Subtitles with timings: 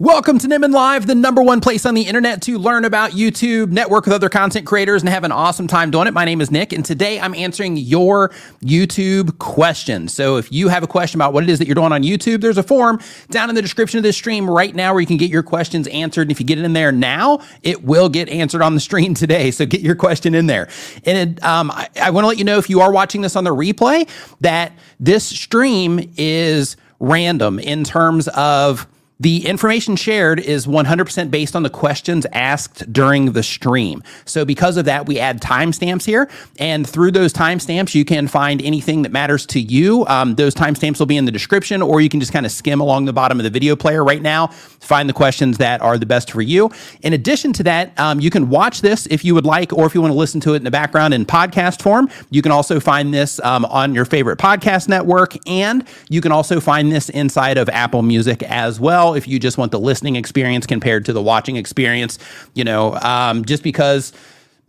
[0.00, 3.70] Welcome to Nimmin Live, the number one place on the internet to learn about YouTube,
[3.70, 6.14] network with other content creators, and have an awesome time doing it.
[6.14, 8.30] My name is Nick, and today I'm answering your
[8.62, 10.14] YouTube questions.
[10.14, 12.40] So if you have a question about what it is that you're doing on YouTube,
[12.40, 15.18] there's a form down in the description of this stream right now where you can
[15.18, 16.22] get your questions answered.
[16.22, 19.12] And if you get it in there now, it will get answered on the stream
[19.24, 19.50] today.
[19.50, 20.70] So get your question in there.
[21.04, 23.36] And it, um, I, I want to let you know if you are watching this
[23.36, 24.08] on the replay
[24.40, 28.86] that this stream is random in terms of
[29.20, 34.02] the information shared is 100% based on the questions asked during the stream.
[34.24, 36.28] So, because of that, we add timestamps here.
[36.58, 40.06] And through those timestamps, you can find anything that matters to you.
[40.06, 42.80] Um, those timestamps will be in the description, or you can just kind of skim
[42.80, 46.06] along the bottom of the video player right now, find the questions that are the
[46.06, 46.70] best for you.
[47.02, 49.94] In addition to that, um, you can watch this if you would like, or if
[49.94, 52.08] you want to listen to it in the background in podcast form.
[52.30, 56.58] You can also find this um, on your favorite podcast network, and you can also
[56.58, 60.66] find this inside of Apple Music as well if you just want the listening experience
[60.66, 62.18] compared to the watching experience.
[62.54, 64.12] You know, um, just because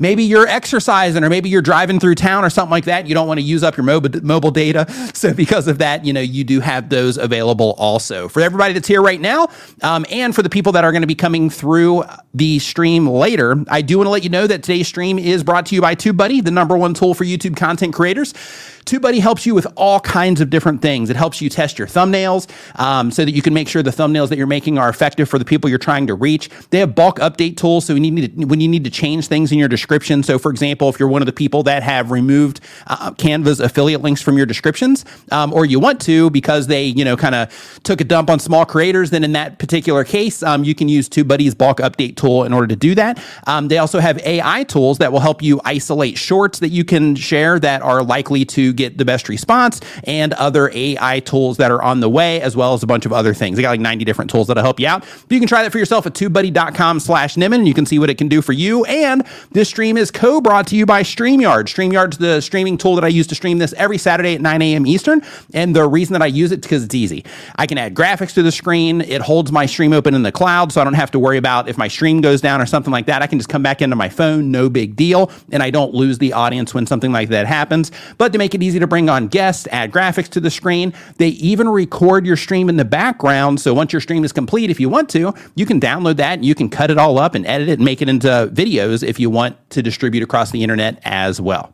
[0.02, 3.28] maybe you're exercising or maybe you're driving through town or something like that you don't
[3.28, 6.44] want to use up your mobile, mobile data so because of that you know you
[6.44, 9.48] do have those available also for everybody that's here right now
[9.84, 13.64] um, and for the people that are going to be coming through the stream later
[13.70, 15.96] i do want to let you know that today's stream is brought to you by
[15.96, 18.34] tubebuddy the number one tool for youtube content creators
[18.86, 21.10] TubeBuddy helps you with all kinds of different things.
[21.10, 24.30] It helps you test your thumbnails um, so that you can make sure the thumbnails
[24.30, 26.50] that you're making are effective for the people you're trying to reach.
[26.70, 29.28] They have bulk update tools, so when you need to, when you need to change
[29.28, 30.24] things in your description.
[30.24, 34.02] So, for example, if you're one of the people that have removed uh, Canva's affiliate
[34.02, 37.80] links from your descriptions, um, or you want to because they you know kind of
[37.84, 41.08] took a dump on small creators, then in that particular case, um, you can use
[41.08, 43.24] TubeBuddy's bulk update tool in order to do that.
[43.48, 47.16] Um, they also have AI tools that will help you isolate shorts that you can
[47.16, 51.82] share that are likely to get the best response and other AI tools that are
[51.82, 53.56] on the way, as well as a bunch of other things.
[53.56, 55.02] They got like 90 different tools that'll help you out.
[55.02, 58.00] But you can try that for yourself at tubebuddy.com slash Nimmin, and you can see
[58.00, 58.86] what it can do for you.
[58.86, 61.66] And this stream is co-brought to you by StreamYard.
[61.66, 64.86] StreamYard's the streaming tool that I use to stream this every Saturday at 9 a.m.
[64.86, 65.22] Eastern.
[65.54, 67.26] And the reason that I use it is because it's easy.
[67.56, 69.02] I can add graphics to the screen.
[69.02, 71.68] It holds my stream open in the cloud, so I don't have to worry about
[71.68, 73.22] if my stream goes down or something like that.
[73.22, 75.32] I can just come back into my phone, no big deal.
[75.52, 77.92] And I don't lose the audience when something like that happens.
[78.18, 80.94] But to make it easy to bring on guests, add graphics to the screen.
[81.18, 83.60] They even record your stream in the background.
[83.60, 86.46] So once your stream is complete, if you want to, you can download that and
[86.46, 89.20] you can cut it all up and edit it and make it into videos if
[89.20, 91.74] you want to distribute across the internet as well.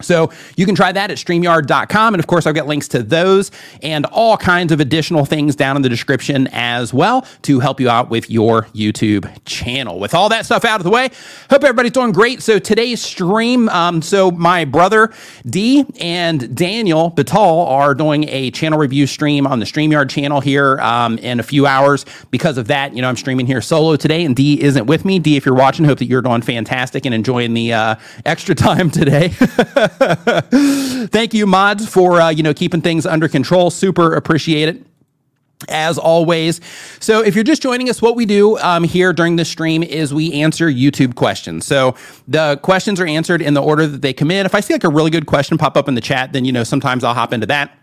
[0.00, 2.14] So you can try that at StreamYard.com.
[2.14, 3.50] And of course, I've got links to those
[3.82, 7.88] and all kinds of additional things down in the description as well to help you
[7.88, 9.98] out with your YouTube channel.
[9.98, 11.10] With all that stuff out of the way,
[11.50, 12.42] hope everybody's doing great.
[12.42, 15.12] So today's stream, um, so my brother
[15.46, 20.78] D and Daniel Batal are doing a channel review stream on the StreamYard channel here
[20.80, 22.04] um, in a few hours.
[22.30, 25.18] Because of that, you know, I'm streaming here solo today and D isn't with me.
[25.18, 27.94] D, if you're watching, hope that you're doing fantastic and enjoying the uh,
[28.24, 29.32] extra time today.
[31.08, 33.70] Thank you, mods, for uh, you know keeping things under control.
[33.70, 34.86] Super appreciate it
[35.68, 36.60] as always.
[37.00, 40.14] So, if you're just joining us, what we do um, here during the stream is
[40.14, 41.66] we answer YouTube questions.
[41.66, 41.96] So,
[42.28, 44.46] the questions are answered in the order that they come in.
[44.46, 46.52] If I see like a really good question pop up in the chat, then you
[46.52, 47.77] know sometimes I'll hop into that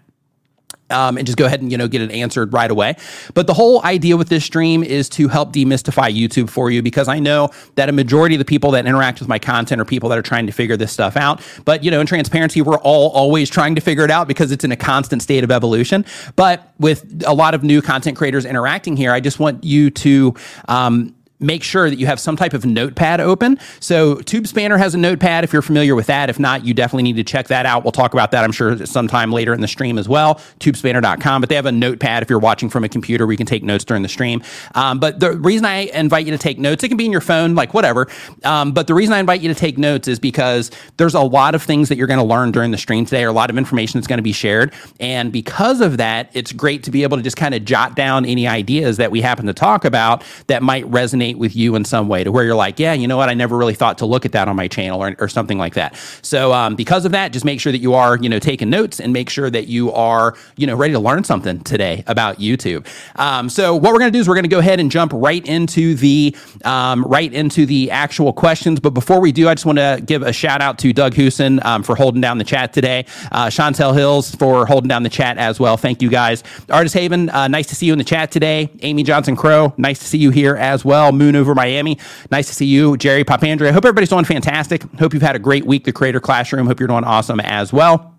[0.90, 2.96] um, and just go ahead and you know get it answered right away.
[3.34, 7.08] But the whole idea with this stream is to help demystify YouTube for you because
[7.08, 10.10] I know that a majority of the people that interact with my content are people
[10.10, 11.42] that are trying to figure this stuff out.
[11.66, 14.64] But you know, in transparency, we're all always trying to figure it out because it's
[14.64, 16.06] in a constant state of evolution.
[16.36, 20.34] But with a lot of new content creators interacting here, I just want you to
[20.68, 23.60] um, make sure that you have some type of notepad open.
[23.80, 26.30] So TubeSpanner has a notepad if you're familiar with that.
[26.30, 27.84] If not, you definitely need to check that out.
[27.84, 30.36] We'll talk about that, I'm sure, sometime later in the stream as well.
[30.60, 31.42] TubeSpanner.com.
[31.42, 33.64] But they have a notepad if you're watching from a computer where you can take
[33.64, 34.42] notes during the stream.
[34.74, 37.22] Um, but the reason I invite you to take notes, it can be in your
[37.22, 38.08] phone, like whatever.
[38.44, 41.56] Um, but the reason I invite you to take notes is because there's a lot
[41.56, 43.58] of things that you're going to learn during the stream today, or a lot of
[43.58, 44.74] information that's going to be shared.
[45.00, 48.26] And because of that, it's great to be able to just kind of jot down
[48.26, 51.86] any ideas that we happen to talk about that might resonate resonate with you in
[51.86, 53.30] some way to where you're like, yeah, you know what?
[53.30, 55.76] I never really thought to look at that on my channel or, or something like
[55.76, 55.96] that.
[56.22, 59.00] So um, because of that, just make sure that you are, you know, taking notes
[59.00, 62.86] and make sure that you are, you know, ready to learn something today about YouTube.
[63.18, 65.12] Um, so what we're going to do is we're going to go ahead and jump
[65.14, 68.80] right into the um, right into the actual questions.
[68.80, 71.64] But before we do, I just want to give a shout out to Doug Huson
[71.66, 73.06] um, for holding down the chat today.
[73.32, 75.78] Uh, Chantel Hills for holding down the chat as well.
[75.78, 76.44] Thank you guys.
[76.70, 78.70] Artist Haven, uh, nice to see you in the chat today.
[78.82, 81.12] Amy Johnson Crow, nice to see you here as well.
[81.16, 81.98] Moon over Miami.
[82.32, 83.68] Nice to see you, Jerry Papandre.
[83.68, 84.84] I hope everybody's doing fantastic.
[85.00, 86.68] Hope you've had a great week, the Creator Classroom.
[86.68, 88.15] Hope you're doing awesome as well.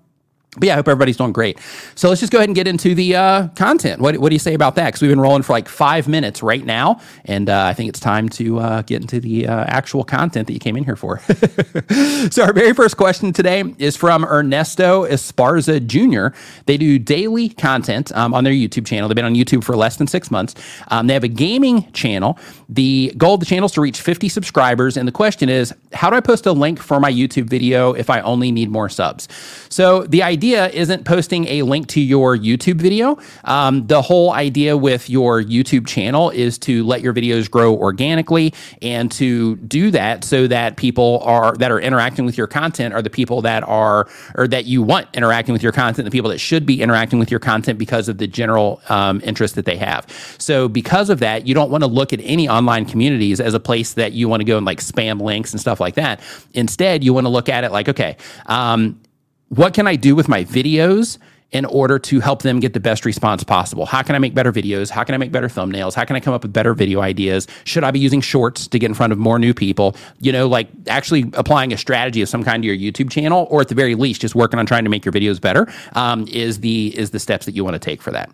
[0.57, 1.59] But yeah, I hope everybody's doing great.
[1.95, 4.01] So let's just go ahead and get into the uh, content.
[4.01, 4.87] What, what do you say about that?
[4.87, 8.01] Because we've been rolling for like five minutes right now, and uh, I think it's
[8.01, 11.19] time to uh, get into the uh, actual content that you came in here for.
[12.31, 16.37] so our very first question today is from Ernesto Esparza Jr.
[16.67, 19.09] They do daily content um, on their YouTube channel.
[19.09, 20.55] They've been on YouTube for less than six months.
[20.89, 22.39] Um, they have a gaming channel.
[22.69, 26.11] The goal of the channel is to reach 50 subscribers, and the question is, how
[26.11, 29.29] do I post a link for my YouTube video if I only need more subs?
[29.69, 33.19] So the idea idea isn't posting a link to your YouTube video.
[33.45, 38.55] Um, the whole idea with your YouTube channel is to let your videos grow organically
[38.81, 43.03] and to do that so that people are that are interacting with your content are
[43.03, 46.39] the people that are or that you want interacting with your content, the people that
[46.39, 50.07] should be interacting with your content because of the general um, interest that they have.
[50.39, 53.61] So because of that, you don't want to look at any online communities as a
[53.61, 56.21] place that you want to go and like spam links and stuff like that.
[56.55, 58.17] Instead, you want to look at it like, okay,
[58.47, 59.01] um,
[59.49, 61.19] what can I do with my videos
[61.53, 63.87] in order to help them get the best response possible?
[63.87, 64.91] How can I make better videos?
[64.91, 65.95] How can I make better thumbnails?
[65.95, 67.47] How can I come up with better video ideas?
[67.65, 69.97] Should I be using shorts to get in front of more new people?
[70.19, 73.61] You know, like actually applying a strategy of some kind to your YouTube channel, or
[73.61, 76.61] at the very least, just working on trying to make your videos better um, is
[76.61, 78.31] the is the steps that you want to take for that.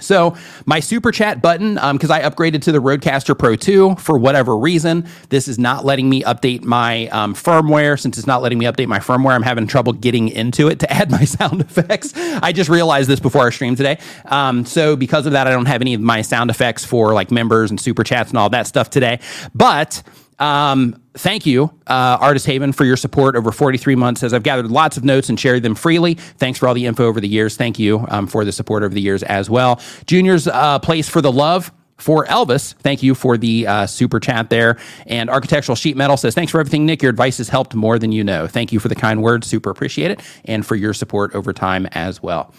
[0.00, 0.36] So
[0.66, 4.56] my super chat button, because um, I upgraded to the Rodecaster Pro 2 for whatever
[4.56, 7.98] reason, this is not letting me update my um, firmware.
[7.98, 10.92] Since it's not letting me update my firmware, I'm having trouble getting into it to
[10.98, 12.12] add my sound effects.
[12.16, 13.98] I just realized this before our stream today.
[14.26, 17.30] Um, so because of that, I don't have any of my sound effects for like
[17.30, 19.20] members and super chats and all that stuff today.
[19.54, 20.02] But
[20.38, 24.70] um, thank you, uh, Artist Haven, for your support over 43 months as I've gathered
[24.70, 26.14] lots of notes and shared them freely.
[26.14, 27.56] Thanks for all the info over the years.
[27.56, 29.80] Thank you um, for the support over the years as well.
[30.06, 32.74] Junior's uh, Place for the Love for Elvis.
[32.74, 34.78] Thank you for the uh, super chat there.
[35.06, 37.02] And Architectural Sheet Metal says, Thanks for everything, Nick.
[37.02, 38.46] Your advice has helped more than you know.
[38.46, 39.46] Thank you for the kind words.
[39.46, 40.20] Super appreciate it.
[40.44, 42.54] And for your support over time as well.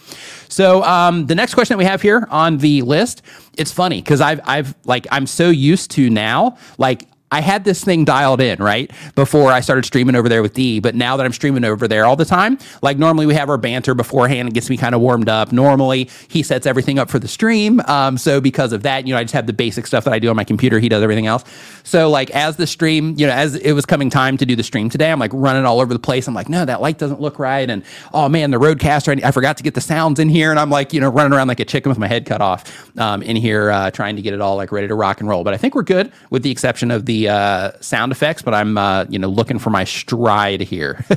[0.50, 3.22] So, um, the next question that we have here on the list,
[3.58, 7.84] it's funny because I've, I've, like, I'm so used to now, like, I had this
[7.84, 8.92] thing dialed in, right?
[9.16, 12.06] Before I started streaming over there with D, but now that I'm streaming over there
[12.06, 15.02] all the time, like normally we have our banter beforehand, it gets me kind of
[15.02, 15.52] warmed up.
[15.52, 17.82] Normally he sets everything up for the stream.
[17.82, 20.20] Um, so because of that, you know, I just have the basic stuff that I
[20.20, 20.80] do on my computer.
[20.80, 21.44] He does everything else.
[21.90, 24.62] So like as the stream, you know, as it was coming time to do the
[24.62, 26.28] stream today, I'm like running all over the place.
[26.28, 27.68] I'm like, no, that light doesn't look right.
[27.68, 27.84] And
[28.14, 30.52] oh man, the Rodecaster, I, forgot to get the sounds in here.
[30.52, 32.96] And I'm like, you know, running around like a chicken with my head cut off
[33.00, 35.44] um, in here, uh, trying to get it all like ready to rock and roll.
[35.44, 38.78] But I think we're good with the exception of the uh, sound effects, but I'm
[38.78, 41.04] uh, you know looking for my stride here.
[41.10, 41.16] so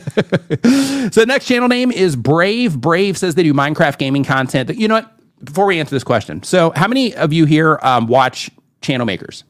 [1.21, 2.81] the next channel name is Brave.
[2.81, 4.75] Brave says they do Minecraft gaming content.
[4.75, 5.45] You know what?
[5.45, 9.45] Before we answer this question, so how many of you here um, watch channel makers?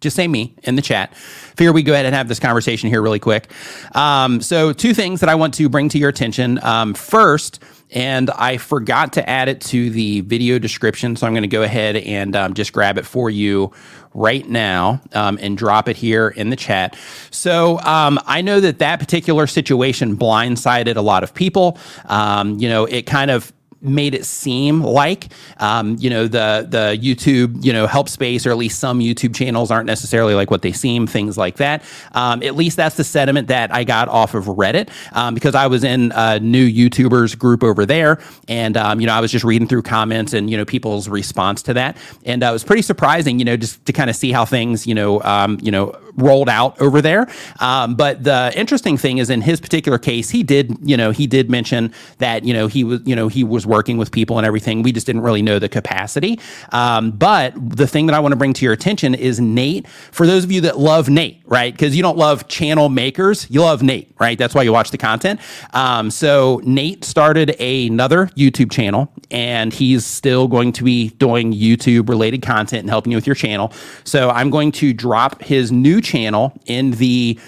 [0.00, 1.14] Just say me in the chat.
[1.16, 3.50] Figure we go ahead and have this conversation here really quick.
[3.94, 6.62] Um, so, two things that I want to bring to your attention.
[6.62, 11.16] Um, first, and I forgot to add it to the video description.
[11.16, 13.72] So I'm going to go ahead and um, just grab it for you
[14.14, 16.96] right now um, and drop it here in the chat.
[17.30, 21.78] So um, I know that that particular situation blindsided a lot of people.
[22.06, 25.28] Um, you know, it kind of made it seem like
[25.58, 29.34] um, you know the the YouTube you know help space or at least some YouTube
[29.34, 31.82] channels aren't necessarily like what they seem things like that
[32.12, 35.66] um, at least that's the sentiment that I got off of Reddit um, because I
[35.68, 39.44] was in a new YouTubers group over there and um, you know I was just
[39.44, 42.82] reading through comments and you know people's response to that and uh, it was pretty
[42.82, 45.96] surprising you know just to kind of see how things you know um, you know
[46.16, 47.28] rolled out over there
[47.60, 51.28] um, but the interesting thing is in his particular case he did you know he
[51.28, 54.46] did mention that you know he was you know he was working with people and
[54.46, 54.82] everything.
[54.82, 56.40] We just didn't really know the capacity.
[56.72, 59.86] Um, but the thing that I want to bring to your attention is Nate.
[59.88, 61.72] For those of you that love Nate, right?
[61.72, 64.38] Because you don't love channel makers, you love Nate, right?
[64.38, 65.40] That's why you watch the content.
[65.72, 72.08] Um, so Nate started another YouTube channel, and he's still going to be doing YouTube
[72.08, 73.72] related content and helping you with your channel.
[74.04, 77.38] So I'm going to drop his new channel in the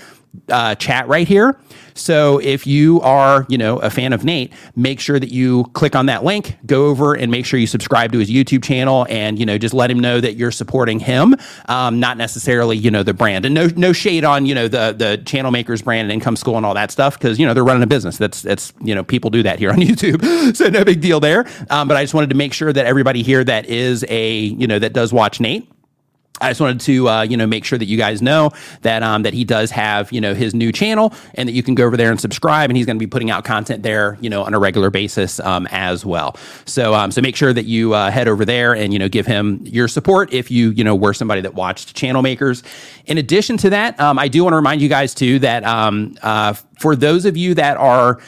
[0.48, 1.58] uh, chat right here.
[1.94, 5.94] So if you are, you know, a fan of Nate, make sure that you click
[5.94, 9.38] on that link, go over and make sure you subscribe to his YouTube channel, and
[9.38, 13.02] you know, just let him know that you're supporting him, um, not necessarily, you know,
[13.02, 13.44] the brand.
[13.44, 16.56] And no, no shade on, you know, the the channel makers brand and income school
[16.56, 18.18] and all that stuff because you know they're running a business.
[18.18, 21.46] That's that's you know people do that here on YouTube, so no big deal there.
[21.68, 24.66] Um, but I just wanted to make sure that everybody here that is a you
[24.66, 25.70] know that does watch Nate
[26.40, 28.50] I just wanted to, uh, you know, make sure that you guys know
[28.82, 31.74] that um, that he does have, you know, his new channel, and that you can
[31.74, 34.30] go over there and subscribe, and he's going to be putting out content there, you
[34.30, 36.36] know, on a regular basis um, as well.
[36.64, 39.26] So, um, so make sure that you uh, head over there and you know give
[39.26, 42.62] him your support if you, you know, were somebody that watched Channel Makers.
[43.06, 46.16] In addition to that, um, I do want to remind you guys too that um,
[46.22, 48.20] uh, for those of you that are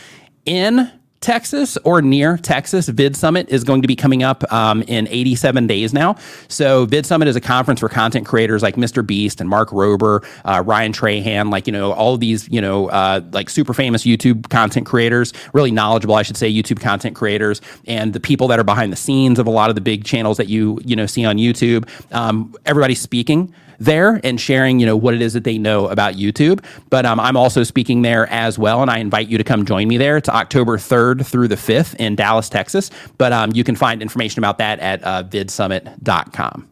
[0.44, 0.90] in
[1.22, 5.66] Texas or near Texas, Vid Summit is going to be coming up um, in 87
[5.66, 6.16] days now.
[6.48, 9.06] So, Vid Summit is a conference for content creators like Mr.
[9.06, 13.20] Beast and Mark Rober, uh, Ryan Trahan, like, you know, all these, you know, uh,
[13.32, 18.12] like super famous YouTube content creators, really knowledgeable, I should say, YouTube content creators, and
[18.12, 20.48] the people that are behind the scenes of a lot of the big channels that
[20.48, 21.88] you, you know, see on YouTube.
[22.12, 26.14] Um, everybody's speaking there and sharing, you know, what it is that they know about
[26.14, 26.64] YouTube.
[26.90, 29.88] But um, I'm also speaking there as well, and I invite you to come join
[29.88, 30.16] me there.
[30.16, 32.90] It's October 3rd through the 5th in Dallas, Texas.
[33.18, 36.68] But um, you can find information about that at uh, vidsummit.com.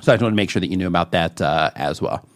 [0.00, 2.26] So I just wanted to make sure that you knew about that uh, as well.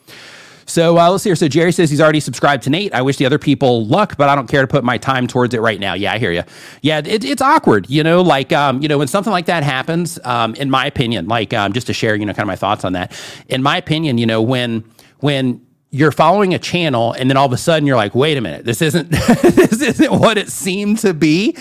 [0.70, 1.36] So uh, let's see here.
[1.36, 2.94] So Jerry says he's already subscribed to Nate.
[2.94, 5.52] I wish the other people luck, but I don't care to put my time towards
[5.52, 5.94] it right now.
[5.94, 6.44] Yeah, I hear you.
[6.82, 10.18] Yeah, it, it's awkward, you know, like, um, you know, when something like that happens,
[10.24, 12.84] um, in my opinion, like, um, just to share, you know, kind of my thoughts
[12.84, 13.12] on that.
[13.48, 14.84] In my opinion, you know, when,
[15.18, 15.60] when,
[15.92, 18.64] you're following a channel and then all of a sudden you're like wait a minute
[18.64, 21.52] this isn't this isn't what it seemed to be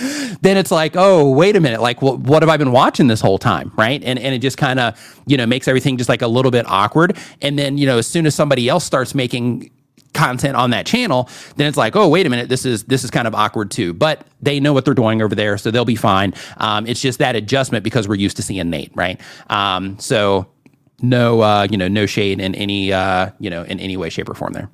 [0.42, 3.22] then it's like oh wait a minute like what, what have i been watching this
[3.22, 4.04] whole time right?
[4.04, 6.66] And and it just kind of you know makes everything just like a little bit
[6.68, 7.18] awkward.
[7.42, 9.72] And then you know as soon as somebody else starts making
[10.12, 13.12] content on that channel then it's like oh wait a minute this is this is
[13.12, 13.94] kind of awkward too.
[13.94, 16.34] But they know what they're doing over there so they'll be fine.
[16.58, 19.20] Um, it's just that adjustment because we're used to seeing nate right?
[19.50, 20.48] Um, so
[21.02, 24.30] no uh, you know no shade in any uh, you know in any way shape
[24.30, 24.70] or form there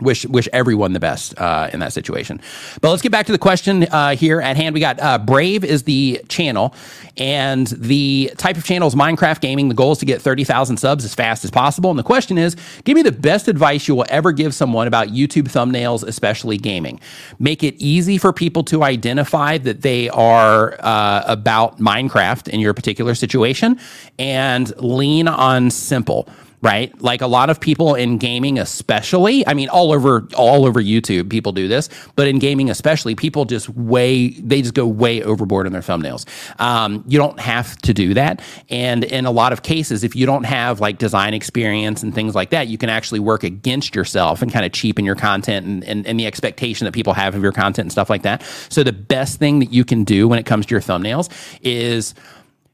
[0.00, 2.40] wish wish everyone the best uh, in that situation.
[2.80, 4.74] But let's get back to the question uh, here at hand.
[4.74, 6.74] We got uh, Brave is the channel,
[7.16, 9.68] and the type of channel is Minecraft gaming.
[9.68, 11.90] The goal is to get thirty thousand subs as fast as possible.
[11.90, 15.08] And the question is, give me the best advice you will ever give someone about
[15.08, 17.00] YouTube thumbnails, especially gaming.
[17.38, 22.74] Make it easy for people to identify that they are uh, about Minecraft in your
[22.74, 23.78] particular situation,
[24.18, 26.28] and lean on simple
[26.60, 27.00] right?
[27.00, 31.30] Like a lot of people in gaming, especially, I mean, all over all over YouTube,
[31.30, 35.66] people do this, but in gaming, especially, people just way they just go way overboard
[35.66, 36.26] in their thumbnails.
[36.60, 40.26] Um, you don't have to do that, and in a lot of cases, if you
[40.26, 44.42] don't have like design experience and things like that, you can actually work against yourself
[44.42, 47.42] and kind of cheapen your content and, and, and the expectation that people have of
[47.42, 48.42] your content and stuff like that.
[48.68, 51.30] So the best thing that you can do when it comes to your thumbnails
[51.62, 52.14] is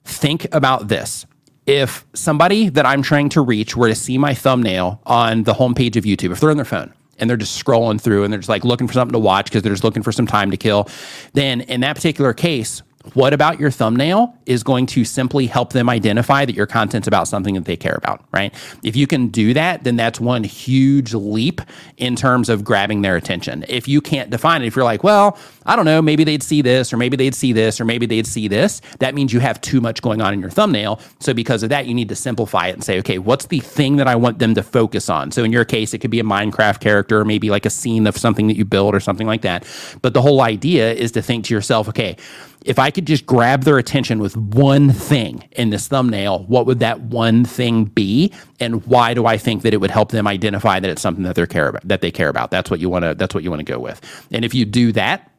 [0.04, 1.26] think about this
[1.66, 5.96] if somebody that I'm trying to reach were to see my thumbnail on the homepage
[5.96, 8.48] of YouTube, if they're on their phone and they're just scrolling through and they're just
[8.48, 10.88] like looking for something to watch because they're just looking for some time to kill,
[11.32, 15.90] then in that particular case, what about your thumbnail is going to simply help them
[15.90, 18.54] identify that your content's about something that they care about, right?
[18.82, 21.60] If you can do that, then that's one huge leap
[21.98, 23.64] in terms of grabbing their attention.
[23.68, 26.62] If you can't define it, if you're like, well, I don't know, maybe they'd see
[26.62, 29.60] this, or maybe they'd see this, or maybe they'd see this, that means you have
[29.60, 31.00] too much going on in your thumbnail.
[31.20, 33.96] So because of that, you need to simplify it and say, okay, what's the thing
[33.96, 35.30] that I want them to focus on?
[35.30, 38.06] So in your case, it could be a Minecraft character, or maybe like a scene
[38.06, 39.66] of something that you build or something like that.
[40.00, 42.16] But the whole idea is to think to yourself, okay,
[42.64, 46.80] if I could just grab their attention with one thing in this thumbnail, what would
[46.80, 48.32] that one thing be?
[48.58, 51.36] And why do I think that it would help them identify that it's something that
[51.36, 52.50] they care about that they care about?
[52.50, 54.00] That's what you want to that's what you want to go with.
[54.32, 55.30] And if you do that,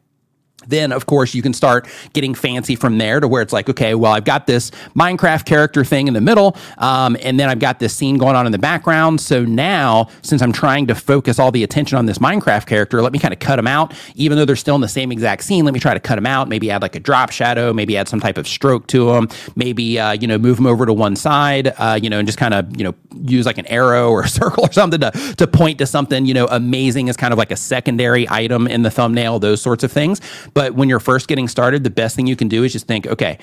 [0.68, 3.94] then of course you can start getting fancy from there to where it's like okay
[3.94, 7.78] well i've got this minecraft character thing in the middle um, and then i've got
[7.78, 9.20] this scene going on in the background.
[9.20, 13.12] So now since i'm trying to focus all the attention on this minecraft character let
[13.12, 13.94] me kind of cut them out.
[14.14, 16.26] Even though they're still in the same exact scene let me try to cut them
[16.26, 19.28] out maybe add like a drop shadow maybe add some type of stroke to them
[19.56, 22.38] maybe uh, you know move them over to one side uh, you know and just
[22.38, 25.46] kind of you know use like an arrow or a circle or something to, to
[25.46, 28.90] point to something you know amazing as kind of like a secondary item in the
[28.90, 30.20] thumbnail those sorts of things
[30.56, 33.06] but when you're first getting started, the best thing you can do is just think,
[33.06, 33.38] okay,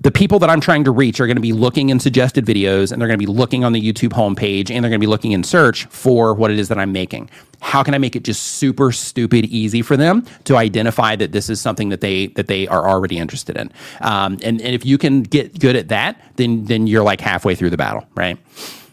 [0.00, 2.92] the people that I'm trying to reach are going to be looking in suggested videos
[2.92, 5.06] and they're going to be looking on the YouTube homepage and they're going to be
[5.06, 7.28] looking in search for what it is that I'm making.
[7.60, 11.50] How can I make it just super stupid easy for them to identify that this
[11.50, 13.70] is something that they that they are already interested in?
[14.00, 17.54] Um, and, and if you can get good at that, then then you're like halfway
[17.54, 18.38] through the battle, right?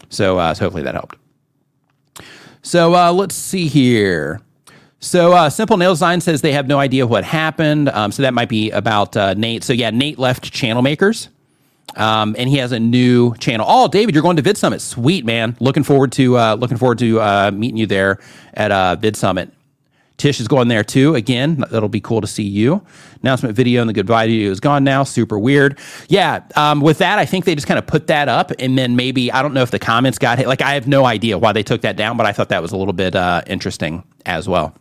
[0.10, 1.16] So, uh, so hopefully that helped.
[2.62, 4.42] So uh, let's see here.
[5.06, 7.90] So uh, Simple Nail Design says they have no idea what happened.
[7.90, 9.64] Um, so that might be about uh, Nate.
[9.64, 11.30] So yeah, Nate left Channel Makers.
[11.96, 13.68] Um, and he has a new channel.
[13.70, 14.82] Oh, David, you're going to Vid Summit.
[14.82, 15.56] Sweet, man.
[15.60, 18.20] Looking forward to uh, looking forward to uh, meeting you there
[18.56, 19.54] at uh, Vid Summit.
[20.18, 21.14] Tish is going there too.
[21.14, 22.84] Again, that'll be cool to see you.
[23.22, 25.04] Announcement video and the goodbye video is gone now.
[25.04, 25.78] Super weird.
[26.08, 26.44] Yeah.
[26.56, 29.32] Um, with that, I think they just kind of put that up, and then maybe
[29.32, 30.48] I don't know if the comments got hit.
[30.48, 32.72] Like I have no idea why they took that down, but I thought that was
[32.72, 34.74] a little bit uh, interesting as well.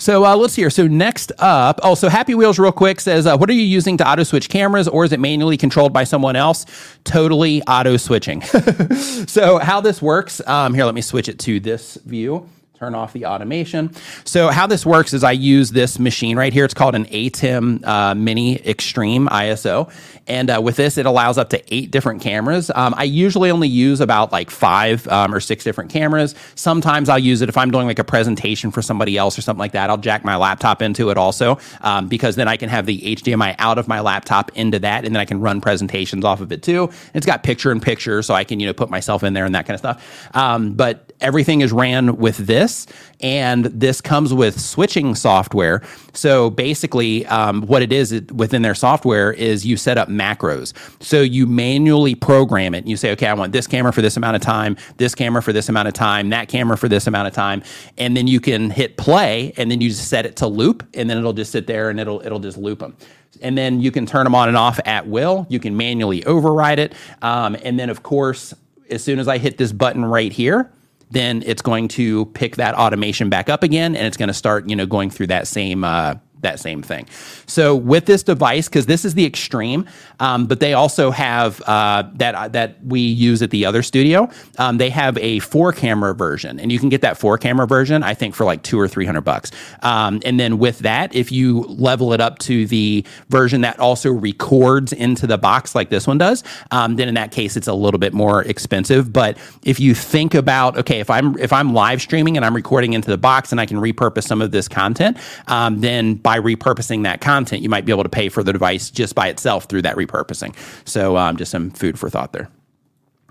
[0.00, 0.70] So uh, let's see here.
[0.70, 3.96] So next up, oh, so Happy Wheels, real quick, says, uh, "What are you using
[3.96, 6.66] to auto switch cameras, or is it manually controlled by someone else?"
[7.02, 8.40] Totally auto switching.
[9.26, 10.40] so how this works?
[10.46, 13.90] Um, here, let me switch it to this view turn off the automation.
[14.24, 16.64] So how this works is I use this machine right here.
[16.64, 19.90] It's called an ATEM uh, Mini Extreme ISO.
[20.28, 22.70] And uh, with this, it allows up to eight different cameras.
[22.72, 26.36] Um, I usually only use about like five um, or six different cameras.
[26.54, 29.58] Sometimes I'll use it if I'm doing like a presentation for somebody else or something
[29.58, 29.90] like that.
[29.90, 33.56] I'll jack my laptop into it also um, because then I can have the HDMI
[33.58, 36.62] out of my laptop into that and then I can run presentations off of it
[36.62, 36.90] too.
[37.14, 39.54] It's got picture in picture so I can, you know, put myself in there and
[39.56, 40.36] that kind of stuff.
[40.36, 42.86] Um, but everything is ran with this,
[43.20, 45.82] and this comes with switching software.
[46.12, 50.72] So basically, um, what it is within their software is you set up macros.
[51.02, 52.86] So you manually program it.
[52.86, 55.52] You say, okay, I want this camera for this amount of time, this camera for
[55.52, 57.62] this amount of time, that camera for this amount of time,
[57.96, 61.08] and then you can hit play, and then you just set it to loop, and
[61.08, 62.96] then it'll just sit there and it'll it'll just loop them
[63.42, 65.46] and then you can turn them on and off at will.
[65.48, 66.94] You can manually override it.
[67.22, 68.54] Um, and then, of course,
[68.90, 70.70] as soon as I hit this button right here,
[71.10, 74.68] then it's going to pick that automation back up again and it's going to start,
[74.68, 77.06] you know, going through that same uh, that same thing.
[77.46, 79.86] So with this device, because this is the extreme,
[80.20, 84.28] um, but they also have uh, that that we use at the other studio.
[84.58, 88.02] Um, they have a four camera version, and you can get that four camera version,
[88.02, 89.50] I think, for like two or three hundred bucks.
[89.82, 94.10] Um, and then with that, if you level it up to the version that also
[94.10, 97.74] records into the box like this one does, um, then in that case, it's a
[97.74, 99.12] little bit more expensive.
[99.12, 102.92] But if you think about okay, if I'm if I'm live streaming and I'm recording
[102.92, 105.16] into the box and I can repurpose some of this content,
[105.46, 108.90] um, then by repurposing that content, you might be able to pay for the device
[108.90, 110.54] just by itself through that repurposing.
[110.84, 112.50] So um, just some food for thought there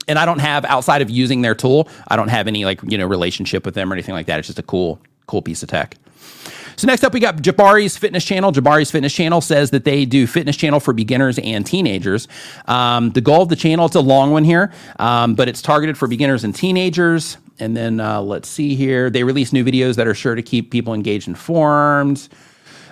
[0.07, 2.97] and I don't have outside of using their tool, I don't have any like you
[2.97, 4.39] know relationship with them or anything like that.
[4.39, 5.95] It's just a cool cool piece of tech.
[6.75, 8.51] So next up, we got Jabari's Fitness Channel.
[8.51, 12.27] Jabari's Fitness Channel says that they do fitness channel for beginners and teenagers.
[12.65, 15.97] Um, the goal of the channel, it's a long one here, um, but it's targeted
[15.97, 17.37] for beginners and teenagers.
[17.59, 19.09] And then uh, let's see here.
[19.09, 22.29] They release new videos that are sure to keep people engaged, and informed.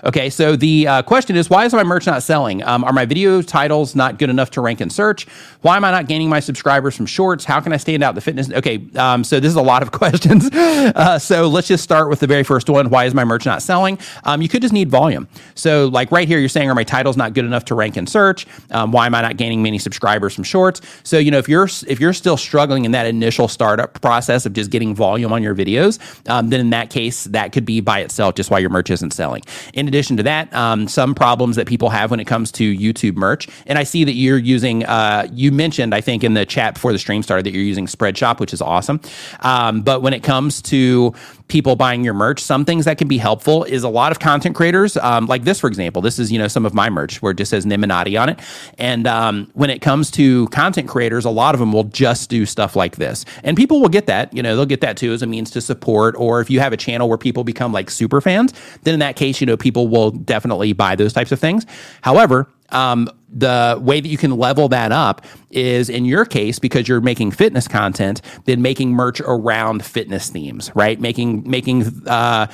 [0.05, 2.63] Okay, so the uh, question is why is my merch not selling?
[2.63, 5.25] Um, are my video titles not good enough to rank in search?
[5.61, 7.43] Why am I not gaining my subscribers from shorts?
[7.43, 8.51] How can I stand out the fitness?
[8.51, 10.47] Okay, um, so this is a lot of questions.
[10.53, 12.91] Uh, so let's just start with the very first one.
[12.91, 13.97] Why is my merch not selling?
[14.25, 15.27] Um, you could just need volume.
[15.55, 18.05] So, like right here, you're saying, are my titles not good enough to rank in
[18.05, 18.45] search?
[18.69, 20.81] Um, why am I not gaining many subscribers from shorts?
[21.03, 24.53] So, you know, if you're if you're still struggling in that initial startup process of
[24.53, 28.01] just getting volume on your videos, um, then in that case, that could be by
[28.01, 29.41] itself just why your merch isn't selling.
[29.73, 33.15] In addition to that, um, some problems that people have when it comes to YouTube
[33.15, 33.47] merch.
[33.65, 36.91] And I see that you're using, uh, you mentioned, I think, in the chat before
[36.91, 38.99] the stream started that you're using Spreadshop, which is awesome.
[39.39, 41.13] Um, but when it comes to
[41.47, 44.55] people buying your merch, some things that can be helpful is a lot of content
[44.55, 46.01] creators, um, like this, for example.
[46.01, 48.39] This is, you know, some of my merch where it just says Nimminati on it.
[48.79, 52.45] And um, when it comes to content creators, a lot of them will just do
[52.45, 53.25] stuff like this.
[53.43, 55.61] And people will get that, you know, they'll get that too as a means to
[55.61, 56.15] support.
[56.17, 58.53] Or if you have a channel where people become like super fans,
[58.83, 61.65] then in that case, you know, people will definitely buy those types of things.
[62.01, 66.87] However, um, the way that you can level that up is in your case because
[66.87, 70.99] you're making fitness content, then making merch around fitness themes, right?
[70.99, 72.47] Making making uh,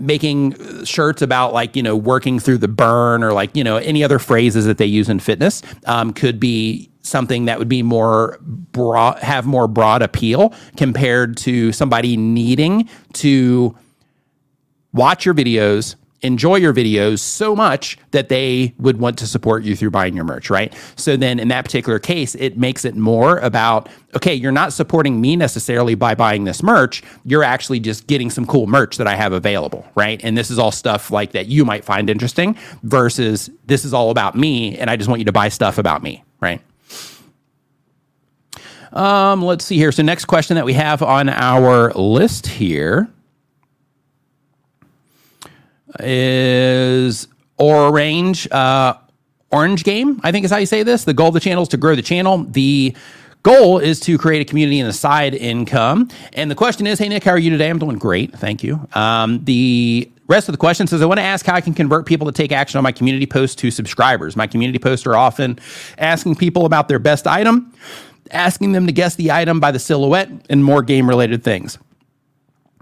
[0.00, 4.02] making shirts about like you know working through the burn or like you know any
[4.02, 8.38] other phrases that they use in fitness um, could be something that would be more
[8.40, 13.76] broad, have more broad appeal compared to somebody needing to
[14.92, 19.76] watch your videos enjoy your videos so much that they would want to support you
[19.76, 20.74] through buying your merch, right?
[20.96, 25.20] So then in that particular case, it makes it more about okay, you're not supporting
[25.20, 27.02] me necessarily by buying this merch.
[27.24, 30.20] You're actually just getting some cool merch that I have available, right?
[30.22, 34.10] And this is all stuff like that you might find interesting versus this is all
[34.10, 36.60] about me and I just want you to buy stuff about me, right?
[38.92, 39.90] Um, let's see here.
[39.90, 43.12] So next question that we have on our list here
[46.00, 47.28] is
[47.58, 48.94] Orange uh,
[49.50, 50.20] Orange Game.
[50.22, 51.04] I think is how you say this.
[51.04, 52.44] The goal of the channel is to grow the channel.
[52.44, 52.94] The
[53.44, 56.08] goal is to create a community and a side income.
[56.32, 57.70] And the question is, hey Nick, how are you today?
[57.70, 58.88] I'm doing great, thank you.
[58.94, 62.06] Um, the rest of the question says, I want to ask how I can convert
[62.06, 64.34] people to take action on my community posts to subscribers.
[64.34, 65.58] My community posts are often
[65.98, 67.72] asking people about their best item,
[68.30, 71.78] asking them to guess the item by the silhouette, and more game related things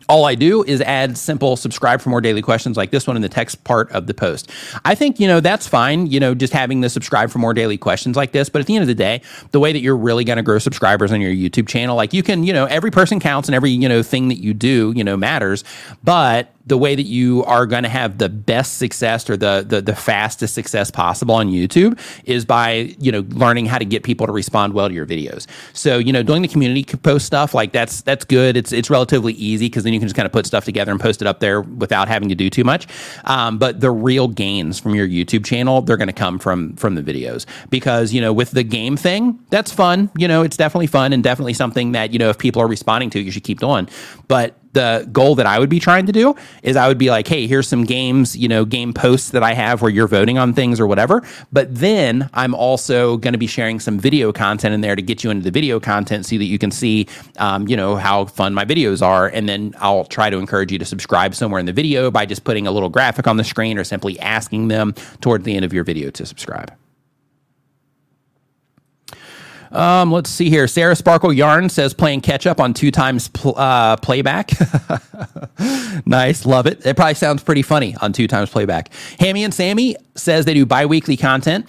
[0.08, 3.22] all I do is add simple subscribe for more daily questions like this one in
[3.22, 4.50] the text part of the post.
[4.84, 7.78] I think, you know, that's fine, you know, just having the subscribe for more daily
[7.78, 8.48] questions like this.
[8.48, 10.58] But at the end of the day, the way that you're really going to grow
[10.58, 13.70] subscribers on your YouTube channel, like you can, you know, every person counts and every,
[13.70, 15.64] you know, thing that you do, you know, matters.
[16.02, 19.80] But the way that you are going to have the best success or the, the
[19.82, 24.26] the fastest success possible on YouTube is by you know learning how to get people
[24.26, 25.46] to respond well to your videos.
[25.72, 28.56] So you know doing the community post stuff like that's that's good.
[28.56, 31.00] It's it's relatively easy because then you can just kind of put stuff together and
[31.00, 32.86] post it up there without having to do too much.
[33.24, 36.94] Um, but the real gains from your YouTube channel they're going to come from from
[36.94, 40.10] the videos because you know with the game thing that's fun.
[40.16, 43.10] You know it's definitely fun and definitely something that you know if people are responding
[43.10, 43.88] to you should keep doing.
[44.28, 47.28] But the goal that I would be trying to do is I would be like,
[47.28, 50.52] hey, here's some games, you know, game posts that I have where you're voting on
[50.52, 51.22] things or whatever.
[51.52, 55.22] But then I'm also going to be sharing some video content in there to get
[55.22, 57.06] you into the video content so that you can see,
[57.38, 59.28] um, you know, how fun my videos are.
[59.28, 62.44] And then I'll try to encourage you to subscribe somewhere in the video by just
[62.44, 65.72] putting a little graphic on the screen or simply asking them toward the end of
[65.72, 66.81] your video to subscribe.
[69.72, 70.68] Um, let's see here.
[70.68, 74.50] Sarah Sparkle Yarn says playing catch up on two times pl- uh, playback.
[76.06, 76.84] nice, love it.
[76.84, 78.92] It probably sounds pretty funny on two times playback.
[79.18, 81.68] Hammy and Sammy says they do bi weekly content.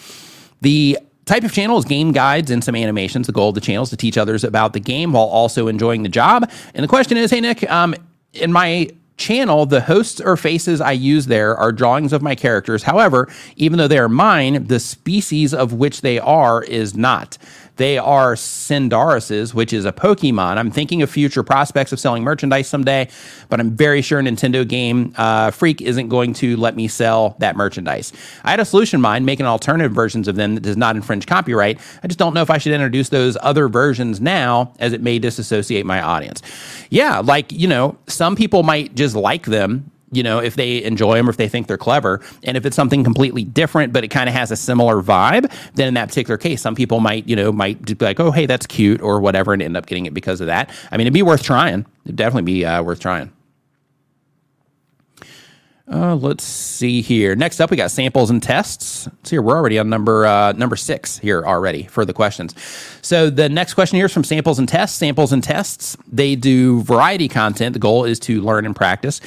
[0.61, 3.27] The type of channel is game guides and some animations.
[3.27, 6.03] The goal of the channel is to teach others about the game while also enjoying
[6.03, 6.51] the job.
[6.73, 7.95] And the question is, hey Nick, um,
[8.33, 12.83] in my channel, the hosts or faces I use there are drawings of my characters.
[12.83, 17.37] However, even though they are mine, the species of which they are is not.
[17.77, 20.57] They are Cinderaces, which is a Pokemon.
[20.57, 23.09] I'm thinking of future prospects of selling merchandise someday,
[23.49, 27.55] but I'm very sure Nintendo Game uh, Freak isn't going to let me sell that
[27.55, 28.13] merchandise.
[28.43, 31.25] I had a solution in mind, making alternative versions of them that does not infringe
[31.25, 31.79] copyright.
[32.03, 35.17] I just don't know if I should introduce those other versions now, as it may
[35.17, 36.41] disassociate my audience.
[36.89, 41.15] Yeah, like, you know, some people might just like them you know, if they enjoy
[41.15, 42.21] them or if they think they're clever.
[42.43, 45.88] And if it's something completely different, but it kind of has a similar vibe, then
[45.88, 48.65] in that particular case, some people might, you know, might be like, oh, hey, that's
[48.65, 50.69] cute or whatever, and end up getting it because of that.
[50.91, 51.86] I mean, it'd be worth trying.
[52.06, 53.32] It'd definitely be uh, worth trying.
[55.91, 57.36] Uh, let's see here.
[57.36, 59.04] Next up, we got samples and tests.
[59.23, 62.56] So here we're already on number uh, number six here already for the questions.
[63.02, 64.97] So the next question here is from samples and tests.
[64.97, 65.97] Samples and tests.
[66.08, 67.73] They do variety content.
[67.73, 69.19] The goal is to learn and practice.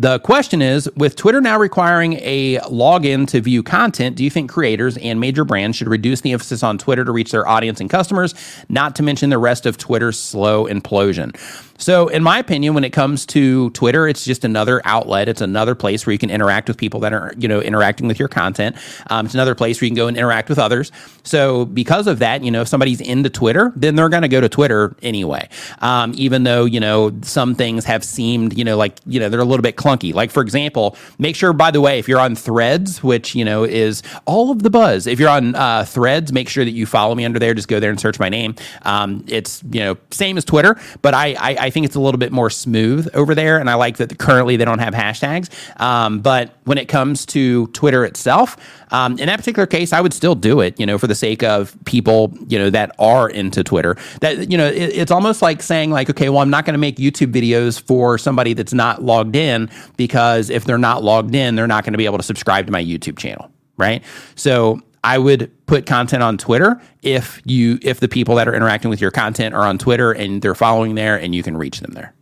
[0.00, 4.50] The question is with Twitter now requiring a login to view content, do you think
[4.50, 7.90] creators and major brands should reduce the emphasis on Twitter to reach their audience and
[7.90, 8.34] customers,
[8.70, 11.36] not to mention the rest of Twitter's slow implosion?
[11.80, 15.28] So, in my opinion, when it comes to Twitter, it's just another outlet.
[15.28, 18.18] It's another place where you can interact with people that are, you know, interacting with
[18.18, 18.76] your content.
[19.08, 20.92] Um, it's another place where you can go and interact with others.
[21.22, 24.42] So, because of that, you know, if somebody's into Twitter, then they're going to go
[24.42, 25.48] to Twitter anyway.
[25.80, 29.40] Um, even though, you know, some things have seemed, you know, like, you know, they're
[29.40, 30.12] a little bit clunky.
[30.12, 33.64] Like, for example, make sure, by the way, if you're on threads, which, you know,
[33.64, 37.14] is all of the buzz, if you're on uh, threads, make sure that you follow
[37.14, 37.54] me under there.
[37.54, 38.54] Just go there and search my name.
[38.82, 42.00] Um, it's, you know, same as Twitter, but I, I, I I think it's a
[42.00, 45.48] little bit more smooth over there, and I like that currently they don't have hashtags.
[45.80, 48.56] Um, but when it comes to Twitter itself,
[48.90, 51.44] um, in that particular case, I would still do it, you know, for the sake
[51.44, 53.96] of people, you know, that are into Twitter.
[54.20, 56.78] That you know, it, it's almost like saying like, okay, well, I'm not going to
[56.78, 61.54] make YouTube videos for somebody that's not logged in because if they're not logged in,
[61.54, 64.02] they're not going to be able to subscribe to my YouTube channel, right?
[64.34, 68.90] So I would put content on Twitter if you if the people that are interacting
[68.90, 71.92] with your content are on Twitter and they're following there and you can reach them
[71.92, 72.14] there.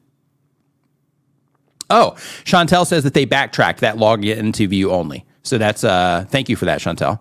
[1.91, 2.13] Oh,
[2.45, 5.25] Chantel says that they backtracked that login to view only.
[5.43, 7.21] So that's uh thank you for that, Chantel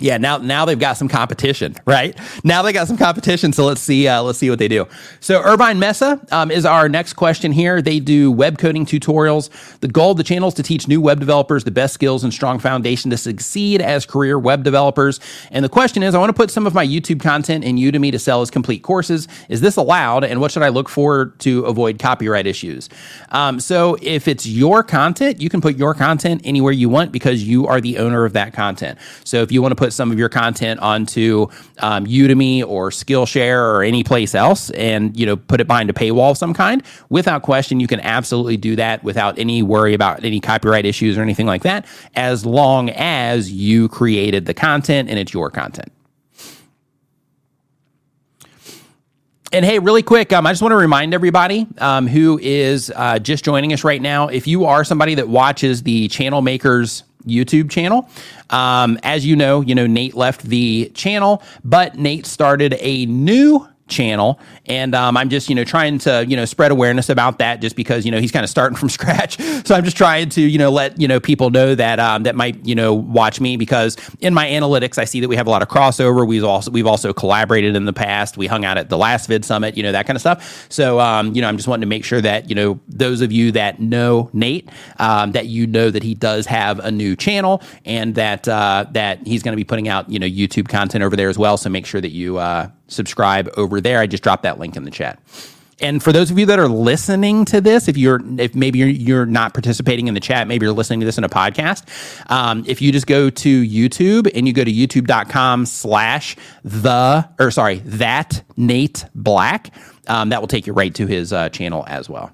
[0.00, 2.18] yeah, now now they've got some competition, right?
[2.42, 4.88] Now they got some competition, so let's see uh, let's see what they do.
[5.20, 7.80] So Irvine Mesa um, is our next question here.
[7.80, 9.50] They do web coding tutorials.
[9.80, 12.34] The goal of the channel is to teach new web developers the best skills and
[12.34, 15.20] strong foundation to succeed as career web developers.
[15.52, 18.10] And the question is, I want to put some of my YouTube content in Udemy
[18.10, 19.28] to sell as complete courses.
[19.48, 20.24] Is this allowed?
[20.24, 22.88] And what should I look for to avoid copyright issues?
[23.30, 27.44] Um, so if it's your content, you can put your content anywhere you want because
[27.44, 28.98] you are the owner of that content.
[29.22, 31.46] So if you want to put put some of your content onto
[31.80, 35.92] um, Udemy or Skillshare or any place else, and you know put it behind a
[35.92, 40.24] paywall of some kind, without question, you can absolutely do that without any worry about
[40.24, 45.18] any copyright issues or anything like that, as long as you created the content and
[45.18, 45.92] it's your content.
[49.52, 53.18] And hey, really quick, um, I just want to remind everybody um, who is uh,
[53.18, 57.70] just joining us right now if you are somebody that watches the Channel Makers YouTube
[57.70, 58.08] channel.
[58.50, 63.66] Um, as you know, you know Nate left the channel, but Nate started a new
[63.86, 67.60] channel and um, i'm just you know trying to you know spread awareness about that
[67.60, 70.40] just because you know he's kind of starting from scratch so i'm just trying to
[70.40, 73.56] you know let you know people know that um, that might you know watch me
[73.56, 76.70] because in my analytics i see that we have a lot of crossover we've also
[76.70, 79.82] we've also collaborated in the past we hung out at the last vid summit you
[79.82, 82.22] know that kind of stuff so um, you know i'm just wanting to make sure
[82.22, 84.68] that you know those of you that know nate
[84.98, 89.24] um, that you know that he does have a new channel and that uh, that
[89.26, 91.68] he's going to be putting out you know youtube content over there as well so
[91.68, 94.00] make sure that you uh, subscribe over there.
[94.00, 95.18] I just dropped that link in the chat.
[95.80, 98.88] And for those of you that are listening to this, if you're if maybe you're,
[98.88, 101.84] you're not participating in the chat, maybe you're listening to this in a podcast.
[102.30, 107.50] Um, if you just go to YouTube and you go to youtube.com slash the or
[107.50, 109.74] sorry, that Nate Black,
[110.06, 112.32] um, that will take you right to his uh, channel as well.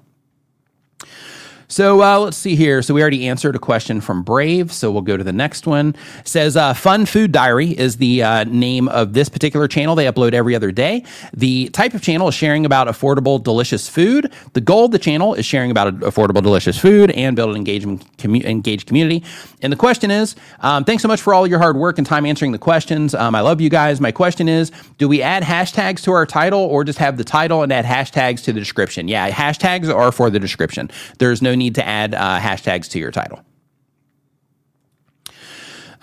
[1.71, 2.81] So uh, let's see here.
[2.81, 4.73] So we already answered a question from Brave.
[4.73, 5.95] So we'll go to the next one.
[6.19, 9.95] It says uh, Fun Food Diary is the uh, name of this particular channel.
[9.95, 11.05] They upload every other day.
[11.33, 14.33] The type of channel is sharing about affordable, delicious food.
[14.51, 18.05] The goal of the channel is sharing about affordable, delicious food and build an engagement,
[18.17, 19.23] commu- engaged community.
[19.61, 22.25] And the question is, um, thanks so much for all your hard work and time
[22.25, 23.15] answering the questions.
[23.15, 24.01] Um, I love you guys.
[24.01, 27.63] My question is, do we add hashtags to our title or just have the title
[27.63, 29.07] and add hashtags to the description?
[29.07, 30.91] Yeah, hashtags are for the description.
[31.19, 33.41] There's no need to add uh, hashtags to your title.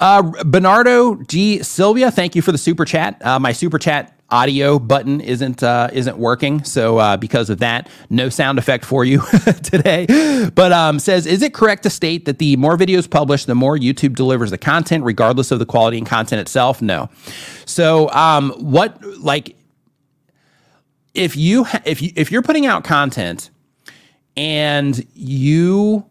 [0.00, 1.62] Uh, Bernardo G.
[1.62, 3.24] Sylvia, thank you for the super chat.
[3.24, 7.88] Uh, my super chat audio button isn't uh, isn't working, so uh, because of that,
[8.08, 9.20] no sound effect for you
[9.62, 10.06] today.
[10.54, 13.76] But um, says, is it correct to state that the more videos published, the more
[13.76, 16.80] YouTube delivers the content, regardless of the quality and content itself?
[16.80, 17.08] No.
[17.64, 19.56] So um, what like
[21.14, 23.50] if you ha- if you if you're putting out content
[24.38, 26.08] and you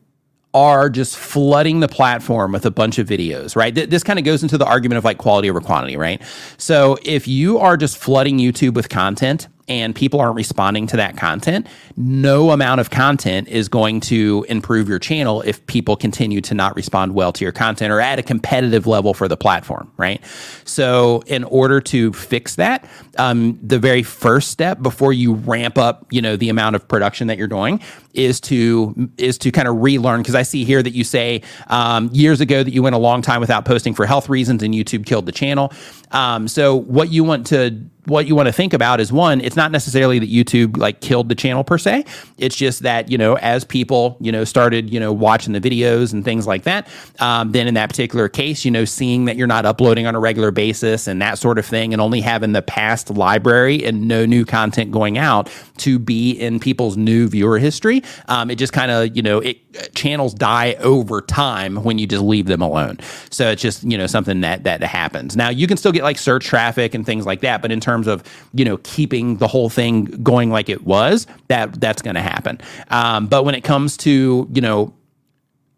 [0.53, 3.73] are just flooding the platform with a bunch of videos, right?
[3.73, 6.21] Th- this kind of goes into the argument of like quality over quantity, right?
[6.57, 11.17] So if you are just flooding YouTube with content and people aren't responding to that
[11.17, 16.53] content, no amount of content is going to improve your channel if people continue to
[16.53, 20.23] not respond well to your content or at a competitive level for the platform, right?
[20.63, 26.05] So, in order to fix that, um, the very first step before you ramp up,
[26.11, 27.81] you know, the amount of production that you're doing
[28.17, 30.21] is to is to kind of relearn.
[30.21, 33.21] Because I see here that you say um, years ago that you went a long
[33.21, 35.71] time without posting for health reasons, and YouTube killed the channel.
[36.11, 39.57] Um, so, what you want to what you want to think about is one, it's
[39.57, 42.05] not necessarily that YouTube like killed the channel per se.
[42.37, 46.13] It's just that, you know, as people, you know, started, you know, watching the videos
[46.13, 46.87] and things like that,
[47.19, 50.19] um, then in that particular case, you know, seeing that you're not uploading on a
[50.19, 54.25] regular basis and that sort of thing and only having the past library and no
[54.25, 58.91] new content going out to be in people's new viewer history, um, it just kind
[58.91, 62.99] of, you know, it channels die over time when you just leave them alone.
[63.29, 65.35] So it's just, you know, something that, that happens.
[65.35, 67.97] Now you can still get like search traffic and things like that, but in terms
[67.97, 72.15] terms of you know keeping the whole thing going like it was, that that's going
[72.15, 72.59] to happen.
[72.89, 74.93] Um, but when it comes to you know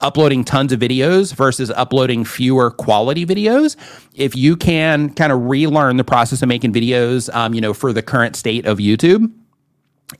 [0.02, 3.76] uploading tons of videos versus uploading fewer quality videos
[4.16, 7.92] if you can kind of relearn the process of making videos um, you know for
[7.92, 9.30] the current state of youtube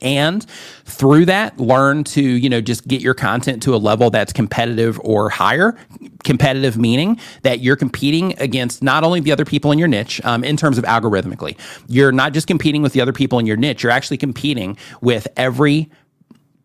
[0.00, 0.46] and
[0.84, 5.00] through that learn to you know just get your content to a level that's competitive
[5.02, 5.76] or higher
[6.24, 10.44] competitive meaning that you're competing against not only the other people in your niche um,
[10.44, 11.58] in terms of algorithmically.
[11.88, 13.82] You're not just competing with the other people in your niche.
[13.82, 15.90] You're actually competing with every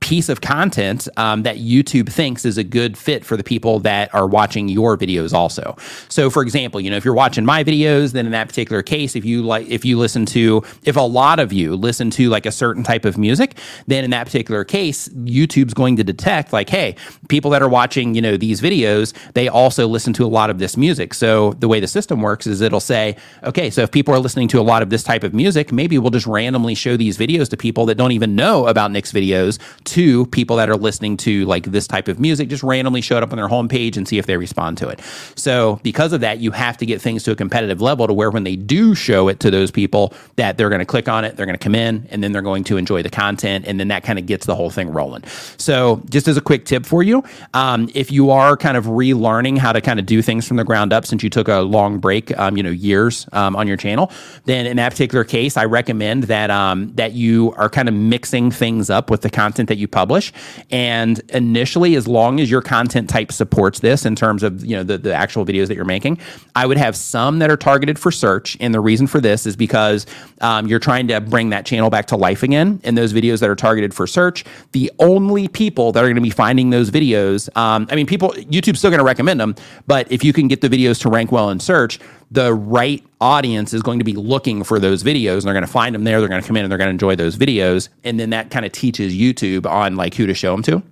[0.06, 4.14] piece of content um, that YouTube thinks is a good fit for the people that
[4.14, 5.76] are watching your videos also.
[6.10, 9.16] So for example, you know, if you're watching my videos, then in that particular case,
[9.16, 12.46] if you like if you listen to if a lot of you listen to like
[12.46, 16.70] a certain type of music, then in that particular case, YouTube's going to detect like,
[16.70, 16.96] hey,
[17.28, 20.60] people that are watching, you know, these videos, they also listen to a lot of
[20.60, 21.16] this music.
[21.16, 24.50] So the way the system works is it'll say, okay, so if people are listening
[24.50, 27.50] to a lot of this type of music, maybe we'll just randomly show these videos
[27.50, 29.58] to people that don't even know about Nick's videos
[29.96, 33.24] to people that are listening to like this type of music, just randomly show it
[33.24, 35.00] up on their homepage and see if they respond to it.
[35.36, 38.30] So because of that, you have to get things to a competitive level to where
[38.30, 41.38] when they do show it to those people, that they're going to click on it,
[41.38, 43.88] they're going to come in, and then they're going to enjoy the content, and then
[43.88, 45.24] that kind of gets the whole thing rolling.
[45.58, 49.58] So just as a quick tip for you, um, if you are kind of relearning
[49.58, 52.00] how to kind of do things from the ground up since you took a long
[52.00, 54.12] break, um, you know, years um, on your channel,
[54.44, 58.52] then in that particular case, I recommend that um, that you are kind of mixing
[58.52, 60.34] things up with the content that you publish.
[60.72, 64.84] And initially, as long as your content type supports this in terms of you know
[64.84, 66.20] the, the actual videos that you're making,
[66.56, 68.58] I would have some that are targeted for search.
[68.60, 70.06] And the reason for this is because
[70.42, 72.80] um, you're trying to bring that channel back to life again.
[72.84, 76.22] And those videos that are targeted for search, the only people that are going to
[76.22, 79.56] be finding those videos, um, I mean, people YouTube's still going to recommend them,
[79.88, 82.00] but if you can get the videos to rank well in search,
[82.32, 85.72] the right audience is going to be looking for those videos and they're going to
[85.72, 86.20] find them there.
[86.20, 87.90] They're going to come in and they're going to enjoy those videos.
[88.04, 90.84] And then that kind of teaches YouTube on like who to show them to.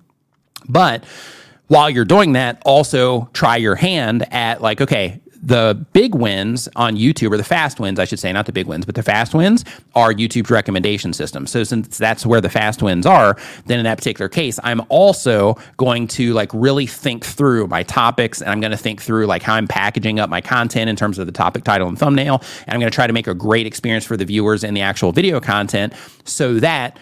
[0.68, 1.04] But
[1.66, 6.96] while you're doing that, also try your hand at like, okay, the big wins on
[6.96, 9.34] YouTube, or the fast wins, I should say, not the big wins, but the fast
[9.34, 11.46] wins are YouTube's recommendation system.
[11.46, 15.56] So since that's where the fast wins are, then in that particular case, I'm also
[15.76, 19.42] going to like really think through my topics and I'm going to think through like
[19.42, 22.42] how I'm packaging up my content in terms of the topic title and thumbnail.
[22.66, 24.80] And I'm going to try to make a great experience for the viewers in the
[24.80, 25.92] actual video content
[26.24, 26.98] so that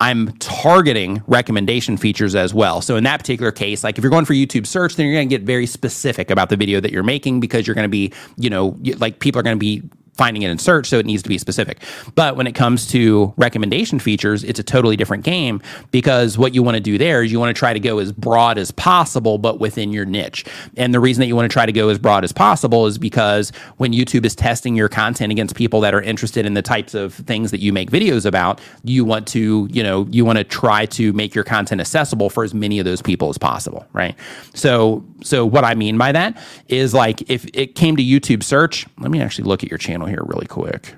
[0.00, 2.80] I'm targeting recommendation features as well.
[2.80, 5.28] So in that particular case, like if you're going for YouTube search, then you're going
[5.28, 8.12] to get very specific about the video that you're making because you're going to be,
[8.38, 9.82] you know, like people are going to be
[10.20, 11.78] finding it in search, so it needs to be specific.
[12.14, 16.62] But when it comes to recommendation features, it's a totally different game because what you
[16.62, 19.38] want to do there is you want to try to go as broad as possible,
[19.38, 20.44] but within your niche.
[20.76, 22.98] And the reason that you want to try to go as broad as possible is
[22.98, 26.92] because when YouTube is testing your content against people that are interested in the types
[26.92, 30.44] of things that you make videos about, you want to, you know, you want to
[30.44, 34.14] try to make your content accessible for as many of those people as possible, right?
[34.52, 36.36] So, so what I mean by that
[36.68, 40.09] is like if it came to YouTube search, let me actually look at your channel
[40.10, 40.94] here really quick.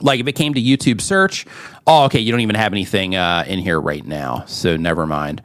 [0.00, 1.46] Like if it came to YouTube search,
[1.86, 5.42] oh, okay, you don't even have anything uh, in here right now, so never mind.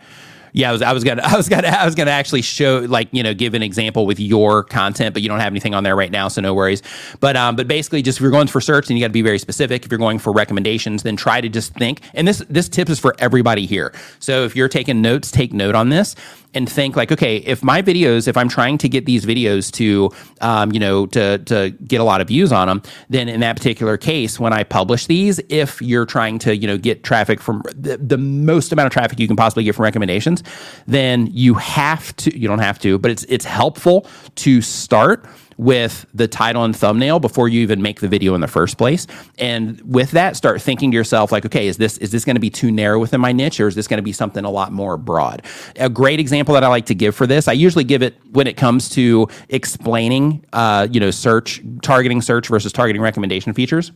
[0.56, 3.10] Yeah, I was, I was gonna, I was gonna, I was gonna actually show, like,
[3.12, 5.96] you know, give an example with your content, but you don't have anything on there
[5.96, 6.84] right now, so no worries.
[7.20, 9.24] But, um, but basically, just if you're going for search, then you got to be
[9.24, 9.84] very specific.
[9.86, 12.02] If you're going for recommendations, then try to just think.
[12.14, 13.94] And this, this tip is for everybody here.
[14.20, 16.16] So if you're taking notes, take note on this
[16.54, 20.12] and think like, okay, if my videos, if I'm trying to get these videos to,
[20.42, 23.56] um, you know, to to get a lot of views on them, then in that
[23.56, 27.64] particular case, when I publish these, if you're trying to, you know, get traffic from
[27.76, 30.44] the, the most amount of traffic you can possibly get from recommendations,
[30.88, 32.38] then you have to.
[32.38, 35.26] You don't have to, but it's it's helpful to start
[35.58, 39.08] with the title and thumbnail before you even make the video in the first place.
[39.38, 42.40] And with that, start thinking to yourself like, okay, is this is this going to
[42.40, 44.72] be too narrow within my niche, or is this going to be something a lot
[44.72, 45.44] more broad?
[45.78, 48.48] A great example that I like to give for this, I usually give it when
[48.48, 53.92] it comes to explaining, uh, you know, search targeting search versus targeting recommendation features.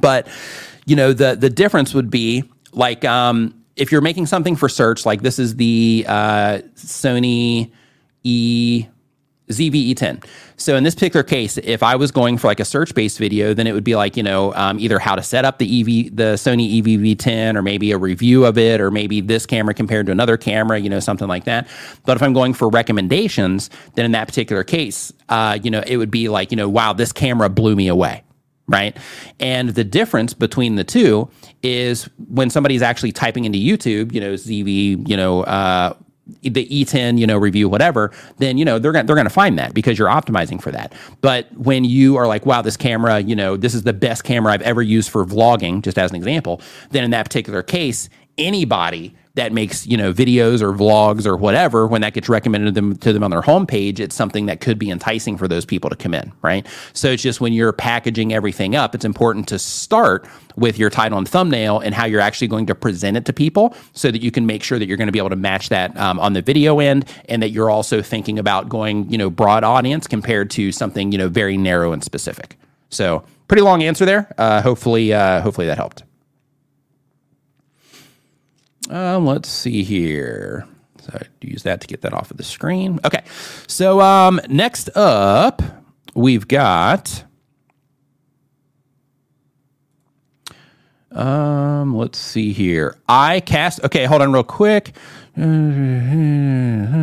[0.00, 0.28] But
[0.86, 5.06] you know, the the difference would be like um, if you're making something for search,
[5.06, 7.72] like this is the uh, Sony
[8.22, 8.86] E
[9.48, 10.24] ZVE10.
[10.56, 13.66] So in this particular case, if I was going for like a search-based video, then
[13.66, 16.34] it would be like you know um, either how to set up the EV, the
[16.34, 20.36] Sony EVV10, or maybe a review of it, or maybe this camera compared to another
[20.36, 21.68] camera, you know, something like that.
[22.06, 25.98] But if I'm going for recommendations, then in that particular case, uh, you know, it
[25.98, 28.22] would be like you know, wow, this camera blew me away
[28.66, 28.96] right?
[29.40, 31.28] And the difference between the two
[31.62, 35.94] is when somebody's actually typing into YouTube, you know, ZV, you know, uh,
[36.42, 39.74] the E10, you know, review, whatever, then you know they're gonna they're gonna find that
[39.74, 40.92] because you're optimizing for that.
[41.20, 44.52] But when you are like, wow, this camera, you know, this is the best camera
[44.52, 46.60] I've ever used for vlogging, just as an example,
[46.90, 48.08] then in that particular case,
[48.38, 52.80] anybody that makes you know videos or vlogs or whatever when that gets recommended to
[52.80, 55.90] them to them on their homepage it's something that could be enticing for those people
[55.90, 56.66] to come in right?
[56.92, 61.18] So it's just when you're packaging everything up it's important to start with your title
[61.18, 64.30] and thumbnail and how you're actually going to present it to people so that you
[64.30, 66.42] can make sure that you're going to be able to match that um, on the
[66.42, 70.70] video end and that you're also thinking about going you know broad audience compared to
[70.72, 72.56] something you know very narrow and specific.
[72.90, 74.32] So pretty long answer there.
[74.38, 76.04] Uh, hopefully uh, hopefully that helped
[78.90, 80.66] um, let's see here.
[81.02, 82.98] So I use that to get that off of the screen.
[83.04, 83.22] Okay.
[83.66, 85.62] So um, next up,
[86.14, 87.24] we've got.
[91.12, 92.96] Um, let's see here.
[93.08, 93.84] I cast.
[93.84, 94.92] Okay, hold on real quick.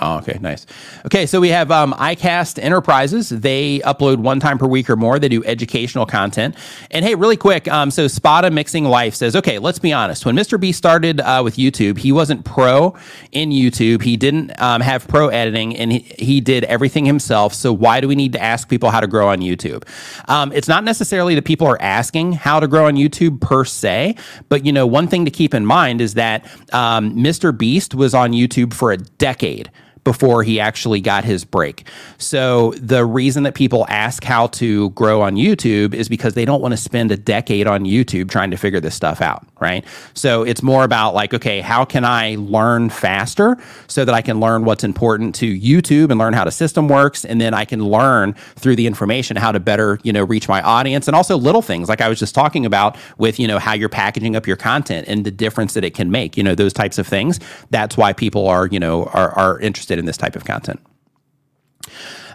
[0.00, 0.66] Oh, okay, nice.
[1.06, 3.28] Okay, so we have um, iCast Enterprises.
[3.28, 5.18] They upload one time per week or more.
[5.18, 6.56] They do educational content.
[6.90, 10.26] And hey, really quick, um, so Spada Mixing Life says, okay, let's be honest.
[10.26, 10.58] When Mr.
[10.58, 12.96] B started uh, with YouTube, he wasn't pro
[13.30, 14.02] in YouTube.
[14.02, 17.54] He didn't um, have pro editing, and he, he, did everything himself.
[17.54, 19.86] So why do we need to ask people how to grow on YouTube?
[20.28, 24.16] Um, it's not necessarily that people are asking how to grow on YouTube per se,
[24.48, 27.31] but you know, one thing to keep in mind is that Mr.
[27.32, 29.70] Um, Beast was on YouTube for a decade
[30.04, 31.84] before he actually got his break.
[32.18, 36.60] So the reason that people ask how to grow on YouTube is because they don't
[36.60, 39.84] want to spend a decade on YouTube trying to figure this stuff out, right?
[40.14, 44.40] So it's more about like, okay, how can I learn faster so that I can
[44.40, 47.84] learn what's important to YouTube and learn how the system works and then I can
[47.84, 51.62] learn through the information how to better, you know, reach my audience and also little
[51.62, 54.56] things like I was just talking about with, you know, how you're packaging up your
[54.56, 57.38] content and the difference that it can make, you know, those types of things.
[57.70, 60.80] That's why people are, you know, are are interested interested in this type of content.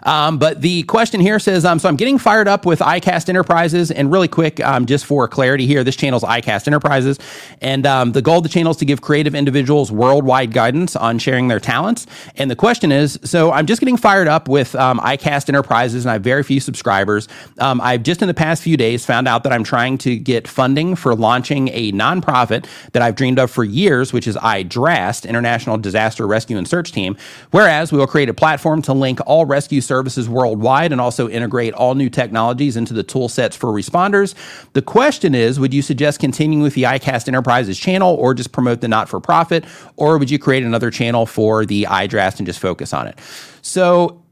[0.08, 3.90] Um, but the question here says, um, so I'm getting fired up with iCast Enterprises,
[3.90, 7.18] and really quick, um, just for clarity here, this channel's iCast Enterprises,
[7.60, 11.18] and um, the goal of the channel is to give creative individuals worldwide guidance on
[11.18, 12.06] sharing their talents.
[12.36, 16.10] And the question is, so I'm just getting fired up with um, iCast Enterprises, and
[16.10, 17.28] I have very few subscribers.
[17.58, 20.48] Um, I've just in the past few days found out that I'm trying to get
[20.48, 25.76] funding for launching a nonprofit that I've dreamed of for years, which is iDRAST, International
[25.76, 27.14] Disaster Rescue and Search Team.
[27.50, 29.97] Whereas we will create a platform to link all rescue services
[30.28, 34.34] worldwide and also integrate all new technologies into the tool sets for responders.
[34.72, 38.80] The question is would you suggest continuing with the iCast Enterprises channel or just promote
[38.80, 39.64] the not for profit?
[39.96, 43.18] Or would you create another channel for the iDRAST and just focus on it?
[43.62, 44.22] So,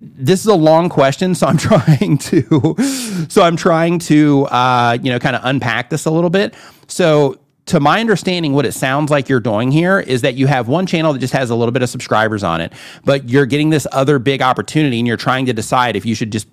[0.00, 2.74] this is a long question, so I'm trying to,
[3.28, 6.54] so I'm trying to, uh, you know, kind of unpack this a little bit.
[6.86, 10.68] So to my understanding, what it sounds like you're doing here is that you have
[10.68, 12.72] one channel that just has a little bit of subscribers on it,
[13.04, 16.32] but you're getting this other big opportunity and you're trying to decide if you should
[16.32, 16.48] just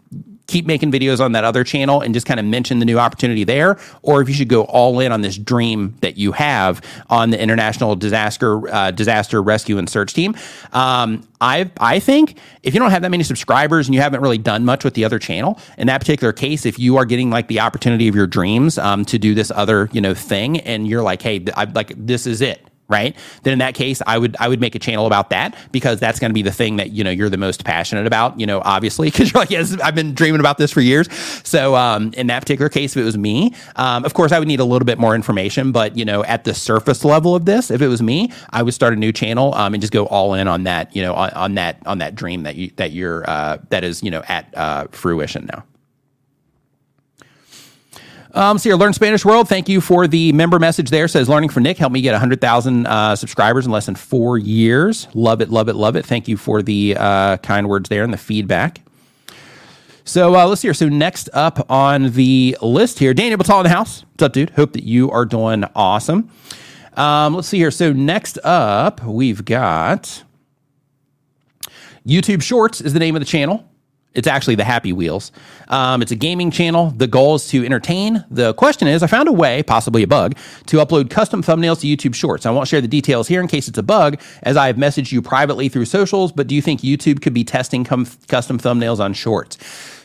[0.48, 3.44] keep making videos on that other channel and just kind of mention the new opportunity
[3.44, 7.30] there, or if you should go all in on this dream that you have on
[7.30, 10.36] the International Disaster uh, Disaster Rescue and Search Team.
[10.74, 14.38] Um, I I think if you don't have that many subscribers and you haven't really
[14.38, 17.48] done much with the other channel, in that particular case, if you are getting like
[17.48, 21.04] the opportunity of your dreams um, to do this other you know thing, and you're
[21.04, 23.16] like, hey, I, like this is it right?
[23.44, 26.20] Then in that case i would i would make a channel about that because that's
[26.20, 28.62] going to be the thing that you know you're the most passionate about you know
[28.64, 31.08] obviously because you're like yes i've been dreaming about this for years.
[31.44, 34.48] So um, in that particular case if it was me um, of course i would
[34.48, 37.72] need a little bit more information but you know at the surface level of this
[37.72, 40.34] if it was me i would start a new channel um, and just go all
[40.34, 43.30] in on that you know on, on that on that dream that you that you're
[43.30, 45.64] uh, that is you know at uh, fruition now
[48.38, 51.08] um, so your Learn Spanish World, thank you for the member message there.
[51.08, 55.08] Says learning for Nick helped me get 100,000 uh, subscribers in less than four years.
[55.14, 56.06] Love it, love it, love it.
[56.06, 58.82] Thank you for the uh, kind words there and the feedback.
[60.06, 60.76] So uh, let's see here.
[60.76, 64.04] So next up on the list here, Daniel Batal in the house.
[64.12, 64.52] What's up, dude?
[64.52, 66.30] Hope that you are doing awesome.
[66.94, 67.72] Um, let's see here.
[67.72, 70.24] So next up, we've got
[72.06, 73.68] YouTube Shorts is the name of the channel.
[74.18, 75.32] It's actually the Happy Wheels.
[75.68, 76.90] Um, it's a gaming channel.
[76.90, 78.26] The goal is to entertain.
[78.32, 81.88] The question is I found a way, possibly a bug, to upload custom thumbnails to
[81.88, 82.48] YouTube Shorts.
[82.48, 85.12] I won't share the details here in case it's a bug, as I have messaged
[85.12, 89.00] you privately through socials, but do you think YouTube could be testing com- custom thumbnails
[89.00, 89.58] on Shorts?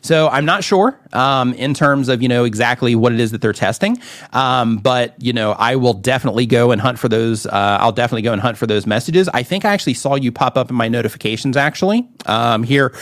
[0.02, 3.40] So I'm not sure um, in terms of you know exactly what it is that
[3.40, 3.98] they're testing,
[4.32, 7.46] um, but you know I will definitely go and hunt for those.
[7.46, 9.28] Uh, I'll definitely go and hunt for those messages.
[9.28, 12.92] I think I actually saw you pop up in my notifications actually um, here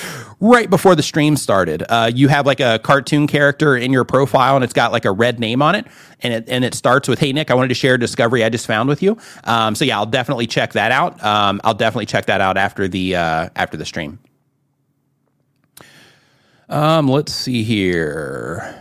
[0.41, 1.83] right before the stream started.
[1.89, 5.13] Uh, you have like a cartoon character in your profile and it's got like a
[5.13, 5.87] red name on it.
[6.23, 8.49] And it, and it starts with, Hey, Nick, I wanted to share a discovery I
[8.51, 9.17] just found with you.
[9.45, 11.23] Um, so yeah, I'll definitely check that out.
[11.25, 14.19] Um, I'll definitely check that out after the, uh, after the stream.
[16.71, 18.81] Um, let's see here.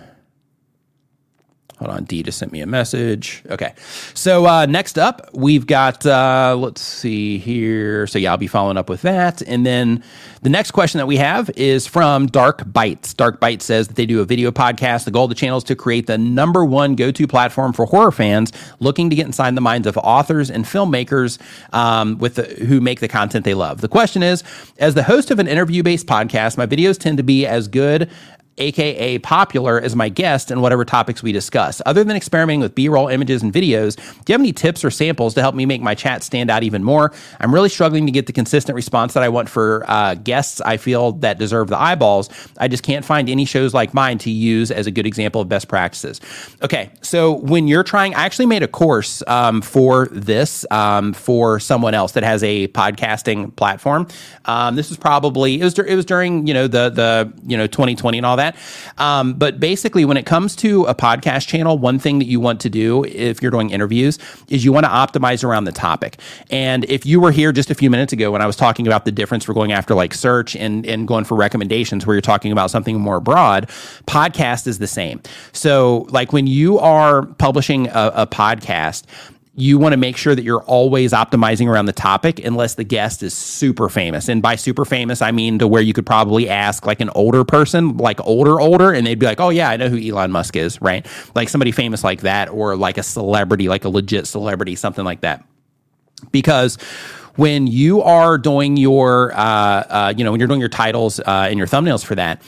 [1.80, 3.42] Hold on, D just sent me a message.
[3.50, 3.74] Okay.
[4.14, 8.06] So uh, next up, we've got, uh, let's see here.
[8.06, 9.42] So yeah, I'll be following up with that.
[9.42, 10.04] And then
[10.42, 13.14] the next question that we have is from Dark Bites.
[13.14, 15.06] Dark Bites says that they do a video podcast.
[15.06, 17.86] The goal of the channel is to create the number one go to platform for
[17.86, 21.40] horror fans looking to get inside the minds of authors and filmmakers
[21.74, 23.80] um, with the, who make the content they love.
[23.80, 24.44] The question is
[24.80, 28.10] As the host of an interview based podcast, my videos tend to be as good
[28.60, 31.82] aka popular, as my guest in whatever topics we discuss.
[31.86, 34.92] Other than experimenting with B roll images and videos, do you have any tips or
[34.92, 37.12] samples to help me make my chat stand out even more?
[37.40, 40.78] I'm really struggling to get the consistent response that I want for uh, guests I
[40.78, 42.30] feel that deserve the eyeballs.
[42.58, 45.50] I just can't find any shows like mine to use as a good example of
[45.50, 46.22] best practices.
[46.62, 51.60] Okay, so when you're trying, I actually made a course um, for this um, for
[51.60, 54.08] someone else that has a podcasting platform.
[54.46, 57.68] Um, this was probably it was it was during you know the the you know
[57.68, 59.02] 2020 and all that that.
[59.02, 62.60] Um, but basically, when it comes to a podcast channel, one thing that you want
[62.62, 64.20] to do if you're doing interviews
[64.50, 66.20] is you want to optimize around the topic.
[66.50, 69.06] And if you were here just a few minutes ago when I was talking about
[69.06, 72.52] the difference for going after like search and, and going for recommendations, where you're talking
[72.52, 73.70] about something more broad,
[74.08, 75.22] podcast is the same.
[75.52, 79.06] So, like when you are publishing a, a podcast,
[79.56, 83.24] you want to make sure that you're always optimizing around the topic unless the guest
[83.24, 84.30] is super famous.
[84.30, 87.44] And by super famous, I mean to where you could probably ask like an older
[87.44, 90.56] person, like older, older, and they'd be like, oh, yeah, I know who Elon Musk
[90.56, 91.06] is, right?
[91.36, 95.22] Like somebody famous like that, or like a celebrity, like a legit celebrity, something like
[95.22, 95.44] that.
[96.32, 96.78] Because
[97.36, 101.48] when you are doing your, uh, uh, you know, when you're doing your titles uh,
[101.50, 102.42] and your thumbnails for that,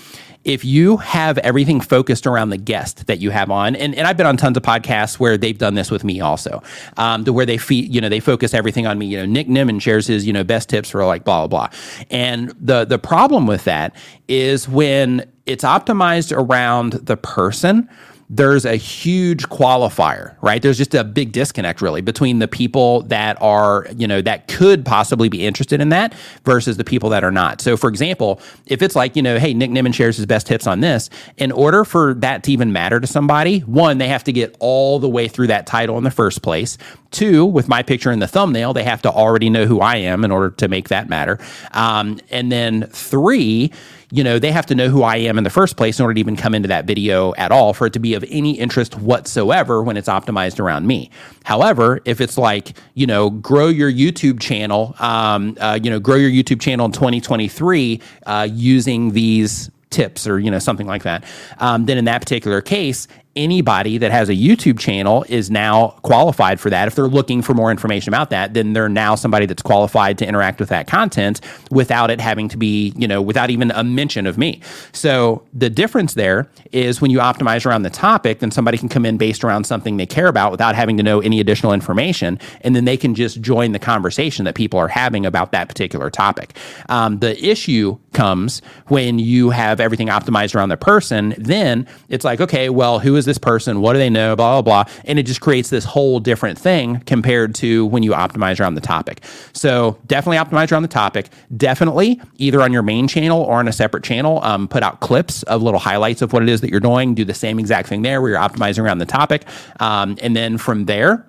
[0.43, 4.17] if you have everything focused around the guest that you have on, and, and I've
[4.17, 6.63] been on tons of podcasts where they've done this with me also,
[6.97, 9.05] um, to where they feed, you know, they focus everything on me.
[9.05, 11.77] You know, Nick Nimmin shares his, you know, best tips for like blah blah blah.
[12.09, 13.95] And the the problem with that
[14.27, 17.89] is when it's optimized around the person
[18.33, 20.61] there's a huge qualifier, right?
[20.61, 24.85] There's just a big disconnect really between the people that are, you know, that could
[24.85, 26.13] possibly be interested in that
[26.45, 27.59] versus the people that are not.
[27.59, 30.65] So, for example, if it's like, you know, hey, Nick Nimmin shares his best tips
[30.65, 34.31] on this, in order for that to even matter to somebody, one, they have to
[34.31, 36.77] get all the way through that title in the first place.
[37.11, 40.23] Two, with my picture in the thumbnail, they have to already know who I am
[40.23, 41.37] in order to make that matter.
[41.73, 43.73] Um, and then three,
[44.11, 46.13] you know, they have to know who I am in the first place in order
[46.13, 48.97] to even come into that video at all for it to be of any interest
[48.97, 51.09] whatsoever when it's optimized around me.
[51.45, 56.17] However, if it's like, you know, grow your YouTube channel, um, uh, you know, grow
[56.17, 61.23] your YouTube channel in 2023 uh, using these tips or you know something like that
[61.57, 66.59] um, then in that particular case anybody that has a YouTube channel is now qualified
[66.59, 66.87] for that.
[66.87, 70.27] If they're looking for more information about that, then they're now somebody that's qualified to
[70.27, 74.27] interact with that content without it having to be, you know, without even a mention
[74.27, 74.61] of me.
[74.91, 79.05] So the difference there is when you optimize around the topic, then somebody can come
[79.05, 82.37] in based around something they care about without having to know any additional information.
[82.61, 86.09] And then they can just join the conversation that people are having about that particular
[86.09, 86.57] topic.
[86.89, 92.41] Um, the issue comes when you have everything optimized around the person, then it's like,
[92.41, 93.79] okay, well, who is is this person?
[93.81, 94.35] What do they know?
[94.35, 94.93] Blah, blah, blah.
[95.05, 98.81] And it just creates this whole different thing compared to when you optimize around the
[98.81, 99.23] topic.
[99.53, 101.29] So definitely optimize around the topic.
[101.55, 105.43] Definitely either on your main channel or on a separate channel, um, put out clips
[105.43, 107.15] of little highlights of what it is that you're doing.
[107.15, 109.45] Do the same exact thing there where you're optimizing around the topic.
[109.79, 111.27] Um, and then from there,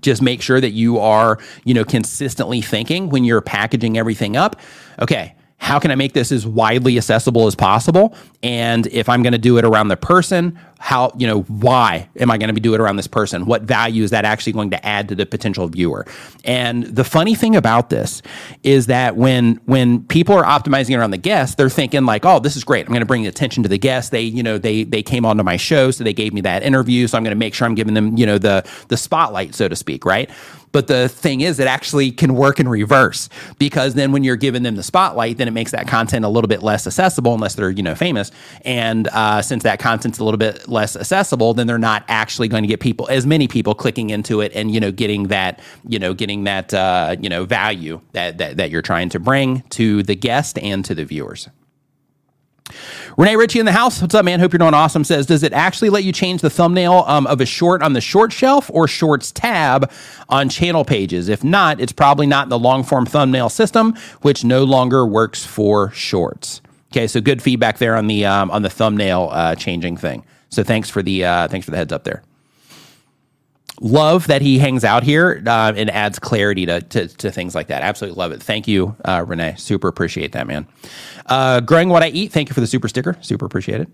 [0.00, 4.56] just make sure that you are, you know, consistently thinking when you're packaging everything up.
[5.00, 8.14] Okay, how can I make this as widely accessible as possible?
[8.42, 12.30] And if I'm going to do it around the person, how, you know, why am
[12.30, 13.44] I going to be doing it around this person?
[13.44, 16.06] What value is that actually going to add to the potential viewer?
[16.42, 18.22] And the funny thing about this
[18.62, 22.56] is that when when people are optimizing around the guest, they're thinking like, oh, this
[22.56, 22.86] is great.
[22.86, 24.10] I'm going to bring attention to the guest.
[24.10, 27.06] They, you know, they they came onto my show, so they gave me that interview.
[27.06, 29.68] So I'm going to make sure I'm giving them, you know, the the spotlight, so
[29.68, 30.30] to speak, right?
[30.72, 33.28] But the thing is, it actually can work in reverse
[33.58, 36.48] because then when you're giving them the spotlight, then it makes that content a little
[36.48, 38.30] bit less accessible unless they're you know famous.
[38.64, 42.62] And uh, since that content's a little bit less accessible, then they're not actually going
[42.62, 45.98] to get people as many people clicking into it and you know getting that you
[45.98, 50.02] know getting that uh, you know value that, that that you're trying to bring to
[50.02, 51.48] the guest and to the viewers.
[53.16, 54.00] Rene Ritchie in the house.
[54.00, 54.40] What's up, man?
[54.40, 55.04] Hope you're doing awesome.
[55.04, 58.00] Says, does it actually let you change the thumbnail um, of a short on the
[58.00, 59.90] short shelf or shorts tab
[60.28, 61.28] on channel pages?
[61.28, 65.90] If not, it's probably not the long form thumbnail system, which no longer works for
[65.90, 66.60] shorts.
[66.92, 70.24] Okay, so good feedback there on the um, on the thumbnail uh, changing thing.
[70.50, 72.22] So thanks for the uh, thanks for the heads up there
[73.80, 77.68] love that he hangs out here uh, and adds clarity to, to, to, things like
[77.68, 77.82] that.
[77.82, 78.42] Absolutely love it.
[78.42, 79.56] Thank you, uh, Rene.
[79.56, 80.66] Super appreciate that, man.
[81.26, 82.30] Uh, growing what I eat.
[82.30, 83.16] Thank you for the super sticker.
[83.22, 83.88] Super appreciate it.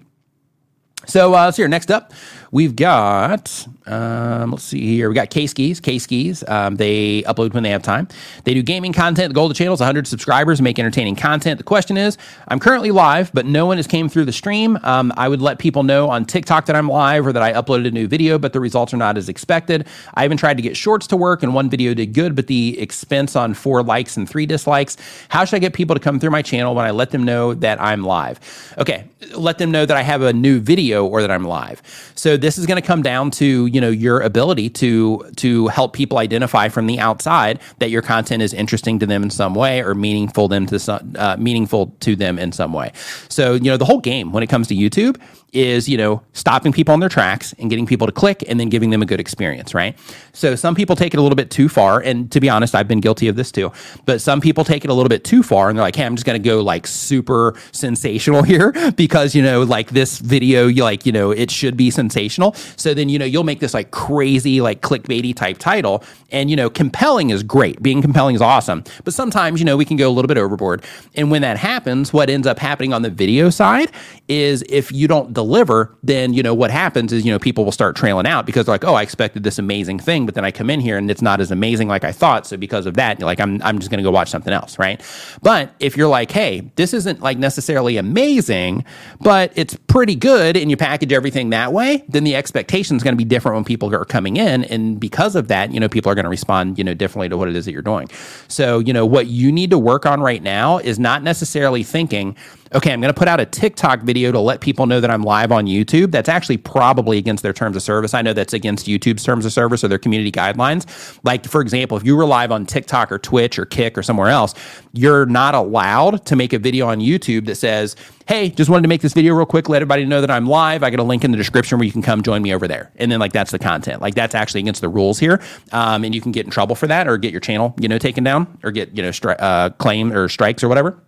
[1.06, 1.68] So uh, let's see here.
[1.68, 2.12] Next up,
[2.50, 5.08] we've got um, let's see here.
[5.08, 5.80] We got K Skis.
[5.80, 6.44] K Skis.
[6.48, 8.08] Um, they upload when they have time.
[8.44, 9.30] They do gaming content.
[9.30, 10.60] The goal of the channel is 100 subscribers.
[10.60, 11.58] Make entertaining content.
[11.58, 12.18] The question is,
[12.48, 14.78] I'm currently live, but no one has came through the stream.
[14.82, 17.86] Um, I would let people know on TikTok that I'm live or that I uploaded
[17.86, 19.86] a new video, but the results are not as expected.
[20.14, 22.78] I even tried to get shorts to work, and one video did good, but the
[22.80, 24.96] expense on four likes and three dislikes.
[25.28, 27.54] How should I get people to come through my channel when I let them know
[27.54, 28.40] that I'm live?
[28.78, 29.04] Okay,
[29.36, 31.82] let them know that I have a new video or that I'm live.
[32.16, 35.92] So this is going to come down to you know your ability to to help
[35.92, 39.82] people identify from the outside that your content is interesting to them in some way
[39.82, 42.92] or meaningful them to some, uh, meaningful to them in some way.
[43.28, 45.20] So you know the whole game when it comes to YouTube
[45.56, 48.68] is you know stopping people on their tracks and getting people to click and then
[48.68, 49.98] giving them a good experience right?
[50.32, 52.88] So some people take it a little bit too far and to be honest i've
[52.88, 53.72] been guilty of this too
[54.04, 56.14] but some people take it a little bit too far and they're like hey i'm
[56.14, 60.84] just going to go like super sensational here because you know like this video you
[60.84, 62.52] like you know it should be sensational.
[62.76, 66.56] So then you know you'll make this like crazy like clickbaity type title and you
[66.56, 67.82] know compelling is great.
[67.82, 70.84] Being compelling is awesome but sometimes you know we can go a little bit overboard.
[71.14, 73.90] And when that happens what ends up happening on the video side
[74.28, 77.72] is if you don't deliver, then you know what happens is you know people will
[77.72, 80.50] start trailing out because they're like, oh, I expected this amazing thing, but then I
[80.50, 82.46] come in here and it's not as amazing like I thought.
[82.46, 85.00] So because of that, like, I'm I'm just going to go watch something else, right?
[85.42, 88.84] But if you're like, hey, this isn't like necessarily amazing,
[89.20, 93.14] but it's pretty good, and you package everything that way, then the expectation is going
[93.14, 96.10] to be different when people are coming in, and because of that, you know, people
[96.10, 98.08] are going to respond, you know, differently to what it is that you're doing.
[98.48, 102.36] So you know what you need to work on right now is not necessarily thinking
[102.74, 105.22] okay, I'm going to put out a TikTok video to let people know that I'm
[105.22, 106.10] live on YouTube.
[106.10, 108.14] That's actually probably against their terms of service.
[108.14, 111.18] I know that's against YouTube's terms of service or their community guidelines.
[111.22, 114.28] Like, for example, if you were live on TikTok or Twitch or Kick or somewhere
[114.28, 114.54] else,
[114.92, 117.96] you're not allowed to make a video on YouTube that says,
[118.26, 120.82] hey, just wanted to make this video real quick, let everybody know that I'm live.
[120.82, 122.90] I got a link in the description where you can come join me over there.
[122.96, 124.02] And then, like, that's the content.
[124.02, 125.40] Like, that's actually against the rules here.
[125.72, 127.98] Um, and you can get in trouble for that or get your channel, you know,
[127.98, 131.00] taken down or get, you know, stri- uh, claim or strikes or whatever.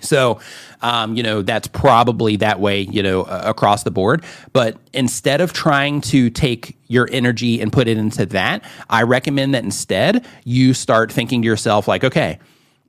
[0.00, 0.40] So,
[0.82, 4.24] um, you know, that's probably that way, you know, uh, across the board.
[4.52, 9.54] But instead of trying to take your energy and put it into that, I recommend
[9.54, 12.38] that instead you start thinking to yourself, like, okay,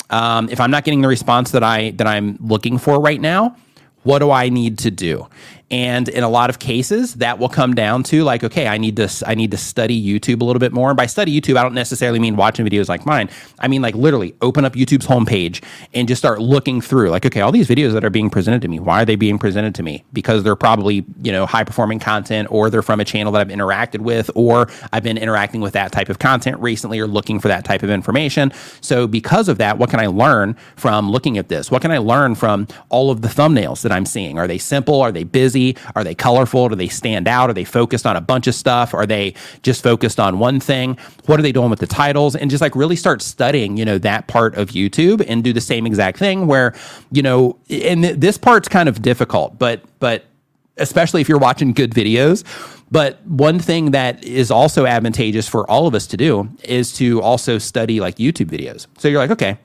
[0.10, 3.56] um, if I'm not getting the response that I that I'm looking for right now,
[4.04, 5.28] what do I need to do?
[5.70, 8.96] And in a lot of cases, that will come down to like, okay, I need
[8.96, 10.90] to I need to study YouTube a little bit more.
[10.90, 13.30] And by study YouTube, I don't necessarily mean watching videos like mine.
[13.60, 15.62] I mean like literally open up YouTube's homepage
[15.94, 17.10] and just start looking through.
[17.10, 19.38] Like, okay, all these videos that are being presented to me, why are they being
[19.38, 20.06] presented to me?
[20.14, 23.50] Because they're probably you know high performing content, or they're from a channel that I've
[23.50, 27.50] interacted with, or I've been interacting with that type of content recently, or looking for
[27.50, 28.54] that type of information.
[28.80, 31.70] So because of that, what can I learn from looking at this?
[31.70, 34.40] What can I learn from all of the thumbnails that I'm seeing?
[34.40, 35.02] Are they simple?
[35.02, 35.57] Are they busy?
[35.96, 36.70] Are they colorful?
[36.70, 37.50] Do they stand out?
[37.50, 38.94] Are they focused on a bunch of stuff?
[38.94, 39.34] Are they
[39.64, 40.98] just focused on one thing?
[41.26, 42.36] What are they doing with the titles?
[42.36, 45.62] And just like really start studying, you know, that part of YouTube and do the
[45.62, 46.74] same exact thing where,
[47.12, 50.26] you know, and th- this part's kind of difficult, but, but,
[50.80, 52.44] especially if you're watching good videos.
[52.92, 57.20] But one thing that is also advantageous for all of us to do is to
[57.22, 58.86] also study like YouTube videos.
[59.00, 59.58] So you're like, okay,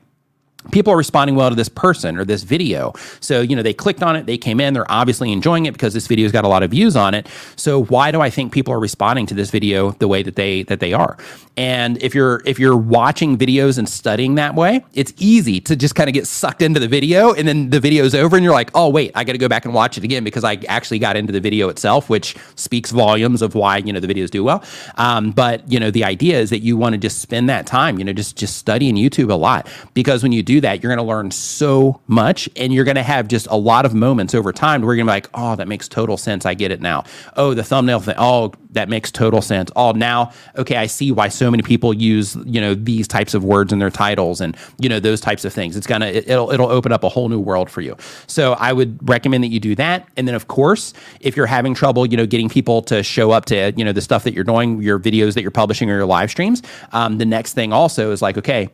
[0.71, 2.93] people are responding well to this person or this video.
[3.19, 5.93] So, you know, they clicked on it, they came in, they're obviously enjoying it because
[5.93, 7.27] this video's got a lot of views on it.
[7.55, 10.63] So, why do I think people are responding to this video the way that they
[10.63, 11.17] that they are?
[11.55, 15.93] And if you're if you're watching videos and studying that way, it's easy to just
[15.93, 18.71] kind of get sucked into the video and then the video's over and you're like,
[18.73, 21.15] "Oh, wait, I got to go back and watch it again because I actually got
[21.15, 24.63] into the video itself, which speaks volumes of why, you know, the videos do well."
[24.95, 27.99] Um, but, you know, the idea is that you want to just spend that time,
[27.99, 30.95] you know, just just studying YouTube a lot because when you do do that, you're
[30.95, 34.35] going to learn so much and you're going to have just a lot of moments
[34.35, 36.45] over time where you're going to be like, oh, that makes total sense.
[36.45, 37.03] I get it now.
[37.35, 38.15] Oh, the thumbnail thing.
[38.17, 39.71] Oh, that makes total sense.
[39.75, 43.43] Oh, now, okay, I see why so many people use, you know, these types of
[43.43, 45.75] words in their titles and, you know, those types of things.
[45.75, 47.95] It's going to, it, it'll, it'll open up a whole new world for you.
[48.27, 50.07] So I would recommend that you do that.
[50.17, 53.45] And then, of course, if you're having trouble, you know, getting people to show up
[53.45, 56.05] to, you know, the stuff that you're doing, your videos that you're publishing or your
[56.05, 58.69] live streams, um, the next thing also is like, okay,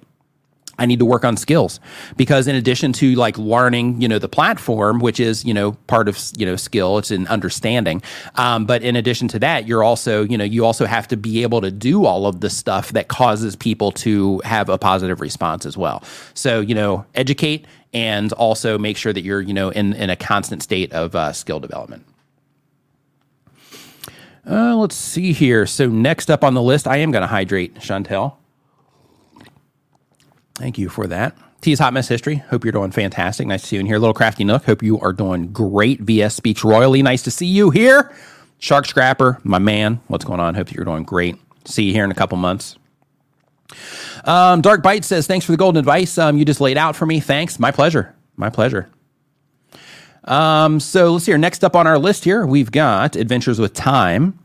[0.80, 1.80] I need to work on skills
[2.18, 6.08] because in addition to like learning, you know, the platform, which is, you know, part
[6.08, 8.02] of, you know, skill, it's an understanding.
[8.36, 11.44] Um, but in addition to that, you're also, you know, you also have to be
[11.44, 15.66] able to do all of the stuff that causes people to have a positive response
[15.66, 16.04] as well.
[16.34, 20.16] So, you know, educate and also make sure that you're, you know, in, in a
[20.16, 22.06] constant state of uh, skill development.
[24.50, 25.66] Uh, let's see here.
[25.68, 28.39] So next up on the list, I am going to hydrate, Chantel.
[30.60, 31.38] Thank you for that.
[31.62, 32.36] T's Hot Mess History.
[32.36, 33.48] Hope you're doing fantastic.
[33.48, 33.98] Nice to see you in here.
[33.98, 34.66] Little Crafty Nook.
[34.66, 36.02] Hope you are doing great.
[36.02, 37.02] VS Speech Royally.
[37.02, 38.14] Nice to see you here.
[38.60, 40.02] Shark Scrapper, my man.
[40.08, 40.56] What's going on?
[40.56, 41.38] Hope you're doing great.
[41.64, 42.78] See you here in a couple months.
[44.26, 47.06] Um, Dark Bite says, thanks for the golden advice um, you just laid out for
[47.06, 47.22] me.
[47.22, 47.58] Thanks.
[47.58, 48.14] My pleasure.
[48.36, 48.90] My pleasure.
[50.26, 51.38] Um, so let's see here.
[51.38, 54.38] Next up on our list here, we've got Adventures with Time.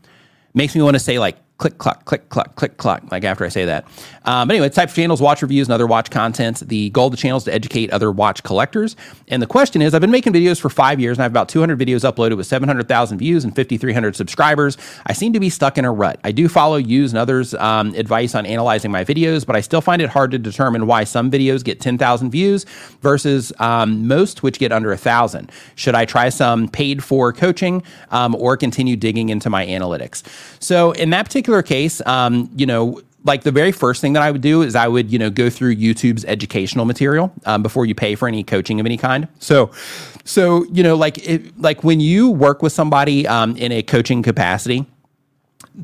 [0.53, 3.49] Makes me want to say like click, clock, click, clock, click, clock, like after I
[3.49, 3.85] say that.
[4.25, 6.59] Um, but anyway, type of channels, watch reviews, and other watch content.
[6.67, 8.95] The goal of the channel is to educate other watch collectors.
[9.27, 11.49] And the question is I've been making videos for five years and I have about
[11.49, 14.77] 200 videos uploaded with 700,000 views and 5,300 subscribers.
[15.05, 16.19] I seem to be stuck in a rut.
[16.23, 19.81] I do follow Yu's and others' um, advice on analyzing my videos, but I still
[19.81, 22.65] find it hard to determine why some videos get 10,000 views
[23.01, 25.51] versus um, most which get under a thousand.
[25.75, 30.23] Should I try some paid for coaching um, or continue digging into my analytics?
[30.59, 34.23] So in that particular particular case, um, you know, like the very first thing that
[34.23, 37.85] I would do is I would, you know, go through YouTube's educational material um, before
[37.85, 39.27] you pay for any coaching of any kind.
[39.39, 39.71] So,
[40.23, 44.23] so you know, like it, like when you work with somebody um, in a coaching
[44.23, 44.85] capacity,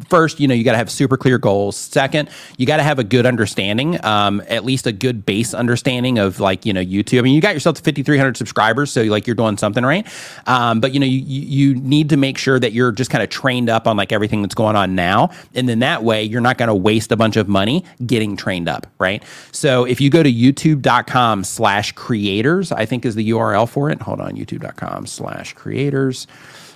[0.10, 1.76] first, you know, you got to have super clear goals.
[1.76, 6.20] Second, you got to have a good understanding, um, at least a good base understanding
[6.20, 7.20] of like, you know, YouTube.
[7.20, 10.08] I mean, you got yourself to 5,300 subscribers, so like you're doing something right.
[10.48, 13.30] Um, but you know, you, you need to make sure that you're just kind of
[13.30, 15.32] trained up on like everything that's going on now.
[15.54, 18.70] And then that way you're not going to waste a bunch of money getting trained
[18.70, 18.88] up.
[19.00, 19.24] Right.
[19.52, 24.02] So if you go to youtube.com slash creators, I think is the URL for it.
[24.02, 26.28] Hold on, youtube.com slash creators.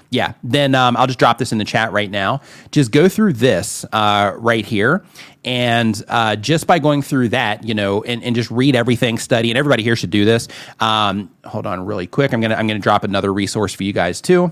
[0.09, 2.41] Yeah, then um, I'll just drop this in the chat right now.
[2.71, 5.03] Just go through this uh, right here.
[5.43, 9.51] And uh, just by going through that, you know, and, and just read everything, study,
[9.51, 10.47] and everybody here should do this.
[10.79, 12.33] Um, hold on, really quick.
[12.33, 14.51] I'm gonna I'm gonna drop another resource for you guys too.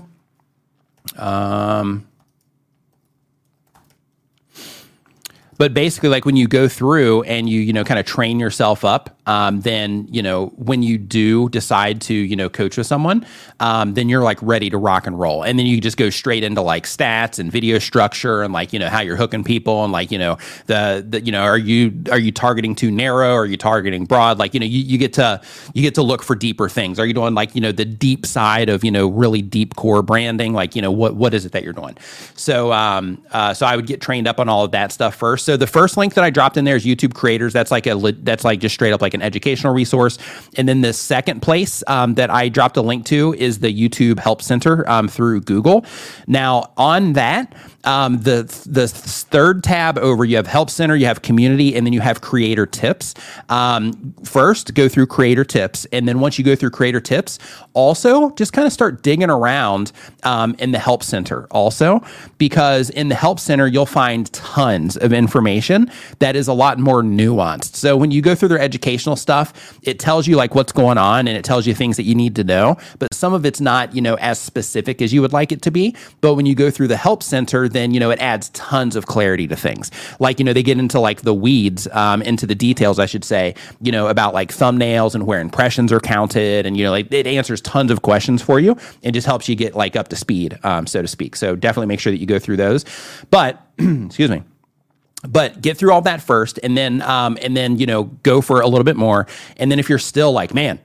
[1.16, 2.06] Um,
[5.58, 8.84] but basically like when you go through and you you know kind of train yourself
[8.84, 13.24] up um, then you know when you do decide to you know coach with someone
[13.60, 15.42] um, then you're like ready to rock and roll.
[15.42, 18.78] And then you just go straight into like stats and video structure and like you
[18.78, 21.92] know how you're hooking people and like you know the, the you know are you
[22.10, 23.32] are you targeting too narrow?
[23.32, 24.38] Are you targeting broad?
[24.38, 25.40] Like you know you, you get to
[25.72, 26.98] you get to look for deeper things.
[26.98, 30.02] Are you doing like you know the deep side of you know really deep core
[30.02, 30.52] branding?
[30.52, 31.96] Like you know what what is it that you're doing?
[32.34, 35.44] So um uh, so I would get trained up on all of that stuff first.
[35.44, 37.52] So the first link that I dropped in there is YouTube creators.
[37.52, 40.18] That's like a that's like just straight up like like an educational resource.
[40.56, 44.18] And then the second place um, that I dropped a link to is the YouTube
[44.18, 45.84] Help Center um, through Google.
[46.26, 47.54] Now, on that,
[47.84, 51.92] um, the the third tab over, you have Help Center, you have Community, and then
[51.92, 53.14] you have Creator Tips.
[53.48, 57.38] Um, first, go through Creator Tips, and then once you go through Creator Tips,
[57.74, 61.46] also just kind of start digging around um, in the Help Center.
[61.50, 62.00] Also,
[62.38, 67.02] because in the Help Center, you'll find tons of information that is a lot more
[67.02, 67.76] nuanced.
[67.76, 71.28] So when you go through their educational stuff, it tells you like what's going on,
[71.28, 72.76] and it tells you things that you need to know.
[72.98, 75.70] But some of it's not, you know, as specific as you would like it to
[75.70, 75.94] be.
[76.20, 79.06] But when you go through the Help Center, then you know it adds tons of
[79.06, 79.90] clarity to things.
[80.18, 83.24] Like you know they get into like the weeds, um, into the details, I should
[83.24, 83.54] say.
[83.80, 87.26] You know about like thumbnails and where impressions are counted, and you know like it
[87.26, 90.58] answers tons of questions for you and just helps you get like up to speed,
[90.64, 91.36] um, so to speak.
[91.36, 92.84] So definitely make sure that you go through those.
[93.30, 94.42] But excuse me
[95.26, 98.60] but get through all that first and then um, and then you know go for
[98.60, 100.78] a little bit more and then if you're still like man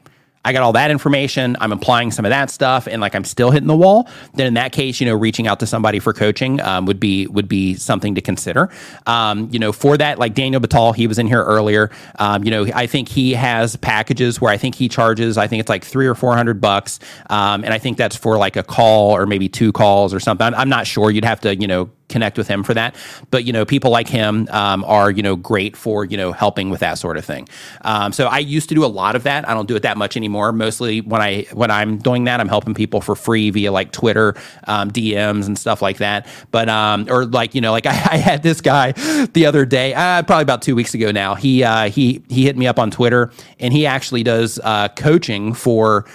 [0.45, 1.57] I got all that information.
[1.59, 4.07] I'm applying some of that stuff, and like I'm still hitting the wall.
[4.35, 7.27] Then in that case, you know, reaching out to somebody for coaching um, would be
[7.27, 8.69] would be something to consider.
[9.05, 11.91] Um, you know, for that, like Daniel Batal, he was in here earlier.
[12.19, 15.37] Um, you know, I think he has packages where I think he charges.
[15.37, 18.37] I think it's like three or four hundred bucks, um, and I think that's for
[18.37, 20.47] like a call or maybe two calls or something.
[20.47, 21.11] I'm, I'm not sure.
[21.11, 22.95] You'd have to you know connect with him for that.
[23.31, 26.69] But you know, people like him um, are you know great for you know helping
[26.69, 27.47] with that sort of thing.
[27.81, 29.47] Um, so I used to do a lot of that.
[29.47, 30.51] I don't do it that much anymore.
[30.51, 34.35] Mostly when I when I'm doing that, I'm helping people for free via like Twitter
[34.65, 36.27] um, DMs and stuff like that.
[36.51, 38.91] But um, or like you know, like I, I had this guy
[39.33, 41.35] the other day, uh, probably about two weeks ago now.
[41.35, 45.53] He uh, he he hit me up on Twitter, and he actually does uh, coaching
[45.53, 46.05] for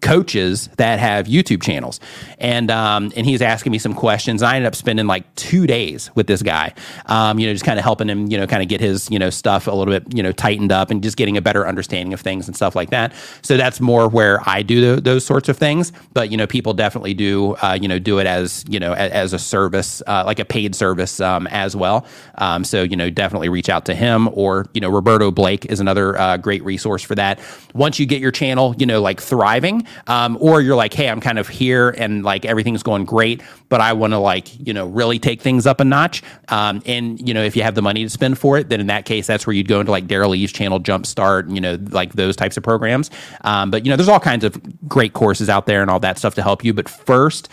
[0.00, 2.00] coaches that have YouTube channels,
[2.38, 4.42] and um, and he's asking me some questions.
[4.42, 6.74] I ended up spending like two days with this guy,
[7.06, 9.18] um, you know, just kind of helping him, you know, kind of get his you
[9.18, 12.12] know stuff a little bit you know tightened up and just getting a better understanding
[12.12, 13.12] of things and stuff like that.
[13.42, 15.92] So that's more where I do the, those sorts of things.
[16.12, 19.10] But you know, people definitely do uh, you know do it as you know as,
[19.12, 22.06] as a service, uh, like a paid service um, as well.
[22.36, 25.80] Um, so you know, definitely reach out to him or you know Roberto Blake is
[25.80, 27.40] another uh, great resource for that.
[27.74, 31.20] Once you get your channel, you know, like thriving um, or you're like, hey, I'm
[31.20, 34.86] kind of here and like everything's going great, but I want to like, you know,
[34.86, 36.22] really take things up a notch.
[36.48, 38.86] Um, and, you know, if you have the money to spend for it, then in
[38.88, 42.12] that case, that's where you'd go into like Daryl Lee's channel, Jumpstart, you know, like
[42.12, 43.10] those types of programs.
[43.42, 46.18] Um, but, you know, there's all kinds of great courses out there and all that
[46.18, 46.72] stuff to help you.
[46.72, 47.48] But first,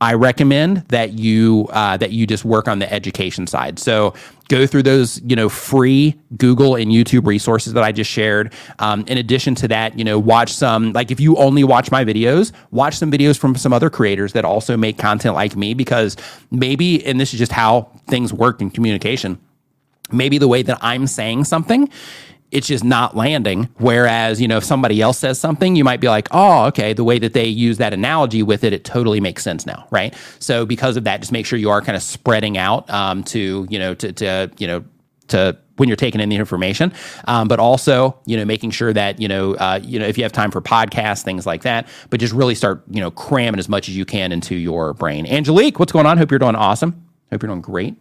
[0.00, 3.78] I recommend that you uh, that you just work on the education side.
[3.78, 4.12] So
[4.48, 8.52] go through those you know free Google and YouTube resources that I just shared.
[8.78, 12.04] Um, in addition to that, you know watch some like if you only watch my
[12.04, 16.16] videos, watch some videos from some other creators that also make content like me because
[16.50, 19.38] maybe and this is just how things work in communication.
[20.12, 21.88] Maybe the way that I'm saying something
[22.50, 23.68] it's just not landing.
[23.78, 27.04] Whereas, you know, if somebody else says something, you might be like, oh, okay, the
[27.04, 30.14] way that they use that analogy with it, it totally makes sense now, right?
[30.38, 33.66] So because of that, just make sure you are kind of spreading out um, to,
[33.68, 34.84] you know, to, to, you know,
[35.28, 36.92] to when you're taking in the information,
[37.26, 40.24] um, but also you know making sure that you know uh, you know if you
[40.24, 43.68] have time for podcasts, things like that, but just really start you know cramming as
[43.68, 45.26] much as you can into your brain.
[45.26, 46.18] Angelique, what's going on?
[46.18, 46.92] Hope you're doing awesome.
[47.30, 47.96] Hope you're doing great.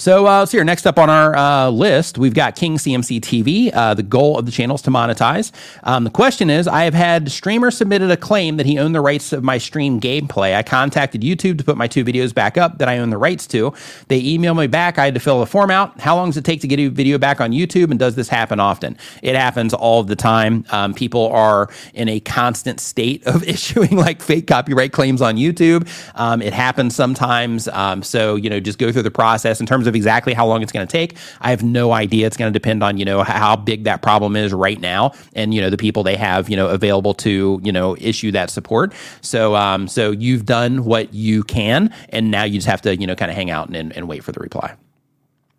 [0.00, 0.64] So uh, here.
[0.64, 3.70] Next up on our uh, list, we've got King CMC TV.
[3.74, 5.52] Uh, the goal of the channel is to monetize.
[5.82, 9.02] Um, the question is I have had streamer submitted a claim that he owned the
[9.02, 10.56] rights of my stream gameplay.
[10.56, 13.46] I contacted YouTube to put my two videos back up that I own the rights
[13.48, 13.74] to.
[14.08, 14.98] They emailed me back.
[14.98, 16.00] I had to fill the form out.
[16.00, 17.90] How long does it take to get a video back on YouTube?
[17.90, 18.96] And does this happen often?
[19.22, 20.64] It happens all the time.
[20.70, 25.86] Um, people are in a constant state of issuing like fake copyright claims on YouTube.
[26.14, 27.68] Um, it happens sometimes.
[27.68, 30.46] Um, so, you know, just go through the process in terms of of exactly how
[30.46, 32.26] long it's going to take, I have no idea.
[32.26, 35.52] It's going to depend on, you know, how big that problem is right now and,
[35.52, 38.94] you know, the people they have, you know, available to, you know, issue that support.
[39.20, 43.06] So, um, so you've done what you can, and now you just have to, you
[43.06, 44.76] know, kind of hang out and, and wait for the reply.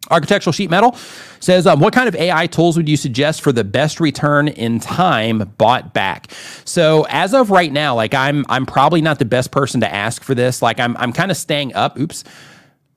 [0.09, 0.95] Architectural Sheet Metal
[1.39, 4.79] says, um, What kind of AI tools would you suggest for the best return in
[4.79, 6.31] time bought back?
[6.65, 10.23] So as of right now, like I'm I'm probably not the best person to ask
[10.23, 10.61] for this.
[10.61, 11.97] Like I'm I'm kind of staying up.
[11.97, 12.23] Oops.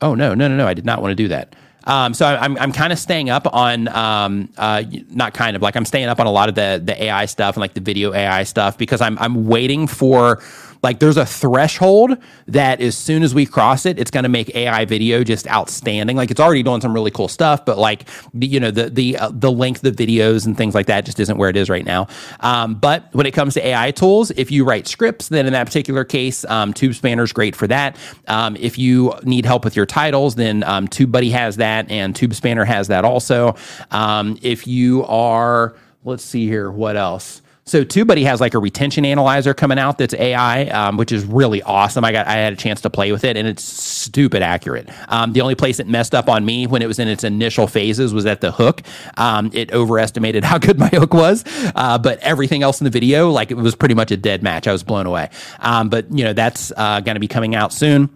[0.04, 0.68] Oh no, no, no, no.
[0.68, 1.56] I did not want to do that.
[1.84, 5.76] Um, so I'm, I'm kind of staying up on, um, uh, not kind of like
[5.76, 8.12] I'm staying up on a lot of the, the AI stuff and like the video
[8.14, 10.42] AI stuff because I'm, I'm waiting for
[10.84, 12.16] like there's a threshold
[12.46, 16.16] that as soon as we cross it, it's going to make AI video just outstanding.
[16.16, 18.06] Like it's already doing some really cool stuff, but like
[18.38, 21.38] you know the the uh, the length of videos and things like that just isn't
[21.38, 22.06] where it is right now.
[22.40, 25.66] Um, but when it comes to AI tools, if you write scripts, then in that
[25.66, 27.96] particular case, um, TubeSpanner is great for that.
[28.28, 32.66] Um, if you need help with your titles, then um, TubeBuddy has that, and TubeSpanner
[32.66, 33.56] has that also.
[33.90, 35.74] Um, if you are,
[36.04, 37.40] let's see here, what else?
[37.66, 41.62] So TubeBuddy has like a retention analyzer coming out that's AI, um, which is really
[41.62, 42.04] awesome.
[42.04, 44.90] I got I had a chance to play with it, and it's stupid accurate.
[45.08, 47.66] Um, the only place it messed up on me when it was in its initial
[47.66, 48.82] phases was at the hook.
[49.16, 51.42] Um, it overestimated how good my hook was,
[51.74, 54.68] uh, but everything else in the video, like it was pretty much a dead match.
[54.68, 55.30] I was blown away.
[55.60, 58.10] Um, but you know that's uh, going to be coming out soon.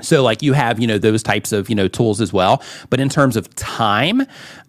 [0.00, 2.62] So like you have, you know, those types of, you know, tools as well.
[2.88, 4.22] But in terms of time,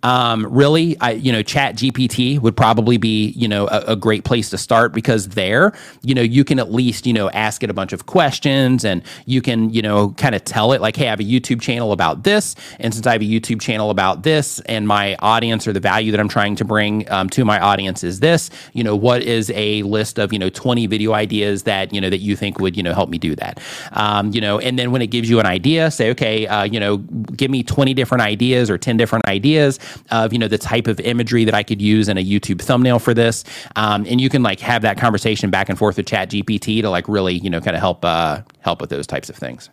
[0.03, 4.25] um, really, I, you know, chat GPT would probably be, you know, a, a, great
[4.25, 5.71] place to start because there,
[6.01, 9.01] you know, you can at least, you know, ask it a bunch of questions and
[9.25, 11.93] you can, you know, kind of tell it like, Hey, I have a YouTube channel
[11.93, 12.53] about this.
[12.81, 16.11] And since I have a YouTube channel about this and my audience or the value
[16.11, 19.51] that I'm trying to bring um, to my audience is this, you know, what is
[19.55, 22.75] a list of, you know, 20 video ideas that, you know, that you think would,
[22.75, 23.61] you know, help me do that.
[23.93, 26.79] Um, you know, and then when it gives you an idea, say, okay, uh, you
[26.79, 29.79] know, give me 20 different ideas or 10 different ideas
[30.11, 32.99] of, you know, the type of imagery that I could use in a YouTube thumbnail
[32.99, 33.43] for this.
[33.75, 36.89] Um, and you can like have that conversation back and forth with chat GPT to
[36.89, 39.69] like really, you know, kind of help, uh, help with those types of things.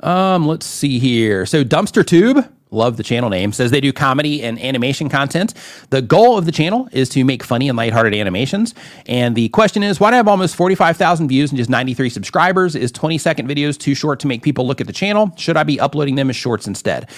[0.00, 1.46] Um, let's see here.
[1.46, 5.54] So Dumpster Tube love the channel name, says they do comedy and animation content.
[5.90, 8.74] The goal of the channel is to make funny and lighthearted animations.
[9.06, 12.74] And the question is, why do I have almost 45,000 views and just 93 subscribers?
[12.74, 15.32] Is 20 second videos too short to make people look at the channel?
[15.36, 17.08] Should I be uploading them as shorts instead?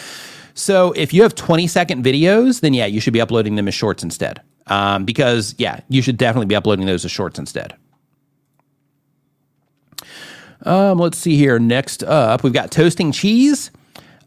[0.55, 3.75] So if you have 20 second videos, then yeah, you should be uploading them as
[3.75, 4.43] shorts instead.
[4.67, 7.75] Um, because yeah, you should definitely be uploading those as shorts instead.
[10.63, 11.59] Um, let's see here.
[11.59, 13.71] Next up, we've got toasting cheese.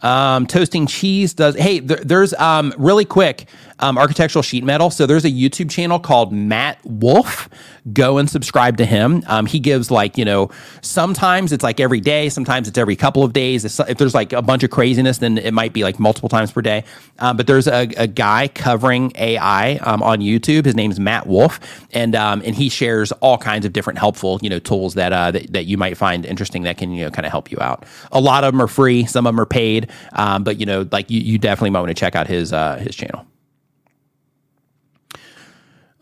[0.02, 1.56] Um, toasting cheese does.
[1.56, 3.48] Hey, there, there's um, really quick
[3.82, 4.90] um, architectural sheet metal.
[4.90, 7.50] So there's a YouTube channel called Matt Wolfe.
[7.94, 9.24] Go and subscribe to him.
[9.28, 10.52] Um, he gives like you know
[10.82, 13.66] sometimes it's like every day, sometimes it's every couple of days.
[13.66, 16.52] If, if there's like a bunch of craziness, then it might be like multiple times
[16.52, 16.84] per day.
[17.20, 20.66] Um, but there's a, a, guy covering AI um, on YouTube.
[20.66, 21.60] His name's Matt Wolfe,
[21.92, 25.32] and um, and he shares all kinds of different helpful you know tools that uh,
[25.32, 27.86] that, that you might find interesting that can you know kind of help you out.
[28.12, 30.88] A lot of them are free, some of them are paid, um, but you know
[30.92, 33.26] like you, you definitely might want to check out his uh, his channel.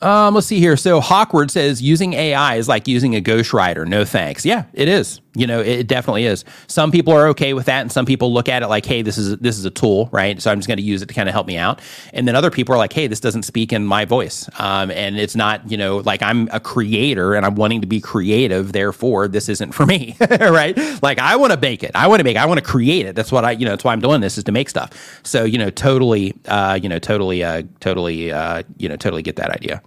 [0.01, 0.77] Um, let's see here.
[0.77, 3.87] So Hawkward says using AI is like using a ghostwriter.
[3.87, 4.45] No thanks.
[4.45, 5.21] Yeah, it is.
[5.39, 6.43] You know, it definitely is.
[6.67, 9.17] Some people are okay with that, and some people look at it like, "Hey, this
[9.17, 10.41] is this is a tool, right?
[10.41, 11.81] So I'm just going to use it to kind of help me out."
[12.13, 15.17] And then other people are like, "Hey, this doesn't speak in my voice, um, and
[15.17, 18.73] it's not, you know, like I'm a creator and I'm wanting to be creative.
[18.73, 20.77] Therefore, this isn't for me, right?
[21.01, 21.91] Like I want to bake it.
[21.95, 22.35] I want to make.
[22.35, 22.39] it.
[22.39, 23.15] I want to create it.
[23.15, 25.21] That's what I, you know, that's why I'm doing this is to make stuff.
[25.23, 29.37] So you know, totally, uh, you know, totally, uh, totally, uh, you know, totally get
[29.37, 29.81] that idea.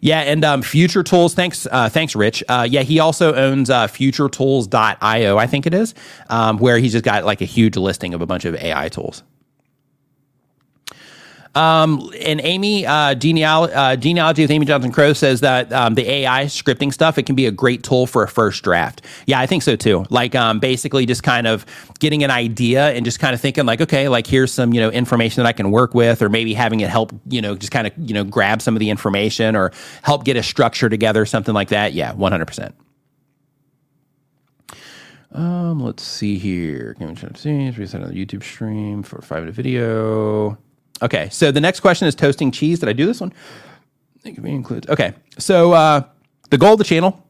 [0.00, 1.34] Yeah, and um, Future Tools.
[1.34, 2.44] Thanks, uh, thanks, Rich.
[2.48, 5.38] Uh, yeah, he also owns uh, FutureTools.io.
[5.38, 5.94] I think it is,
[6.28, 9.22] um, where he's just got like a huge listing of a bunch of AI tools.
[11.56, 16.06] Um, and Amy, uh, genealogy, uh, genealogy with Amy Johnson Crow says that um, the
[16.08, 19.00] AI scripting stuff, it can be a great tool for a first draft.
[19.24, 20.04] Yeah, I think so too.
[20.10, 21.64] Like um, basically just kind of
[21.98, 24.90] getting an idea and just kind of thinking like, okay, like here's some, you know,
[24.90, 27.86] information that I can work with, or maybe having it help, you know, just kind
[27.86, 31.54] of, you know, grab some of the information or help get a structure together, something
[31.54, 31.94] like that.
[31.94, 32.74] Yeah, 100%.
[35.32, 36.94] Um, let's see here.
[36.98, 37.70] Can we see?
[37.70, 40.58] Reset on the YouTube stream for five minute video.
[41.02, 42.80] Okay, so the next question is toasting cheese.
[42.80, 43.32] Did I do this one?
[44.16, 44.88] I think it includes.
[44.88, 46.02] Okay, so uh,
[46.50, 47.22] the goal of the channel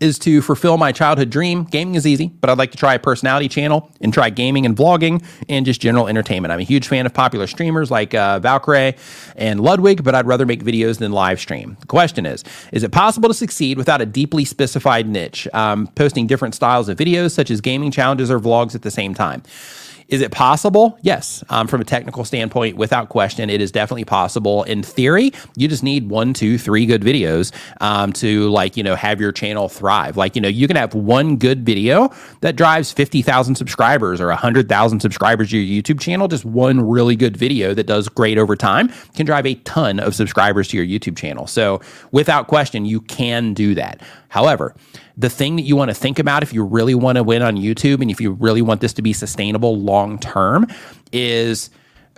[0.00, 1.64] is to fulfill my childhood dream.
[1.64, 4.74] Gaming is easy, but I'd like to try a personality channel and try gaming and
[4.74, 6.52] vlogging and just general entertainment.
[6.52, 8.98] I'm a huge fan of popular streamers like uh, Valkyrae
[9.36, 11.76] and Ludwig, but I'd rather make videos than live stream.
[11.80, 16.26] The question is Is it possible to succeed without a deeply specified niche, um, posting
[16.26, 19.42] different styles of videos, such as gaming challenges or vlogs at the same time?
[20.10, 20.98] Is it possible?
[21.02, 21.44] Yes.
[21.50, 24.64] Um, from a technical standpoint, without question, it is definitely possible.
[24.64, 28.96] In theory, you just need one, two, three good videos um, to like, you know,
[28.96, 30.16] have your channel thrive.
[30.16, 34.98] Like, you know, you can have one good video that drives 50,000 subscribers or 100,000
[34.98, 36.26] subscribers to your YouTube channel.
[36.26, 40.16] Just one really good video that does great over time can drive a ton of
[40.16, 41.46] subscribers to your YouTube channel.
[41.46, 41.80] So
[42.10, 44.02] without question, you can do that.
[44.30, 44.74] However,
[45.16, 47.56] the thing that you want to think about if you really want to win on
[47.56, 50.66] YouTube and if you really want this to be sustainable long term
[51.12, 51.68] is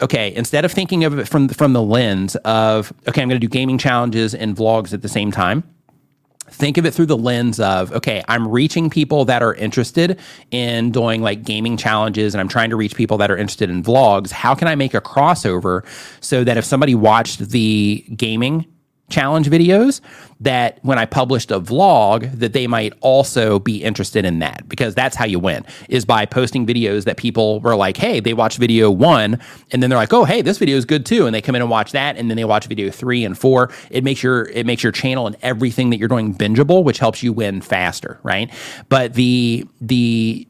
[0.01, 3.47] okay, instead of thinking of it from from the lens of okay, I'm going to
[3.47, 5.65] do gaming challenges and vlogs at the same time,
[6.53, 10.19] think of it through the lens of okay i'm reaching people that are interested
[10.51, 13.83] in doing like gaming challenges and i'm trying to reach people that are interested in
[13.83, 14.31] vlogs.
[14.31, 15.85] How can i make a crossover
[16.21, 18.67] so that if somebody watched the gaming
[19.13, 20.01] challenge videos
[20.41, 24.95] that when I published a vlog that they might also be interested in that because
[24.95, 28.57] that's how you win is by posting videos that people were like, "Hey, they watch
[28.57, 29.39] video 1
[29.71, 31.63] and then they're like, "Oh, hey, this video is good too." And they come in
[31.63, 33.71] and watch that and then they watch video 3 and 4.
[33.91, 37.23] It makes your it makes your channel and everything that you're doing bingeable, which helps
[37.23, 38.51] you win faster, right?
[38.89, 40.49] But the the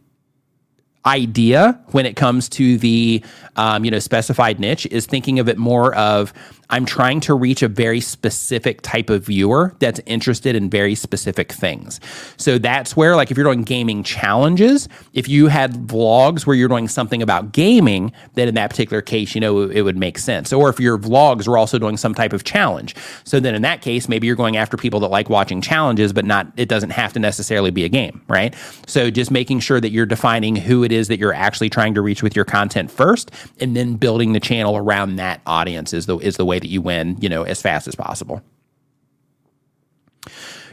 [1.04, 3.22] idea when it comes to the
[3.56, 6.32] um, you know specified niche is thinking of it more of
[6.72, 11.52] I'm trying to reach a very specific type of viewer that's interested in very specific
[11.52, 12.00] things.
[12.38, 16.68] So that's where, like, if you're doing gaming challenges, if you had vlogs where you're
[16.68, 20.50] doing something about gaming, then in that particular case, you know, it would make sense.
[20.50, 22.96] Or if your vlogs were also doing some type of challenge.
[23.24, 26.24] So then in that case, maybe you're going after people that like watching challenges, but
[26.24, 28.54] not, it doesn't have to necessarily be a game, right?
[28.86, 32.00] So just making sure that you're defining who it is that you're actually trying to
[32.00, 36.16] reach with your content first, and then building the channel around that audience is the,
[36.16, 38.42] is the way that you win, you know, as fast as possible.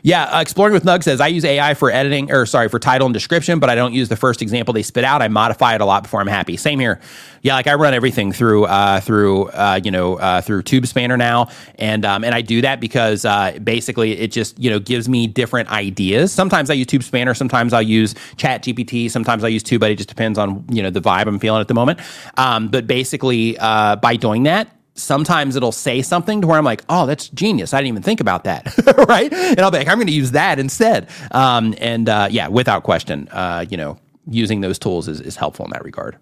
[0.03, 3.05] Yeah, uh, Exploring with Nug says I use AI for editing, or sorry, for title
[3.05, 5.21] and description, but I don't use the first example they spit out.
[5.21, 6.57] I modify it a lot before I'm happy.
[6.57, 6.99] Same here.
[7.41, 11.49] Yeah, like I run everything through uh, through uh, you know uh, through TubeSpanner now,
[11.75, 15.27] and um, and I do that because uh, basically it just you know gives me
[15.27, 16.31] different ideas.
[16.31, 19.91] Sometimes I use TubeSpanner, sometimes I'll use Chat GPT, sometimes I use TubeBuddy.
[19.91, 21.99] It just depends on you know the vibe I'm feeling at the moment.
[22.37, 24.69] Um, but basically, uh, by doing that,
[24.99, 27.73] sometimes it'll say something to where I'm like, oh, that's genius.
[27.73, 28.73] I didn't even think about that.
[29.07, 29.31] right.
[29.31, 31.09] And I'll be like, I'm going to use that instead.
[31.31, 33.97] Um, and uh, yeah, without question, uh, you know,
[34.27, 36.17] using those tools is, is helpful in that regard.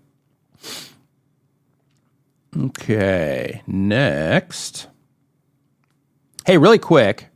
[2.55, 3.61] Okay.
[3.67, 4.87] Next.
[6.45, 7.27] Hey, really quick.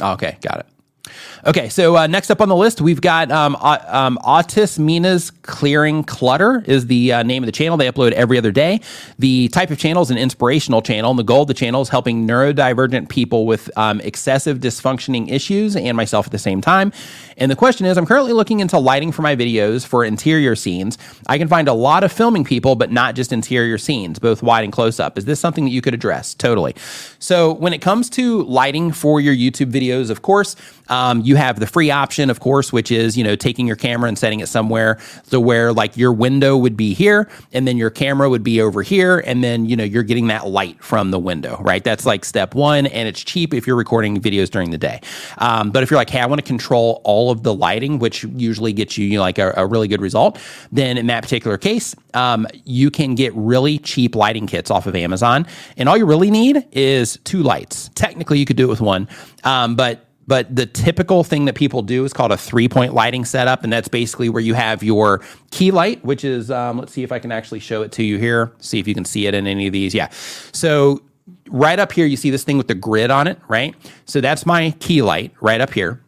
[0.00, 1.12] Okay, got it.
[1.44, 6.04] Okay, so uh, next up on the list, we've got um, um, Autis Mina's Clearing
[6.04, 7.76] Clutter is the uh, name of the channel.
[7.76, 8.80] They upload every other day.
[9.18, 11.88] The type of channel is an inspirational channel, and the goal of the channel is
[11.88, 16.92] helping neurodivergent people with um, excessive dysfunctioning issues and myself at the same time.
[17.36, 20.96] And the question is, I'm currently looking into lighting for my videos for interior scenes.
[21.26, 24.62] I can find a lot of filming people, but not just interior scenes, both wide
[24.62, 25.18] and close up.
[25.18, 26.34] Is this something that you could address?
[26.34, 26.76] Totally.
[27.18, 30.54] So when it comes to lighting for your YouTube videos, of course,
[30.88, 34.08] um, you have the free option, of course, which is you know taking your camera
[34.08, 34.98] and setting it somewhere
[35.30, 38.82] to where like your window would be here, and then your camera would be over
[38.82, 41.82] here, and then you know you're getting that light from the window, right?
[41.84, 45.00] That's like step one, and it's cheap if you're recording videos during the day.
[45.38, 48.24] Um, but if you're like, hey, I want to control all of the lighting, which
[48.24, 50.38] usually gets you, you know, like a, a, really good result,
[50.70, 54.94] then in that particular case, um, you can get really cheap lighting kits off of
[54.94, 57.90] Amazon, and all you really need is two lights.
[57.94, 59.08] Technically, you could do it with one,
[59.44, 63.26] um, but but the typical thing that people do is called a three point lighting
[63.26, 63.64] setup.
[63.64, 65.20] And that's basically where you have your
[65.50, 68.16] key light, which is, um, let's see if I can actually show it to you
[68.16, 68.50] here.
[68.58, 69.94] See if you can see it in any of these.
[69.94, 70.08] Yeah.
[70.10, 71.02] So
[71.50, 73.74] right up here, you see this thing with the grid on it, right?
[74.06, 76.02] So that's my key light right up here.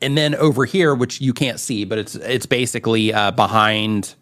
[0.00, 4.14] And then over here, which you can't see, but it's it's basically uh, behind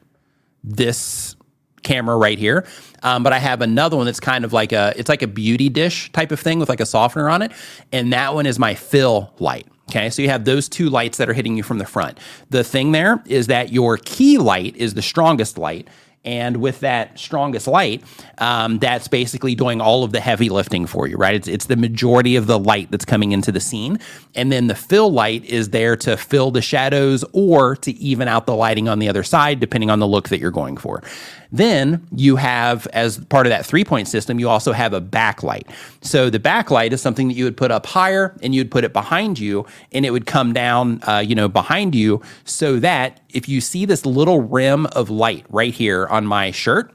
[0.65, 1.37] this
[1.85, 2.67] camera right here.
[3.03, 5.69] Um, but I have another one that's kind of like a it's like a beauty
[5.69, 7.53] dish type of thing with like a softener on it,
[7.93, 9.67] and that one is my fill light.
[9.91, 12.19] Okay, so you have those two lights that are hitting you from the front.
[12.51, 15.89] The thing there is that your key light is the strongest light,
[16.25, 18.05] And with that strongest light,
[18.39, 21.35] um, that's basically doing all of the heavy lifting for you, right?
[21.35, 23.99] It's, it's the majority of the light that's coming into the scene.
[24.35, 28.47] And then the fill light is there to fill the shadows or to even out
[28.47, 31.03] the lighting on the other side, depending on the look that you're going for.
[31.53, 35.71] Then you have, as part of that three point system, you also have a backlight.
[36.01, 38.95] So the backlight is something that you would put up higher and you'd put it
[38.95, 43.49] behind you and it would come down, uh, you know, behind you so that if
[43.49, 46.93] you see this little rim of light right here on my shirt,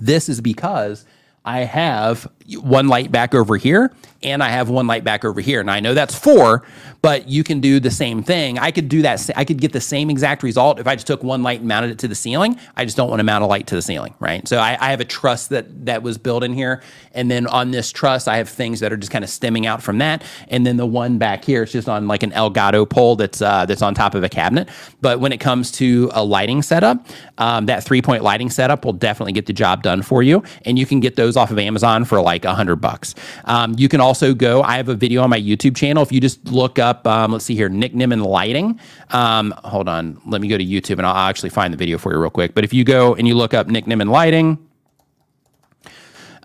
[0.00, 1.06] this is because
[1.44, 3.92] I have one light back over here
[4.22, 5.60] and I have one light back over here.
[5.60, 6.62] And I know that's four,
[7.00, 8.58] but you can do the same thing.
[8.58, 9.30] I could do that.
[9.36, 11.90] I could get the same exact result if I just took one light and mounted
[11.90, 12.58] it to the ceiling.
[12.76, 14.46] I just don't want to mount a light to the ceiling, right?
[14.46, 16.82] So I, I have a truss that that was built in here,
[17.12, 19.82] and then on this truss, I have things that are just kind of stemming out
[19.82, 23.16] from that, and then the one back here is just on like an Elgato pole
[23.16, 24.68] that's uh, that's on top of a cabinet.
[25.00, 27.06] But when it comes to a lighting setup,
[27.38, 30.78] um, that three point lighting setup will definitely get the job done for you, and
[30.78, 33.14] you can get those off of Amazon for like a hundred bucks.
[33.44, 34.62] Um, you can also go.
[34.62, 36.02] I have a video on my YouTube channel.
[36.02, 38.78] If you just look up um, let's see here, Nick Nimmin Lighting.
[39.10, 42.12] Um, hold on, let me go to YouTube and I'll actually find the video for
[42.12, 42.54] you real quick.
[42.54, 44.58] But if you go and you look up Nick Nimmin Lighting,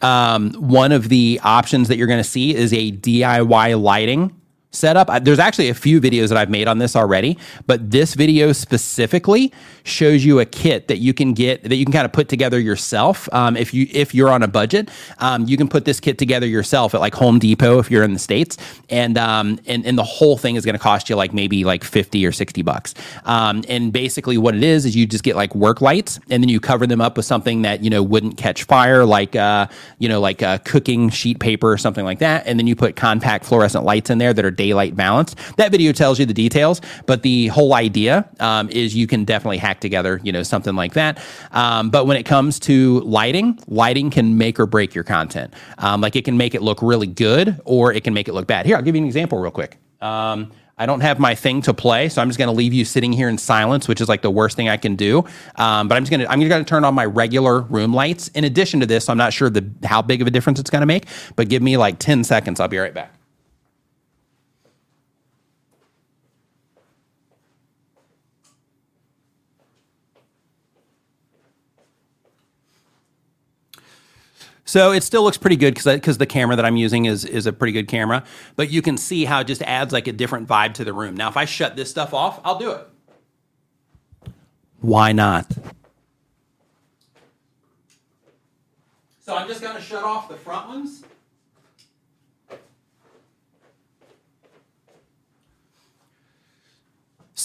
[0.01, 4.36] um, one of the options that you're going to see is a DIY lighting
[4.78, 5.09] setup.
[5.23, 9.51] There's actually a few videos that I've made on this already, but this video specifically
[9.84, 12.59] shows you a kit that you can get that you can kind of put together
[12.59, 13.28] yourself.
[13.34, 16.45] Um, if you if you're on a budget, um, you can put this kit together
[16.45, 18.57] yourself at like Home Depot if you're in the states,
[18.89, 21.84] and um, and and the whole thing is going to cost you like maybe like
[21.84, 22.93] fifty or sixty bucks.
[23.25, 26.49] Um, and basically, what it is is you just get like work lights, and then
[26.49, 29.67] you cover them up with something that you know wouldn't catch fire, like uh,
[29.99, 32.95] you know like a cooking sheet paper or something like that, and then you put
[32.95, 35.36] compact fluorescent lights in there that are daylight balance.
[35.55, 39.57] That video tells you the details, but the whole idea um, is you can definitely
[39.57, 41.20] hack together, you know, something like that.
[41.51, 45.53] Um, but when it comes to lighting, lighting can make or break your content.
[45.78, 48.47] Um, like it can make it look really good, or it can make it look
[48.47, 48.65] bad.
[48.65, 49.78] Here, I'll give you an example real quick.
[50.01, 52.86] Um, I don't have my thing to play, so I'm just going to leave you
[52.86, 55.26] sitting here in silence, which is like the worst thing I can do.
[55.55, 58.28] Um, but I'm just going to I'm going to turn on my regular room lights.
[58.30, 60.70] In addition to this, So I'm not sure the how big of a difference it's
[60.70, 61.05] going to make,
[61.36, 62.59] but give me like 10 seconds.
[62.59, 63.16] I'll be right back.
[74.68, 77.47] So it still looks pretty good because because the camera that I'm using is is
[77.47, 78.24] a pretty good camera.
[78.57, 81.15] But you can see how it just adds like a different vibe to the room.
[81.15, 82.88] Now, if I shut this stuff off, I'll do it.
[84.82, 85.49] Why not?
[89.22, 91.03] So I'm just going to shut off the front ones.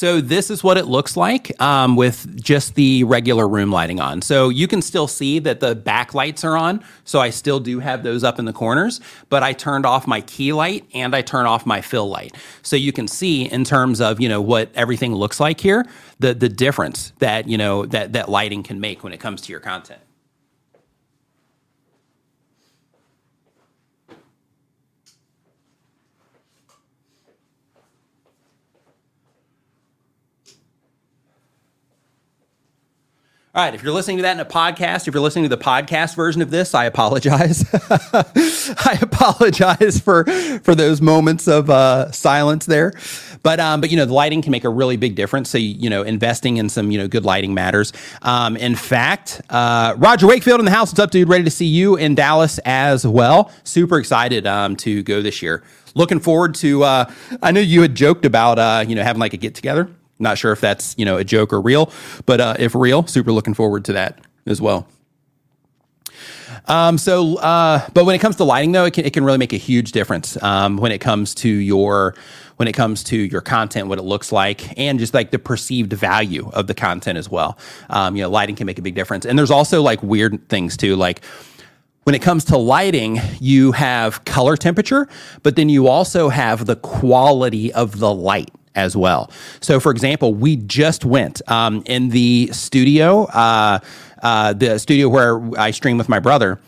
[0.03, 4.21] So this is what it looks like um, with just the regular room lighting on.
[4.21, 6.83] So you can still see that the backlights are on.
[7.05, 10.21] So I still do have those up in the corners, but I turned off my
[10.23, 12.35] key light and I turn off my fill light.
[12.63, 15.87] So you can see in terms of, you know, what everything looks like here,
[16.19, 19.53] the the difference that, you know, that that lighting can make when it comes to
[19.53, 20.01] your content.
[33.55, 35.63] All right, if you're listening to that in a podcast, if you're listening to the
[35.63, 37.67] podcast version of this, I apologize.
[37.75, 40.25] I apologize for
[40.61, 42.95] for those moments of uh, silence there.
[43.43, 45.51] But um, but you know, the lighting can make a really big difference.
[45.51, 47.93] So you know, investing in some you know good lighting matters.
[48.23, 50.91] Um, in fact, uh, Roger Wakefield in the house.
[50.91, 51.29] What's up, dude?
[51.29, 53.53] Ready to see you in Dallas as well.
[53.65, 55.63] Super excited um, to go this year.
[55.95, 56.85] Looking forward to.
[56.85, 59.91] Uh, I know you had joked about uh, you know having like a get together
[60.23, 61.93] not sure if that's you know a joke or real,
[62.27, 64.89] but uh, if real, super looking forward to that as well.
[66.67, 69.39] Um, so, uh, but when it comes to lighting, though, it can, it can really
[69.39, 72.15] make a huge difference um, when it comes to your
[72.57, 75.93] when it comes to your content, what it looks like, and just like the perceived
[75.93, 77.59] value of the content as well.
[77.91, 80.77] Um, you know, lighting can make a big difference, and there's also like weird things
[80.77, 81.25] too, like
[82.05, 85.09] when it comes to lighting, you have color temperature,
[85.43, 89.31] but then you also have the quality of the light as well.
[89.61, 93.81] So, for example, we just went um, in the studio, uh,
[94.23, 96.61] uh, the studio where I stream with my brother.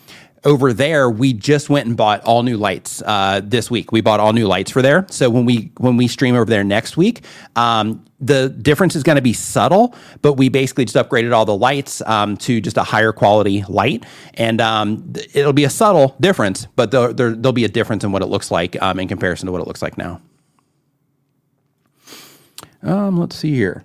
[0.45, 3.93] Over there, we just went and bought all new lights uh, this week.
[3.93, 5.07] We bought all new lights for there.
[5.09, 7.25] So when we when we stream over there next week,
[7.57, 11.57] um, the difference is going to be subtle, but we basically just upgraded all the
[11.57, 16.67] lights um, to just a higher quality light, and um, it'll be a subtle difference,
[16.77, 19.47] but there, there, will be a difference in what it looks like um, in comparison
[19.47, 20.21] to what it looks like now.
[22.85, 23.85] Um, let's see here.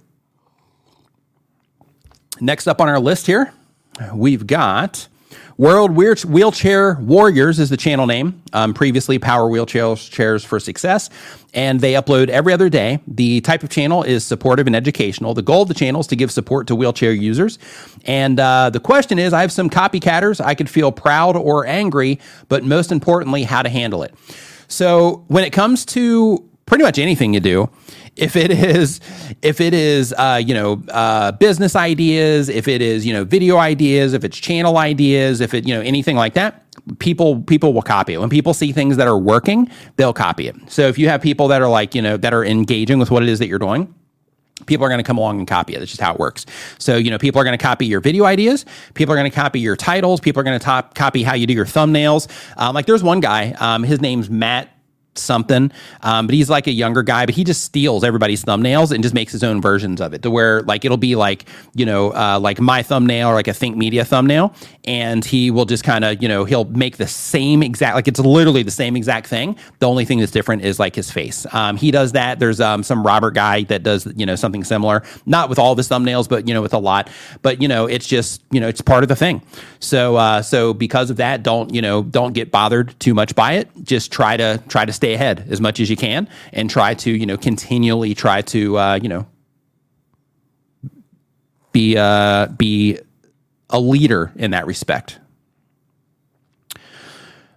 [2.41, 3.53] Next up on our list here,
[4.13, 5.07] we've got
[5.57, 8.41] World Wheelchair Warriors is the channel name.
[8.53, 11.09] Um, previously, Power Wheelchairs Chairs for Success,
[11.53, 12.99] and they upload every other day.
[13.07, 15.33] The type of channel is supportive and educational.
[15.33, 17.59] The goal of the channel is to give support to wheelchair users.
[18.05, 20.39] And uh, the question is, I have some copycatters.
[20.39, 24.13] I could feel proud or angry, but most importantly, how to handle it.
[24.69, 27.69] So when it comes to pretty much anything you do,
[28.19, 28.99] if it is
[29.41, 33.57] if it is uh, you know uh, business ideas if it is you know video
[33.57, 36.65] ideas if it's channel ideas if it you know anything like that
[36.99, 40.55] people people will copy it when people see things that are working they'll copy it
[40.67, 43.23] so if you have people that are like you know that are engaging with what
[43.23, 43.93] it is that you're doing
[44.65, 45.79] people are going to come along and copy it.
[45.79, 46.45] That's just how it works.
[46.77, 48.65] So, you know, people are going to copy your video ideas.
[48.93, 50.19] People are going to copy your titles.
[50.19, 52.27] People are going to top, copy how you do your thumbnails.
[52.57, 54.69] Um, like there's one guy, um, his name's Matt
[55.15, 55.71] something.
[56.01, 59.13] Um, but he's like a younger guy, but he just steals everybody's thumbnails and just
[59.13, 61.45] makes his own versions of it to where like it'll be like,
[61.75, 64.53] you know, uh, like my thumbnail or like a Think Media thumbnail.
[64.85, 68.19] And he will just kind of, you know, he'll make the same exact, like it's
[68.19, 69.55] literally the same exact thing.
[69.79, 71.45] The only thing that's different is like his face.
[71.51, 72.39] Um, he does that.
[72.39, 75.77] There's um, some Robert guy that does, you know, something similar, not with all of
[75.77, 77.09] his thumbnails, but, you know, with a lot.
[77.41, 79.43] But, you know, it's just, you know, it's part of the thing.
[79.79, 83.53] So, uh, so because of that, don't, you know, don't get bothered too much by
[83.53, 83.69] it.
[83.83, 87.09] Just try to, try to stay ahead as much as you can and try to,
[87.09, 89.25] you know, continually try to, uh, you know,
[91.71, 92.99] be, uh, be
[93.69, 95.17] a leader in that respect.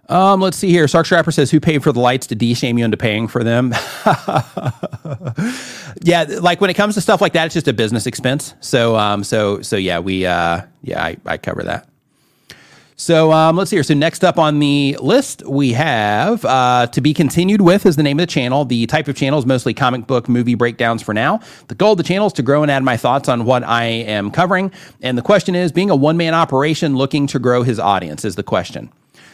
[0.07, 0.87] Um, let's see here.
[0.87, 3.73] Sark Strapper says, "Who paid for the lights to de-shame you into paying for them?"
[6.03, 8.53] yeah, like when it comes to stuff like that, it's just a business expense.
[8.59, 11.87] So, um, so, so yeah, we, uh, yeah, I, I cover that.
[12.95, 13.83] So um, let's see here.
[13.83, 18.03] So next up on the list, we have uh, to be continued with is the
[18.03, 18.65] name of the channel.
[18.65, 21.39] The type of channel is mostly comic book movie breakdowns for now.
[21.67, 23.85] The goal of the channel is to grow and add my thoughts on what I
[23.85, 24.71] am covering.
[25.01, 28.35] And the question is, being a one man operation looking to grow his audience is
[28.35, 28.91] the question.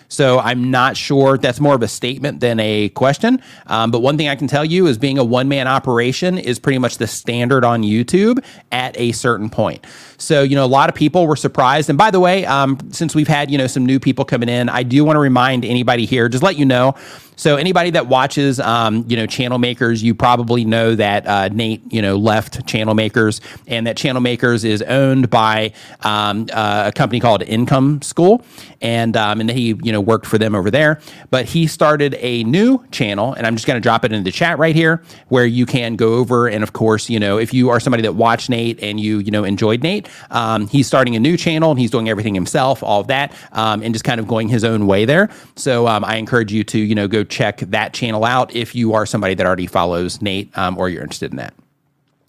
[0.09, 3.41] So I'm not sure that's more of a statement than a question.
[3.67, 6.59] Um, but one thing I can tell you is being a one man operation is
[6.59, 9.85] pretty much the standard on YouTube at a certain point.
[10.17, 11.89] So, you know, a lot of people were surprised.
[11.89, 14.67] And by the way, um, since we've had, you know, some new people coming in,
[14.67, 16.95] I do want to remind anybody here, just let you know
[17.39, 21.81] so anybody that watches, um, you know, Channel Makers, you probably know that uh, Nate,
[21.89, 25.71] you know, left Channel Makers, and that Channel Makers is owned by
[26.01, 28.43] um, uh, a company called Income School,
[28.81, 30.99] and um, and he, you know, worked for them over there.
[31.29, 34.31] But he started a new channel, and I'm just going to drop it in the
[34.31, 37.69] chat right here, where you can go over, and of course, you know, if you
[37.69, 41.19] are somebody that watched Nate and you, you know, enjoyed Nate, um, he's starting a
[41.19, 44.27] new channel and he's doing everything himself, all of that, um, and just kind of
[44.27, 45.29] going his own way there.
[45.55, 48.93] So um, I encourage you to, you know, go check that channel out if you
[48.93, 51.53] are somebody that already follows Nate um, or you're interested in that.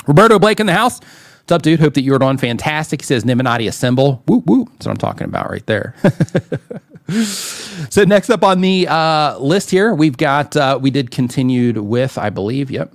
[0.06, 1.00] Roberto Blake in the house.
[1.50, 1.80] What's up, dude?
[1.80, 3.00] Hope that you were doing fantastic.
[3.00, 4.22] He says Nimminati assemble.
[4.28, 4.68] Whoop whoop.
[4.74, 5.96] That's what I'm talking about right there.
[7.90, 12.18] so next up on the uh, list here, we've got uh, we did continued with,
[12.18, 12.70] I believe.
[12.70, 12.94] Yep.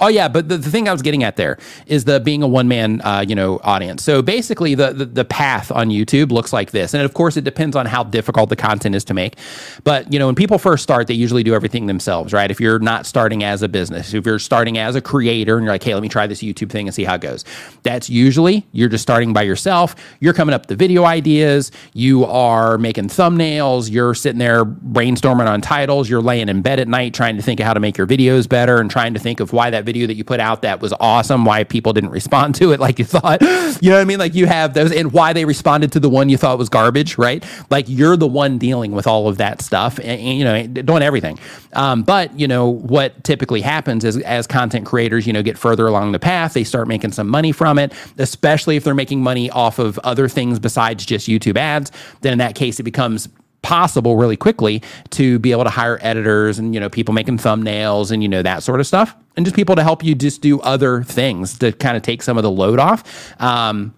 [0.00, 2.48] Oh yeah, but the, the thing I was getting at there is the being a
[2.48, 4.02] one man, uh, you know, audience.
[4.02, 7.44] So basically, the, the, the path on YouTube looks like this, and of course, it
[7.44, 9.36] depends on how difficult the content is to make.
[9.84, 12.50] But you know, when people first start, they usually do everything themselves, right?
[12.50, 15.74] If you're not starting as a business, if you're starting as a creator, and you're
[15.74, 17.44] like, hey, let me try this YouTube thing and see how it goes.
[17.82, 19.94] That's usually you're just starting by yourself.
[20.20, 21.70] You're coming up with the video ideas.
[21.92, 23.90] You are making thumbnails.
[23.90, 26.08] You're sitting there brainstorming on titles.
[26.08, 28.48] You're laying in bed at night trying to think of how to make your videos
[28.48, 30.80] better and trying to think of why that video video that you put out that
[30.80, 33.40] was awesome, why people didn't respond to it like you thought.
[33.42, 34.18] You know what I mean?
[34.18, 37.18] Like you have those and why they responded to the one you thought was garbage,
[37.18, 37.44] right?
[37.70, 41.02] Like you're the one dealing with all of that stuff and, and you know, doing
[41.02, 41.38] everything.
[41.74, 45.86] Um, but, you know, what typically happens is as content creators, you know, get further
[45.86, 49.50] along the path, they start making some money from it, especially if they're making money
[49.50, 51.90] off of other things besides just YouTube ads.
[52.20, 53.28] Then in that case, it becomes
[53.62, 58.10] possible really quickly to be able to hire editors and you know people making thumbnails
[58.10, 60.60] and you know that sort of stuff and just people to help you just do
[60.60, 63.40] other things to kind of take some of the load off.
[63.40, 63.94] Um,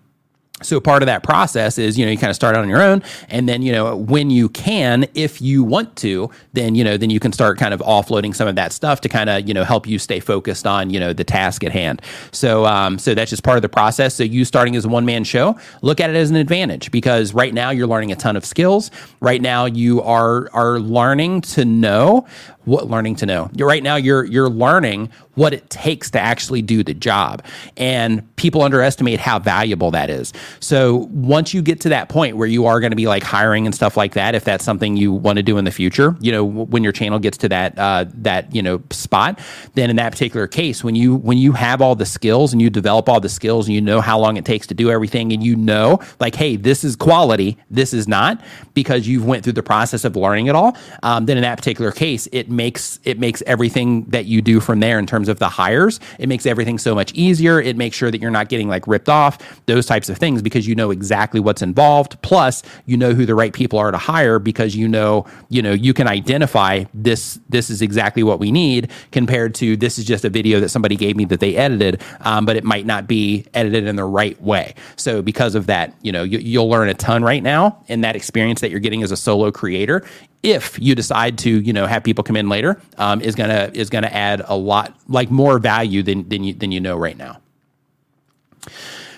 [0.65, 2.82] so part of that process is you know you kind of start out on your
[2.82, 6.97] own and then you know when you can if you want to then you know
[6.97, 9.55] then you can start kind of offloading some of that stuff to kind of you
[9.55, 12.01] know help you stay focused on you know the task at hand.
[12.32, 14.15] So um, so that's just part of the process.
[14.15, 17.35] So you starting as a one man show look at it as an advantage because
[17.35, 18.91] right now you're learning a ton of skills.
[19.20, 22.27] Right now you are are learning to know
[22.65, 23.51] what learning to know.
[23.55, 27.44] You're right now you're you're learning what it takes to actually do the job.
[27.77, 30.32] And people underestimate how valuable that is.
[30.61, 33.66] So once you get to that point where you are going to be like hiring
[33.66, 36.32] and stuff like that, if that's something you want to do in the future, you
[36.32, 39.39] know, when your channel gets to that uh, that you know spot,
[39.74, 42.70] then in that particular case, when you when you have all the skills and you
[42.70, 45.43] develop all the skills and you know how long it takes to do everything and
[45.43, 48.40] you know like, hey, this is quality, this is not,
[48.74, 51.93] because you've went through the process of learning it all, um, then in that particular
[51.93, 55.38] case, it makes it makes everything that you do from there in terms terms of
[55.38, 56.01] the hires.
[56.18, 57.60] It makes everything so much easier.
[57.60, 60.66] It makes sure that you're not getting like ripped off, those types of things, because
[60.66, 62.20] you know exactly what's involved.
[62.22, 65.72] Plus, you know who the right people are to hire because you know, you know,
[65.72, 70.24] you can identify this, this is exactly what we need compared to this is just
[70.24, 73.44] a video that somebody gave me that they edited, um, but it might not be
[73.55, 74.74] edited in the right way.
[74.96, 78.16] So because of that, you know, you, you'll learn a ton right now in that
[78.16, 80.05] experience that you're getting as a solo creator
[80.44, 83.90] if you decide to you know have people come in later um, is gonna is
[83.90, 87.41] gonna add a lot like more value than than you than you know right now.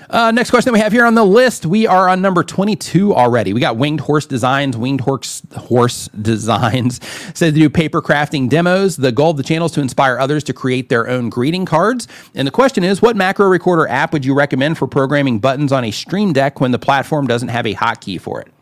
[0.09, 1.67] Uh, next question that we have here on the list.
[1.67, 3.53] We are on number 22 already.
[3.53, 4.77] We got Winged Horse Designs.
[4.77, 7.05] Winged Horse, horse Designs
[7.35, 8.97] says to do paper crafting demos.
[8.97, 12.07] The goal of the channel is to inspire others to create their own greeting cards.
[12.35, 15.85] And the question is what macro recorder app would you recommend for programming buttons on
[15.85, 18.53] a Stream Deck when the platform doesn't have a hotkey for it?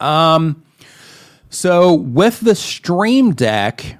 [0.00, 0.64] Um,
[1.48, 3.99] so with the Stream Deck,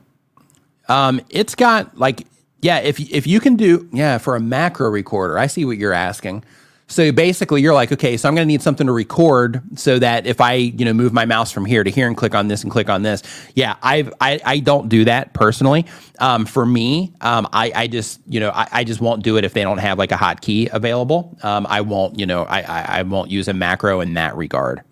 [0.91, 2.27] um, it's got like
[2.63, 5.93] yeah, if if you can do yeah for a macro recorder, I see what you're
[5.93, 6.45] asking.
[6.91, 10.27] So basically, you're like, okay, so I'm going to need something to record so that
[10.27, 12.65] if I, you know, move my mouse from here to here and click on this
[12.65, 13.23] and click on this,
[13.55, 15.87] yeah, I've, I, I don't do that personally.
[16.19, 19.45] Um, for me, um, I, I just, you know, I, I just won't do it
[19.45, 21.39] if they don't have like a hotkey available.
[21.45, 24.83] Um, I won't, you know, I, I, I won't use a macro in that regard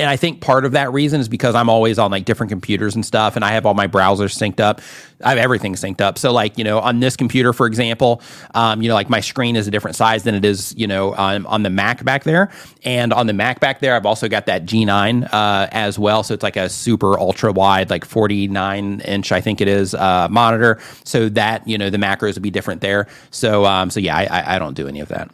[0.00, 2.94] and I think part of that reason is because I'm always on like different computers
[2.94, 4.80] and stuff, and I have all my browsers synced up.
[5.22, 6.16] I have everything synced up.
[6.16, 8.22] So like you know, on this computer, for example,
[8.54, 11.14] um, you know, like my screen is a different size than it is you know
[11.14, 12.50] on, on the Mac back there,
[12.82, 16.22] and on the Mac back there, I've also got that G9 uh, as well.
[16.22, 20.28] So it's like a super ultra wide, like 49 inch, I think it is, uh,
[20.30, 20.80] monitor.
[21.04, 23.06] So that you know the macros would be different there.
[23.30, 25.30] So um, so yeah, I, I don't do any of that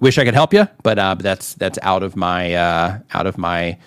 [0.00, 3.38] wish I could help you, but uh, that's that's out of my uh, out of
[3.38, 3.78] my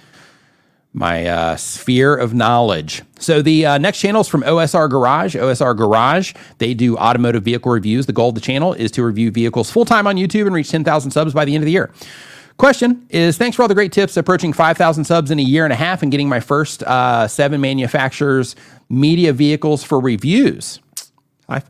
[0.91, 3.03] my uh, sphere of knowledge.
[3.19, 5.35] So the uh, next channel is from OSR Garage.
[5.35, 8.05] OSR Garage they do automotive vehicle reviews.
[8.05, 10.69] The goal of the channel is to review vehicles full time on YouTube and reach
[10.69, 11.91] 10,000 subs by the end of the year.
[12.57, 15.71] Question is thanks for all the great tips approaching 5,000 subs in a year and
[15.71, 18.55] a half and getting my first uh, seven manufacturers
[18.89, 20.79] media vehicles for reviews.
[21.47, 21.63] High,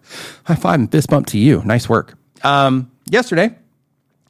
[0.45, 1.61] high five and fist bump to you.
[1.64, 2.18] Nice work.
[2.44, 3.56] Um, yesterday,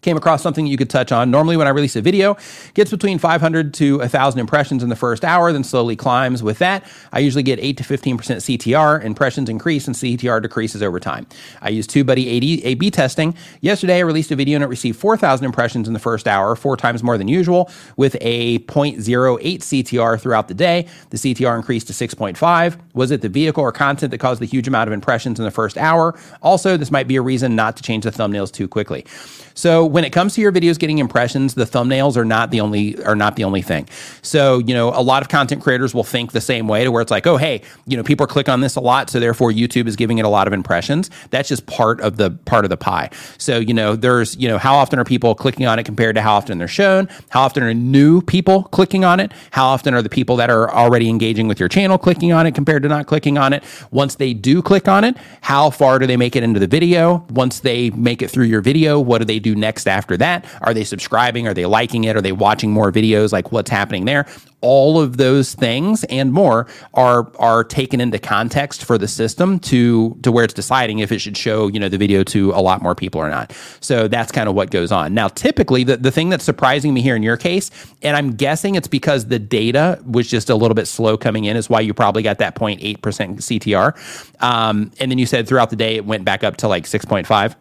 [0.01, 1.29] came across something you could touch on.
[1.29, 2.37] Normally, when I release a video,
[2.73, 6.41] gets between 500 to 1,000 impressions in the first hour, then slowly climbs.
[6.41, 9.03] With that, I usually get 8 to 15% CTR.
[9.03, 11.27] Impressions increase and CTR decreases over time.
[11.61, 13.35] I use TubeBuddy A/B testing.
[13.61, 16.77] Yesterday, I released a video and it received 4,000 impressions in the first hour, four
[16.77, 20.87] times more than usual, with a 0.08 CTR throughout the day.
[21.09, 22.77] The CTR increased to 6.5.
[22.93, 25.51] Was it the vehicle or content that caused the huge amount of impressions in the
[25.51, 26.17] first hour?
[26.41, 29.05] Also, this might be a reason not to change the thumbnails too quickly.
[29.53, 33.01] So when it comes to your videos getting impressions, the thumbnails are not the only
[33.03, 33.87] are not the only thing.
[34.21, 37.01] So you know, a lot of content creators will think the same way to where
[37.01, 39.87] it's like, oh hey, you know, people click on this a lot, so therefore YouTube
[39.87, 41.09] is giving it a lot of impressions.
[41.31, 43.09] That's just part of the part of the pie.
[43.37, 46.21] So you know, there's you know, how often are people clicking on it compared to
[46.21, 47.09] how often they're shown?
[47.29, 49.33] How often are new people clicking on it?
[49.51, 52.55] How often are the people that are already engaging with your channel clicking on it
[52.55, 53.63] compared to not clicking on it?
[53.91, 57.25] Once they do click on it, how far do they make it into the video?
[57.31, 59.49] Once they make it through your video, what do they do?
[59.49, 60.45] do next after that?
[60.61, 61.47] Are they subscribing?
[61.47, 62.15] Are they liking it?
[62.15, 63.31] Are they watching more videos?
[63.31, 64.25] Like what's happening there?
[64.61, 70.17] All of those things and more are are taken into context for the system to
[70.21, 72.81] to where it's deciding if it should show you know the video to a lot
[72.81, 73.53] more people or not.
[73.79, 75.13] So that's kind of what goes on.
[75.13, 78.75] Now, typically, the, the thing that's surprising me here in your case, and I'm guessing
[78.75, 81.93] it's because the data was just a little bit slow coming in, is why you
[81.93, 84.41] probably got that 0.8% CTR.
[84.43, 87.55] Um, and then you said throughout the day it went back up to like 6.5.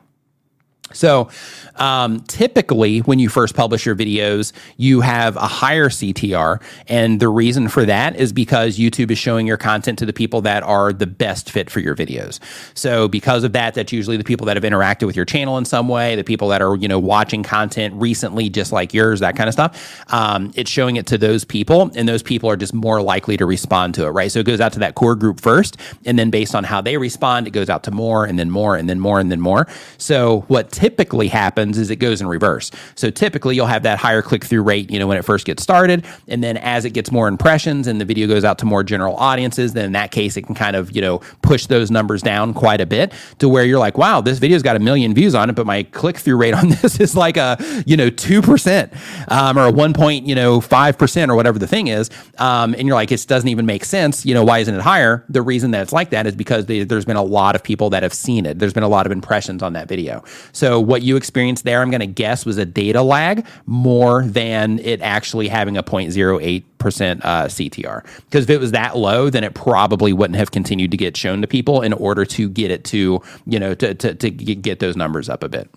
[0.93, 1.29] So,
[1.77, 6.61] um, typically, when you first publish your videos, you have a higher CTR.
[6.89, 10.41] And the reason for that is because YouTube is showing your content to the people
[10.43, 12.41] that are the best fit for your videos.
[12.75, 15.65] So, because of that, that's usually the people that have interacted with your channel in
[15.65, 19.37] some way, the people that are, you know, watching content recently, just like yours, that
[19.37, 20.03] kind of stuff.
[20.13, 23.47] Um, it's showing it to those people, and those people are just more likely to
[23.47, 24.33] respond to it, right?
[24.33, 25.77] So, it goes out to that core group first.
[26.07, 28.75] And then, based on how they respond, it goes out to more, and then more,
[28.75, 29.69] and then more, and then more.
[29.99, 32.71] So, what typically happens is it goes in reverse.
[32.95, 35.61] So typically you'll have that higher click through rate, you know, when it first gets
[35.61, 36.07] started.
[36.29, 39.17] And then as it gets more impressions and the video goes out to more general
[39.17, 42.55] audiences, then in that case, it can kind of, you know, push those numbers down
[42.55, 45.51] quite a bit to where you're like, wow, this video's got a million views on
[45.51, 49.59] it, but my click through rate on this is like a, you know, 2% um,
[49.59, 52.09] or a 1 point, you know, 5% or whatever the thing is.
[52.39, 54.25] Um, and you're like, it doesn't even make sense.
[54.25, 55.25] You know, why isn't it higher?
[55.29, 57.91] The reason that it's like that is because they, there's been a lot of people
[57.91, 58.61] that have seen it.
[58.61, 60.23] There's been a lot of impressions on that video.
[60.53, 64.79] So what you experienced there, I'm going to guess was a data lag more than
[64.81, 68.05] it actually having a 0.08 percent uh, CTR.
[68.25, 71.41] Because if it was that low, then it probably wouldn't have continued to get shown
[71.43, 74.97] to people in order to get it to you know to to, to get those
[74.97, 75.69] numbers up a bit.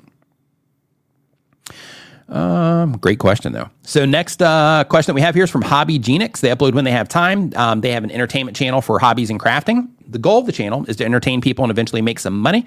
[2.30, 3.70] Um, great question though.
[3.84, 6.40] So next uh, question that we have here is from Hobby Genix.
[6.40, 7.52] They upload when they have time.
[7.58, 9.90] Um, they have an entertainment channel for hobbies and crafting.
[10.12, 12.66] The goal of the channel is to entertain people and eventually make some money.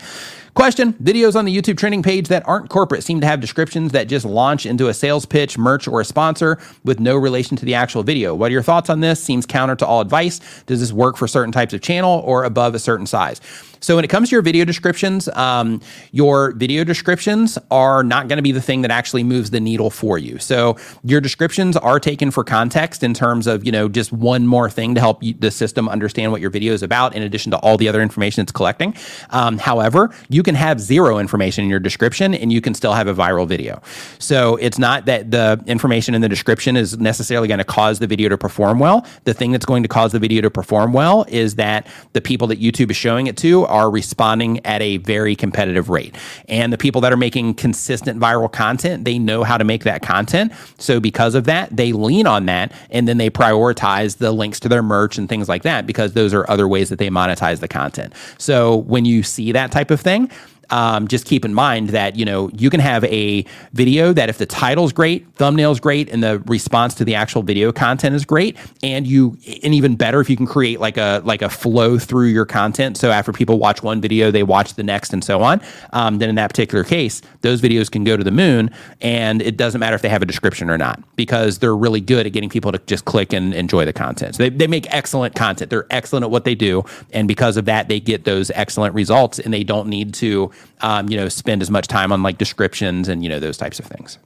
[0.54, 4.08] Question Videos on the YouTube trending page that aren't corporate seem to have descriptions that
[4.08, 7.74] just launch into a sales pitch, merch, or a sponsor with no relation to the
[7.74, 8.34] actual video.
[8.34, 9.22] What are your thoughts on this?
[9.22, 10.40] Seems counter to all advice.
[10.66, 13.40] Does this work for certain types of channel or above a certain size?
[13.84, 18.38] So when it comes to your video descriptions, um, your video descriptions are not going
[18.38, 20.38] to be the thing that actually moves the needle for you.
[20.38, 24.70] So your descriptions are taken for context in terms of you know just one more
[24.70, 27.58] thing to help you, the system understand what your video is about, in addition to
[27.58, 28.94] all the other information it's collecting.
[29.30, 33.08] Um, however, you can have zero information in your description and you can still have
[33.08, 33.82] a viral video.
[34.20, 38.06] So it's not that the information in the description is necessarily going to cause the
[38.06, 39.04] video to perform well.
[39.24, 42.46] The thing that's going to cause the video to perform well is that the people
[42.48, 46.14] that YouTube is showing it to are responding at a very competitive rate.
[46.48, 50.02] And the people that are making consistent viral content, they know how to make that
[50.02, 50.52] content.
[50.78, 54.68] So because of that, they lean on that and then they prioritize the links to
[54.68, 57.23] their merch and things like that because those are other ways that they monetize
[57.60, 58.14] the content.
[58.38, 60.30] So when you see that type of thing,
[60.70, 64.38] um, just keep in mind that you know you can have a video that if
[64.38, 68.56] the title's great, thumbnail's great, and the response to the actual video content is great,
[68.82, 72.28] and you and even better if you can create like a like a flow through
[72.28, 72.96] your content.
[72.96, 75.60] So after people watch one video, they watch the next, and so on.
[75.92, 78.70] Um, then in that particular case, those videos can go to the moon,
[79.00, 82.26] and it doesn't matter if they have a description or not because they're really good
[82.26, 84.36] at getting people to just click and enjoy the content.
[84.36, 85.70] So they, they make excellent content.
[85.70, 89.38] They're excellent at what they do, and because of that, they get those excellent results,
[89.38, 90.50] and they don't need to
[90.80, 93.78] um, you know, spend as much time on like descriptions and, you know, those types
[93.78, 94.18] of things.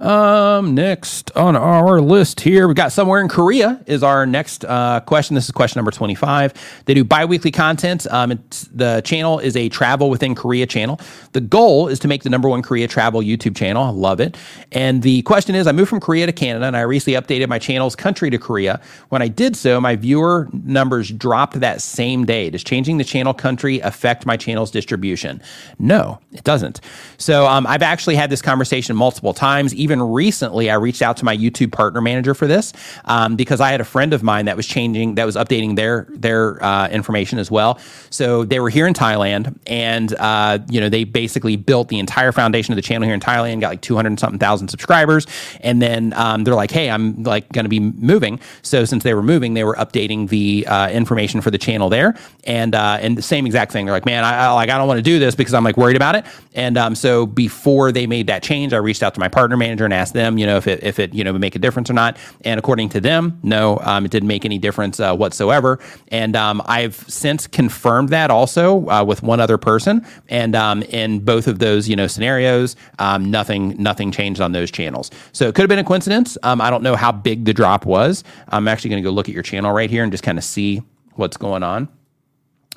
[0.00, 5.00] Um, next on our list here, we've got somewhere in Korea is our next uh,
[5.00, 5.34] question.
[5.34, 6.82] This is question number 25.
[6.84, 8.06] They do biweekly content.
[8.10, 8.38] Um,
[8.72, 11.00] the channel is a travel within Korea channel.
[11.32, 13.84] The goal is to make the number one Korea travel YouTube channel.
[13.84, 14.36] I love it.
[14.72, 17.58] And the question is I moved from Korea to Canada and I recently updated my
[17.58, 18.80] channel's country to Korea.
[19.08, 22.50] When I did so, my viewer numbers dropped that same day.
[22.50, 25.40] Does changing the channel country affect my channel's distribution?
[25.78, 26.80] No, it doesn't.
[27.16, 31.24] So um, I've actually had this conversation multiple times even recently, I reached out to
[31.24, 32.72] my YouTube partner manager for this
[33.04, 36.06] um, because I had a friend of mine that was changing, that was updating their
[36.10, 37.78] their uh, information as well.
[38.10, 42.32] So they were here in Thailand, and uh, you know they basically built the entire
[42.32, 45.26] foundation of the channel here in Thailand, got like two hundred something thousand subscribers,
[45.60, 48.40] and then um, they're like, hey, I'm like going to be moving.
[48.62, 52.14] So since they were moving, they were updating the uh, information for the channel there,
[52.44, 53.86] and uh, and the same exact thing.
[53.86, 55.76] They're like, man, I, I like I don't want to do this because I'm like
[55.76, 59.20] worried about it, and um, so before they made that change, I reached out to
[59.20, 61.54] my partner manager and asked them, you know, if it if it you know make
[61.54, 62.16] a difference or not.
[62.44, 65.78] And according to them, no, um, it didn't make any difference uh, whatsoever.
[66.08, 71.20] And um, I've since confirmed that also uh, with one other person, and um, in
[71.20, 75.10] both of those you know scenarios, um, nothing nothing changed on those channels.
[75.32, 76.38] So it could have been a coincidence.
[76.42, 78.24] Um, I don't know how big the drop was.
[78.48, 80.44] I'm actually going to go look at your channel right here and just kind of
[80.44, 80.82] see
[81.14, 81.88] what's going on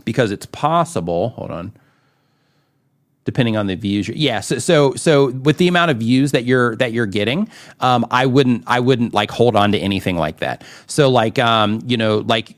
[0.05, 1.29] because it's possible.
[1.29, 1.73] Hold on
[3.25, 4.09] depending on the views.
[4.09, 8.05] Yeah, so, so so with the amount of views that you're that you're getting, um,
[8.11, 10.63] I wouldn't I wouldn't like hold on to anything like that.
[10.87, 12.55] So like um, you know like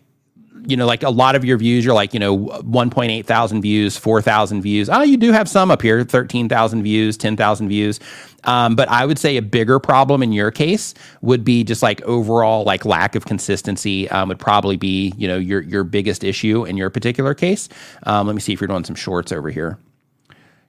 [0.66, 3.98] you know, like a lot of your views, you're like, you know, 1.8 thousand views,
[3.98, 4.90] 4,000 views.
[4.90, 8.00] Oh, you do have some up here, 13,000 views, 10,000 views.
[8.44, 12.02] Um, but I would say a bigger problem in your case would be just like
[12.04, 16.66] overall like lack of consistency um, would probably be, you know, your, your biggest issue
[16.66, 17.70] in your particular case.
[18.04, 19.78] Um, let me see if you're doing some shorts over here.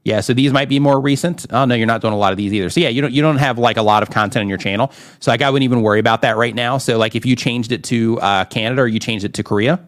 [0.05, 1.47] Yeah, so these might be more recent.
[1.51, 2.71] Oh no, you're not doing a lot of these either.
[2.71, 4.91] So yeah, you don't you don't have like a lot of content on your channel.
[5.21, 6.79] So like I wouldn't even worry about that right now.
[6.79, 9.79] So like if you changed it to uh, Canada or you changed it to Korea,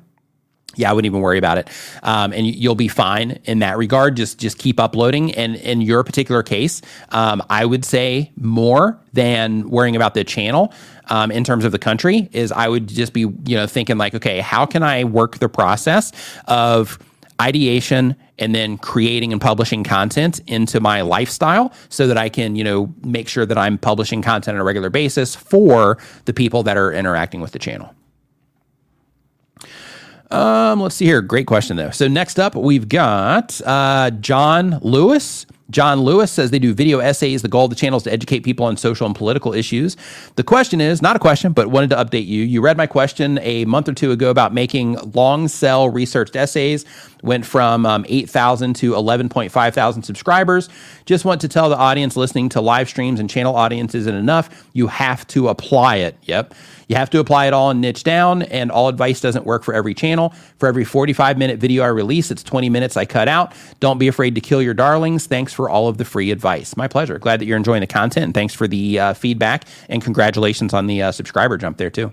[0.76, 1.68] yeah, I wouldn't even worry about it,
[2.02, 4.16] um, and you'll be fine in that regard.
[4.16, 5.34] Just just keep uploading.
[5.34, 6.80] And in your particular case,
[7.10, 10.72] um, I would say more than worrying about the channel.
[11.10, 14.14] Um, in terms of the country, is I would just be you know thinking like,
[14.14, 16.12] okay, how can I work the process
[16.46, 16.98] of
[17.40, 22.64] ideation and then creating and publishing content into my lifestyle so that I can, you
[22.64, 26.76] know, make sure that I'm publishing content on a regular basis for the people that
[26.76, 27.94] are interacting with the channel.
[30.30, 31.22] Um, let's see here.
[31.22, 31.90] Great question though.
[31.90, 35.46] So next up, we've got uh, John Lewis.
[35.70, 37.42] John Lewis says they do video essays.
[37.42, 39.96] The goal of the channel is to educate people on social and political issues.
[40.36, 42.42] The question is not a question, but wanted to update you.
[42.42, 46.84] You read my question a month or two ago about making long cell researched essays.
[47.22, 50.68] Went from um, 8,000 to 11.5 thousand subscribers.
[51.06, 54.68] Just want to tell the audience listening to live streams and channel audiences isn't enough.
[54.74, 56.16] You have to apply it.
[56.22, 56.54] Yep.
[56.88, 59.72] You have to apply it all and niche down, and all advice doesn't work for
[59.72, 60.34] every channel.
[60.58, 63.54] For every 45 minute video I release, it's 20 minutes I cut out.
[63.80, 65.26] Don't be afraid to kill your darlings.
[65.26, 66.76] Thanks for all of the free advice.
[66.76, 67.18] My pleasure.
[67.18, 70.86] Glad that you're enjoying the content, and thanks for the uh, feedback, and congratulations on
[70.86, 72.12] the uh, subscriber jump there, too.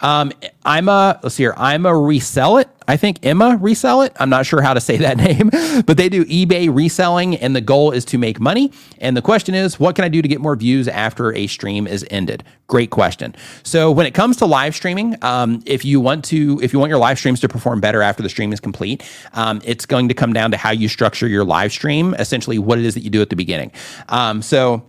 [0.00, 0.32] Um,
[0.64, 1.54] I'm a let's see here.
[1.56, 2.68] I'm a resell it.
[2.88, 4.12] I think Emma resell it.
[4.20, 5.50] I'm not sure how to say that name,
[5.86, 8.72] but they do eBay reselling, and the goal is to make money.
[8.98, 11.86] And the question is, what can I do to get more views after a stream
[11.86, 12.44] is ended?
[12.68, 13.34] Great question.
[13.62, 16.90] So when it comes to live streaming, um, if you want to, if you want
[16.90, 19.02] your live streams to perform better after the stream is complete,
[19.34, 22.14] um, it's going to come down to how you structure your live stream.
[22.14, 23.72] Essentially, what it is that you do at the beginning.
[24.08, 24.86] Um, so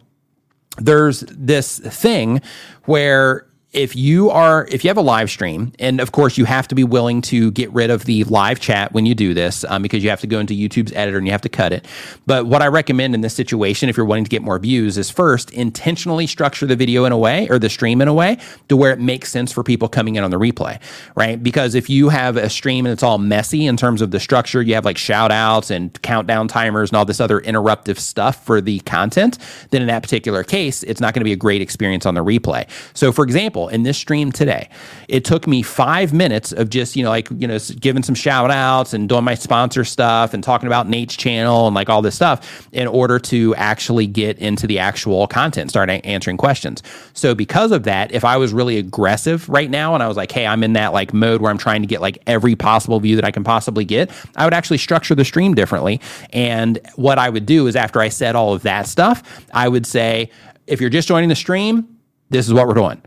[0.78, 2.42] there's this thing
[2.86, 3.47] where
[3.78, 6.74] if you are if you have a live stream and of course you have to
[6.74, 10.04] be willing to get rid of the live chat when you do this um, because
[10.04, 11.86] you have to go into youtube's editor and you have to cut it.
[12.26, 15.12] But what i recommend in this situation if you're wanting to get more views is
[15.12, 18.76] first intentionally structure the video in a way or the stream in a way to
[18.76, 20.82] where it makes sense for people coming in on the replay
[21.16, 21.42] right?
[21.42, 24.60] Because if you have a stream and it's all messy in terms of the structure
[24.60, 28.60] you have like shout outs and countdown timers and all this other interruptive stuff for
[28.60, 29.38] the content
[29.70, 32.24] then in that particular case it's not going to be a great experience on the
[32.24, 32.68] replay.
[32.96, 34.70] So for example in this stream today,
[35.08, 38.52] it took me five minutes of just, you know, like, you know, giving some shout
[38.52, 42.16] outs and doing my sponsor stuff and talking about Nate's channel and like all this
[42.16, 46.84] stuff in order to actually get into the actual content, start a- answering questions.
[47.14, 50.32] So, because of that, if I was really aggressive right now and I was like,
[50.32, 53.16] hey, I'm in that like mode where I'm trying to get like every possible view
[53.16, 56.02] that I can possibly get, I would actually structure the stream differently.
[56.34, 59.24] And what I would do is after I said all of that stuff,
[59.54, 60.30] I would say,
[60.68, 61.88] if you're just joining the stream,
[62.30, 63.02] this is what we're doing.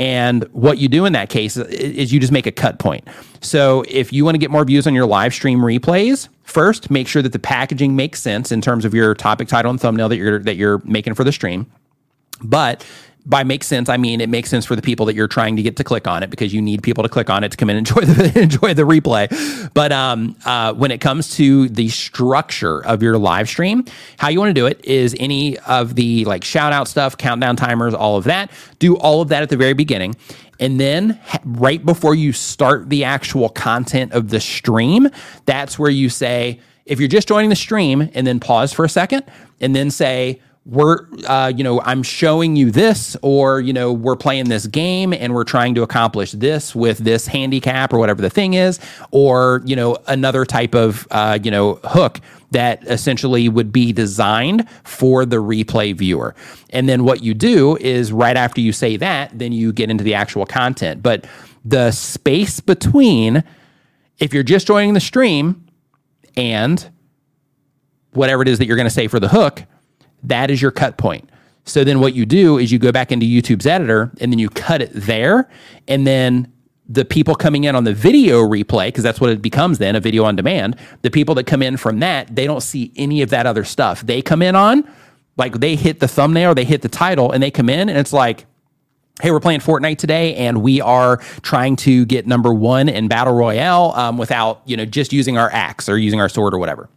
[0.00, 3.06] And what you do in that case is you just make a cut point.
[3.42, 7.06] So if you want to get more views on your live stream replays, first make
[7.06, 10.16] sure that the packaging makes sense in terms of your topic title and thumbnail that
[10.16, 11.70] you're that you're making for the stream.
[12.42, 12.82] But
[13.26, 15.62] by makes sense, I mean it makes sense for the people that you're trying to
[15.62, 17.70] get to click on it because you need people to click on it to come
[17.70, 19.72] in and enjoy the enjoy the replay.
[19.74, 23.84] But um, uh, when it comes to the structure of your live stream,
[24.18, 27.56] how you want to do it is any of the like shout out stuff, countdown
[27.56, 28.50] timers, all of that.
[28.78, 30.16] Do all of that at the very beginning.
[30.60, 35.08] And then right before you start the actual content of the stream,
[35.46, 38.88] that's where you say, if you're just joining the stream and then pause for a
[38.88, 39.24] second
[39.60, 44.16] and then say, we're uh, you know i'm showing you this or you know we're
[44.16, 48.30] playing this game and we're trying to accomplish this with this handicap or whatever the
[48.30, 48.78] thing is
[49.10, 52.20] or you know another type of uh, you know hook
[52.50, 56.34] that essentially would be designed for the replay viewer.
[56.70, 60.04] And then what you do is right after you say that then you get into
[60.04, 61.02] the actual content.
[61.02, 61.26] But
[61.64, 63.44] the space between
[64.18, 65.64] if you're just joining the stream
[66.36, 66.90] and
[68.12, 69.64] whatever it is that you're going to say for the hook
[70.24, 71.28] that is your cut point.
[71.64, 74.48] So then what you do is you go back into YouTube's editor and then you
[74.48, 75.48] cut it there.
[75.86, 76.52] And then
[76.88, 80.00] the people coming in on the video replay, because that's what it becomes then a
[80.00, 83.30] video on demand, the people that come in from that, they don't see any of
[83.30, 84.00] that other stuff.
[84.00, 84.88] They come in on,
[85.36, 88.12] like they hit the thumbnail they hit the title and they come in and it's
[88.12, 88.46] like,
[89.22, 93.34] hey, we're playing Fortnite today, and we are trying to get number one in Battle
[93.34, 96.88] Royale um, without, you know, just using our axe or using our sword or whatever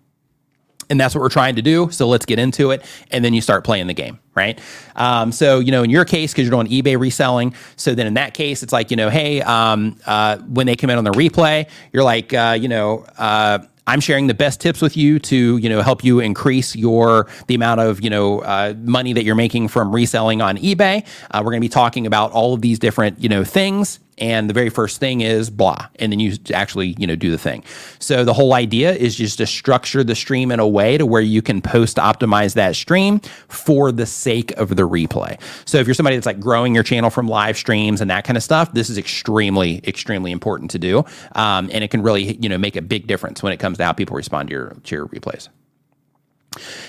[0.93, 1.89] and that's what we're trying to do.
[1.89, 4.59] So let's get into it, and then you start playing the game, right?
[4.95, 8.13] Um, so you know, in your case, because you're doing eBay reselling, so then in
[8.13, 11.11] that case, it's like you know, hey, um, uh, when they come in on the
[11.11, 13.05] replay, you're like, uh, you know.
[13.17, 17.27] Uh, I'm sharing the best tips with you to, you know, help you increase your
[17.47, 21.05] the amount of, you know, uh, money that you're making from reselling on eBay.
[21.31, 24.49] Uh, we're going to be talking about all of these different, you know, things and
[24.49, 25.87] the very first thing is blah.
[25.97, 27.63] And then you actually you know do the thing.
[27.99, 31.21] So the whole idea is just to structure the stream in a way to where
[31.21, 35.39] you can post optimize that stream for the sake of the replay.
[35.65, 38.37] So if you're somebody that's like growing your channel from live streams and that kind
[38.37, 41.05] of stuff this is extremely extremely important to do.
[41.33, 43.85] Um, and it can really you know make a big difference when it comes to
[43.85, 45.49] how people respond to your to your replays.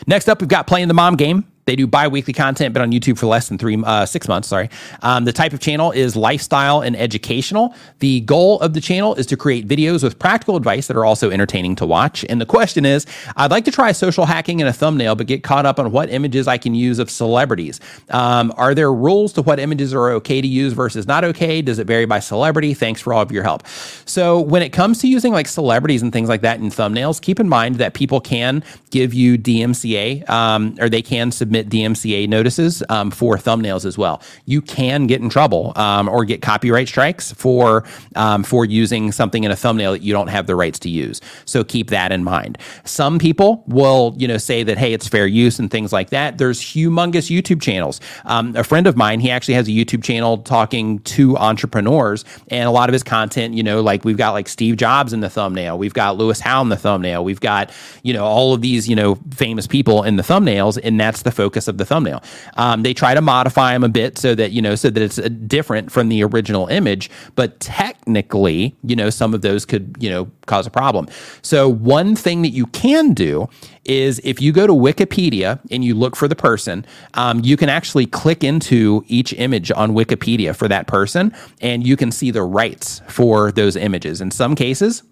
[0.06, 3.18] Next up we've got playing the mom game They do bi-weekly content, but on YouTube
[3.18, 4.48] for less than three, uh, six months.
[4.48, 4.68] Sorry.
[5.02, 7.74] Um, the type of channel is lifestyle and educational.
[8.00, 11.30] The goal of the channel is to create videos with practical advice that are also
[11.30, 12.24] entertaining to watch.
[12.28, 15.42] And the question is, I'd like to try social hacking in a thumbnail, but get
[15.42, 17.80] caught up on what images I can use of celebrities.
[18.10, 21.62] Um, are there rules to what images are okay to use versus not okay?
[21.62, 22.74] Does it vary by celebrity?
[22.74, 23.66] Thanks for all of your help.
[24.04, 27.40] So when it comes to using like celebrities and things like that in thumbnails, keep
[27.40, 32.82] in mind that people can give you DMCA um, or they can submit DMCA notices
[32.88, 34.20] um, for thumbnails as well.
[34.44, 37.84] You can get in trouble um, or get copyright strikes for
[38.16, 41.20] um, for using something in a thumbnail that you don't have the rights to use.
[41.44, 42.58] So keep that in mind.
[42.84, 46.38] Some people will you know say that hey it's fair use and things like that.
[46.38, 48.00] There's humongous YouTube channels.
[48.24, 52.68] Um, a friend of mine he actually has a YouTube channel talking to entrepreneurs and
[52.68, 55.30] a lot of his content you know like we've got like Steve Jobs in the
[55.30, 55.78] thumbnail.
[55.78, 57.24] We've got Lewis Howes in the thumbnail.
[57.24, 57.70] We've got
[58.02, 61.30] you know all of these you know famous people in the thumbnails and that's the
[61.30, 62.22] focus of the thumbnail.
[62.56, 65.18] Um, they try to modify them a bit so that you know so that it's
[65.18, 70.10] uh, different from the original image, but technically, you know, some of those could you
[70.10, 71.08] know cause a problem.
[71.42, 73.48] So one thing that you can do
[73.84, 77.68] is if you go to Wikipedia and you look for the person, um, you can
[77.68, 82.42] actually click into each image on Wikipedia for that person, and you can see the
[82.42, 84.20] rights for those images.
[84.20, 85.02] In some cases,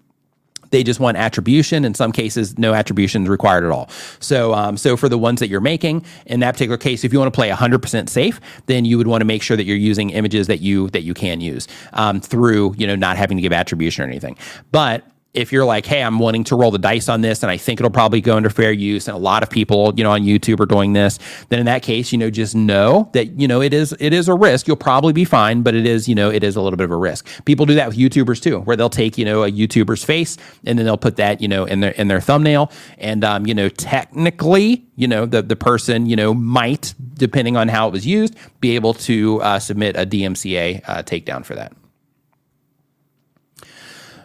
[0.73, 1.85] they just want attribution.
[1.85, 3.89] In some cases, no attribution is required at all.
[4.19, 7.19] So, um, so for the ones that you're making, in that particular case, if you
[7.21, 10.11] want to play 100% safe, then you would want to make sure that you're using
[10.11, 13.53] images that you that you can use um, through, you know, not having to give
[13.53, 14.37] attribution or anything.
[14.73, 15.05] But
[15.35, 17.81] if you're like, hey, I'm wanting to roll the dice on this and I think
[17.81, 20.61] it'll probably go under fair use, and a lot of people, you know, on YouTube
[20.61, 21.19] are doing this,
[21.49, 24.29] then in that case, you know, just know that, you know, it is it is
[24.29, 24.67] a risk.
[24.67, 26.91] You'll probably be fine, but it is, you know, it is a little bit of
[26.91, 27.27] a risk.
[27.45, 30.79] People do that with YouTubers too, where they'll take, you know, a YouTuber's face and
[30.79, 32.71] then they'll put that, you know, in their in their thumbnail.
[32.99, 37.69] And um, you know, technically, you know, the the person, you know, might, depending on
[37.69, 41.73] how it was used, be able to uh, submit a DMCA uh, takedown for that.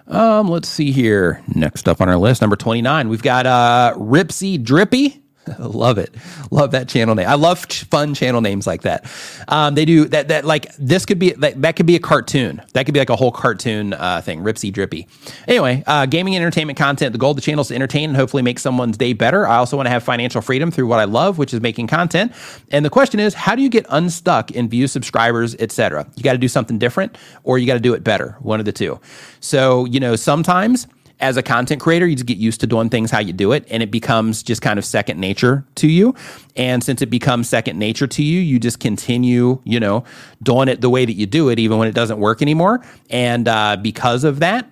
[0.08, 1.44] Um, let's see here.
[1.54, 5.22] Next up on our list, number 29, we've got uh Ripsy Drippy.
[5.60, 6.14] love it.
[6.52, 7.28] Love that channel name.
[7.28, 9.06] I love fun channel names like that.
[9.48, 10.28] Um, they do that.
[10.28, 12.62] That like this could be that, that could be a cartoon.
[12.74, 14.42] That could be like a whole cartoon uh, thing.
[14.42, 15.08] Ripsy drippy.
[15.48, 17.14] Anyway, uh, gaming and entertainment content.
[17.14, 19.48] The goal of the channel is to entertain and hopefully make someone's day better.
[19.48, 22.34] I also want to have financial freedom through what I love, which is making content.
[22.72, 26.08] And the question is, how do you get unstuck in views, subscribers, etc.?
[26.16, 28.36] You got to do something different, or you got to do it better.
[28.40, 29.00] One of the two.
[29.40, 30.88] So you know sometimes
[31.20, 33.66] as a content creator, you just get used to doing things how you do it,
[33.70, 36.14] and it becomes just kind of second nature to you.
[36.56, 40.04] And since it becomes second nature to you, you just continue, you know,
[40.44, 42.84] doing it the way that you do it, even when it doesn't work anymore.
[43.10, 44.72] And uh, because of that,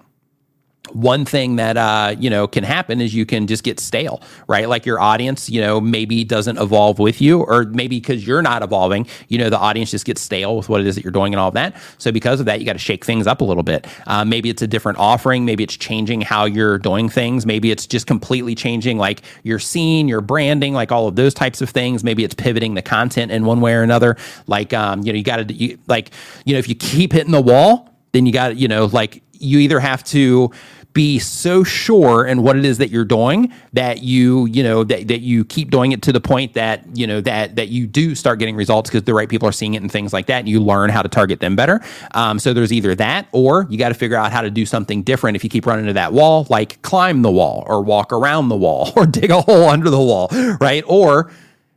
[0.94, 4.68] one thing that uh, you know can happen is you can just get stale, right?
[4.70, 8.64] Like your audience, you know, maybe doesn't evolve with you, or maybe because you're not
[8.64, 11.34] evolving, you know, the audience just gets stale with what it is that you're doing
[11.34, 11.76] and all that.
[11.98, 13.88] So because of that, you got to shake things up a little bit.
[14.08, 15.46] Uh, maybe it's a different offering.
[15.46, 17.46] Maybe it's changing how you're doing things.
[17.46, 21.62] Maybe it's just completely changing like your scene, your branding, like all of those types
[21.62, 22.04] of things.
[22.04, 24.18] Maybe it's pivoting the content in one way or another.
[24.48, 26.12] Like um, you know, you got to like
[26.46, 29.60] you know, if you keep hitting the wall, then you got you know, like you
[29.60, 30.52] either have to
[30.96, 35.08] be so sure in what it is that you're doing that you you know that,
[35.10, 38.16] that you keep doing it to the point that you know that that you do
[38.16, 40.50] start getting results because the right people are seeing it and things like that and
[40.50, 41.82] you learn how to target them better.
[42.14, 45.04] Um, so there's either that or you got to figure out how to do something
[45.04, 48.48] different if you keep running into that wall like climb the wall or walk around
[48.48, 50.84] the wall or dig a hole under the wall right?
[50.88, 51.32] Or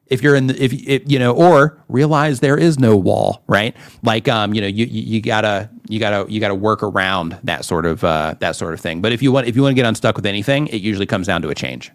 [0.08, 0.72] if you're in the, if,
[1.10, 3.76] you know or realize there is no wall right?
[4.02, 7.86] Like um you know you you, gotta you gotta you gotta work around that sort
[7.86, 9.00] of uh, that sort of thing.
[9.00, 11.26] But if you want if you want to get unstuck with anything it usually comes
[11.26, 11.90] down to a change.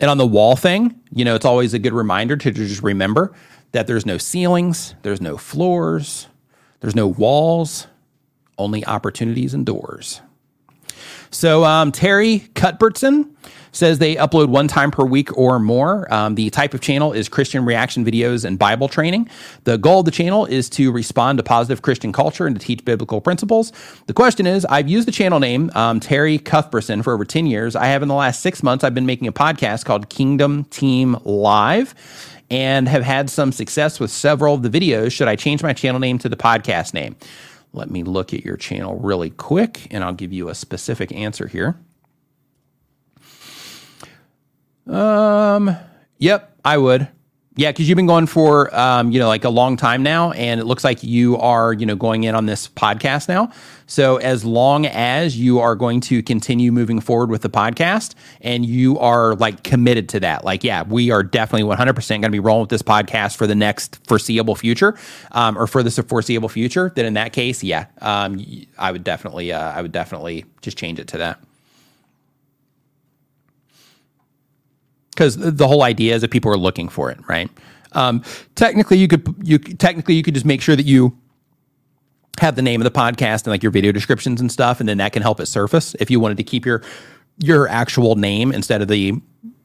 [0.00, 3.34] And on the wall thing you know it's always a good reminder to just remember
[3.72, 6.28] that there's no ceilings there's no floors
[6.80, 7.86] there's no walls
[8.58, 10.20] only opportunities and doors.
[11.30, 13.36] So um, terry cuthbertson
[13.74, 16.12] says they upload one time per week or more.
[16.12, 19.28] Um, the type of channel is Christian reaction videos and Bible training.
[19.64, 22.84] The goal of the channel is to respond to positive Christian culture and to teach
[22.84, 23.72] biblical principles.
[24.06, 27.76] The question is I've used the channel name um, Terry Cuthbertson for over 10 years.
[27.76, 31.16] I have in the last six months, I've been making a podcast called Kingdom Team
[31.24, 31.94] Live
[32.50, 35.12] and have had some success with several of the videos.
[35.12, 37.16] Should I change my channel name to the podcast name?
[37.72, 41.48] Let me look at your channel really quick and I'll give you a specific answer
[41.48, 41.76] here.
[44.86, 45.76] Um,
[46.18, 47.08] yep, I would.
[47.56, 50.60] Yeah, because you've been going for um, you know like a long time now, and
[50.60, 53.52] it looks like you are you know going in on this podcast now.
[53.86, 58.66] So as long as you are going to continue moving forward with the podcast, and
[58.66, 62.32] you are like committed to that, like yeah, we are definitely one hundred percent going
[62.32, 64.98] to be rolling with this podcast for the next foreseeable future,
[65.30, 66.90] um, or for this foreseeable future.
[66.96, 68.44] Then in that case, yeah, um,
[68.76, 71.40] I would definitely uh, I would definitely just change it to that.
[75.14, 77.50] Because the whole idea is that people are looking for it, right?
[77.92, 78.22] Um,
[78.54, 81.16] technically, you could you technically you could just make sure that you
[82.40, 84.98] have the name of the podcast and like your video descriptions and stuff, and then
[84.98, 86.82] that can help it surface if you wanted to keep your
[87.38, 89.12] your actual name instead of the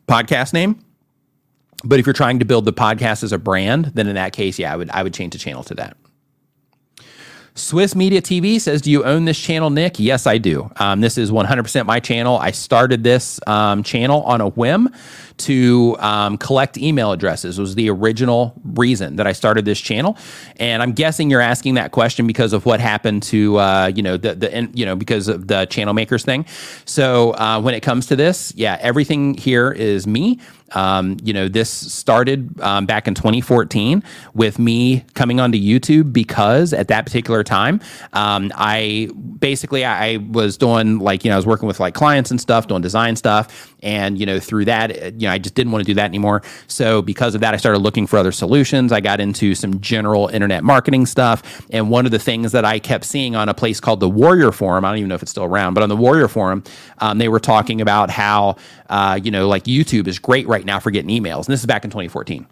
[0.07, 0.83] podcast name.
[1.83, 4.59] But if you're trying to build the podcast as a brand, then in that case,
[4.59, 5.97] yeah, I would I would change the channel to that.
[7.59, 9.99] Swiss Media TV says, Do you own this channel, Nick?
[9.99, 10.71] Yes, I do.
[10.77, 12.37] Um, this is 100% my channel.
[12.37, 14.89] I started this um, channel on a whim
[15.39, 20.17] to um, collect email addresses was the original reason that I started this channel.
[20.57, 24.17] And I'm guessing you're asking that question because of what happened to uh, you know
[24.17, 26.45] the the you know because of the channel makers thing.
[26.85, 30.39] So uh, when it comes to this, yeah, everything here is me.
[30.71, 36.73] Um, you know, this started um, back in 2014 with me coming onto YouTube because
[36.73, 37.81] at that particular time,
[38.13, 39.09] um, I
[39.39, 42.67] basically I was doing like you know I was working with like clients and stuff,
[42.67, 45.87] doing design stuff, and you know through that you know I just didn't want to
[45.87, 46.41] do that anymore.
[46.67, 48.91] So because of that, I started looking for other solutions.
[48.91, 52.79] I got into some general internet marketing stuff, and one of the things that I
[52.79, 55.31] kept seeing on a place called the Warrior Forum, I don't even know if it's
[55.31, 56.63] still around, but on the Warrior Forum,
[56.99, 58.57] um, they were talking about how
[58.89, 61.65] uh, you know like YouTube is great right now for getting emails, and this is
[61.65, 62.47] back in 2014.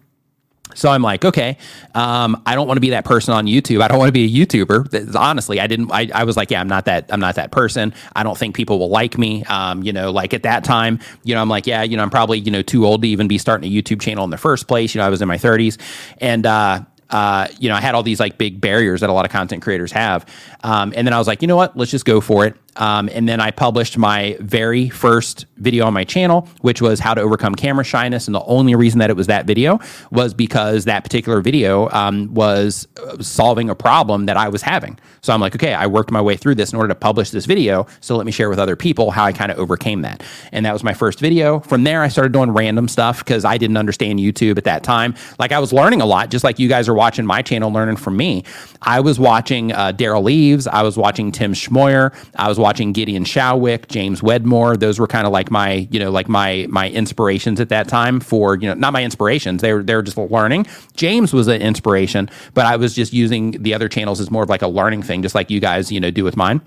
[0.74, 1.56] So I'm like, okay,
[1.94, 3.82] um, I don't want to be that person on YouTube.
[3.82, 5.16] I don't want to be a YouTuber.
[5.16, 5.90] Honestly, I didn't.
[5.90, 7.06] I, I was like, yeah, I'm not that.
[7.10, 7.94] I'm not that person.
[8.14, 9.44] I don't think people will like me.
[9.44, 12.10] Um, you know, like at that time, you know, I'm like, yeah, you know, I'm
[12.10, 14.68] probably you know too old to even be starting a YouTube channel in the first
[14.68, 14.94] place.
[14.94, 15.78] You know, I was in my 30s,
[16.18, 19.24] and uh, uh, you know, I had all these like big barriers that a lot
[19.24, 20.26] of content creators have.
[20.62, 21.76] Um, and then I was like, you know what?
[21.76, 22.56] Let's just go for it.
[22.78, 27.14] Um, and then I published my very first video on my channel, which was how
[27.14, 28.26] to overcome camera shyness.
[28.26, 29.80] And the only reason that it was that video
[30.10, 34.98] was because that particular video um, was uh, solving a problem that I was having.
[35.20, 37.44] So I'm like, okay, I worked my way through this in order to publish this
[37.44, 37.86] video.
[38.00, 40.22] So let me share with other people how I kind of overcame that.
[40.52, 41.60] And that was my first video.
[41.60, 45.14] From there, I started doing random stuff because I didn't understand YouTube at that time.
[45.38, 47.96] Like I was learning a lot, just like you guys are watching my channel, learning
[47.96, 48.44] from me.
[48.80, 50.66] I was watching uh, Derral Eves.
[50.68, 52.14] I was watching Tim Schmoyer.
[52.36, 54.76] I was watching watching Gideon Shalwick, James Wedmore.
[54.76, 58.20] Those were kind of like my, you know, like my my inspirations at that time
[58.20, 59.62] for, you know, not my inspirations.
[59.62, 60.66] They were they were just learning.
[60.94, 64.50] James was an inspiration, but I was just using the other channels as more of
[64.50, 66.60] like a learning thing, just like you guys, you know, do with mine.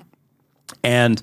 [0.83, 1.21] And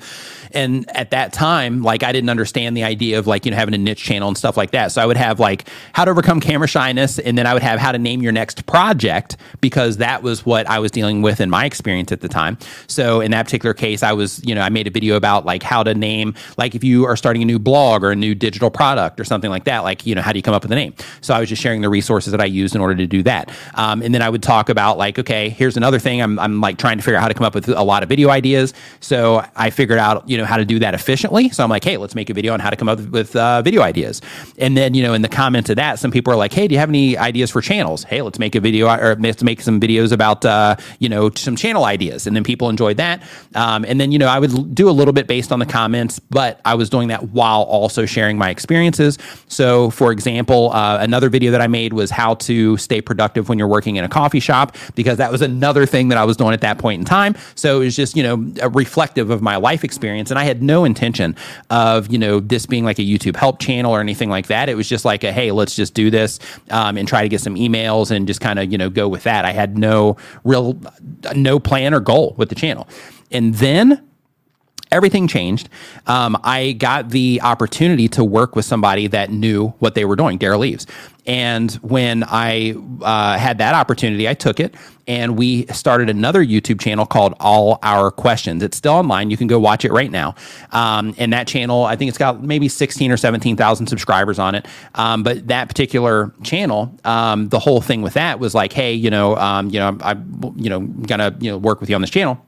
[0.53, 3.75] and at that time, like I didn't understand the idea of like, you know, having
[3.75, 4.93] a niche channel and stuff like that.
[4.93, 7.19] So I would have like how to overcome camera shyness.
[7.19, 10.69] And then I would have how to name your next project because that was what
[10.69, 12.59] I was dealing with in my experience at the time.
[12.87, 15.63] So in that particular case, I was, you know, I made a video about like
[15.63, 18.71] how to name, like if you are starting a new blog or a new digital
[18.71, 20.77] product or something like that, like, you know, how do you come up with a
[20.77, 20.95] name?
[21.21, 23.51] So I was just sharing the resources that I used in order to do that.
[23.75, 26.23] Um, and then I would talk about like, okay, here's another thing.
[26.23, 28.09] I'm, I'm like trying to figure out how to come up with a lot of
[28.09, 28.75] video ideas.
[29.01, 31.51] So I figured out, you know, how to do that efficiently.
[31.51, 33.63] So I'm like, hey, let's make a video on how to come up with uh,
[33.63, 34.23] video ideas.
[34.57, 36.75] And then, you know, in the comments of that, some people are like, hey, do
[36.75, 38.05] you have any ideas for channels?
[38.05, 41.57] Hey, let's make a video or let's make some videos about, uh, you know, some
[41.57, 42.27] channel ideas.
[42.27, 43.23] And then people enjoyed that.
[43.55, 46.19] Um, and then, you know, I would do a little bit based on the comments,
[46.19, 49.19] but I was doing that while also sharing my experiences.
[49.49, 53.59] So, for example, uh, another video that I made was how to stay productive when
[53.59, 56.55] you're working in a coffee shop, because that was another thing that I was doing
[56.55, 57.35] at that point in time.
[57.55, 58.37] So it was just, you know,
[58.69, 60.28] reflective of my life experience.
[60.31, 61.37] And I had no intention
[61.71, 64.69] of, you know, this being like a YouTube help channel or anything like that.
[64.69, 66.39] It was just like a, hey, let's just do this
[66.71, 69.25] um, and try to get some emails and just kind of, you know, go with
[69.25, 69.45] that.
[69.45, 70.81] I had no real,
[71.35, 72.89] no plan or goal with the channel.
[73.31, 74.08] And then
[74.91, 75.69] everything changed.
[76.07, 80.39] Um, I got the opportunity to work with somebody that knew what they were doing,
[80.39, 80.87] Derral Eves.
[81.27, 84.75] And when I uh, had that opportunity, I took it
[85.07, 88.63] and we started another YouTube channel called All Our Questions.
[88.63, 89.31] It's still online.
[89.31, 90.35] You can go watch it right now.
[90.73, 94.67] Um, and that channel, I think it's got maybe 16 or 17,000 subscribers on it.
[94.95, 99.11] Um, but that particular channel, um, the whole thing with that was like, hey, you
[99.11, 100.17] know, um, you know, I,
[100.57, 102.43] you know, gonna you know work with you on this channel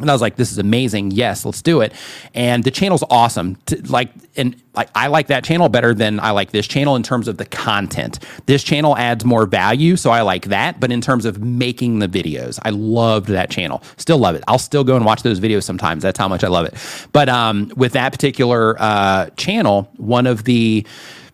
[0.00, 1.10] and I was like, this is amazing.
[1.10, 1.92] Yes, let's do it.
[2.34, 3.56] And the channel's awesome.
[3.66, 7.02] To, like, and like, I like that channel better than I like this channel in
[7.02, 8.20] terms of the content.
[8.46, 10.78] This channel adds more value, so I like that.
[10.78, 13.82] But in terms of making the videos, I loved that channel.
[13.96, 14.44] Still love it.
[14.46, 16.02] I'll still go and watch those videos sometimes.
[16.02, 16.74] That's how much I love it.
[17.12, 20.86] But um, with that particular uh, channel, one of the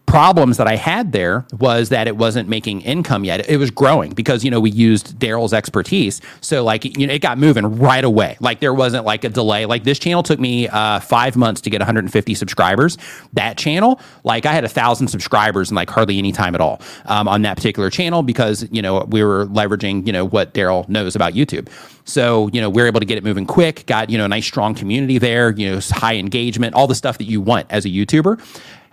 [0.06, 3.48] problems that I had there was that it wasn't making income yet.
[3.48, 7.20] It was growing because you know we used Derral's expertise, so like you know it
[7.20, 8.36] got moving right away.
[8.40, 9.66] Like there wasn't like a delay.
[9.66, 12.98] Like this channel took me uh, five months to get 150 subscribers.
[13.32, 16.80] That channel, like I had a thousand subscribers in like hardly any time at all
[17.06, 20.88] um, on that particular channel because you know we were leveraging you know what Daryl
[20.88, 21.68] knows about YouTube.
[22.04, 24.28] So, you know, we are able to get it moving quick, got, you know, a
[24.28, 27.86] nice strong community there, you know, high engagement, all the stuff that you want as
[27.86, 28.38] a YouTuber.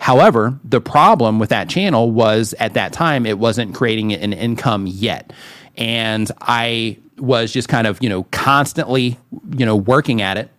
[0.01, 4.87] However, the problem with that channel was at that time it wasn't creating an income
[4.87, 5.31] yet.
[5.77, 9.19] And I was just kind of, you know, constantly,
[9.55, 10.49] you know, working at it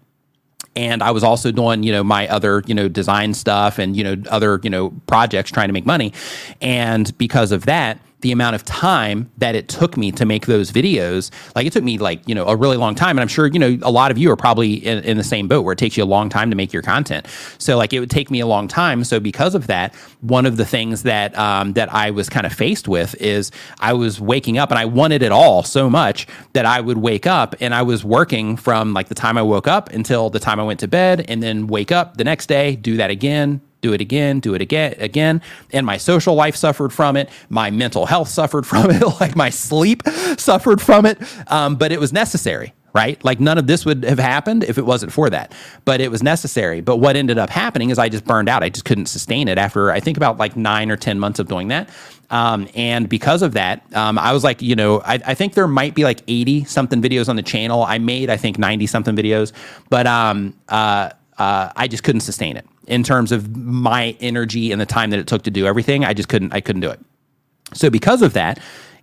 [0.76, 4.04] and I was also doing, you know, my other, you know, design stuff and, you
[4.04, 6.12] know, other, you know, projects trying to make money.
[6.60, 10.72] And because of that, the amount of time that it took me to make those
[10.72, 11.30] videos.
[11.54, 13.58] Like it took me like you know a really long time and i'm sure you
[13.58, 15.96] know a lot of you are probably in, in, the same boat where it takes
[15.96, 17.26] you a long time to make your content.
[17.58, 19.04] So like it would take me a long time.
[19.04, 22.52] So because of that one of the things that um, that i was kind of
[22.52, 23.50] faced with is
[23.80, 27.26] i was waking up and i wanted it all so much that i would wake
[27.26, 30.58] up and i was working from like the time i woke up until the time
[30.60, 33.92] i went to bed and then wake up the next day do that again do
[33.92, 35.42] it again, do it again, again.
[35.72, 37.28] And my social life suffered from it.
[37.50, 39.02] My mental health suffered from it.
[39.20, 40.02] like my sleep
[40.38, 41.18] suffered from it.
[41.48, 43.24] Um, but it was necessary right?
[43.24, 45.54] Like none of this would have happened if it wasn't for that.
[45.86, 46.82] But it was necessary.
[46.82, 48.62] But what ended up happening is I just burned out.
[48.62, 51.48] I just couldn't sustain it after I think about like nine or 10 months of
[51.48, 51.88] doing that.
[52.28, 55.66] Um, and because of that, um, I was like, you know, I, I, think there
[55.66, 57.82] might be like 80 something videos on the channel.
[57.82, 59.52] I made, I think, 90 something videos,
[59.90, 64.80] but um, uh, uh, I just couldn't sustain it in terms of my energy and
[64.80, 66.04] the time that it took to do everything.
[66.04, 67.00] I just couldn't I couldn't do it.
[67.74, 68.58] So because of that,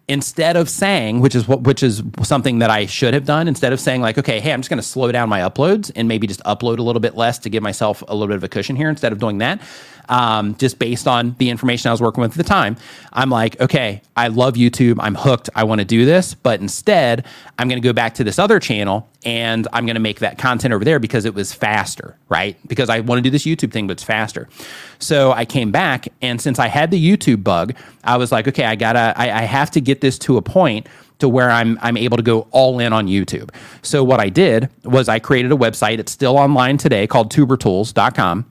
[0.08, 3.74] instead of saying, which is what which is something that I should have done, instead
[3.74, 6.28] of saying like, okay, hey, I'm just going to slow down my uploads and maybe
[6.28, 8.76] just upload a little bit less to give myself a little bit of a cushion
[8.76, 9.62] here, instead of doing that,
[10.10, 12.76] um, just based on the information I was working with at the time.
[13.14, 14.98] I'm like, okay, I love YouTube.
[15.00, 15.50] I'm hooked.
[15.56, 16.34] I want to do this.
[16.34, 17.26] But instead,
[17.58, 20.38] I'm going to go back to this other channel and I'm going to make that
[20.38, 22.58] content over there because it was faster, right?
[22.68, 24.50] Because I want to do this YouTube thing, but it's faster.
[24.98, 26.08] So I came back.
[26.22, 29.40] And since I had the YouTube bug, I was like, okay, I got to, I,
[29.40, 30.88] I have to get this to a point
[31.20, 33.54] to where I'm I'm able to go all in on YouTube.
[33.82, 36.00] So what I did was I created a website.
[36.00, 38.46] It's still online today called tubertools.com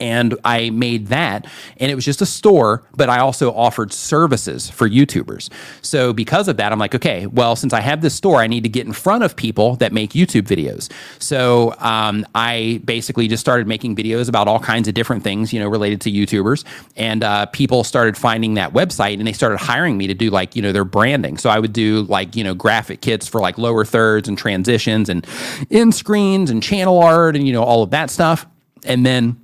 [0.00, 1.46] and I made that.
[1.78, 5.50] And it was just a store, but I also offered services for YouTubers.
[5.82, 8.62] So because of that, I'm like, okay, well, since I have this store, I need
[8.62, 10.90] to get in front of people that make YouTube videos.
[11.20, 15.60] So um, I basically just started making videos about all kinds of different things, you
[15.60, 16.64] know, related to YouTubers.
[16.96, 20.54] And uh, people started finding that website and they started hiring me to do like,
[20.54, 21.38] you know, their branding.
[21.38, 25.08] So I would do like, you know, graphic kits for like lower thirds and transitions
[25.08, 25.26] and
[25.70, 28.46] in screens and channel art and, you know, all of that stuff.
[28.84, 29.36] And then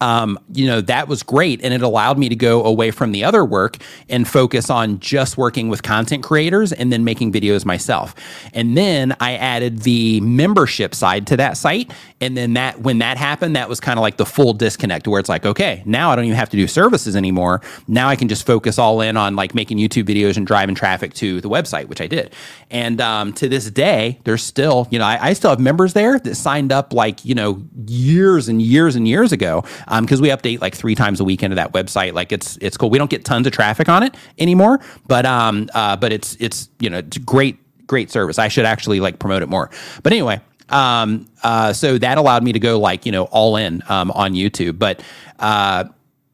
[0.00, 1.62] um, you know, that was great.
[1.62, 3.76] And it allowed me to go away from the other work
[4.08, 8.14] and focus on just working with content creators and then making videos myself.
[8.54, 11.92] And then I added the membership side to that site.
[12.20, 15.20] And then that, when that happened, that was kind of like the full disconnect where
[15.20, 17.60] it's like, okay, now I don't even have to do services anymore.
[17.86, 21.12] Now I can just focus all in on like making YouTube videos and driving traffic
[21.14, 22.34] to the website, which I did.
[22.70, 26.18] And um, to this day, there's still, you know, I, I still have members there
[26.18, 29.62] that signed up like, you know, years and years and years ago
[30.00, 32.14] because um, we update like three times a week into that website.
[32.14, 32.90] Like it's it's cool.
[32.90, 36.68] We don't get tons of traffic on it anymore, but um uh, but it's it's
[36.78, 38.38] you know it's great great service.
[38.38, 39.70] I should actually like promote it more.
[40.02, 43.82] But anyway, um uh so that allowed me to go like you know all in
[43.88, 45.02] um on YouTube, but
[45.40, 45.84] uh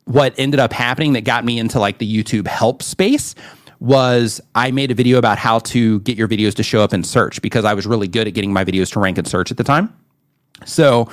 [0.05, 3.35] what ended up happening that got me into like the YouTube help space
[3.81, 7.03] was I made a video about how to get your videos to show up in
[7.03, 9.57] search because I was really good at getting my videos to rank in search at
[9.57, 9.93] the time.
[10.65, 11.11] So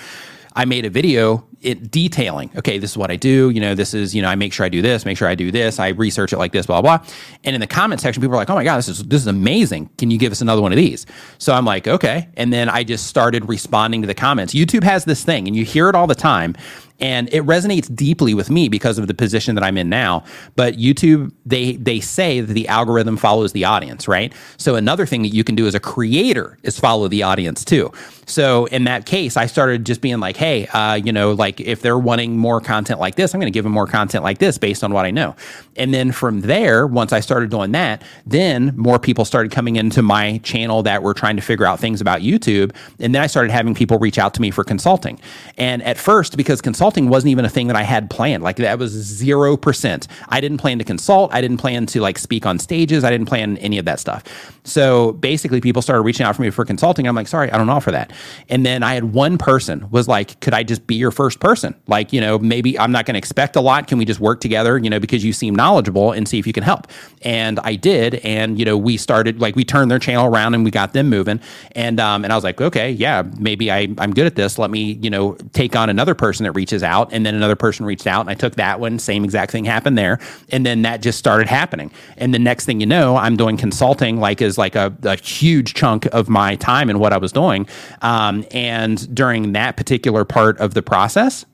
[0.56, 3.50] I made a video it detailing, okay, this is what I do.
[3.50, 5.36] You know, this is, you know, I make sure I do this, make sure I
[5.36, 5.80] do this.
[5.80, 7.04] I research it like this, blah, blah.
[7.46, 9.28] And in the comment section, people are like, oh my God, this is, this is
[9.28, 9.90] amazing.
[9.98, 11.06] Can you give us another one of these?
[11.38, 12.28] So I'm like, okay.
[12.36, 14.54] And then I just started responding to the comments.
[14.54, 16.56] YouTube has this thing and you hear it all the time
[17.00, 20.24] and it resonates deeply with me because of the position that I'm in now.
[20.56, 24.34] But YouTube, they they say that the algorithm follows the audience, right?
[24.58, 27.92] So another thing that you can do as a creator is follow the audience too.
[28.26, 31.82] So in that case, I started just being like, hey, uh, you know, like if
[31.82, 34.58] they're wanting more content like this, I'm going to give them more content like this
[34.58, 35.36] based on what I know.
[35.76, 40.02] And then from there, once I started doing that, then more people started coming into
[40.02, 42.74] my channel that were trying to figure out things about YouTube.
[43.00, 45.20] And then I started having people reach out to me for consulting.
[45.58, 48.44] And at first, because consulting consulting wasn't even a thing that I had planned.
[48.44, 50.08] Like that was 0%.
[50.28, 51.34] I didn't plan to consult.
[51.34, 53.06] I didn't plan to like speak on stages.
[53.06, 54.22] I didn't plan any of that stuff.
[54.66, 57.08] So basically people started reaching out for me for consulting.
[57.08, 58.12] I'm like, sorry, I don't offer that.
[58.50, 61.74] And then I had one person was like, could I just be your first person?
[61.88, 63.88] Like, you know, maybe I'm not going to expect a lot.
[63.88, 66.54] Can we just work together, you know, because you seem knowledgeable and see if you
[66.54, 66.88] can help?
[67.22, 68.16] And I did.
[68.16, 71.10] And, you know, we started, like, we turned their channel around and we got them
[71.10, 71.40] moving.
[71.74, 74.58] And, um, and I was like, okay, yeah, maybe I, I'm good at this.
[74.58, 77.10] Let me, you know, take on another person that reaches out.
[77.12, 78.98] And then another person reached out and I took that one.
[78.98, 80.20] Same exact thing happened there.
[80.50, 81.92] And then that just started happening.
[82.18, 85.74] And the next thing you know, I'm doing consulting, like, is like a, a huge
[85.74, 87.68] chunk of my time and what I was doing.
[88.02, 91.46] Um, and during that particular part of the process,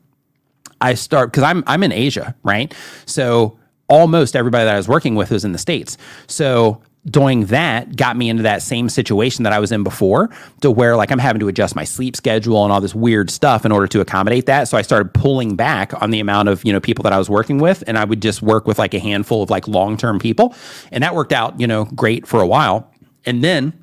[0.82, 2.74] I start because I'm I'm in Asia, right?
[3.06, 3.58] So
[3.90, 5.98] almost everybody that I was working with was in the states.
[6.28, 10.30] So doing that got me into that same situation that I was in before
[10.62, 13.66] to where like I'm having to adjust my sleep schedule and all this weird stuff
[13.66, 14.68] in order to accommodate that.
[14.68, 17.30] So I started pulling back on the amount of, you know, people that I was
[17.30, 20.54] working with and I would just work with like a handful of like long-term people.
[20.92, 22.92] And that worked out, you know, great for a while.
[23.26, 23.74] And then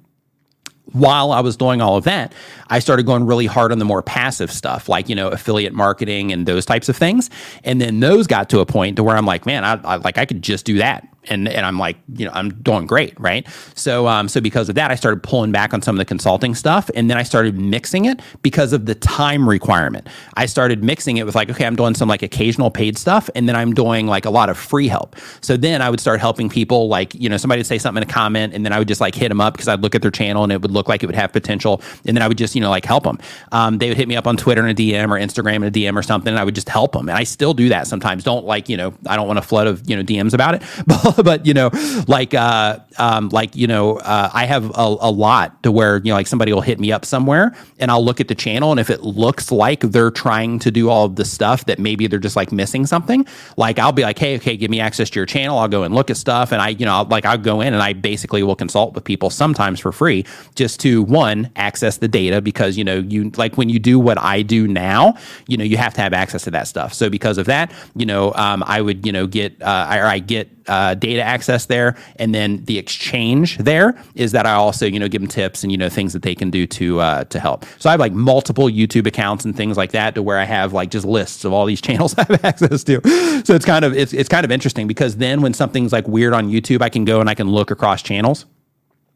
[0.93, 2.33] while I was doing all of that,
[2.69, 6.33] I started going really hard on the more passive stuff, like you know affiliate marketing
[6.33, 7.29] and those types of things.
[7.65, 10.17] And then those got to a point to where I'm like, man, I, I like
[10.17, 13.47] I could just do that and and I'm like, you know, I'm doing great, right?
[13.75, 16.55] So um, so because of that, I started pulling back on some of the consulting
[16.55, 20.09] stuff, and then I started mixing it because of the time requirement.
[20.35, 23.49] I started mixing it with like, okay, I'm doing some like occasional paid stuff, and
[23.49, 25.17] then I'm doing like a lot of free help.
[25.41, 28.09] So then I would start helping people, like you know, somebody would say something in
[28.09, 30.03] a comment, and then I would just like hit them up because I'd look at
[30.03, 32.39] their channel and it would look like it would have potential, and then I would
[32.39, 33.19] just you know like help them.
[33.53, 35.71] Um, they would hit me up on Twitter in a DM or Instagram in a
[35.71, 38.25] DM or something, and I would just help them, and I still do that sometimes.
[38.25, 40.63] Don't like you know, I don't want a flood of you know DMs about it,
[40.87, 41.71] but but you know,
[42.09, 46.11] like uh, um, like you know, uh, I have a, a lot to where you
[46.11, 48.81] know, like somebody will hit me up somewhere, and I'll look at the channel, and
[48.81, 52.19] if it looks like they're trying to do all of the stuff that maybe they're
[52.19, 53.27] just like missing something,
[53.57, 55.59] like I'll be like, hey, okay, give me access to your channel.
[55.59, 57.73] I'll go and look at stuff, and I, you know, I'll, like I'll go in
[57.73, 60.25] and I basically will consult with people sometimes for free,
[60.55, 64.19] just to one access the data because you know you like when you do what
[64.19, 65.15] I do now,
[65.49, 66.93] you know, you have to have access to that stuff.
[66.93, 70.19] So because of that, you know, um, I would you know get uh, or I
[70.19, 74.99] get uh, data access there, and then the exchange there is that I also you
[74.99, 77.41] know give them tips and you know things that they can do to uh, to
[77.41, 77.65] help.
[77.79, 80.73] So I have like multiple YouTube accounts and things like that to where I have
[80.73, 83.01] like just lists of all these channels I have access to.
[83.45, 86.33] So it's kind of it's it's kind of interesting because then when something's like weird
[86.33, 88.47] on YouTube, I can go and I can look across channels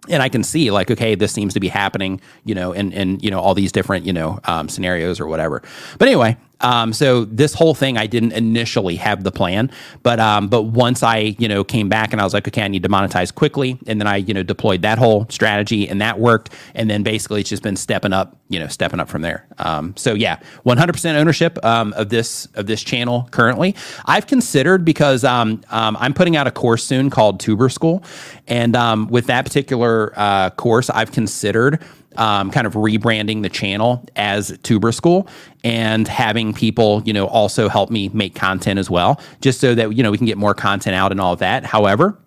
[0.08, 3.20] and I can see like, okay, this seems to be happening, you know, in, in
[3.20, 5.62] you know all these different you know um, scenarios or whatever.
[5.98, 9.70] But anyway, um, so this whole thing, I didn't initially have the plan,
[10.02, 12.68] but um, but once I you know came back and I was like, okay, I
[12.68, 16.18] need to monetize quickly, and then I you know deployed that whole strategy, and that
[16.18, 19.46] worked, and then basically it's just been stepping up, you know, stepping up from there.
[19.58, 23.74] Um, so yeah, 100% ownership um, of this of this channel currently.
[24.04, 28.02] I've considered because um, um, I'm putting out a course soon called Tuber School,
[28.48, 28.76] and
[29.10, 31.82] with that particular uh, course, I've considered
[32.16, 35.28] um, kind of rebranding the channel as Tuber School
[35.64, 39.94] and having people, you know, also help me make content as well, just so that,
[39.96, 41.64] you know, we can get more content out and all that.
[41.64, 42.18] However,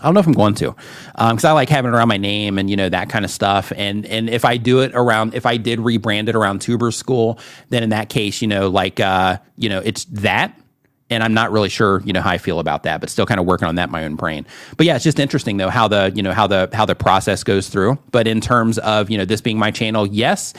[0.00, 0.74] I don't know if I'm going to,
[1.12, 3.30] because um, I like having it around my name and you know that kind of
[3.30, 3.70] stuff.
[3.76, 7.38] And and if I do it around, if I did rebrand it around Tuber School,
[7.68, 10.58] then in that case, you know, like uh, you know, it's that
[11.10, 13.40] and I'm not really sure, you know, how I feel about that, but still kind
[13.40, 14.46] of working on that in my own brain.
[14.76, 17.44] But yeah, it's just interesting though how the, you know, how the how the process
[17.44, 17.98] goes through.
[18.12, 20.54] But in terms of, you know, this being my channel, yes,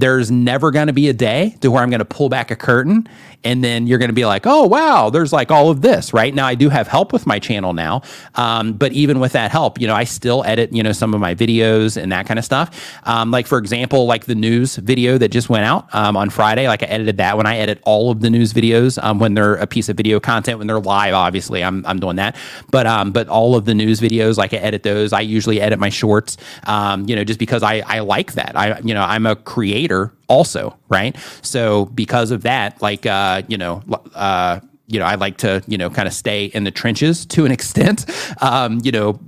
[0.00, 2.56] there's never going to be a day to where I'm going to pull back a
[2.56, 3.08] curtain
[3.44, 6.34] and then you're going to be like, oh, wow, there's like all of this, right?
[6.34, 8.02] Now, I do have help with my channel now.
[8.34, 11.20] Um, but even with that help, you know, I still edit, you know, some of
[11.20, 12.98] my videos and that kind of stuff.
[13.04, 16.68] Um, like, for example, like the news video that just went out um, on Friday,
[16.68, 19.54] like I edited that when I edit all of the news videos um, when they're
[19.54, 22.36] a piece of video content, when they're live, obviously, I'm, I'm doing that.
[22.70, 25.12] But, um, but all of the news videos, like I edit those.
[25.12, 28.56] I usually edit my shorts, um, you know, just because I, I like that.
[28.56, 29.89] I, you know, I'm a creator
[30.28, 31.16] also, right?
[31.42, 33.82] So because of that, like uh, you know,
[34.14, 37.44] uh, you know, I like to you know kind of stay in the trenches to
[37.44, 38.06] an extent,
[38.42, 39.20] um, you know,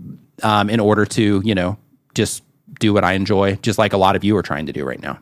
[0.43, 1.79] um, in order to you know
[2.15, 2.43] just
[2.81, 5.01] do what I enjoy, just like a lot of you are trying to do right
[5.01, 5.19] now.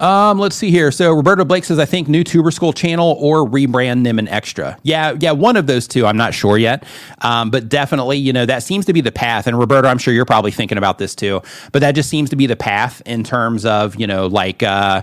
[0.00, 0.90] Um, let's see here.
[0.92, 4.78] So Roberto Blake says, I think new Tuber School channel or rebrand them an extra.
[4.82, 6.06] Yeah, yeah, one of those two.
[6.06, 6.84] I'm not sure yet.
[7.22, 9.46] Um, but definitely, you know, that seems to be the path.
[9.46, 11.42] And Roberto, I'm sure you're probably thinking about this too.
[11.72, 15.02] But that just seems to be the path in terms of, you know, like uh,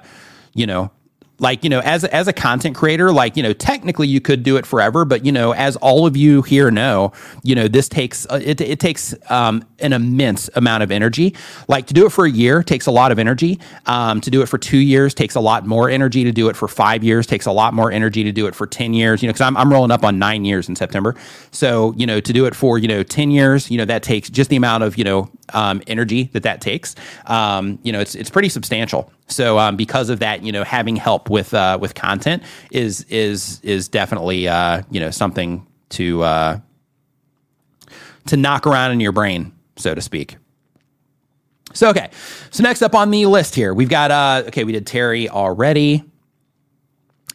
[0.53, 0.91] you know,
[1.39, 4.57] like you know as as a content creator like you know technically you could do
[4.57, 7.11] it forever but you know as all of you here know
[7.43, 11.35] you know this takes uh, it, it takes um, an immense amount of energy.
[11.67, 13.59] Like to do it for a year takes a lot of energy.
[13.85, 16.23] Um, to do it for two years takes a lot more energy.
[16.23, 18.23] To do it for five years takes a lot more energy.
[18.23, 20.45] To do it for 10 years you know because I'm, I'm rolling up on nine
[20.45, 21.15] years in september.
[21.51, 24.29] So you know to do it for you know 10 years you know that takes
[24.29, 26.95] just the amount of you know um, energy that that takes,
[27.25, 29.11] um, you know, it's it's pretty substantial.
[29.27, 33.59] So um, because of that, you know, having help with uh, with content is is
[33.61, 36.59] is definitely uh, you know something to uh,
[38.27, 40.37] to knock around in your brain, so to speak.
[41.73, 42.09] So okay,
[42.51, 46.03] so next up on the list here, we've got uh, okay, we did Terry already.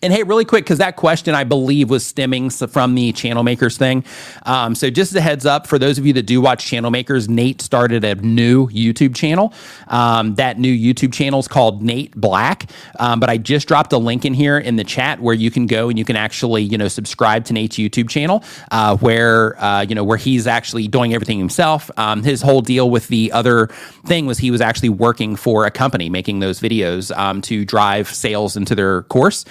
[0.03, 3.77] And hey, really quick, because that question I believe was stemming from the channel makers
[3.77, 4.03] thing.
[4.47, 6.91] Um, so just as a heads up for those of you that do watch channel
[6.91, 9.53] makers, Nate started a new YouTube channel.
[9.89, 12.71] Um, that new YouTube channel is called Nate Black.
[12.99, 15.67] Um, but I just dropped a link in here in the chat where you can
[15.67, 19.83] go and you can actually you know subscribe to Nate's YouTube channel, uh, where uh,
[19.83, 21.91] you know where he's actually doing everything himself.
[21.99, 23.67] Um, his whole deal with the other
[24.07, 28.09] thing was he was actually working for a company making those videos um, to drive
[28.09, 29.45] sales into their course.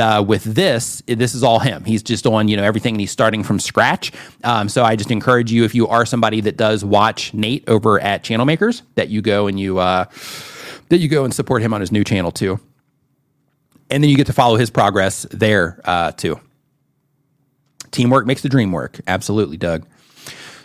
[0.00, 1.84] Uh, with this, this is all him.
[1.84, 4.12] He's just on you know everything, and he's starting from scratch.
[4.44, 8.00] Um, so I just encourage you, if you are somebody that does watch Nate over
[8.00, 10.06] at Channel Makers, that you go and you uh,
[10.88, 12.58] that you go and support him on his new channel too.
[13.90, 16.40] And then you get to follow his progress there uh, too.
[17.90, 19.00] Teamwork makes the dream work.
[19.06, 19.86] Absolutely, Doug.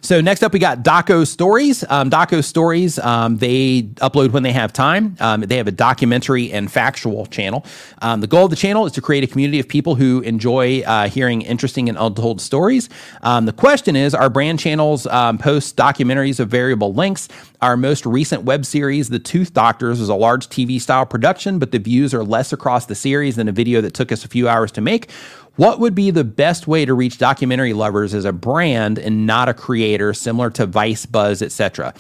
[0.04, 1.86] So next up, we got Daco Stories.
[1.88, 5.16] Um, Daco Stories, um, they upload when they have time.
[5.22, 7.66] Um, they have a documentary and factual channel.
[8.02, 10.82] Um, the goal of the channel is to create a community of people who enjoy
[10.82, 12.90] uh, hearing interesting and untold stories.
[13.22, 17.30] Um, the question is, our brand channels um, post documentaries of variable lengths.
[17.62, 21.72] Our most recent web series, The Tooth Doctors, is a large TV style production, but
[21.72, 24.50] the views are less across the series than a video that took us a few
[24.50, 25.10] hours to make.
[25.56, 29.50] What would be the best way to reach documentary lovers as a brand and not
[29.50, 31.94] a creator, similar to Vice, Buzz, etc.?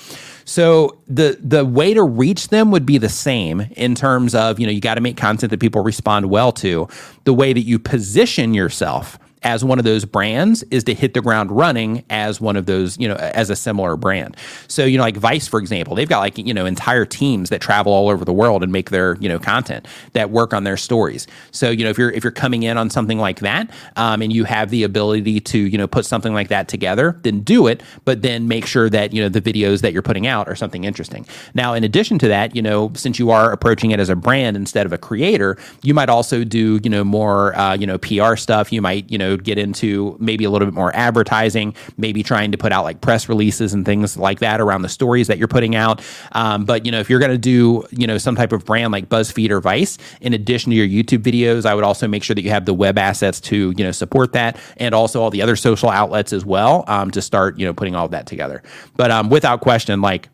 [0.46, 4.66] So the the way to reach them would be the same in terms of you
[4.66, 6.88] know you got to make content that people respond well to.
[7.26, 11.22] The way that you position yourself as one of those brands is to hit the
[11.22, 14.38] ground running as one of those, you know, as a similar brand.
[14.68, 17.62] So, you know, like Vice, for example, they've got like, you know, entire teams that
[17.62, 20.78] travel all over the world and make their, you know, content that work on their
[20.78, 21.28] stories.
[21.52, 24.32] So, you know, if you're, if you're coming in on something like that um, and
[24.32, 27.84] you have the ability to, you know, put something like that together, then do it,
[28.06, 30.84] but then make sure that, you know, the videos that you're putting out are something
[30.84, 31.26] interesting.
[31.54, 34.56] Now, in addition to that, you know, since you are approaching it as a brand
[34.56, 38.36] instead of a creator, you might also do, you know, more, uh, you know, PR
[38.36, 38.72] stuff.
[38.72, 42.58] You might, you know, get into maybe a little bit more advertising, maybe trying to
[42.58, 45.76] put out like press releases and things like that around the stories that you're putting
[45.76, 46.02] out.
[46.34, 48.92] Um, but you know, if you're going to do you know some type of brand
[48.92, 52.36] like BuzzFeed or Vice, in addition to your YouTube videos, I would also make sure
[52.36, 55.42] that you have the web assets to you know support that, and also all the
[55.42, 58.64] other social outlets as well um, to start you know putting all of that together.
[58.96, 60.30] But um, without question, like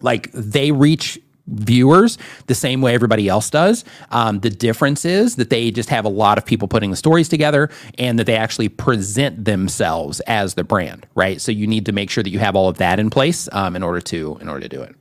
[0.00, 1.18] like they reach
[1.48, 3.84] viewers the same way everybody else does.
[4.10, 7.28] Um, the difference is that they just have a lot of people putting the stories
[7.28, 11.40] together and that they actually present themselves as the brand, right?
[11.40, 13.76] So you need to make sure that you have all of that in place um,
[13.76, 14.94] in order to in order to do it.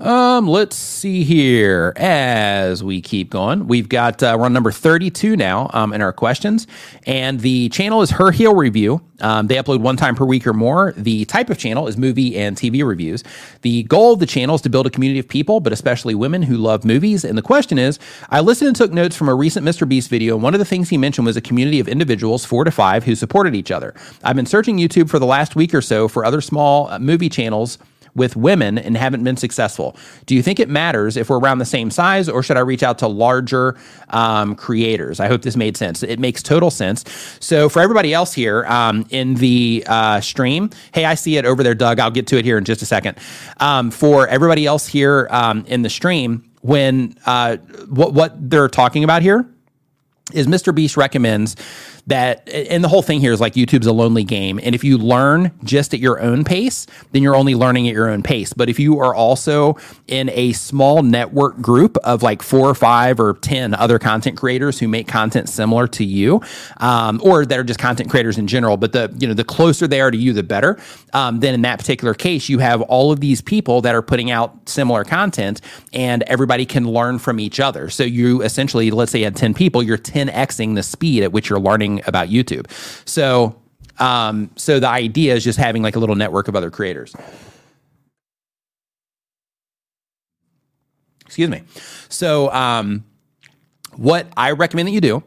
[0.00, 1.92] Um, let's see here.
[1.96, 6.12] As we keep going, we've got uh, we're on number thirty-two now um, in our
[6.12, 6.66] questions,
[7.04, 9.02] and the channel is Her Heel Review.
[9.20, 10.94] Um, they upload one time per week or more.
[10.96, 13.22] The type of channel is movie and TV reviews.
[13.60, 16.42] The goal of the channel is to build a community of people, but especially women
[16.42, 17.22] who love movies.
[17.22, 17.98] And the question is,
[18.30, 19.86] I listened and took notes from a recent Mr.
[19.86, 22.64] Beast video, and one of the things he mentioned was a community of individuals, four
[22.64, 23.92] to five, who supported each other.
[24.24, 27.28] I've been searching YouTube for the last week or so for other small uh, movie
[27.28, 27.76] channels
[28.14, 29.96] with women and haven't been successful.
[30.26, 32.82] Do you think it matters if we're around the same size, or should I reach
[32.82, 33.76] out to larger
[34.08, 35.20] um, creators?
[35.20, 36.02] I hope this made sense.
[36.02, 37.04] It makes total sense.
[37.40, 41.62] So for everybody else here um, in the uh, stream, hey, I see it over
[41.62, 42.00] there, Doug.
[42.00, 43.18] I'll get to it here in just a second.
[43.58, 47.56] Um, for everybody else here um, in the stream, when uh,
[47.88, 49.48] what what they're talking about here
[50.32, 50.74] is Mr.
[50.74, 51.56] Beast recommends
[52.06, 54.98] that and the whole thing here is like YouTube's a lonely game and if you
[54.98, 58.52] learn just at your own pace then you're only learning at your own pace.
[58.52, 63.20] But if you are also in a small network group of like four or five
[63.20, 66.40] or ten other content creators who make content similar to you
[66.78, 69.86] um, or that are just content creators in general but the you know the closer
[69.86, 70.78] they are to you the better
[71.12, 74.30] um, then in that particular case you have all of these people that are putting
[74.30, 75.60] out similar content
[75.92, 77.90] and everybody can learn from each other.
[77.90, 81.50] So you essentially let's say you had 10 people you're 10xing the speed at which
[81.50, 82.70] you're learning about YouTube.
[83.08, 83.60] So,
[83.98, 87.14] um, so the idea is just having like a little network of other creators.
[91.26, 91.62] Excuse me.
[92.08, 93.04] So, um,
[93.96, 95.22] what I recommend that you do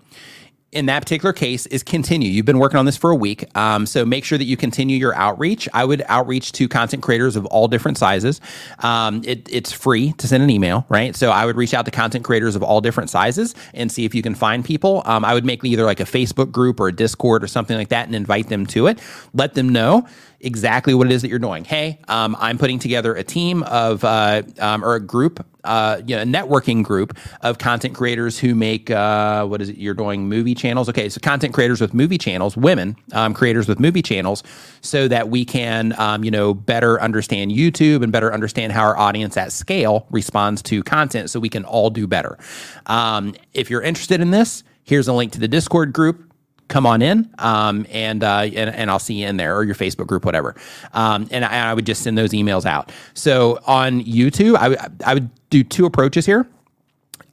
[0.74, 2.30] in that particular case is continue.
[2.30, 3.46] You've been working on this for a week.
[3.56, 5.70] Um, so make sure that you continue your outreach.
[5.74, 8.42] I would outreach to content creators of all different sizes.
[8.80, 11.16] Um, it, it's free to send an email, right?
[11.16, 14.16] So I would reach out to content creators of all different sizes and see if
[14.16, 15.04] you can find people.
[15.06, 17.90] Um, I would make either like a Facebook group or a Discord or something like
[17.90, 19.00] that and invite them to it.
[19.34, 20.08] Let them know
[20.44, 21.64] exactly what it is that you're doing.
[21.64, 26.16] Hey, um, I'm putting together a team of uh, um, or a group, uh, you
[26.16, 29.78] know, a networking group of content creators who make uh, what is it?
[29.78, 30.90] You're doing movie channels.
[30.90, 34.44] Okay, so content creators with movie channels, women um, creators with movie channels,
[34.82, 38.98] so that we can, um, you know, better understand YouTube and better understand how our
[38.98, 42.38] audience at scale responds to content, so we can all do better.
[42.86, 46.33] Um, if you're interested in this, here's a link to the Discord group
[46.74, 49.76] come on in um, and, uh, and and I'll see you in there or your
[49.76, 50.56] Facebook group, whatever.
[50.94, 52.92] Um, and, I, I would just send those emails out.
[53.14, 56.48] So on YouTube, I, I would do two approaches here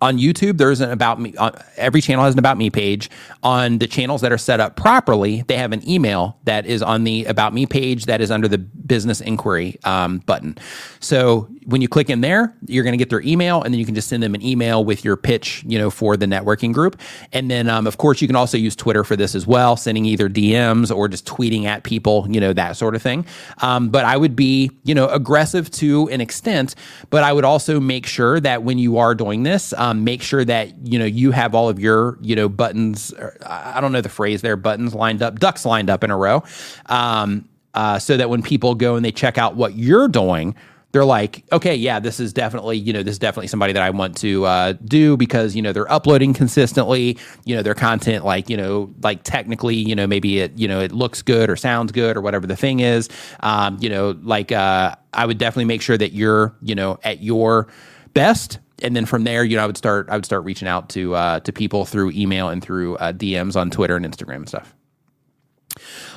[0.01, 1.35] on YouTube, there's an about me.
[1.37, 3.11] Uh, every channel has an about me page.
[3.43, 7.05] On the channels that are set up properly, they have an email that is on
[7.05, 10.57] the about me page that is under the business inquiry um, button.
[11.01, 13.85] So when you click in there, you're going to get their email, and then you
[13.85, 16.99] can just send them an email with your pitch, you know, for the networking group.
[17.33, 20.07] And then, um, of course, you can also use Twitter for this as well, sending
[20.07, 23.27] either DMs or just tweeting at people, you know, that sort of thing.
[23.59, 26.75] Um, but I would be, you know, aggressive to an extent,
[27.11, 29.75] but I would also make sure that when you are doing this.
[29.75, 33.13] Um, um, make sure that you know you have all of your you know buttons.
[33.45, 34.57] I don't know the phrase there.
[34.57, 36.43] Buttons lined up, ducks lined up in a row,
[36.87, 40.55] um, uh, so that when people go and they check out what you're doing,
[40.93, 43.91] they're like, okay, yeah, this is definitely, you know, this is definitely somebody that I
[43.91, 48.51] want to uh, do because, you know, they're uploading consistently, you know, their content, like,
[48.51, 51.93] you know, like technically, you know, maybe it, you know, it looks good or sounds
[51.93, 53.09] good or whatever the thing is.
[53.41, 57.23] Um, you know, like, uh, I would definitely make sure that you're, you know, at
[57.23, 57.69] your
[58.13, 60.89] best and then from there, you know, I would start I would start reaching out
[60.91, 64.49] to uh, to people through email and through uh, DMs on Twitter and Instagram and
[64.49, 64.75] stuff.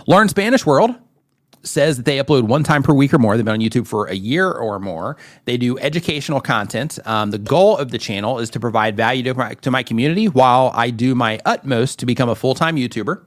[0.07, 0.95] Learn Spanish World
[1.63, 3.37] says that they upload one time per week or more.
[3.37, 5.17] They've been on YouTube for a year or more.
[5.45, 6.99] They do educational content.
[7.05, 10.27] Um, the goal of the channel is to provide value to my, to my community
[10.27, 13.25] while I do my utmost to become a full time YouTuber.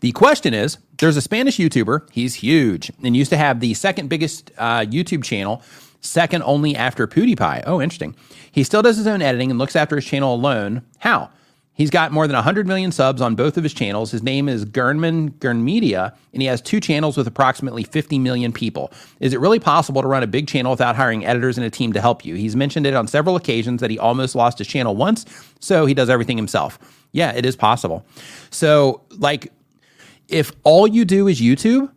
[0.00, 4.08] The question is there's a Spanish YouTuber, he's huge, and used to have the second
[4.08, 5.62] biggest uh, YouTube channel,
[6.00, 7.64] second only after PewDiePie.
[7.66, 8.14] Oh, interesting.
[8.50, 10.82] He still does his own editing and looks after his channel alone.
[10.98, 11.30] How?
[11.76, 14.10] He's got more than 100 million subs on both of his channels.
[14.10, 18.90] His name is Germán Garmendia, and he has two channels with approximately 50 million people.
[19.20, 21.92] Is it really possible to run a big channel without hiring editors and a team
[21.92, 22.34] to help you?
[22.34, 25.26] He's mentioned it on several occasions that he almost lost his channel once,
[25.60, 26.78] so he does everything himself.
[27.12, 28.06] Yeah, it is possible.
[28.50, 29.52] So, like,
[30.28, 31.90] if all you do is YouTube,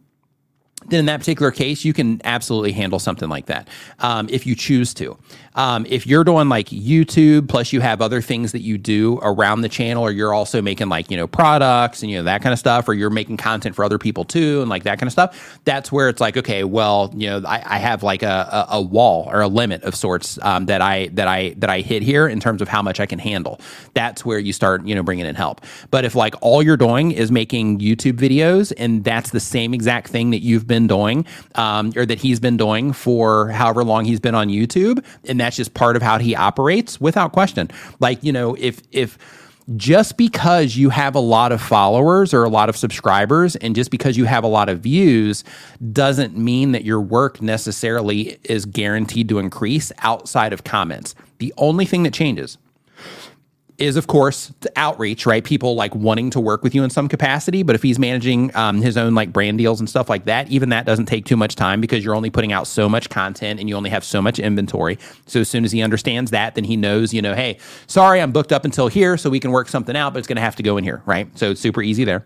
[0.87, 3.67] then in that particular case, you can absolutely handle something like that
[3.99, 5.17] um, if you choose to.
[5.55, 9.61] Um, if you're doing like YouTube, plus you have other things that you do around
[9.61, 12.53] the channel, or you're also making like, you know, products and, you know, that kind
[12.53, 15.11] of stuff, or you're making content for other people too, and like that kind of
[15.11, 18.77] stuff, that's where it's like, okay, well, you know, I, I have like a, a,
[18.77, 22.01] a, wall or a limit of sorts um, that I, that I, that I hit
[22.01, 23.59] here in terms of how much I can handle.
[23.93, 25.61] That's where you start, you know, bringing in help.
[25.91, 30.07] But if like all you're doing is making YouTube videos and that's the same exact
[30.07, 34.19] thing that you've been doing, um, or that he's been doing for however long he's
[34.19, 37.71] been on YouTube, and that that's just part of how he operates without question.
[37.99, 39.17] Like, you know, if if
[39.75, 43.89] just because you have a lot of followers or a lot of subscribers and just
[43.89, 45.43] because you have a lot of views
[45.91, 51.15] doesn't mean that your work necessarily is guaranteed to increase outside of comments.
[51.39, 52.59] The only thing that changes
[53.79, 55.43] is of course outreach, right?
[55.43, 57.63] People like wanting to work with you in some capacity.
[57.63, 60.69] But if he's managing um, his own like brand deals and stuff like that, even
[60.69, 63.69] that doesn't take too much time because you're only putting out so much content and
[63.69, 64.97] you only have so much inventory.
[65.25, 67.57] So as soon as he understands that, then he knows, you know, hey,
[67.87, 70.37] sorry, I'm booked up until here, so we can work something out, but it's going
[70.37, 71.27] to have to go in here, right?
[71.37, 72.25] So it's super easy there.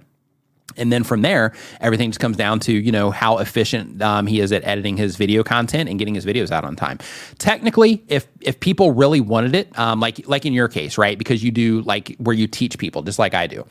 [0.78, 4.40] And then from there, everything just comes down to you know how efficient um, he
[4.40, 7.00] is at editing his video content and getting his videos out on time.
[7.38, 11.44] Technically, if if people really wanted it, um, like like in your case, right, because
[11.44, 13.66] you do like where you teach people, just like I do.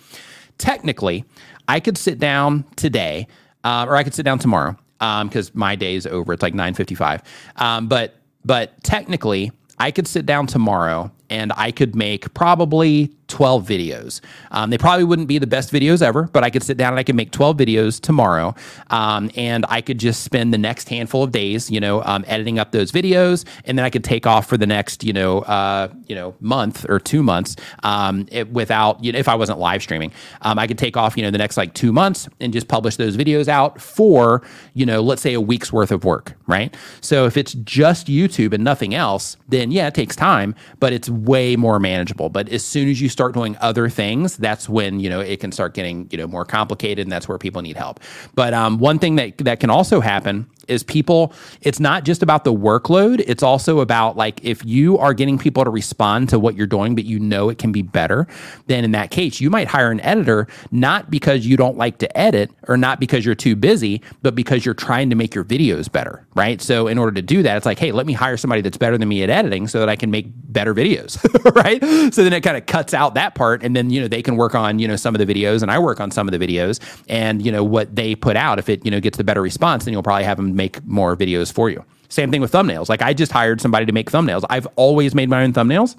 [0.59, 1.24] Technically,
[1.66, 3.27] I could sit down today,
[3.64, 6.32] uh, or I could sit down tomorrow because um, my day is over.
[6.32, 7.23] It's like nine fifty five.
[7.56, 8.14] Um, but
[8.44, 14.20] but technically, I could sit down tomorrow and I could make probably 12 videos.
[14.50, 17.00] Um, they probably wouldn't be the best videos ever, but I could sit down and
[17.00, 18.54] I could make 12 videos tomorrow.
[18.90, 22.59] Um, and I could just spend the next handful of days, you know, um, editing
[22.59, 23.46] up those videos.
[23.64, 26.84] And then I could take off for the next, you know, uh, you know, month
[26.90, 30.12] or two months um, it, without, you know, if I wasn't live streaming.
[30.42, 32.96] Um, I could take off, you know, the next like two months and just publish
[32.96, 34.42] those videos out for,
[34.74, 36.76] you know, let's say a week's worth of work, right?
[37.00, 41.09] So if it's just YouTube and nothing else, then yeah, it takes time, but it's
[41.24, 42.28] way more manageable.
[42.28, 45.53] But as soon as you start doing other things, that's when you know it can
[45.53, 48.01] start getting you know more complicated, and that's where people need help.
[48.35, 52.44] But um, one thing that that can also happen is people, it's not just about
[52.44, 53.22] the workload.
[53.26, 56.94] It's also about like if you are getting people to respond to what you're doing,
[56.94, 58.26] but you know it can be better,
[58.66, 62.18] then in that case, you might hire an editor, not because you don't like to
[62.18, 65.90] edit or not because you're too busy, but because you're trying to make your videos
[65.90, 66.60] better, right?
[66.60, 68.98] So in order to do that, it's like, hey, let me hire somebody that's better
[68.98, 71.22] than me at editing so that I can make better videos,
[71.55, 71.82] right?
[72.14, 74.36] So then it kind of cuts out that part and then, you know, they can
[74.36, 76.44] work on, you know, some of the videos and I work on some of the
[76.44, 79.43] videos and, you know, what they put out, if it, you know, gets the better
[79.43, 81.84] response, then you'll probably have them make more videos for you.
[82.08, 82.88] Same thing with thumbnails.
[82.88, 84.44] Like I just hired somebody to make thumbnails.
[84.50, 85.96] I've always made my own thumbnails.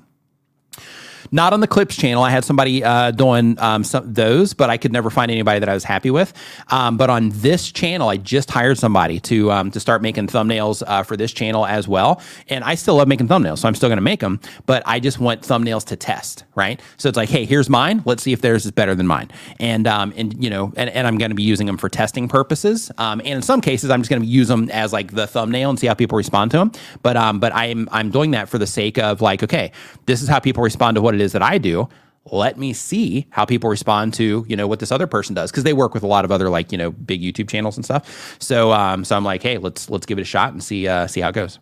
[1.31, 2.23] Not on the Clips channel.
[2.23, 5.69] I had somebody uh, doing um, some, those, but I could never find anybody that
[5.69, 6.33] I was happy with.
[6.69, 10.83] Um, but on this channel, I just hired somebody to um, to start making thumbnails
[10.85, 12.21] uh, for this channel as well.
[12.49, 14.39] And I still love making thumbnails, so I'm still going to make them.
[14.65, 16.81] But I just want thumbnails to test, right?
[16.97, 18.01] So it's like, hey, here's mine.
[18.05, 19.29] Let's see if theirs is better than mine.
[19.59, 22.27] And um, and you know, and, and I'm going to be using them for testing
[22.27, 22.91] purposes.
[22.97, 25.69] Um, and in some cases, I'm just going to use them as like the thumbnail
[25.69, 26.71] and see how people respond to them.
[27.01, 29.71] But um, but I'm I'm doing that for the sake of like, okay,
[30.05, 31.87] this is how people respond to what it is that I do
[32.31, 35.63] let me see how people respond to you know what this other person does because
[35.63, 38.37] they work with a lot of other like you know big YouTube channels and stuff.
[38.39, 41.07] So um, so I'm like, hey, let's let's give it a shot and see uh,
[41.07, 41.59] see how it goes.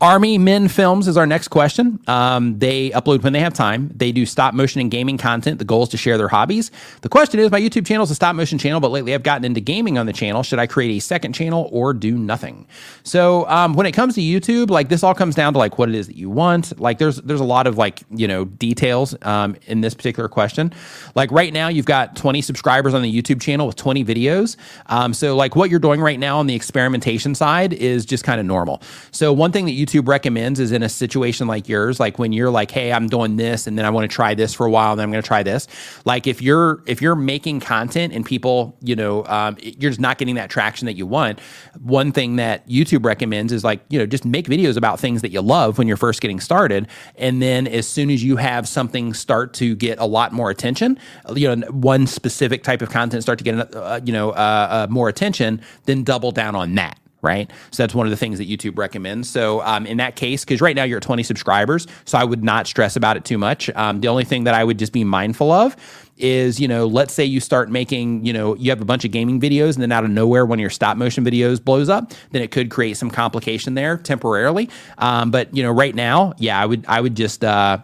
[0.00, 1.98] Army Men Films is our next question.
[2.06, 3.90] Um, they upload when they have time.
[3.94, 5.58] They do stop motion and gaming content.
[5.58, 6.70] The goal is to share their hobbies.
[7.00, 9.46] The question is my YouTube channel is a stop motion channel, but lately I've gotten
[9.46, 10.42] into gaming on the channel.
[10.42, 12.66] Should I create a second channel or do nothing?
[13.04, 15.88] So um, when it comes to YouTube, like this all comes down to like what
[15.88, 16.78] it is that you want.
[16.78, 20.74] Like there's there's a lot of like you know details um, in this particular question.
[21.14, 24.56] Like right now you've got 20 subscribers on the YouTube channel with 20 videos.
[24.86, 28.38] Um, so like what you're doing right now on the experimentation side is just kind
[28.38, 28.82] of normal.
[29.10, 32.32] So one thing that you YouTube recommends is in a situation like yours, like when
[32.32, 34.70] you're like, hey, I'm doing this and then I want to try this for a
[34.70, 35.68] while and then I'm going to try this.
[36.04, 40.18] Like if you're if you're making content and people, you know, um, you're just not
[40.18, 41.40] getting that traction that you want.
[41.80, 45.30] One thing that YouTube recommends is like, you know, just make videos about things that
[45.30, 49.14] you love when you're first getting started, and then as soon as you have something
[49.14, 50.98] start to get a lot more attention,
[51.34, 54.34] you know, one specific type of content start to get, uh, you know, uh,
[54.70, 57.50] uh, more attention, then double down on that right?
[57.72, 59.28] So that's one of the things that YouTube recommends.
[59.28, 62.44] So um, in that case, because right now you're at 20 subscribers, so I would
[62.44, 63.68] not stress about it too much.
[63.70, 65.76] Um, the only thing that I would just be mindful of
[66.16, 69.10] is, you know, let's say you start making, you know, you have a bunch of
[69.10, 72.12] gaming videos and then out of nowhere, one of your stop motion videos blows up,
[72.30, 74.70] then it could create some complication there temporarily.
[74.98, 77.78] Um, but you know, right now, yeah, I would, I would just, uh,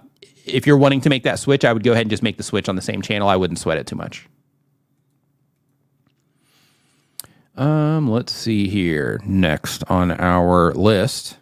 [0.46, 2.42] if you're wanting to make that switch, I would go ahead and just make the
[2.42, 3.28] switch on the same channel.
[3.28, 4.26] I wouldn't sweat it too much.
[7.56, 9.20] Um, let's see here.
[9.24, 11.38] Next on our list.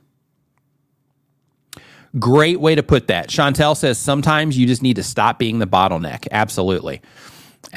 [2.19, 3.29] Great way to put that.
[3.29, 6.27] Chantel says sometimes you just need to stop being the bottleneck.
[6.33, 7.01] Absolutely.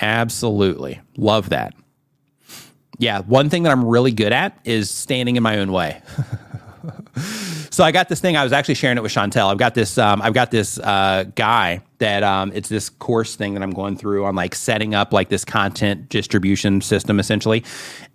[0.02, 1.02] Absolutely.
[1.18, 1.74] Love that.
[2.98, 6.02] Yeah, one thing that I'm really good at is standing in my own way.
[7.70, 8.38] so I got this thing.
[8.38, 9.52] I was actually sharing it with Chantel.
[9.52, 9.98] I've got this.
[9.98, 13.96] Um, I've got this uh, guy that um, it's this course thing that I'm going
[13.96, 17.64] through on like setting up like this content distribution system essentially,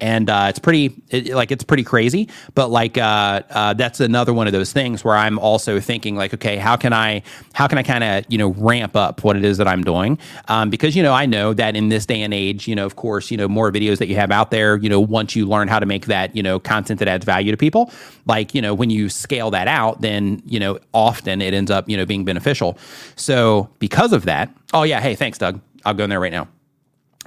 [0.00, 2.28] and uh, it's pretty it, like it's pretty crazy.
[2.54, 6.34] But like uh, uh, that's another one of those things where I'm also thinking like,
[6.34, 7.22] okay, how can I
[7.52, 10.18] how can I kind of you know ramp up what it is that I'm doing?
[10.48, 12.96] Um, because you know I know that in this day and age, you know, of
[12.96, 15.68] course, you know, more videos that you have out there, you know, once you learn
[15.68, 17.90] how to make that you know content that adds value to people,
[18.26, 21.88] like you know when you scale that out, then you know often it ends up
[21.88, 22.76] you know being beneficial.
[23.16, 25.60] So because of that, oh yeah, hey, thanks, Doug.
[25.84, 26.48] I'll go in there right now.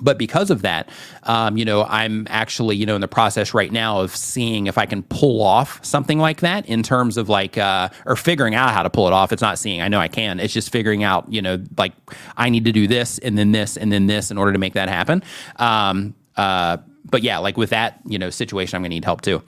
[0.01, 0.89] But because of that,
[1.23, 4.77] um, you know, I'm actually, you know, in the process right now of seeing if
[4.77, 8.71] I can pull off something like that in terms of like, uh, or figuring out
[8.71, 9.31] how to pull it off.
[9.31, 10.39] It's not seeing, I know I can.
[10.39, 11.93] It's just figuring out, you know, like
[12.35, 14.73] I need to do this and then this and then this in order to make
[14.73, 15.21] that happen.
[15.57, 19.21] Um, uh, but yeah, like with that, you know, situation, I'm going to need help
[19.21, 19.41] too.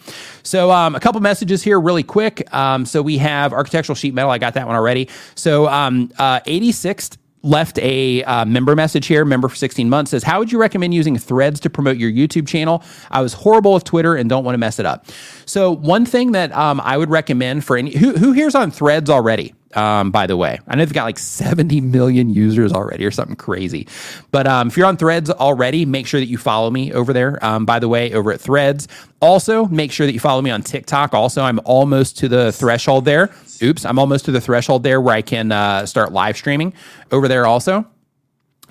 [0.43, 2.53] So um, a couple messages here, really quick.
[2.53, 4.31] Um, so we have architectural sheet metal.
[4.31, 5.09] I got that one already.
[5.35, 9.25] So um, uh, 86th left a uh, member message here.
[9.25, 12.47] Member for 16 months says, "How would you recommend using Threads to promote your YouTube
[12.47, 12.83] channel?
[13.11, 15.05] I was horrible with Twitter and don't want to mess it up."
[15.45, 19.09] So one thing that um, I would recommend for any who who here's on Threads
[19.09, 20.59] already um, by the way.
[20.67, 23.87] I know they've got like 70 million users already or something crazy.
[24.31, 27.43] But um, if you're on Threads already, make sure that you follow me over there.
[27.43, 28.87] Um, by the way, over at Threads.
[29.21, 31.13] Also, make sure that you follow me on TikTok.
[31.13, 33.31] Also, I'm almost to the threshold there.
[33.61, 36.73] Oops, I'm almost to the threshold there where I can uh, start live streaming
[37.11, 37.85] over there also.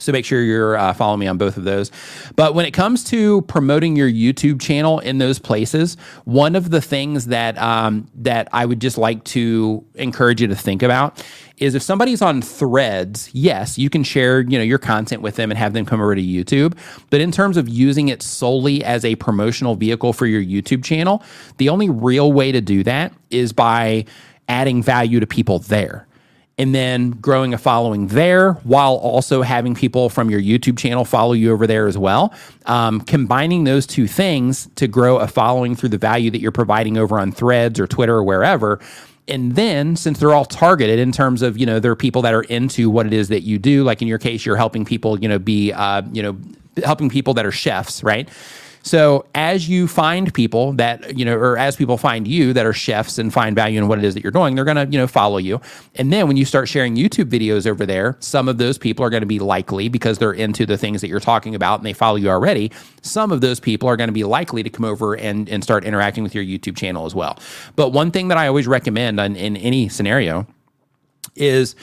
[0.03, 1.91] So make sure you're uh, following me on both of those.
[2.37, 6.81] But when it comes to promoting your YouTube channel in those places, one of the
[6.81, 11.25] things that um, that I would just like to encourage you to think about
[11.59, 15.51] is if somebody's on threads, yes, you can share, you know, your content with them
[15.51, 16.77] and have them come over to YouTube.
[17.11, 21.23] But in terms of using it solely as a promotional vehicle for your YouTube channel,
[21.59, 24.07] the only real way to do that is by
[24.49, 26.07] adding value to people there
[26.63, 31.33] and then growing a following there while also having people from your YouTube channel follow
[31.33, 32.33] you over there as well.
[32.67, 36.97] Um, combining those two things to grow a following through the value that you're providing
[36.97, 38.79] over on threads or Twitter or wherever.
[39.27, 42.33] And then, since they're all targeted in terms of, you know, there are people that
[42.33, 45.19] are into what it is that you do, like in your case, you're helping people,
[45.19, 46.37] you know, be, uh, you know,
[46.85, 48.29] helping people that are chefs, right?
[48.83, 52.73] So as you find people that, you know, or as people find you that are
[52.73, 54.99] chefs and find value in what it is that you're doing, they're going to, you
[54.99, 55.61] know, follow you.
[55.95, 59.11] And then when you start sharing YouTube videos over there, some of those people are
[59.11, 61.93] going to be likely because they're into the things that you're talking about and they
[61.93, 62.73] follow you already.
[63.03, 65.85] Some of those people are going to be likely to come over and, and start
[65.85, 67.39] interacting with your YouTube channel as well.
[67.77, 70.47] But one thing that I always recommend in, in any scenario
[71.37, 71.75] is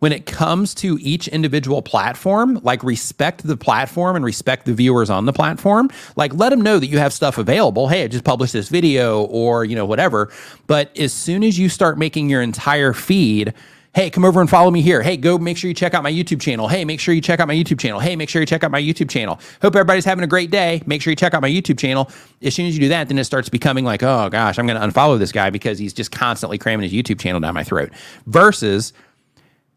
[0.00, 5.08] when it comes to each individual platform, like respect the platform and respect the viewers
[5.08, 5.88] on the platform.
[6.16, 7.88] Like let them know that you have stuff available.
[7.88, 10.32] Hey, I just published this video or, you know, whatever.
[10.66, 13.54] But as soon as you start making your entire feed,
[13.92, 15.02] hey, come over and follow me here.
[15.02, 16.68] Hey, go make sure you check out my YouTube channel.
[16.68, 17.98] Hey, make sure you check out my YouTube channel.
[17.98, 19.40] Hey, make sure you check out my YouTube channel.
[19.60, 20.80] Hope everybody's having a great day.
[20.86, 22.08] Make sure you check out my YouTube channel.
[22.40, 24.80] As soon as you do that, then it starts becoming like, oh gosh, I'm going
[24.80, 27.90] to unfollow this guy because he's just constantly cramming his YouTube channel down my throat.
[28.26, 28.92] Versus,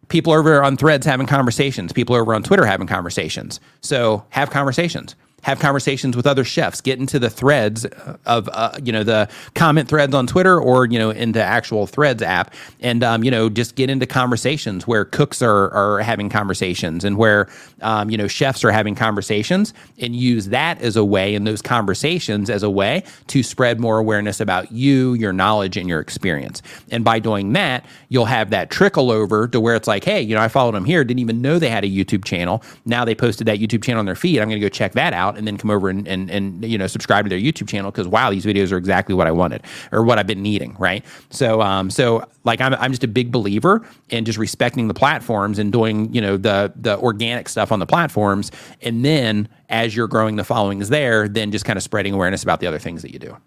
[0.10, 3.60] people over on threads having conversations people over on twitter having conversations.
[3.82, 7.86] So have conversations have conversations with other chefs, get into the threads
[8.26, 12.24] of, uh, you know, the comment threads on Twitter or, you know, into actual threads
[12.24, 12.54] app.
[12.80, 17.18] And, um, you know, just get into conversations where cooks are, are having conversations and
[17.18, 17.50] where,
[17.82, 21.62] um, you know, chefs are having conversations and use that as a way and those
[21.62, 26.62] conversations as a way to spread more awareness about you, your knowledge, and your experience.
[26.90, 30.36] And by doing that, you'll have that trickle over to where it's like, hey, you
[30.36, 32.64] know, I followed them here, didn't even know they had a YouTube channel.
[32.86, 34.40] Now they posted that YouTube channel on their feed.
[34.40, 36.64] I'm going to go check that out out and then come over and, and, and
[36.66, 39.32] you know subscribe to their YouTube channel because wow these videos are exactly what I
[39.32, 41.04] wanted or what I've been needing right?
[41.30, 45.60] So um so like I'm, I'm just a big believer in just respecting the platforms
[45.60, 48.52] and doing you know the the organic stuff on the platforms.
[48.82, 52.60] And then as you're growing the followings there then just kind of spreading awareness about
[52.60, 53.38] the other things that you do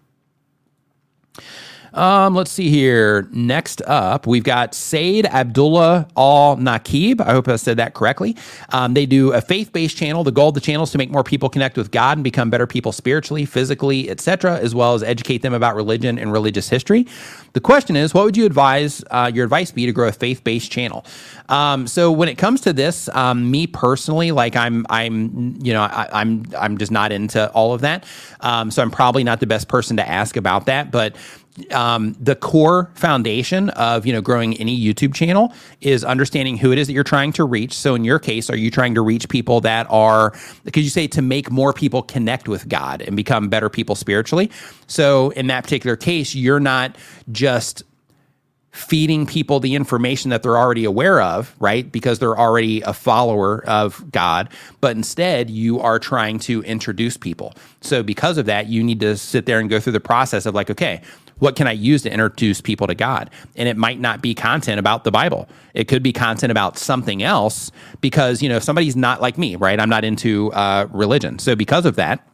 [1.97, 3.27] um, let's see here.
[3.31, 7.19] Next up, we've got Said Abdullah Al Nakib.
[7.19, 8.37] I hope I said that correctly.
[8.69, 10.23] Um, they do a faith based channel.
[10.23, 12.49] The goal of the channel is to make more people connect with God and become
[12.49, 17.07] better people spiritually, physically, etc., as well as educate them about religion and religious history.
[17.53, 20.43] The question is, what would you advise uh, your advice be to grow a faith
[20.43, 21.03] based channel?
[21.49, 25.81] Um, so when it comes to this, um, me personally, like I'm, I'm, you know,
[25.81, 28.05] I, am I'm, I'm just not into all of that.
[28.41, 31.15] Um, so I'm probably not the best person to ask about that, but
[31.71, 36.77] um, the core foundation of you know growing any YouTube channel is understanding who it
[36.77, 37.73] is that you're trying to reach.
[37.73, 41.07] So in your case, are you trying to reach people that are because you say
[41.07, 44.51] to make more people connect with God and become better people spiritually?
[44.87, 46.95] So in that particular case, you're not
[47.31, 47.83] just
[48.77, 51.91] feeding people the information that they're already aware of, right?
[51.91, 54.49] Because they're already a follower of God,
[54.81, 57.55] but instead you are trying to introduce people.
[57.81, 60.53] So because of that, you need to sit there and go through the process of
[60.53, 61.01] like, okay,
[61.39, 63.29] what can I use to introduce people to God?
[63.55, 65.47] And it might not be content about the Bible.
[65.73, 69.79] It could be content about something else because, you know, somebody's not like me, right?
[69.79, 71.39] I'm not into uh, religion.
[71.39, 72.27] So because of that,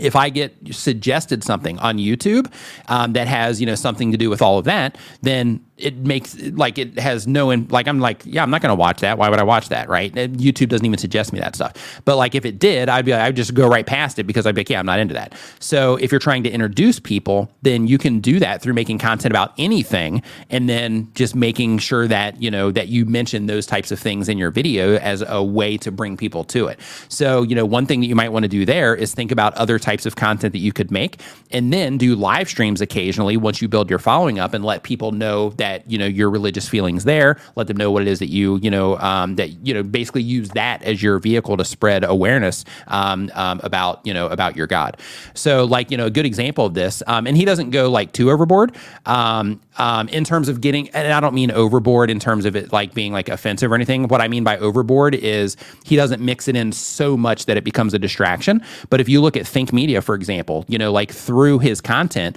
[0.00, 2.52] if I get suggested something on YouTube
[2.88, 6.38] um, that has you know something to do with all of that, then it makes
[6.40, 9.18] like it has no in, like I'm like yeah I'm not to watch that.
[9.18, 9.88] Why would I watch that?
[9.88, 10.12] Right?
[10.12, 12.02] YouTube doesn't even suggest me that stuff.
[12.04, 14.54] But like if it did, I'd be I'd just go right past it because I'd
[14.54, 15.34] be like yeah I'm not into that.
[15.60, 19.32] So if you're trying to introduce people, then you can do that through making content
[19.32, 23.92] about anything, and then just making sure that you know that you mention those types
[23.92, 26.80] of things in your video as a way to bring people to it.
[27.08, 29.54] So you know one thing that you might want to do there is think about
[29.54, 33.62] other types of content that you could make, and then do live streams occasionally once
[33.62, 36.68] you build your following up and let people know that that you know your religious
[36.68, 37.38] feelings there.
[37.56, 40.22] Let them know what it is that you you know um, that you know basically
[40.22, 44.66] use that as your vehicle to spread awareness um, um, about you know about your
[44.66, 44.96] God.
[45.34, 48.12] So like you know a good example of this, um, and he doesn't go like
[48.12, 48.76] too overboard
[49.06, 50.88] um, um, in terms of getting.
[50.90, 54.08] And I don't mean overboard in terms of it like being like offensive or anything.
[54.08, 57.64] What I mean by overboard is he doesn't mix it in so much that it
[57.64, 58.62] becomes a distraction.
[58.90, 62.36] But if you look at Think Media, for example, you know like through his content,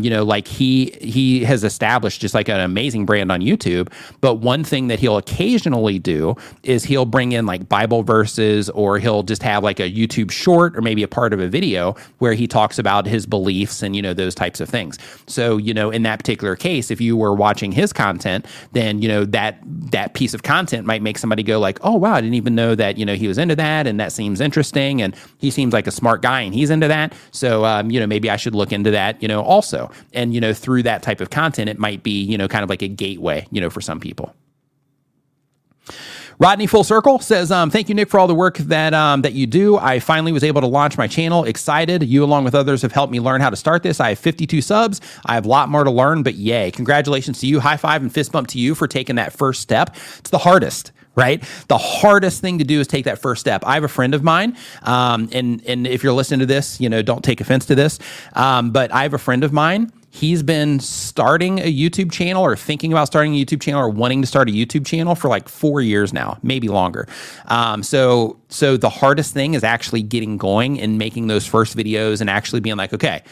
[0.00, 3.92] you know like he he has established just like a amazing brand on YouTube.
[4.20, 8.98] But one thing that he'll occasionally do is he'll bring in like Bible verses or
[8.98, 12.34] he'll just have like a YouTube short or maybe a part of a video where
[12.34, 14.98] he talks about his beliefs and, you know, those types of things.
[15.26, 19.08] So, you know, in that particular case, if you were watching his content, then, you
[19.08, 19.58] know, that
[19.90, 22.74] that piece of content might make somebody go like, oh, wow, I didn't even know
[22.74, 25.02] that, you know, he was into that and that seems interesting.
[25.02, 27.12] And he seems like a smart guy and he's into that.
[27.30, 29.90] So, um, you know, maybe I should look into that, you know, also.
[30.12, 32.70] And, you know, through that type of content, it might be, you know, kind of
[32.70, 34.34] like a gateway, you know, for some people.
[36.38, 39.32] Rodney Full Circle says, um, "Thank you, Nick, for all the work that um, that
[39.32, 39.76] you do.
[39.76, 41.44] I finally was able to launch my channel.
[41.44, 42.02] Excited.
[42.02, 44.00] You, along with others, have helped me learn how to start this.
[44.00, 45.00] I have 52 subs.
[45.26, 46.70] I have a lot more to learn, but yay!
[46.70, 47.60] Congratulations to you.
[47.60, 49.94] High five and fist bump to you for taking that first step.
[50.18, 51.44] It's the hardest." right?
[51.68, 53.62] The hardest thing to do is take that first step.
[53.66, 56.88] I have a friend of mine, um, and and if you're listening to this, you
[56.88, 57.98] know, don't take offense to this,
[58.32, 59.92] um, but I have a friend of mine.
[60.14, 64.20] He's been starting a YouTube channel or thinking about starting a YouTube channel or wanting
[64.20, 67.08] to start a YouTube channel for like four years now, maybe longer.
[67.46, 72.20] Um, so, so the hardest thing is actually getting going and making those first videos
[72.20, 73.22] and actually being like, okay,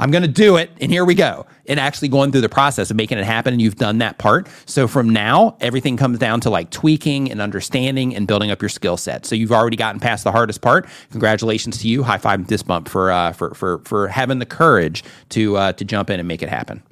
[0.00, 0.70] I'm going to do it.
[0.80, 1.46] And here we go.
[1.66, 3.52] And actually going through the process of making it happen.
[3.52, 4.48] And you've done that part.
[4.64, 8.70] So from now, everything comes down to like tweaking and understanding and building up your
[8.70, 9.26] skill set.
[9.26, 10.88] So you've already gotten past the hardest part.
[11.10, 12.02] Congratulations to you.
[12.02, 15.84] High five this bump for, uh, for, for, for having the courage to, uh, to
[15.84, 16.82] jump in and make it happen.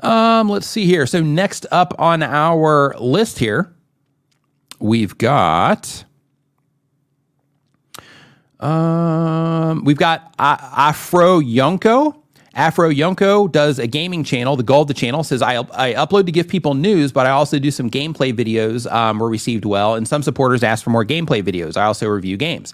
[0.00, 1.06] Um, let's see here.
[1.06, 3.74] So next up on our list here,
[4.78, 6.04] we've got
[8.60, 12.16] um, we've got Afro Yonko.
[12.54, 14.56] Afro Yonko does a gaming channel.
[14.56, 17.30] The goal of the channel says I, I upload to give people news, but I
[17.30, 21.04] also do some gameplay videos um, were received well, and some supporters ask for more
[21.04, 21.76] gameplay videos.
[21.76, 22.72] I also review games.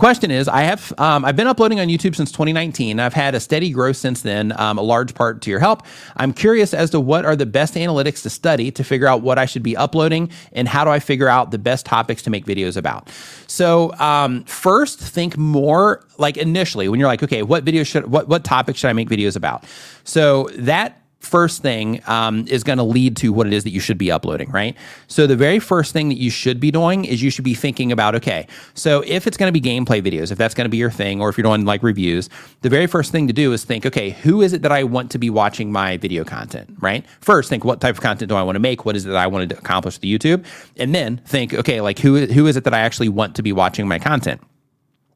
[0.00, 2.98] Question is, I have um, I've been uploading on YouTube since 2019.
[2.98, 5.82] I've had a steady growth since then, um, a large part to your help.
[6.16, 9.38] I'm curious as to what are the best analytics to study to figure out what
[9.38, 12.46] I should be uploading, and how do I figure out the best topics to make
[12.46, 13.10] videos about.
[13.46, 18.26] So um, first, think more like initially when you're like, okay, what video should what
[18.26, 19.64] what topic should I make videos about?
[20.04, 23.78] So that first thing um, is going to lead to what it is that you
[23.78, 24.76] should be uploading, right?
[25.06, 27.92] So the very first thing that you should be doing is you should be thinking
[27.92, 30.78] about, okay, so if it's going to be gameplay videos, if that's going to be
[30.78, 32.30] your thing, or if you're doing like reviews,
[32.62, 35.10] the very first thing to do is think, okay, who is it that I want
[35.12, 37.04] to be watching my video content, right?
[37.20, 38.86] First, think what type of content do I want to make?
[38.86, 40.44] What is it that I want to accomplish with YouTube?
[40.78, 43.52] And then think, okay, like who who is it that I actually want to be
[43.52, 44.40] watching my content?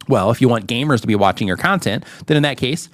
[0.07, 2.91] Well, if you want gamers to be watching your content, then in that case,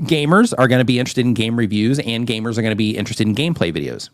[0.00, 2.96] gamers are going to be interested in game reviews and gamers are going to be
[2.96, 4.10] interested in gameplay videos.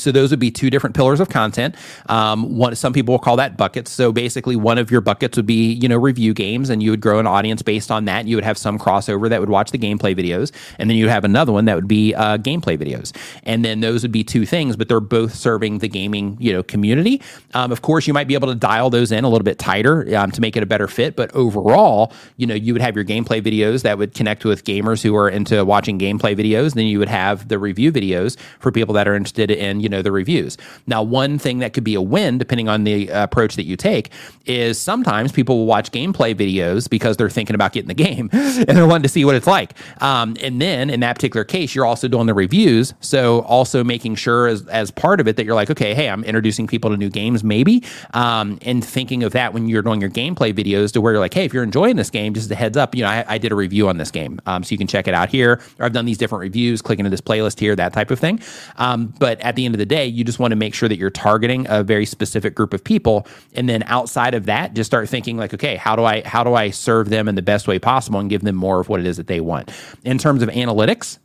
[0.00, 1.74] So those would be two different pillars of content.
[2.08, 3.90] Um, one, some people will call that buckets.
[3.90, 7.00] So basically, one of your buckets would be you know review games, and you would
[7.00, 8.26] grow an audience based on that.
[8.26, 11.24] You would have some crossover that would watch the gameplay videos, and then you have
[11.24, 13.16] another one that would be uh, gameplay videos.
[13.44, 16.62] And then those would be two things, but they're both serving the gaming you know
[16.62, 17.22] community.
[17.54, 20.16] Um, of course, you might be able to dial those in a little bit tighter
[20.16, 21.16] um, to make it a better fit.
[21.16, 25.02] But overall, you know, you would have your gameplay videos that would connect with gamers
[25.02, 26.72] who are into watching gameplay videos.
[26.72, 29.90] And then you would have the review videos for people that are interested in you
[29.90, 30.58] know the reviews.
[30.88, 33.76] Now, one thing that could be a win, depending on the uh, approach that you
[33.76, 34.10] take,
[34.46, 38.66] is sometimes people will watch gameplay videos because they're thinking about getting the game and
[38.66, 39.74] they're wanting to see what it's like.
[40.02, 44.16] Um, and then in that particular case, you're also doing the reviews, so also making
[44.16, 46.96] sure as as part of it that you're like, okay, hey, I'm introducing people to
[46.96, 51.00] new games, maybe, um, and thinking of that when you're doing your gameplay videos to
[51.00, 53.08] where you're like, hey, if you're enjoying this game, just a heads up, you know,
[53.08, 55.28] I, I did a review on this game, um, so you can check it out
[55.28, 55.60] here.
[55.78, 58.40] Or I've done these different reviews, click into this playlist here, that type of thing.
[58.78, 60.96] Um, but at the end of the day, you just want to make sure that
[60.96, 63.26] you're targeting a very specific group of people.
[63.54, 66.54] And then outside of that, just start thinking like, okay, how do I how do
[66.54, 69.06] I serve them in the best way possible and give them more of what it
[69.06, 69.70] is that they want?
[70.04, 71.18] In terms of analytics,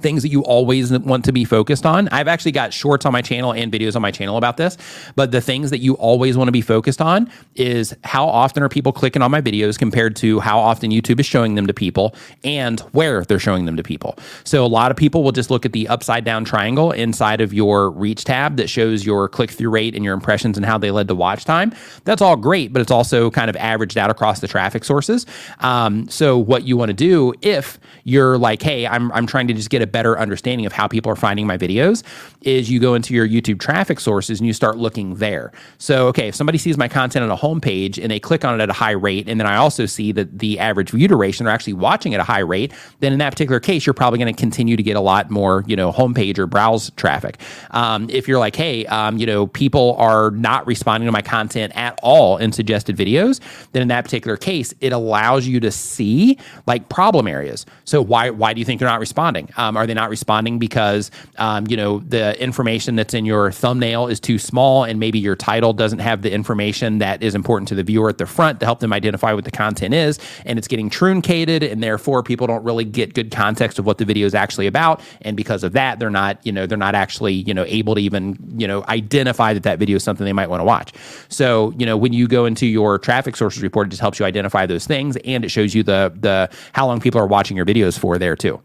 [0.00, 2.08] things that you always want to be focused on.
[2.08, 4.76] I've actually got shorts on my channel and videos on my channel about this,
[5.16, 8.68] but the things that you always want to be focused on is how often are
[8.68, 12.14] people clicking on my videos compared to how often YouTube is showing them to people
[12.44, 14.16] and where they're showing them to people.
[14.44, 17.52] So a lot of people will just look at the upside down triangle inside of
[17.52, 20.90] your reach tab that shows your click through rate and your impressions and how they
[20.90, 21.72] led to watch time.
[22.04, 25.26] That's all great, but it's also kind of averaged out across the traffic sources.
[25.60, 29.54] Um, so what you want to do if you're like, hey, I'm, I'm trying to
[29.54, 32.02] just get a better understanding of how people are finding my videos
[32.42, 35.52] is you go into your YouTube traffic sources and you start looking there.
[35.78, 38.62] So, okay, if somebody sees my content on a homepage and they click on it
[38.62, 41.54] at a high rate, and then I also see that the average view duration, they're
[41.54, 44.38] actually watching at a high rate, then in that particular case, you're probably going to
[44.38, 47.40] continue to get a lot more, you know, homepage or browse traffic.
[47.70, 51.72] Um, if you're like, hey, um, you know, people are not responding to my content
[51.76, 53.40] at all in suggested videos,
[53.72, 57.64] then in that particular case, it allows you to see like problem areas.
[57.84, 59.48] So why why do you think they're not responding?
[59.56, 64.08] Um, are they not responding because um, you know the information that's in your thumbnail
[64.08, 67.74] is too small, and maybe your title doesn't have the information that is important to
[67.76, 70.68] the viewer at the front to help them identify what the content is, and it's
[70.68, 74.34] getting truncated, and therefore people don't really get good context of what the video is
[74.34, 77.64] actually about, and because of that, they're not you know they're not actually you know
[77.68, 80.64] able to even you know identify that that video is something they might want to
[80.64, 80.92] watch.
[81.28, 84.26] So you know when you go into your traffic sources report, it just helps you
[84.26, 87.66] identify those things, and it shows you the the how long people are watching your
[87.66, 88.60] videos for there too.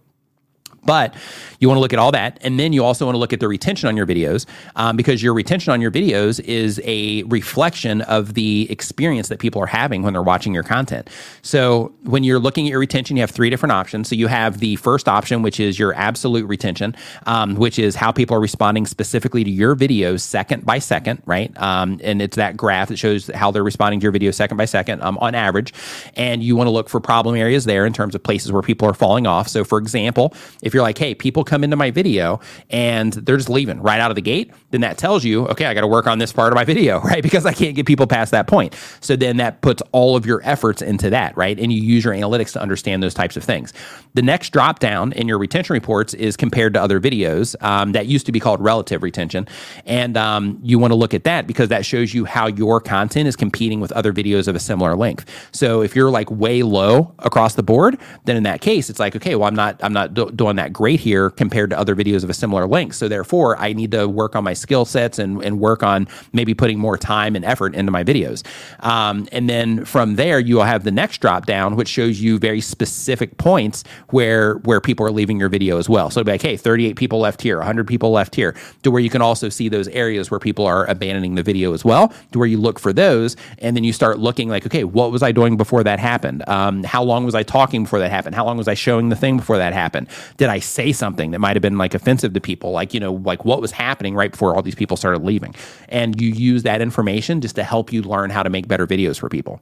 [0.85, 1.15] But
[1.59, 2.37] you want to look at all that.
[2.41, 4.45] And then you also want to look at the retention on your videos
[4.75, 9.61] um, because your retention on your videos is a reflection of the experience that people
[9.61, 11.09] are having when they're watching your content.
[11.41, 14.09] So when you're looking at your retention, you have three different options.
[14.09, 16.95] So you have the first option, which is your absolute retention,
[17.25, 21.55] um, which is how people are responding specifically to your videos second by second, right?
[21.61, 24.65] Um, and it's that graph that shows how they're responding to your video second by
[24.65, 25.73] second um, on average.
[26.15, 28.87] And you want to look for problem areas there in terms of places where people
[28.87, 29.47] are falling off.
[29.47, 32.39] So for example, if you're like, hey, people come into my video
[32.69, 35.73] and they're just leaving right out of the gate, then that tells you, okay, I
[35.73, 37.23] got to work on this part of my video, right?
[37.23, 38.75] Because I can't get people past that point.
[39.01, 41.59] So then that puts all of your efforts into that, right?
[41.59, 43.73] And you use your analytics to understand those types of things.
[44.13, 47.55] The next drop down in your retention reports is compared to other videos.
[47.63, 49.47] Um, that used to be called relative retention.
[49.85, 53.27] And um, you want to look at that because that shows you how your content
[53.27, 55.29] is competing with other videos of a similar length.
[55.51, 59.15] So if you're like way low across the board, then in that case, it's like,
[59.15, 62.23] okay, well, I'm not, I'm not do- doing that great here compared to other videos
[62.23, 62.95] of a similar length.
[62.95, 66.53] So therefore, I need to work on my skill sets and, and work on maybe
[66.53, 68.43] putting more time and effort into my videos.
[68.79, 72.37] Um, and then from there, you will have the next drop down, which shows you
[72.37, 76.09] very specific points where where people are leaving your video as well.
[76.09, 79.01] So it'll be like, hey, 38 people left here, 100 people left here, to where
[79.01, 82.39] you can also see those areas where people are abandoning the video as well, to
[82.39, 85.31] where you look for those, and then you start looking like, okay, what was I
[85.31, 86.43] doing before that happened?
[86.47, 88.35] Um, how long was I talking before that happened?
[88.35, 90.07] How long was I showing the thing before that happened?
[90.37, 93.13] Did I say something that might have been like offensive to people, like you know,
[93.13, 95.55] like what was happening right before all these people started leaving,
[95.89, 99.19] and you use that information just to help you learn how to make better videos
[99.19, 99.61] for people.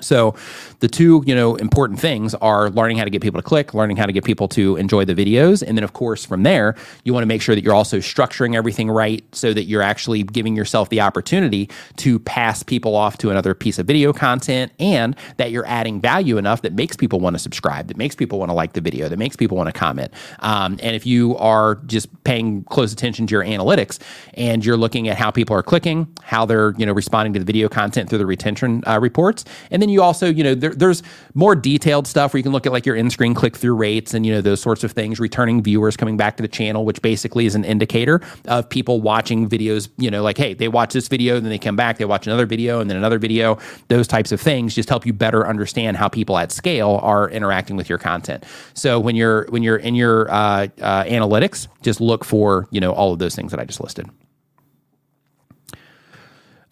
[0.00, 0.34] So,
[0.80, 3.96] the two, you know, important things are learning how to get people to click, learning
[3.96, 7.14] how to get people to enjoy the videos, and then of course from there, you
[7.14, 10.54] want to make sure that you're also structuring everything right so that you're actually giving
[10.54, 15.50] yourself the opportunity to pass people off to another piece of video content and that
[15.50, 18.54] you're adding value enough that makes people want to subscribe, that makes people want to
[18.54, 20.12] like the video, that makes people want to comment.
[20.40, 23.98] Um, and if you are just paying close attention to your analytics
[24.34, 27.44] and you're looking at how people are clicking, how they're, you know, responding to the
[27.44, 30.74] video content through the retention uh, reports, and then then you also, you know, there,
[30.74, 31.02] there's
[31.34, 34.32] more detailed stuff where you can look at like your in-screen click-through rates and you
[34.32, 37.54] know those sorts of things, returning viewers coming back to the channel, which basically is
[37.54, 39.88] an indicator of people watching videos.
[39.96, 42.46] You know, like hey, they watch this video, then they come back, they watch another
[42.46, 43.58] video, and then another video.
[43.88, 47.76] Those types of things just help you better understand how people at scale are interacting
[47.76, 48.44] with your content.
[48.74, 52.92] So when you're when you're in your uh, uh, analytics, just look for you know
[52.92, 54.10] all of those things that I just listed.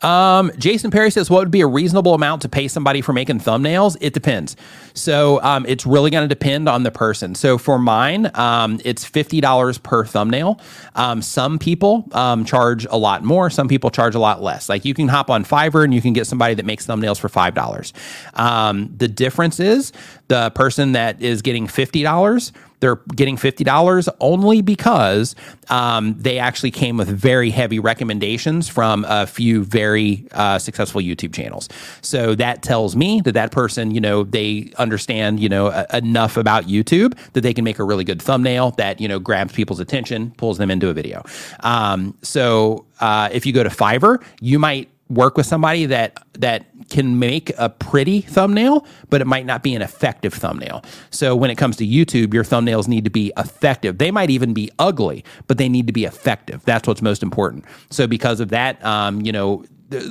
[0.05, 3.41] Um, Jason Perry says, "What would be a reasonable amount to pay somebody for making
[3.41, 4.57] thumbnails?" It depends.
[4.93, 7.35] So um, it's really going to depend on the person.
[7.35, 10.61] So for mine, um, it's fifty dollars per thumbnail.
[10.95, 13.51] Um, some people um, charge a lot more.
[13.51, 14.69] Some people charge a lot less.
[14.69, 17.29] Like you can hop on Fiverr and you can get somebody that makes thumbnails for
[17.29, 17.93] five dollars.
[18.35, 19.93] Um, the difference is
[20.29, 25.35] the person that is getting fifty dollars they're getting $50 only because
[25.69, 31.35] um, they actually came with very heavy recommendations from a few very uh, successful YouTube
[31.35, 31.69] channels.
[32.03, 36.37] So that tells me that that person, you know, they understand, you know, a- enough
[36.37, 39.81] about YouTube that they can make a really good thumbnail that, you know, grabs people's
[39.81, 41.25] attention, pulls them into a video.
[41.61, 46.67] Um, so uh, if you go to Fiverr, you might work with somebody that that
[46.91, 50.83] can make a pretty thumbnail, but it might not be an effective thumbnail.
[51.11, 53.99] So when it comes to YouTube, your thumbnails need to be effective.
[53.99, 56.65] They might even be ugly, but they need to be effective.
[56.65, 57.65] That's what's most important.
[57.91, 59.65] So because of that, um, you know,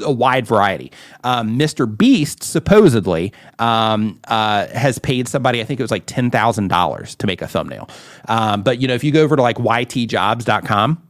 [0.04, 0.92] a wide variety.
[1.24, 1.86] Um, Mr.
[1.98, 7.16] Beast supposedly um, uh, has paid somebody, I think it was like ten thousand dollars
[7.16, 7.90] to make a thumbnail.
[8.28, 11.02] Um, but you know, if you go over to like ytjobs.com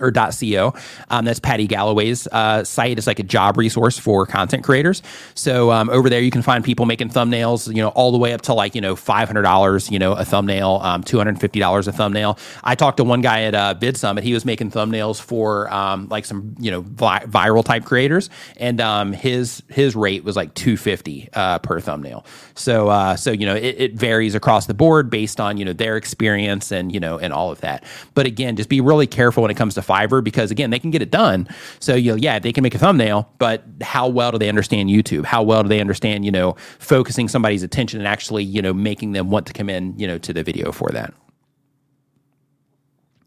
[0.00, 0.74] or .co.
[1.10, 2.98] Um, that's Paddy Galloway's uh, site.
[2.98, 5.02] It's like a job resource for content creators.
[5.34, 8.32] So um, over there, you can find people making thumbnails, you know, all the way
[8.32, 11.40] up to like you know five hundred dollars, you know, a thumbnail, um, two hundred
[11.40, 12.38] fifty dollars a thumbnail.
[12.64, 14.22] I talked to one guy at uh, VidSummit.
[14.22, 18.80] He was making thumbnails for um, like some you know vi- viral type creators, and
[18.80, 22.24] um, his his rate was like two fifty uh, per thumbnail.
[22.54, 25.72] So uh, so you know it, it varies across the board based on you know
[25.72, 27.84] their experience and you know and all of that.
[28.14, 30.90] But again, just be really careful when it comes to Fiverr because again, they can
[30.90, 31.48] get it done.
[31.80, 34.90] So you know, yeah, they can make a thumbnail, but how well do they understand
[34.90, 35.24] YouTube?
[35.24, 39.12] How well do they understand, you know, focusing somebody's attention and actually, you know, making
[39.12, 41.14] them want to come in, you know, to the video for that?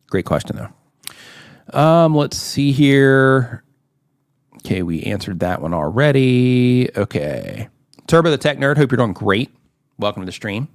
[0.10, 1.78] Great question, though.
[1.78, 3.64] Um, let's see here.
[4.58, 6.90] Okay, we answered that one already.
[6.96, 7.70] Okay.
[8.08, 9.50] Turbo the Tech Nerd, hope you're doing great.
[9.98, 10.68] Welcome to the stream.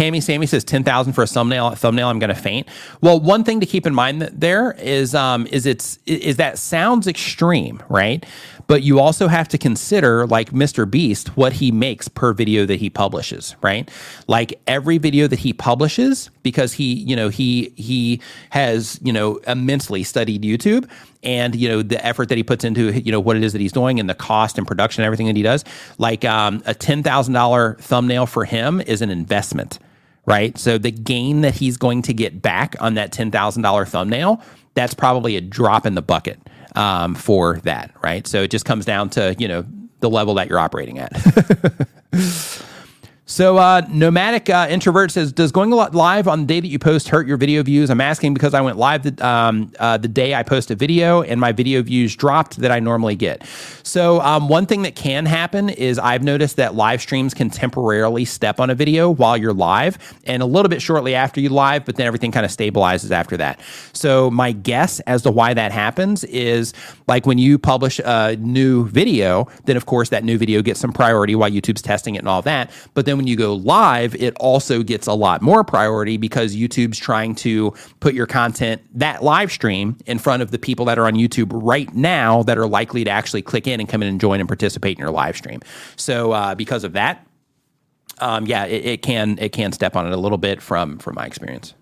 [0.00, 1.72] Hammy Sammy says ten thousand for a thumbnail.
[1.74, 2.66] Thumbnail, I'm going to faint.
[3.02, 7.06] Well, one thing to keep in mind there is um, is it's is that sounds
[7.06, 8.24] extreme, right?
[8.66, 10.90] But you also have to consider, like Mr.
[10.90, 13.90] Beast, what he makes per video that he publishes, right?
[14.26, 19.36] Like every video that he publishes, because he, you know, he he has, you know,
[19.46, 20.88] immensely studied YouTube
[21.22, 23.60] and you know the effort that he puts into you know what it is that
[23.60, 25.66] he's doing and the cost and production and everything that he does
[25.98, 29.78] like um, a $10000 thumbnail for him is an investment
[30.26, 30.56] right?
[30.58, 34.42] So the gain that he's going to get back on that $10000 thumbnail
[34.74, 36.38] that's probably a drop in the bucket
[36.76, 38.26] um, for that right?
[38.26, 39.64] So it just comes down to you know
[40.00, 41.12] the level that you're operating at
[43.30, 47.10] So, uh, Nomadic uh, Introvert says, Does going live on the day that you post
[47.10, 47.88] hurt your video views?
[47.88, 51.22] I'm asking because I went live the, um, uh, the day I post a video
[51.22, 53.46] and my video views dropped that I normally get.
[53.84, 58.24] So, um, one thing that can happen is I've noticed that live streams can temporarily
[58.24, 61.84] step on a video while you're live and a little bit shortly after you live,
[61.84, 63.60] but then everything kind of stabilizes after that.
[63.92, 66.74] So, my guess as to why that happens is
[67.06, 70.92] like when you publish a new video, then of course that new video gets some
[70.92, 72.72] priority while YouTube's testing it and all that.
[72.94, 76.98] But then when you go live, it also gets a lot more priority because YouTube's
[76.98, 81.06] trying to put your content, that live stream, in front of the people that are
[81.06, 84.18] on YouTube right now that are likely to actually click in and come in and
[84.18, 85.60] join and participate in your live stream.
[85.96, 87.26] So uh, because of that,
[88.20, 91.14] um, yeah, it, it can it can step on it a little bit from from
[91.16, 91.74] my experience.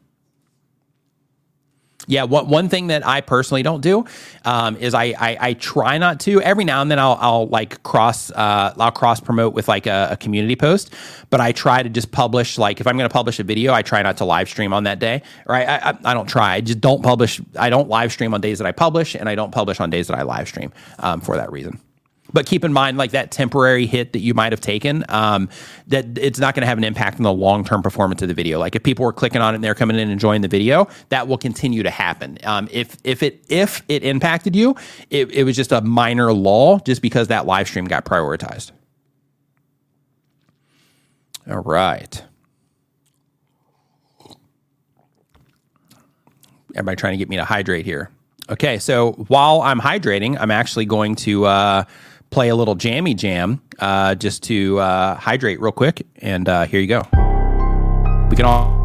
[2.09, 4.07] Yeah, one, one thing that I personally don't do
[4.47, 6.41] um, is I, I, I try not to.
[6.41, 10.09] Every now and then I'll I'll like cross uh, I'll cross promote with like a,
[10.12, 10.95] a, community post,
[11.28, 13.83] but I try to just publish like if I'm going to publish a video, I
[13.83, 15.23] try not to live stream on that day.
[15.47, 15.69] Right?
[15.69, 16.55] I, I, I, don't try.
[16.55, 17.43] I just don't publish.
[17.59, 20.09] I don't live stream on days that I publish, and I don't publish on days
[20.09, 21.78] that I live stream um, for that reason
[22.32, 25.48] but keep in mind like that temporary hit that you might have taken um,
[25.86, 28.58] that it's not going to have an impact on the long-term performance of the video.
[28.58, 30.89] Like if people were clicking on it and they're coming in and enjoying the video
[31.08, 32.39] that will continue to happen.
[32.44, 34.76] Um, if if it if it impacted you
[35.10, 38.73] it, it was just a minor lull just because that live stream got prioritized.
[41.50, 42.23] All right.
[46.74, 48.10] Everybody trying to get me to hydrate here.
[48.50, 51.84] Okay so while i'm hydrating i'm actually going to uh,
[52.31, 56.07] play a little jammy jam uh, just to uh, hydrate real quick.
[56.16, 57.02] And uh, here you go.
[58.31, 58.77] We can all.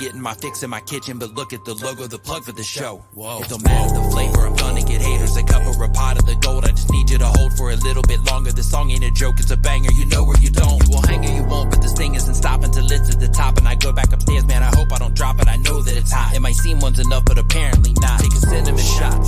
[0.00, 2.62] Getting my fix in my kitchen, but look at the logo, the plug for the
[2.62, 3.04] show.
[3.14, 3.40] Whoa.
[3.42, 5.36] It don't matter the flavor, I'm gonna get haters.
[5.36, 7.70] A cup or a pot of the gold, I just need you to hold for
[7.70, 8.50] a little bit longer.
[8.52, 10.82] The song ain't a joke, it's a banger, you know where you don't.
[10.84, 13.28] You will hang or you won't, but this thing isn't stopping till it's at the
[13.28, 13.58] top.
[13.58, 15.96] And I go back upstairs, man, I hope I don't drop it, I know that
[15.96, 16.34] it's hot.
[16.34, 18.20] It might seem one's enough, but apparently not.
[18.20, 19.18] Take a cinnamon shot,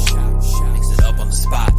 [0.72, 1.72] mix it up on the spot.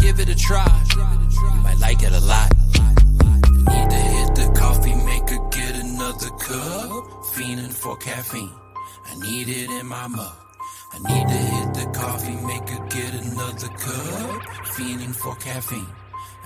[0.00, 2.52] Give it a try, you might like it a lot.
[3.66, 5.05] Need to hit the coffee get
[6.38, 6.90] cup
[7.32, 8.52] fiending for caffeine.
[9.06, 10.36] I need it in my mug.
[10.92, 14.42] I need to hit the coffee maker, get another cup.
[14.74, 15.86] Fiending for caffeine.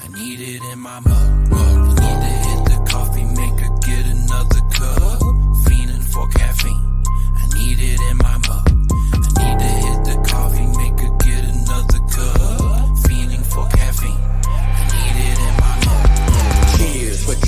[0.02, 1.50] I need it in my mug.
[1.50, 1.60] mug.
[1.60, 5.20] I need to hit the coffee maker, get another cup.
[5.66, 6.84] Fiending for caffeine.
[7.36, 8.68] I need it in my mug.
[9.12, 9.89] I need to hit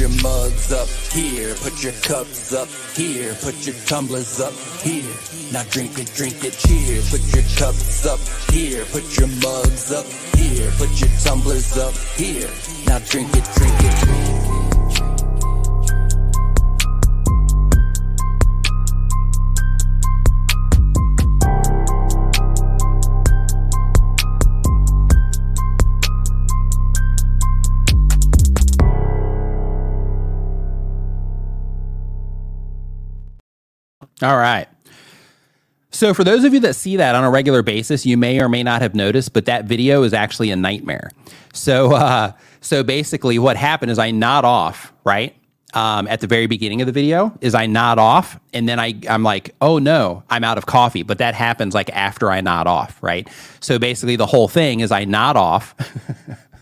[0.03, 1.55] your mugs up here.
[1.63, 2.67] Put your cups up
[2.97, 3.35] here.
[3.35, 5.15] Put your tumblers up here.
[5.53, 7.09] Now drink it, drink it, cheers.
[7.09, 8.19] Put your cups up
[8.51, 8.85] here.
[8.87, 10.73] Put your mugs up here.
[10.73, 12.51] Put your tumblers up here.
[12.85, 14.32] Now drink it, drink it,
[34.23, 34.69] All right.
[35.91, 38.49] So, for those of you that see that on a regular basis, you may or
[38.49, 41.11] may not have noticed, but that video is actually a nightmare.
[41.53, 45.37] So, uh, so basically, what happened is I nod off, right?
[45.75, 48.95] um, at the very beginning of the video is I nod off and then I,
[49.09, 51.03] I'm like, oh no, I'm out of coffee.
[51.03, 53.29] But that happens like after I nod off, right?
[53.61, 55.75] So basically, the whole thing is I nod off.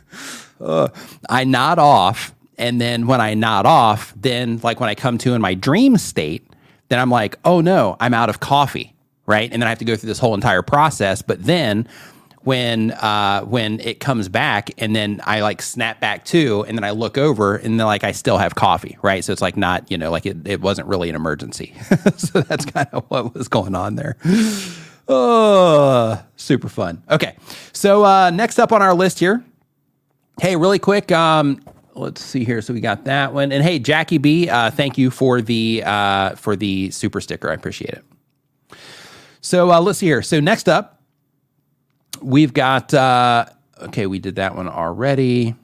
[0.60, 0.88] uh,
[1.28, 2.34] I nod off.
[2.56, 5.96] And then when I nod off, then like when I come to in my dream
[5.96, 6.46] state,
[6.90, 8.94] then I'm like, oh no, I'm out of coffee,
[9.24, 9.50] right?
[9.50, 11.22] And then I have to go through this whole entire process.
[11.22, 11.88] But then
[12.42, 16.84] when uh, when it comes back and then I like snap back to and then
[16.84, 19.24] I look over and then like I still have coffee, right?
[19.24, 21.74] So it's like not, you know, like it, it wasn't really an emergency.
[22.16, 24.16] so that's kind of what was going on there.
[25.08, 27.02] Oh, super fun.
[27.10, 27.36] Okay.
[27.72, 29.44] So uh, next up on our list here.
[30.40, 31.60] Hey, really quick, um,
[31.94, 32.62] let's see here.
[32.62, 33.52] So we got that one.
[33.52, 37.50] And hey, Jackie B, uh, thank you for the uh, for the super sticker.
[37.50, 38.04] I appreciate it.
[39.40, 40.22] So uh, let's see here.
[40.22, 41.00] So next up,
[42.22, 43.46] We've got, uh,
[43.82, 45.54] okay, we did that one already.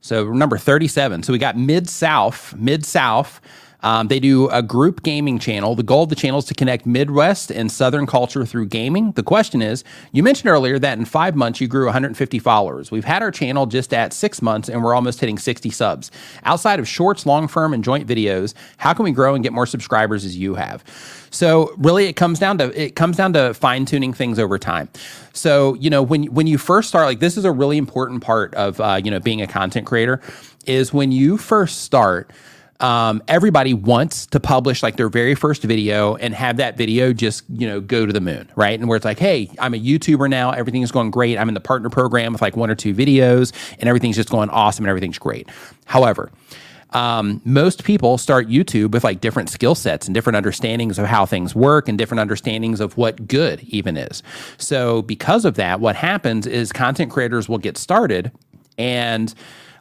[0.00, 1.22] So number 37.
[1.22, 3.40] So we got Mid South, Mid South.
[3.86, 5.76] Um, they do a group gaming channel.
[5.76, 9.12] The goal of the channel is to connect Midwest and Southern culture through gaming.
[9.12, 12.90] The question is you mentioned earlier that in five months you grew 150 followers.
[12.90, 16.10] We've had our channel just at six months and we're almost hitting 60 subs.
[16.42, 19.66] Outside of shorts, long form, and joint videos, how can we grow and get more
[19.66, 20.82] subscribers as you have?
[21.30, 24.88] So really, it comes down to it comes down to fine tuning things over time.
[25.32, 28.52] So you know when when you first start, like this is a really important part
[28.56, 30.20] of uh, you know being a content creator,
[30.66, 32.32] is when you first start
[32.80, 37.44] um, everybody wants to publish like their very first video and have that video just
[37.48, 38.78] you know go to the moon right?
[38.78, 40.50] And where it's like hey i'm a youtuber now.
[40.50, 41.38] Everything is going great.
[41.38, 44.50] I'm in the partner program with like one or two videos and everything's just going
[44.50, 45.48] awesome and everything's great.
[45.84, 46.30] However
[46.90, 51.26] um, most people start YouTube with like different skill sets and different understandings of how
[51.26, 54.22] things work and different understandings of what good even is.
[54.56, 58.30] So, because of that, what happens is content creators will get started
[58.78, 59.34] and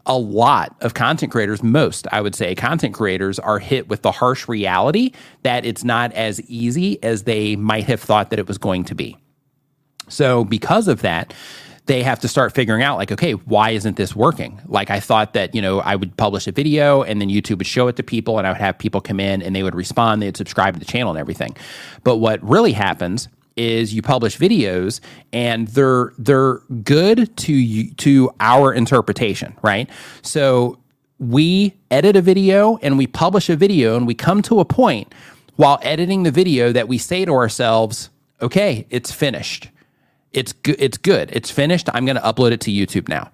[0.06, 4.12] a lot of content creators, most I would say content creators, are hit with the
[4.12, 5.12] harsh reality
[5.44, 8.96] that it's not as easy as they might have thought that it was going to
[8.96, 9.18] be.
[10.08, 11.34] So, because of that,
[11.88, 15.34] they have to start figuring out like okay why isn't this working like i thought
[15.34, 18.04] that you know i would publish a video and then youtube would show it to
[18.04, 20.80] people and i would have people come in and they would respond they'd subscribe to
[20.80, 21.56] the channel and everything
[22.04, 25.00] but what really happens is you publish videos
[25.32, 29.90] and they're they're good to to our interpretation, right?
[30.22, 30.80] So
[31.20, 35.14] we edit a video and we publish a video and we come to a point
[35.56, 38.10] while editing the video that we say to ourselves,
[38.42, 39.70] "Okay, it's finished.
[40.34, 40.76] It's good.
[40.80, 41.30] It's good.
[41.32, 41.90] It's finished.
[41.94, 43.32] I'm going to upload it to YouTube now."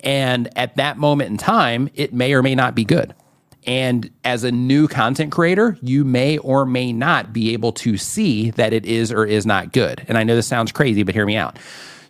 [0.00, 3.14] And at that moment in time, it may or may not be good.
[3.66, 8.50] And as a new content creator, you may or may not be able to see
[8.52, 10.04] that it is or is not good.
[10.08, 11.58] And I know this sounds crazy, but hear me out.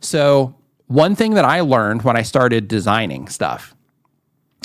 [0.01, 0.55] So,
[0.87, 3.75] one thing that I learned when I started designing stuff,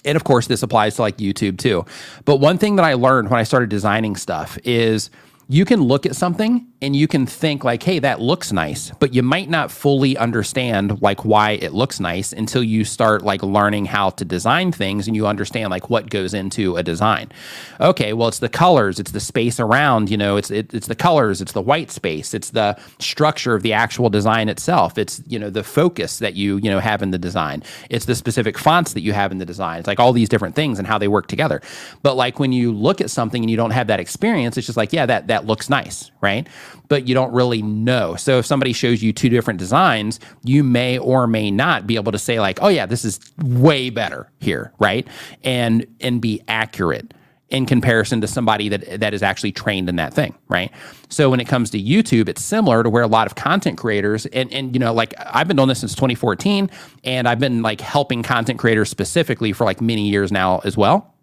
[0.04, 1.86] and of course, this applies to like YouTube too,
[2.26, 5.10] but one thing that I learned when I started designing stuff is
[5.50, 9.14] you can look at something and you can think like hey that looks nice but
[9.14, 13.86] you might not fully understand like why it looks nice until you start like learning
[13.86, 17.32] how to design things and you understand like what goes into a design.
[17.80, 20.96] Okay well it's the colors it's the space around you know it's it, it's the
[20.96, 25.40] colors it's the white space it's the structure of the actual design itself it's you
[25.40, 28.94] know the focus that you you know have in the design it's the specific fonts
[28.94, 31.08] that you have in the design it's like all these different things and how they
[31.08, 31.62] work together.
[32.04, 34.78] But like when you look at something and you don't have that experience it's just
[34.78, 36.48] like yeah that that looks nice right
[36.88, 38.16] but you don't really know.
[38.16, 42.12] So if somebody shows you two different designs, you may or may not be able
[42.12, 45.08] to say like, "Oh yeah, this is way better here," right?
[45.44, 47.14] And and be accurate
[47.50, 50.72] in comparison to somebody that that is actually trained in that thing, right?
[51.10, 54.26] So when it comes to YouTube, it's similar to where a lot of content creators
[54.28, 56.70] and and you know like I've been doing this since 2014
[57.04, 61.14] and I've been like helping content creators specifically for like many years now as well.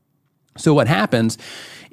[0.56, 1.36] So what happens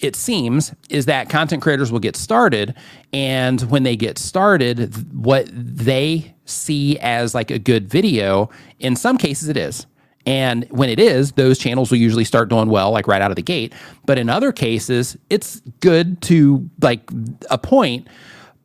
[0.01, 2.75] it seems, is that content creators will get started.
[3.13, 8.49] And when they get started, what they see as like a good video,
[8.79, 9.85] in some cases it is.
[10.25, 13.35] And when it is, those channels will usually start doing well, like right out of
[13.35, 13.73] the gate.
[14.05, 17.09] But in other cases, it's good to like
[17.49, 18.07] a point,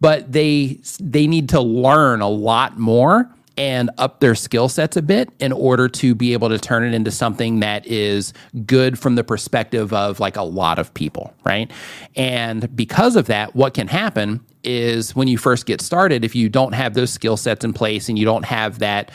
[0.00, 5.02] but they they need to learn a lot more and up their skill sets a
[5.02, 8.32] bit in order to be able to turn it into something that is
[8.66, 11.70] good from the perspective of like a lot of people, right?
[12.14, 16.48] And because of that, what can happen is when you first get started, if you
[16.48, 19.10] don't have those skill sets in place and you don't have that.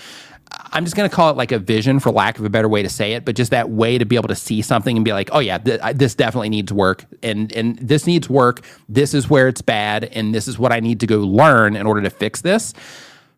[0.74, 2.84] I'm just going to call it like a vision for lack of a better way
[2.84, 5.14] to say it, but just that way to be able to see something and be
[5.14, 8.66] like, oh yeah, th- this definitely needs work and and this needs work.
[8.90, 11.86] This is where it's bad and this is what I need to go learn in
[11.86, 12.74] order to fix this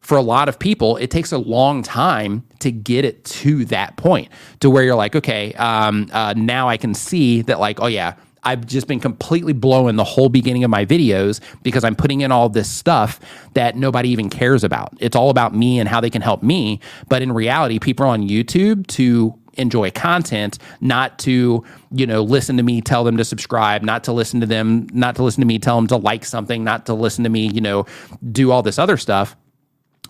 [0.04, 3.96] for a lot of people, it takes a long time to get it to that
[3.96, 7.88] point to where you're like, okay, um, uh, now I can see that, like, oh,
[7.88, 12.20] yeah, I've just been completely blowing the whole beginning of my videos because I'm putting
[12.20, 13.22] in all this stuff
[13.54, 14.94] that nobody even cares about.
[15.00, 16.82] It's all about me and how they can help me.
[17.08, 22.58] But in reality, people are on YouTube to enjoy content, not to, you know, listen
[22.58, 25.48] to me tell them to subscribe, not to listen to them, not to listen to
[25.48, 27.86] me tell them to like something, not to listen to me, you know,
[28.32, 29.38] do all this other stuff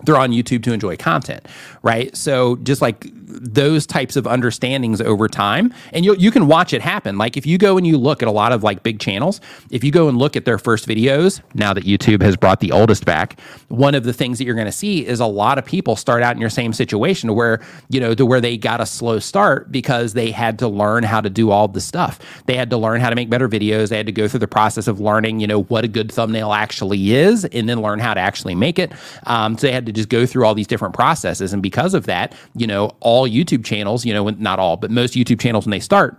[0.04, 1.48] they're on YouTube to enjoy content,
[1.82, 2.16] right?
[2.16, 6.82] So just like those types of understandings over time, and you you can watch it
[6.82, 7.18] happen.
[7.18, 9.42] Like if you go and you look at a lot of like big channels,
[9.72, 12.72] if you go and look at their first videos, now that YouTube has brought the
[12.72, 15.66] oldest back, one of the things that you're going to see is a lot of
[15.66, 18.86] people start out in your same situation where you know to where they got a
[18.86, 22.20] slow start because they had to learn how to do all the stuff.
[22.46, 23.90] They had to learn how to make better videos.
[23.90, 26.54] They had to go through the process of learning, you know, what a good thumbnail
[26.54, 28.92] actually is, and then learn how to actually make it.
[29.26, 31.54] Um, so they had to just go through all these different processes.
[31.54, 35.14] And because of that, you know, all YouTube channels, you know, not all, but most
[35.14, 36.18] YouTube channels when they start,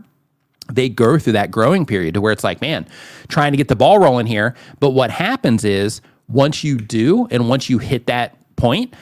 [0.72, 2.86] they go through that growing period to where it's like, man,
[3.28, 4.54] trying to get the ball rolling here.
[4.80, 8.94] But what happens is once you do, and once you hit that point,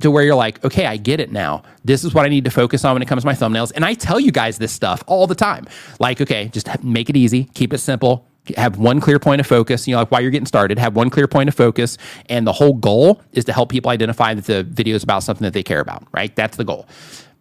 [0.00, 1.62] to where you're like, okay, I get it now.
[1.84, 3.72] This is what I need to focus on when it comes to my thumbnails.
[3.74, 5.66] And I tell you guys this stuff all the time.
[6.00, 8.26] Like, okay, just make it easy, keep it simple,
[8.56, 11.10] have one clear point of focus, you know, like why you're getting started, have one
[11.10, 11.96] clear point of focus.
[12.28, 15.44] And the whole goal is to help people identify that the video is about something
[15.44, 16.34] that they care about, right?
[16.34, 16.86] That's the goal.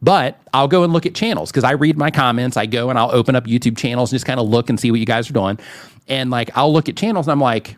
[0.02, 2.58] But I'll go and look at channels because I read my comments.
[2.58, 4.90] I go and I'll open up YouTube channels and just kind of look and see
[4.90, 5.60] what you guys are doing.
[6.08, 7.78] And like, I'll look at channels and I'm like,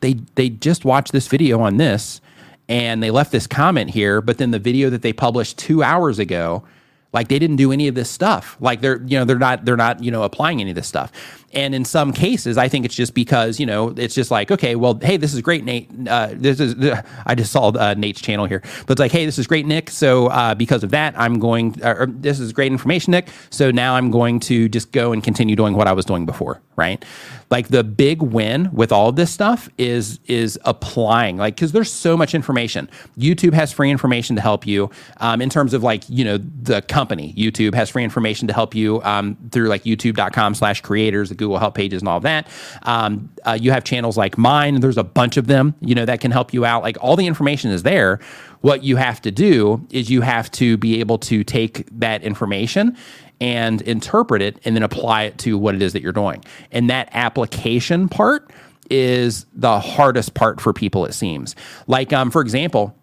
[0.00, 2.20] they, they just watched this video on this
[2.68, 6.18] and they left this comment here, but then the video that they published two hours
[6.18, 6.64] ago,
[7.12, 8.56] like they didn't do any of this stuff.
[8.60, 11.12] Like they're, you know, they're not, they're not, you know, applying any of this stuff.
[11.52, 14.74] And in some cases, I think it's just because, you know, it's just like, okay,
[14.74, 15.88] well, hey, this is great, Nate.
[16.08, 19.24] Uh, this is, uh, I just saw uh, Nate's channel here, but it's like, hey,
[19.24, 19.90] this is great, Nick.
[19.90, 23.28] So uh, because of that, I'm going, or this is great information, Nick.
[23.50, 26.60] So now I'm going to just go and continue doing what I was doing before,
[26.76, 27.04] right?
[27.48, 32.16] Like the big win with all this stuff is is applying, like because there's so
[32.16, 32.90] much information.
[33.16, 36.82] YouTube has free information to help you um, in terms of like you know the
[36.82, 37.32] company.
[37.34, 42.02] YouTube has free information to help you um, through like YouTube.com/creators, the Google Help pages,
[42.02, 42.48] and all that.
[42.82, 44.80] Um, uh, you have channels like mine.
[44.80, 46.82] There's a bunch of them, you know, that can help you out.
[46.82, 48.20] Like all the information is there.
[48.60, 52.96] What you have to do is you have to be able to take that information
[53.40, 56.42] and interpret it and then apply it to what it is that you're doing.
[56.72, 58.50] And that application part
[58.90, 61.54] is the hardest part for people, it seems.
[61.86, 62.96] Like, um, for example,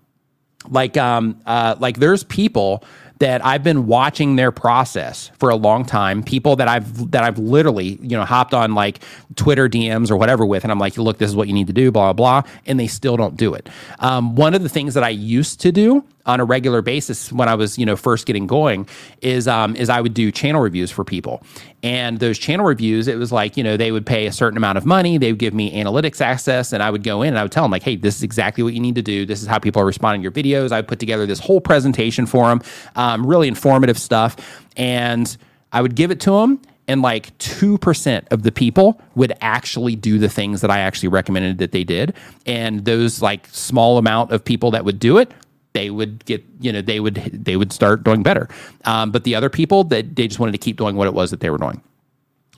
[0.70, 2.84] like um, uh, like there's people
[3.24, 6.24] that I've been watching their process for a long time.
[6.24, 9.00] People that I've that I've literally you know hopped on like
[9.38, 11.74] Twitter DMs or whatever with, and I'm like, look, this is what you need to
[11.74, 13.70] do, blah blah blah, and they still don't do it.
[14.00, 17.50] Um, one of the things that I used to do on a regular basis when
[17.50, 18.88] I was, you know, first getting going
[19.22, 21.44] is um, is I would do channel reviews for people.
[21.82, 24.78] And those channel reviews, it was like, you know, they would pay a certain amount
[24.78, 27.44] of money, they would give me analytics access, and I would go in and I
[27.44, 29.26] would tell them, like, hey, this is exactly what you need to do.
[29.26, 30.72] This is how people are responding to your videos.
[30.72, 32.62] I put together this whole presentation for them,
[32.96, 34.38] um, really informative stuff.
[34.78, 35.36] And
[35.74, 40.20] I would give it to them and like 2% of the people would actually do
[40.20, 42.14] the things that I actually recommended that they did.
[42.46, 45.32] And those like small amount of people that would do it
[45.74, 48.48] they would get you know they would they would start doing better.
[48.86, 51.32] Um, but the other people that they just wanted to keep doing what it was
[51.32, 51.82] that they were doing.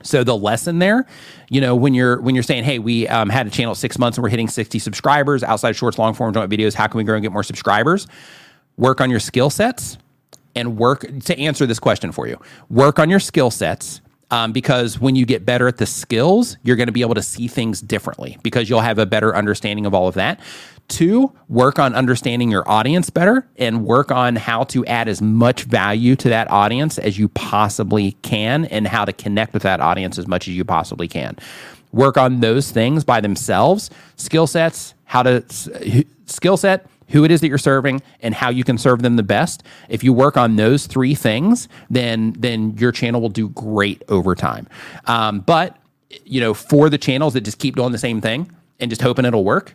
[0.02, 1.06] So the lesson there
[1.48, 4.18] you know when you're when you're saying hey we um, had a channel six months
[4.18, 7.16] and we're hitting 60 subscribers outside shorts long form joint videos how can we grow
[7.16, 8.06] and get more subscribers?
[8.76, 9.96] Work on your skill sets
[10.54, 12.38] and work to answer this question for you
[12.68, 16.76] work on your skill sets um, because when you get better at the skills, you're
[16.76, 19.94] going to be able to see things differently because you'll have a better understanding of
[19.94, 20.40] all of that.
[20.88, 25.64] Two, work on understanding your audience better and work on how to add as much
[25.64, 30.16] value to that audience as you possibly can and how to connect with that audience
[30.16, 31.36] as much as you possibly can.
[31.92, 35.44] Work on those things by themselves skill sets, how to
[36.26, 39.22] skill set, who it is that you're serving and how you can serve them the
[39.22, 39.62] best.
[39.88, 44.34] If you work on those three things, then then your channel will do great over
[44.34, 44.68] time.
[45.06, 45.76] Um, but
[46.24, 49.24] you know, for the channels that just keep doing the same thing and just hoping
[49.24, 49.74] it'll work,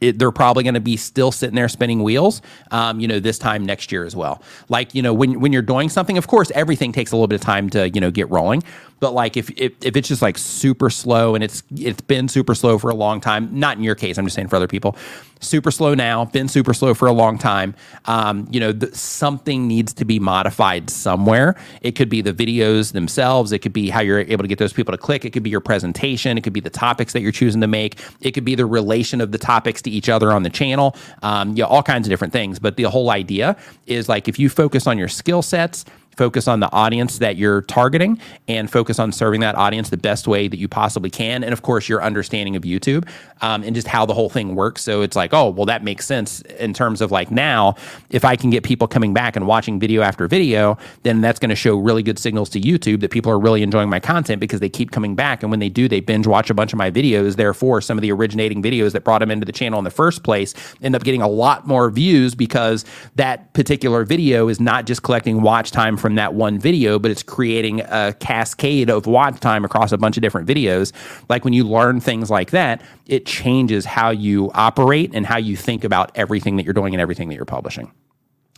[0.00, 3.38] it, they're probably going to be still sitting there spinning wheels, um, you know, this
[3.38, 4.42] time next year as well.
[4.68, 7.36] Like, you know, when, when you're doing something, of course, everything takes a little bit
[7.36, 8.62] of time to, you know, get rolling.
[9.00, 12.54] But like if, if, if it's just like super slow and it's it's been super
[12.54, 14.94] slow for a long time, not in your case, I'm just saying for other people,
[15.40, 17.74] super slow now, been super slow for a long time.
[18.04, 21.56] Um, you know, the, something needs to be modified somewhere.
[21.80, 23.52] It could be the videos themselves.
[23.52, 25.24] It could be how you're able to get those people to click.
[25.24, 26.36] It could be your presentation.
[26.36, 27.98] It could be the topics that you're choosing to make.
[28.20, 31.56] It could be the relation of the topics to each other on the channel, um,
[31.56, 32.58] yeah, all kinds of different things.
[32.58, 35.84] But the whole idea is like if you focus on your skill sets
[36.20, 40.28] focus on the audience that you're targeting and focus on serving that audience the best
[40.28, 41.42] way that you possibly can.
[41.42, 43.08] And of course, your understanding of YouTube
[43.40, 44.82] um, and just how the whole thing works.
[44.82, 47.74] So it's like, oh, well, that makes sense in terms of like now,
[48.10, 51.48] if I can get people coming back and watching video after video, then that's going
[51.48, 54.60] to show really good signals to YouTube that people are really enjoying my content because
[54.60, 55.42] they keep coming back.
[55.42, 57.36] And when they do, they binge watch a bunch of my videos.
[57.36, 60.22] Therefore, some of the originating videos that brought them into the channel in the first
[60.22, 62.84] place end up getting a lot more views because
[63.14, 67.12] that particular video is not just collecting watch time from from that one video, but
[67.12, 70.90] it's creating a cascade of watch time across a bunch of different videos.
[71.28, 75.56] Like when you learn things like that, it changes how you operate and how you
[75.56, 77.92] think about everything that you're doing and everything that you're publishing.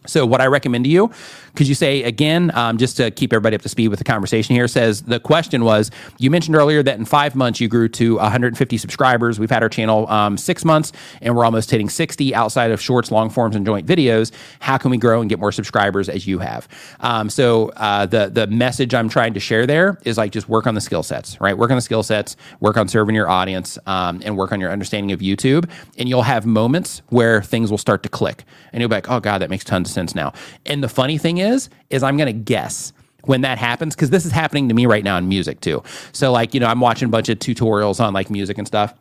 [0.06, 1.12] So, what I recommend to you,
[1.52, 4.56] because you say again, um, just to keep everybody up to speed with the conversation
[4.56, 8.16] here, says the question was you mentioned earlier that in five months you grew to
[8.16, 9.38] 150 subscribers.
[9.38, 13.12] We've had our channel um, six months and we're almost hitting 60 outside of shorts,
[13.12, 14.32] long forms, and joint videos.
[14.58, 16.66] How can we grow and get more subscribers as you have?
[16.98, 20.66] Um, so, uh, the the message I'm trying to share there is like just work
[20.66, 21.56] on the skill sets, right?
[21.56, 24.72] Work on the skill sets, work on serving your audience, um, and work on your
[24.72, 25.70] understanding of YouTube.
[25.96, 29.20] And you'll have moments where things will start to click, and you'll be like, oh
[29.20, 30.32] God, that makes tons sense now.
[30.66, 32.92] And the funny thing is, is I'm to guess
[33.24, 35.82] when that happens because this is happening to me right now in music too.
[36.12, 38.94] So like, you know, I'm watching a bunch of tutorials on like music and stuff.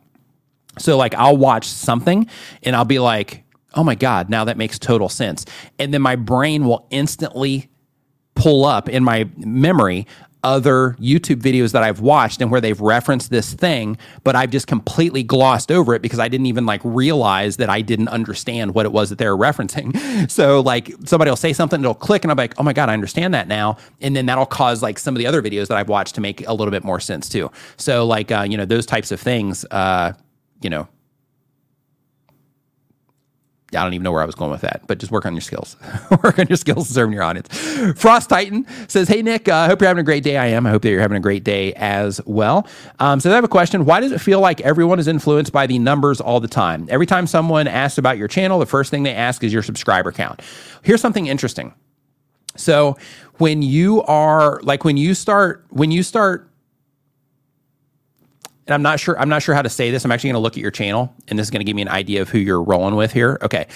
[0.77, 2.27] So like I'll watch something
[2.63, 5.45] and I'll be like, "Oh my god, now that makes total sense."
[5.79, 7.69] And then my brain will instantly
[8.35, 10.07] pull up in my memory
[10.43, 14.67] other YouTube videos that I've watched and where they've referenced this thing, but I've just
[14.67, 18.85] completely glossed over it because I didn't even like realize that I didn't understand what
[18.85, 19.99] it was that they were referencing.
[20.29, 22.93] So like somebody will say something, it'll click, and I'm like, oh my god, I
[22.93, 25.89] understand that now, and then that'll cause like some of the other videos that I've
[25.89, 27.51] watched to make a little bit more sense too.
[27.77, 30.13] So like uh, you know those types of things, uh,
[30.61, 30.87] you know,
[33.73, 35.41] I don't even know where I was going with that, but just work on your
[35.41, 35.77] skills.
[36.23, 37.47] work on your skills serving your audience.
[37.99, 40.37] Frost Titan says, Hey, Nick, I uh, hope you're having a great day.
[40.37, 40.67] I am.
[40.67, 42.67] I hope that you're having a great day as well.
[42.99, 43.85] Um, so I have a question.
[43.85, 46.87] Why does it feel like everyone is influenced by the numbers all the time?
[46.89, 50.11] Every time someone asks about your channel, the first thing they ask is your subscriber
[50.11, 50.41] count.
[50.83, 51.73] Here's something interesting.
[52.57, 52.97] So
[53.37, 56.50] when you are like, when you start, when you start
[58.71, 60.05] and I'm not sure I'm not sure how to say this.
[60.05, 61.81] I'm actually going to look at your channel, and this is going to give me
[61.81, 63.37] an idea of who you're rolling with here.
[63.41, 63.67] Okay.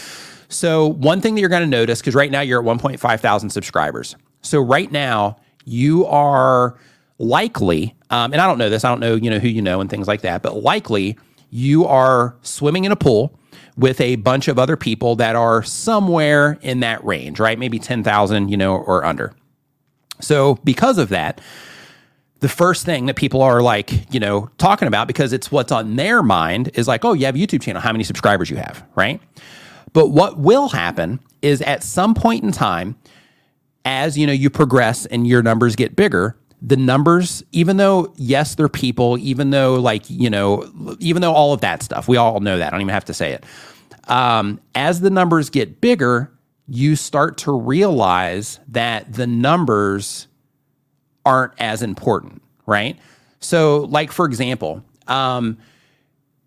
[0.47, 3.49] So one thing that you're going to notice because right now you're at 1.5 thousand
[3.49, 4.15] subscribers.
[4.41, 6.77] So right now you are
[7.17, 8.85] likely, um, and I don't know this.
[8.85, 11.17] I don't know you know who you know and things like that, but likely
[11.49, 13.37] you are swimming in a pool
[13.75, 17.59] with a bunch of other people that are somewhere in that range, right?
[17.59, 19.33] Maybe 10,000, you know, or under.
[20.21, 21.41] So because of that
[22.39, 25.95] the first thing that people are like, you know, talking about because it's what's on
[25.95, 28.85] their mind is like, oh, you have a YouTube channel, how many subscribers you have,
[28.95, 29.21] right?
[29.93, 32.97] But what will happen is at some point in time,
[33.85, 38.55] as you know, you progress and your numbers get bigger, the numbers, even though yes,
[38.55, 42.39] they're people, even though like you know, even though all of that stuff, we all
[42.39, 42.67] know that.
[42.67, 43.45] I don't even have to say it.
[44.09, 46.31] Um, as the numbers get bigger,
[46.67, 50.27] you start to realize that the numbers
[51.25, 52.97] aren't as important, right?
[53.39, 55.57] So, like for example, um,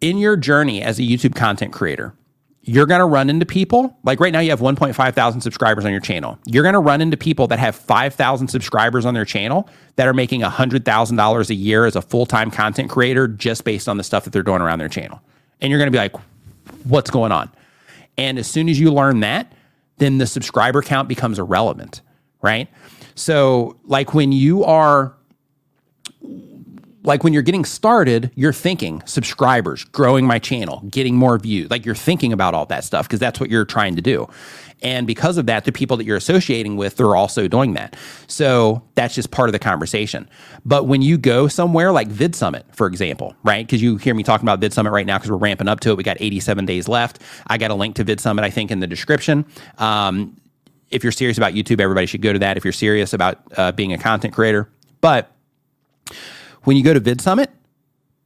[0.01, 2.15] in your journey as a YouTube content creator,
[2.63, 5.91] you're going to run into people like right now you have 1.5 thousand subscribers on
[5.91, 6.39] your channel.
[6.45, 10.13] You're going to run into people that have 5000 subscribers on their channel that are
[10.13, 14.33] making $100000 a year as a full-time content creator just based on the stuff that
[14.33, 15.23] they're doing around their channel.
[15.61, 16.15] And you're going to be like
[16.85, 17.51] what's going on?
[18.19, 19.53] And as soon as you learn that
[19.99, 22.01] then the subscriber count becomes irrelevant
[22.41, 22.69] right
[23.19, 25.15] so, like when you are
[27.03, 31.71] like when you're getting started, you're thinking subscribers, growing my channel, getting more views.
[31.71, 34.29] Like you're thinking about all that stuff because that's what you're trying to do.
[34.83, 37.97] And because of that, the people that you're associating with, they're also doing that.
[38.29, 40.29] So that's just part of the conversation.
[40.65, 43.67] But when you go somewhere like VidSummit, for example, right?
[43.67, 45.97] Because you hear me talking about VidSummit right now because we're ramping up to it.
[45.97, 47.21] We got 87 days left.
[47.49, 49.45] I got a link to VidSummit, I think, in the description.
[49.79, 50.37] Um,
[50.91, 52.57] if you're serious about YouTube, everybody should go to that.
[52.57, 55.33] If you're serious about uh, being a content creator, but
[56.63, 57.49] when you go to VidSummit,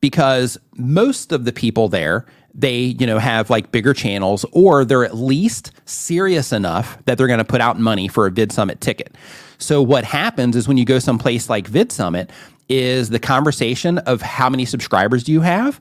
[0.00, 5.04] because most of the people there, they you know have like bigger channels, or they're
[5.04, 9.14] at least serious enough that they're going to put out money for a VidSummit ticket.
[9.58, 12.30] So what happens is when you go someplace like VidSummit,
[12.68, 15.80] is the conversation of how many subscribers do you have?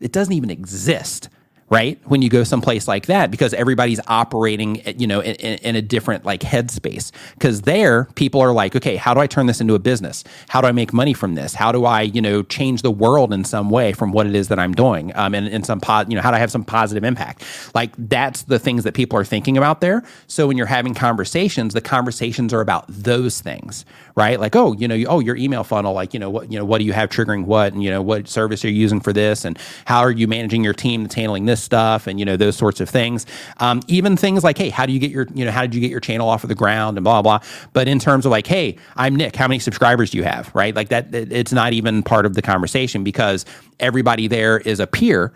[0.00, 1.28] It doesn't even exist
[1.70, 2.00] right?
[2.04, 6.24] When you go someplace like that, because everybody's operating, you know, in, in a different
[6.24, 7.12] like headspace.
[7.34, 10.24] Because there, people are like, okay, how do I turn this into a business?
[10.48, 11.54] How do I make money from this?
[11.54, 14.48] How do I, you know, change the world in some way from what it is
[14.48, 15.14] that I'm doing?
[15.16, 17.44] Um, and in some, po- you know, how do I have some positive impact?
[17.72, 20.02] Like that's the things that people are thinking about there.
[20.26, 23.84] So when you're having conversations, the conversations are about those things,
[24.16, 24.40] right?
[24.40, 26.78] Like, oh, you know, oh, your email funnel, like, you know, what, you know, what
[26.78, 29.44] do you have triggering what, and you know, what service are you using for this,
[29.44, 32.56] and how are you managing your team that's handling this stuff and you know those
[32.56, 33.26] sorts of things.
[33.58, 35.80] Um, even things like, hey, how do you get your you know how did you
[35.80, 37.40] get your channel off of the ground and blah blah.
[37.72, 39.36] But in terms of like, hey, I'm Nick.
[39.36, 40.50] How many subscribers do you have?
[40.54, 41.14] Right, like that.
[41.14, 43.44] It's not even part of the conversation because
[43.78, 45.32] everybody there is a peer.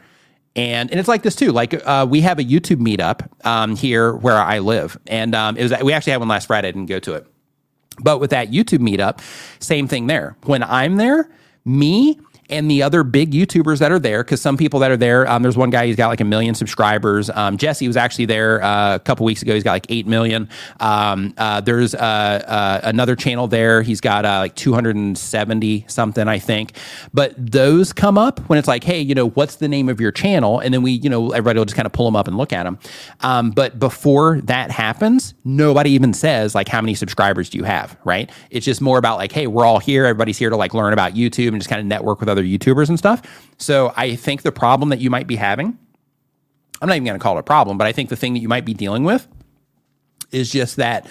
[0.56, 1.50] And, and it's like this too.
[1.50, 5.64] Like uh, we have a YouTube meetup um, here where I live, and um, it
[5.64, 6.68] was we actually had one last Friday.
[6.68, 7.26] I didn't go to it,
[7.98, 9.20] but with that YouTube meetup,
[9.58, 10.36] same thing there.
[10.44, 11.28] When I'm there,
[11.64, 15.26] me and the other big YouTubers that are there, because some people that are there,
[15.28, 17.30] um, there's one guy, he's got like a million subscribers.
[17.30, 19.54] Um, Jesse was actually there uh, a couple weeks ago.
[19.54, 20.48] He's got like 8 million.
[20.80, 23.82] Um, uh, there's uh, uh another channel there.
[23.82, 26.72] He's got uh, like 270 something, I think.
[27.12, 30.12] But those come up when it's like, hey, you know, what's the name of your
[30.12, 30.58] channel?
[30.58, 32.52] And then we, you know, everybody will just kind of pull them up and look
[32.52, 32.78] at them.
[33.20, 37.96] Um, but before that happens, nobody even says like, how many subscribers do you have,
[38.04, 38.30] right?
[38.50, 40.04] It's just more about like, hey, we're all here.
[40.04, 42.88] Everybody's here to like learn about YouTube and just kind of network with other YouTubers
[42.88, 43.22] and stuff.
[43.58, 45.78] So I think the problem that you might be having,
[46.80, 48.40] I'm not even going to call it a problem, but I think the thing that
[48.40, 49.26] you might be dealing with
[50.32, 51.06] is just that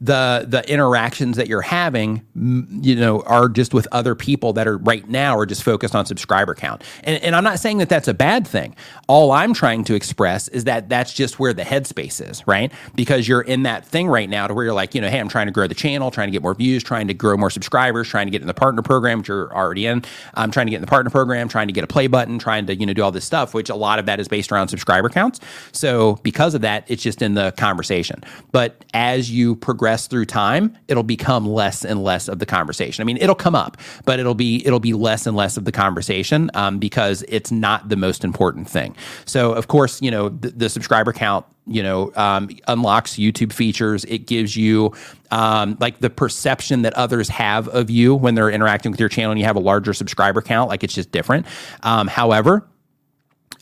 [0.00, 4.78] the the interactions that you're having, you know, are just with other people that are
[4.78, 6.82] right now are just focused on subscriber count.
[7.04, 8.74] And, and I'm not saying that that's a bad thing.
[9.08, 12.72] All I'm trying to express is that that's just where the headspace is, right?
[12.94, 15.28] Because you're in that thing right now to where you're like, you know, hey, I'm
[15.28, 18.08] trying to grow the channel, trying to get more views, trying to grow more subscribers,
[18.08, 20.02] trying to get in the partner program, which you're already in.
[20.32, 22.64] I'm trying to get in the partner program, trying to get a play button, trying
[22.66, 24.68] to, you know, do all this stuff, which a lot of that is based around
[24.68, 25.40] subscriber counts.
[25.72, 28.24] So because of that, it's just in the conversation.
[28.50, 33.02] But as you progress progress through time, it'll become less and less of the conversation.
[33.02, 35.72] I mean, it'll come up, but it'll be it'll be less and less of the
[35.72, 38.94] conversation um, because it's not the most important thing.
[39.24, 44.04] So, of course, you know the, the subscriber count you know um, unlocks youtube features
[44.06, 44.92] it gives you
[45.30, 49.30] um, like the perception that others have of you when they're interacting with your channel
[49.30, 51.46] and you have a larger subscriber count like it's just different
[51.82, 52.66] um, however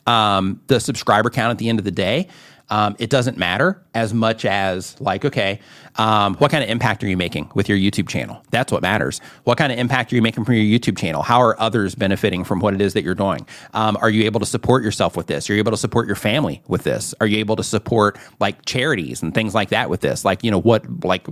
[0.06, 2.28] um, the subscriber count at the end of the day
[2.70, 5.60] um, it doesn't matter as much as like, okay,
[5.96, 8.42] um, what kind of impact are you making with your YouTube channel?
[8.50, 9.20] That's what matters.
[9.44, 11.22] What kind of impact are you making from your YouTube channel?
[11.22, 13.46] How are others benefiting from what it is that you're doing?
[13.74, 15.48] Um, are you able to support yourself with this?
[15.50, 17.14] Are you able to support your family with this?
[17.20, 20.24] Are you able to support like charities and things like that with this?
[20.24, 21.26] Like, you know, what, like,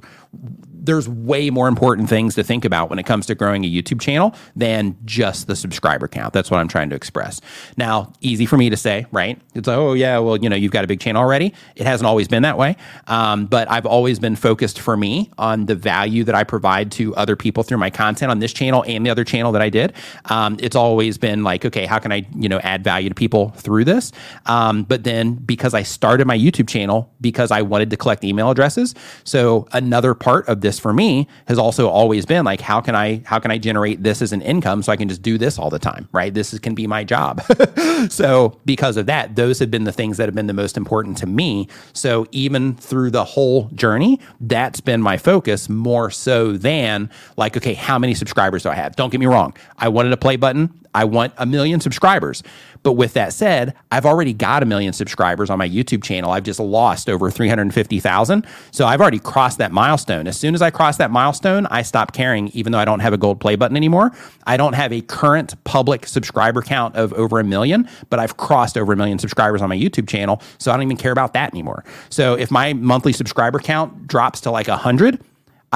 [0.87, 4.01] there's way more important things to think about when it comes to growing a YouTube
[4.01, 6.33] channel than just the subscriber count.
[6.33, 7.41] That's what I'm trying to express.
[7.77, 9.41] Now, easy for me to say, right?
[9.55, 11.53] It's like, oh, yeah, well, you know, you've got a big channel already.
[11.75, 12.77] It hasn't always been that way.
[13.07, 17.15] Um, but I've always been focused for me on the value that I provide to
[17.17, 19.93] other people through my content on this channel and the other channel that I did.
[20.27, 23.51] Um, it's always been like, okay, how can I, you know, add value to people
[23.51, 24.13] through this?
[24.47, 28.51] Um, but then because I started my YouTube channel because I wanted to collect email
[28.51, 28.95] addresses.
[29.25, 33.23] So another part of this for me has also always been like, how can I,
[33.25, 35.71] how can I generate this as an income so I can just do this all
[35.71, 36.33] the time, right?
[36.33, 37.43] This is, can be my job.
[38.09, 41.17] so because of that, those have been the things that have been the most important
[41.19, 41.69] to me.
[41.93, 47.75] So even through the whole journey, that's been my focus more so than like, okay,
[47.75, 48.97] how many subscribers do I have?
[48.97, 49.55] Don't get me wrong.
[49.79, 50.87] I wanted a play button.
[50.95, 52.43] I want a million subscribers.
[52.87, 56.31] But with that said, I've already got a million subscribers on my YouTube channel.
[56.31, 58.47] I've just lost over 350,000.
[58.71, 60.29] So I've already crossed that milestone.
[60.29, 63.13] As soon as I cross that milestone, I stop caring, even though I don't have
[63.13, 64.13] a gold play button anymore.
[64.47, 68.79] I don't have a current public subscriber count of over a million, but I've crossed
[68.79, 70.41] over a million subscribers on my YouTube channel.
[70.59, 71.83] So I don't even care about that anymore.
[72.09, 75.21] So if my monthly subscriber count drops to like 100,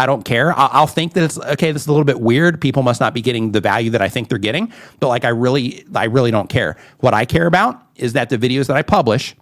[0.00, 0.58] I don't care.
[0.58, 1.72] I'll, I'll, think that it's okay.
[1.72, 2.58] This is a little bit weird.
[2.58, 4.72] People must not be getting the value that I think they're getting.
[4.98, 6.78] But like, I really, I really don't care.
[7.00, 9.36] What I care about is that the videos that I publish,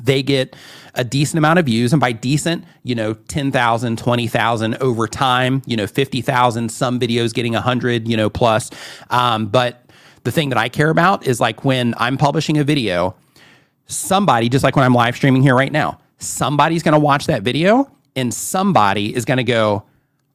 [0.00, 0.56] they get
[0.94, 1.92] a decent amount of views.
[1.92, 7.52] And by decent, you know, 10,000, 20,000 over time, you know, 50,000, some videos getting
[7.52, 8.70] 100, you know, plus.
[9.10, 9.84] Um, but
[10.22, 13.16] the thing that I care about is like when I'm publishing a video,
[13.84, 17.42] somebody, just like when I'm live streaming here right now, somebody's going to watch that
[17.42, 19.84] video and somebody is going to go,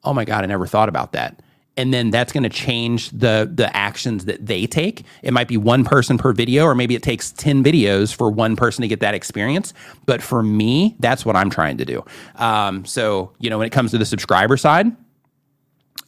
[0.03, 1.41] "Oh my god, I never thought about that."
[1.77, 5.03] And then that's going to change the the actions that they take.
[5.24, 8.56] It might be one person per video, or maybe it takes ten videos for one
[8.56, 9.74] person to get that experience.
[10.06, 12.03] But for me, that's what I'm trying to do.
[12.35, 14.95] Um, so you know, when it comes to the subscriber side,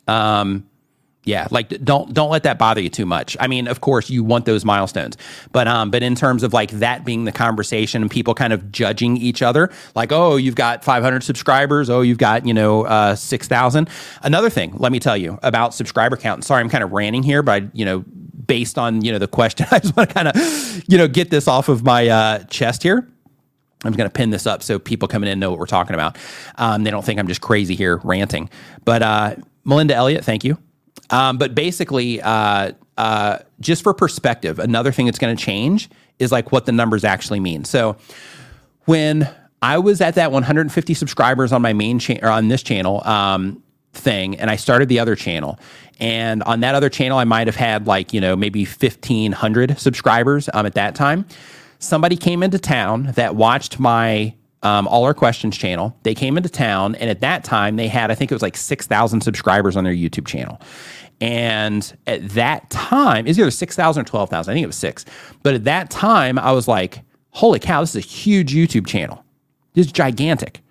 [0.07, 0.67] um,
[1.23, 3.37] Yeah, like don't don't let that bother you too much.
[3.39, 5.17] I mean, of course, you want those milestones,
[5.51, 8.71] but um, but in terms of like that being the conversation and people kind of
[8.71, 13.15] judging each other, like oh, you've got 500 subscribers, oh, you've got you know uh,
[13.15, 13.87] 6,000.
[14.23, 16.43] Another thing, let me tell you about subscriber count.
[16.43, 18.03] Sorry, I'm kind of ranting here, but I, you know,
[18.47, 21.29] based on you know the question, I just want to kind of you know get
[21.29, 23.07] this off of my uh, chest here.
[23.83, 26.17] I'm going to pin this up so people coming in know what we're talking about.
[26.55, 28.49] Um, they don't think I'm just crazy here ranting.
[28.85, 29.35] But uh,
[29.65, 30.57] Melinda Elliott, thank you.
[31.11, 36.31] Um, but basically, uh, uh, just for perspective, another thing that's going to change is
[36.31, 37.65] like what the numbers actually mean.
[37.65, 37.97] So
[38.85, 39.29] when
[39.61, 43.61] I was at that 150 subscribers on my main channel or on this channel um,
[43.93, 45.59] thing, and I started the other channel,
[45.99, 50.49] and on that other channel, I might have had like you know maybe 1,500 subscribers
[50.53, 51.25] um, at that time.
[51.79, 55.95] Somebody came into town that watched my um, All Our Questions channel.
[56.03, 58.57] They came into town, and at that time, they had, I think it was like
[58.57, 60.59] 6,000 subscribers on their YouTube channel.
[61.19, 64.51] And at that time, it's either 6,000 or 12,000.
[64.51, 65.05] I think it was six.
[65.43, 69.23] But at that time, I was like, holy cow, this is a huge YouTube channel.
[69.73, 70.61] This is gigantic.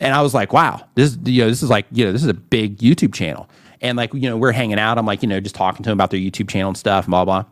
[0.00, 2.28] And I was like, wow, this, you know, this is like, you know, this is
[2.28, 3.48] a big YouTube channel.
[3.82, 4.96] And like, you know, we're hanging out.
[4.96, 7.10] I'm like, you know, just talking to them about their YouTube channel and stuff, and
[7.10, 7.44] blah, blah.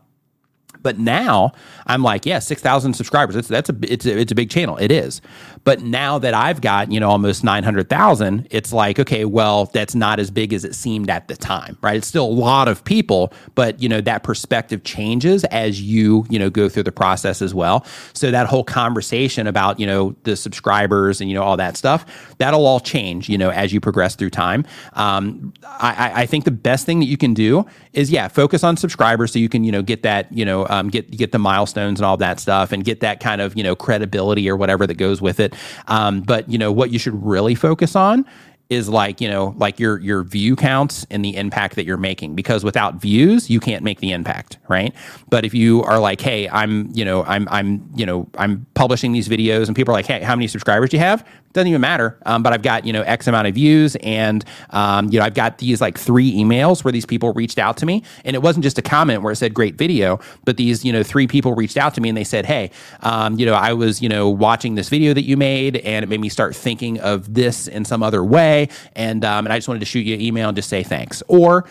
[0.81, 1.51] But now
[1.87, 3.35] I'm like, yeah, six thousand subscribers.
[3.35, 4.77] It's that's a it's a, it's a big channel.
[4.77, 5.21] It is.
[5.63, 9.65] But now that I've got you know almost nine hundred thousand, it's like okay, well
[9.65, 11.97] that's not as big as it seemed at the time, right?
[11.97, 16.39] It's still a lot of people, but you know that perspective changes as you you
[16.39, 17.85] know go through the process as well.
[18.13, 22.35] So that whole conversation about you know the subscribers and you know all that stuff,
[22.37, 24.65] that'll all change you know as you progress through time.
[24.93, 28.77] Um, I, I think the best thing that you can do is yeah, focus on
[28.77, 31.99] subscribers so you can you know get that you know um, get get the milestones
[31.99, 34.95] and all that stuff, and get that kind of you know credibility or whatever that
[34.95, 35.53] goes with it.
[35.87, 38.25] Um, but you know what you should really focus on
[38.69, 42.35] is like you know like your your view counts and the impact that you're making
[42.35, 44.93] because without views you can't make the impact right
[45.29, 49.11] but if you are like hey i'm you know i'm i'm you know i'm publishing
[49.11, 51.81] these videos and people are like hey how many subscribers do you have doesn't even
[51.81, 55.25] matter um, but i've got you know x amount of views and um, you know
[55.25, 58.03] i've got these like three emails where these people reached out to me.
[58.25, 61.03] And it wasn't just a comment where it said great video but these you know
[61.03, 62.71] three people reached out to me and they said hey
[63.01, 66.07] um, you know i was you know watching this video that you made and it
[66.07, 68.69] made me start thinking of this in some other way.
[68.95, 71.23] And um, and i just wanted to shoot you an email and just say thanks.
[71.27, 71.65] Or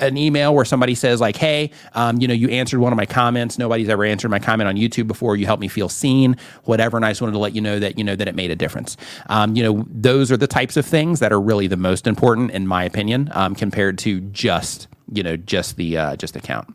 [0.00, 3.06] an email where somebody says like hey um, you know you answered one of my
[3.06, 3.58] comments.
[3.58, 5.36] Nobody's ever answered my comment on youtube before.
[5.36, 7.98] You helped me feel seen whatever and i just wanted to let you know that
[7.98, 8.96] you know that it made a difference.
[9.28, 12.50] Um, you know those are the types of things that are really the most important
[12.52, 16.74] in my opinion um, compared to just you know just the uh, just the count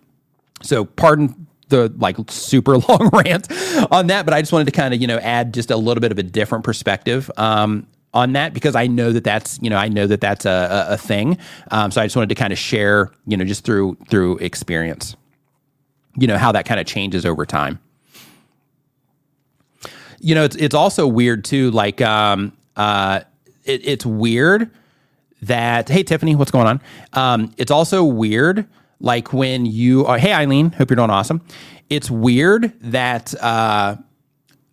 [0.61, 3.51] so pardon the like super long rant
[3.91, 6.01] on that but i just wanted to kind of you know add just a little
[6.01, 7.29] bit of a different perspective.
[7.37, 7.87] Um,
[8.17, 10.97] on that because I know that that's you know I know that that's a, a
[10.97, 11.37] thing.
[11.69, 15.15] Um, so I just wanted to kind of share you know just through through experience,
[16.17, 17.79] you know how that kind of changes over time.
[20.19, 21.69] You know, it's it's also weird too.
[21.69, 23.21] Like, um, uh,
[23.63, 24.71] it, it's weird
[25.43, 26.81] that hey Tiffany, what's going on?
[27.13, 28.67] Um, it's also weird
[28.99, 31.41] like when you are hey Eileen, hope you're doing awesome.
[31.89, 33.35] It's weird that.
[33.39, 33.97] Uh,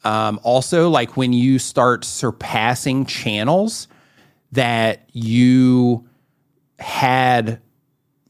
[0.04, 3.88] um, also, like when you start surpassing channels
[4.52, 6.06] that you
[6.78, 7.60] had,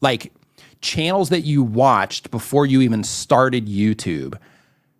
[0.01, 0.33] like
[0.81, 4.37] channels that you watched before you even started YouTube,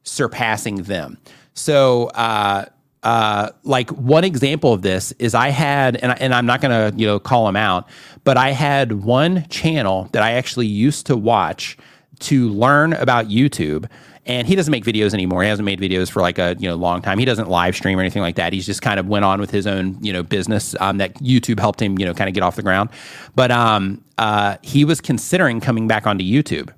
[0.03, 1.17] surpassing them.
[1.53, 2.65] So, uh,
[3.03, 7.05] uh, like one example of this is I had, and, and I'm not to you
[7.05, 7.87] know call them out,
[8.23, 11.77] but I had one channel that I actually used to watch
[12.21, 13.87] to learn about YouTube
[14.25, 15.43] and he doesn't make videos anymore.
[15.43, 17.19] He hasn't made videos for like a you know long time.
[17.19, 18.53] He doesn't live stream or anything like that.
[18.53, 21.59] He's just kind of went on with his own you know business um, that YouTube
[21.59, 22.89] helped him you know kind of get off the ground.
[23.35, 26.71] But um, uh, he was considering coming back onto YouTube.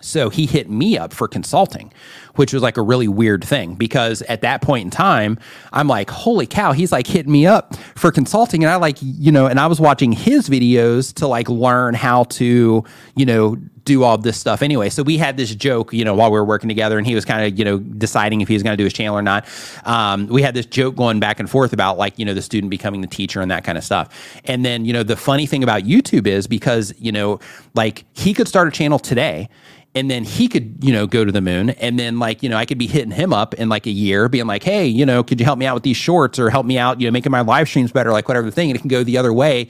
[0.00, 1.92] So he hit me up for consulting,
[2.36, 5.38] which was like a really weird thing because at that point in time,
[5.72, 8.62] I'm like, holy cow, he's like hitting me up for consulting.
[8.62, 12.24] And I like, you know, and I was watching his videos to like learn how
[12.24, 12.84] to,
[13.16, 13.56] you know,
[13.88, 14.90] do all this stuff anyway.
[14.90, 17.24] So we had this joke, you know, while we were working together, and he was
[17.24, 19.46] kind of, you know, deciding if he was going to do his channel or not.
[19.84, 22.70] Um, we had this joke going back and forth about like, you know, the student
[22.70, 24.40] becoming the teacher and that kind of stuff.
[24.44, 27.40] And then, you know, the funny thing about YouTube is because, you know,
[27.74, 29.48] like he could start a channel today
[29.94, 32.56] and then he could you know go to the moon and then like you know
[32.58, 35.24] i could be hitting him up in like a year being like hey you know
[35.24, 37.32] could you help me out with these shorts or help me out you know making
[37.32, 39.66] my live streams better like whatever the thing and it can go the other way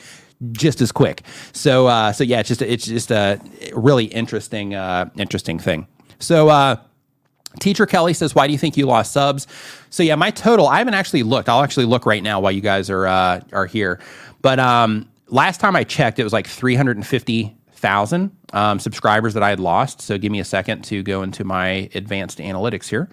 [0.52, 1.22] just as quick.
[1.52, 3.40] So uh, so yeah, it's just it's just a
[3.72, 5.86] really interesting uh, interesting thing.
[6.18, 6.48] So.
[6.48, 6.76] Uh,
[7.60, 9.46] Teacher Kelly says, "Why do you think you lost subs?"
[9.90, 10.68] So yeah, my total.
[10.68, 11.48] I haven't actually looked.
[11.48, 13.98] I'll actually look right now while you guys are uh, are here.
[14.42, 19.60] But um, last time I checked, it was like 350,000 um, subscribers that I had
[19.60, 20.00] lost.
[20.00, 23.08] So give me a second to go into my advanced analytics here,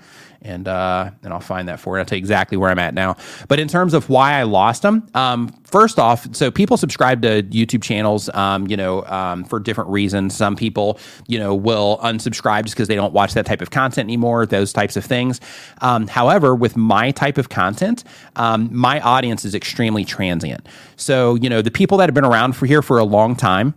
[0.46, 2.00] and uh, and I'll find that for you.
[2.00, 3.18] I'll tell you exactly where I'm at now.
[3.48, 7.44] But in terms of why I lost them, um, first off, so people subscribe to
[7.44, 10.36] YouTube channels, um, you know, um, for different reasons.
[10.36, 14.06] Some people, you know, will unsubscribe just because they don't watch that type of content
[14.06, 14.46] anymore.
[14.46, 15.42] Those types of things.
[15.82, 18.04] Um, however, with my type of content,
[18.36, 20.68] um, my audience is extremely transient.
[20.96, 23.74] So you know, the people that have been around for here for a long time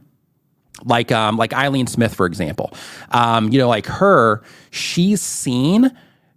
[0.84, 2.72] like um like Eileen Smith for example.
[3.10, 5.90] Um you know like her she's seen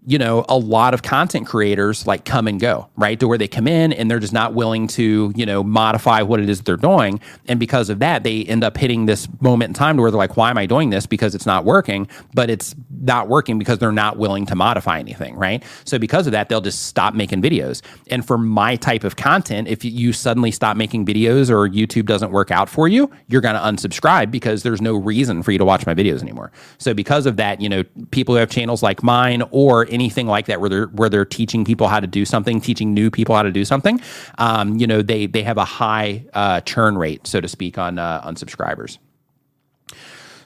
[0.06, 3.20] you know, a lot of content creators like come and go, right?
[3.20, 6.40] To where they come in and they're just not willing to, you know, modify what
[6.40, 7.20] it is they're doing.
[7.48, 10.18] And because of that, they end up hitting this moment in time to where they're
[10.18, 11.06] like, why am I doing this?
[11.06, 15.36] Because it's not working, but it's not working because they're not willing to modify anything,
[15.36, 15.64] right?
[15.86, 17.84] So because of that, they'll just stop making videos.
[18.10, 22.32] And for my type of content, if you suddenly stop making videos or YouTube doesn't
[22.32, 25.66] work out for you, you're going to unsubscribe because there's no reason for you to
[25.66, 26.52] watch my videos anymore.
[26.80, 30.48] So because of that, you know, people who have channels like mine or anything like
[30.48, 33.44] that where they're where they're teaching people how to do something, teaching new people how
[33.44, 34.02] to do something,
[34.38, 38.00] um, you know, they they have a high uh, churn rate, so to speak, on
[38.00, 38.98] uh, on subscribers.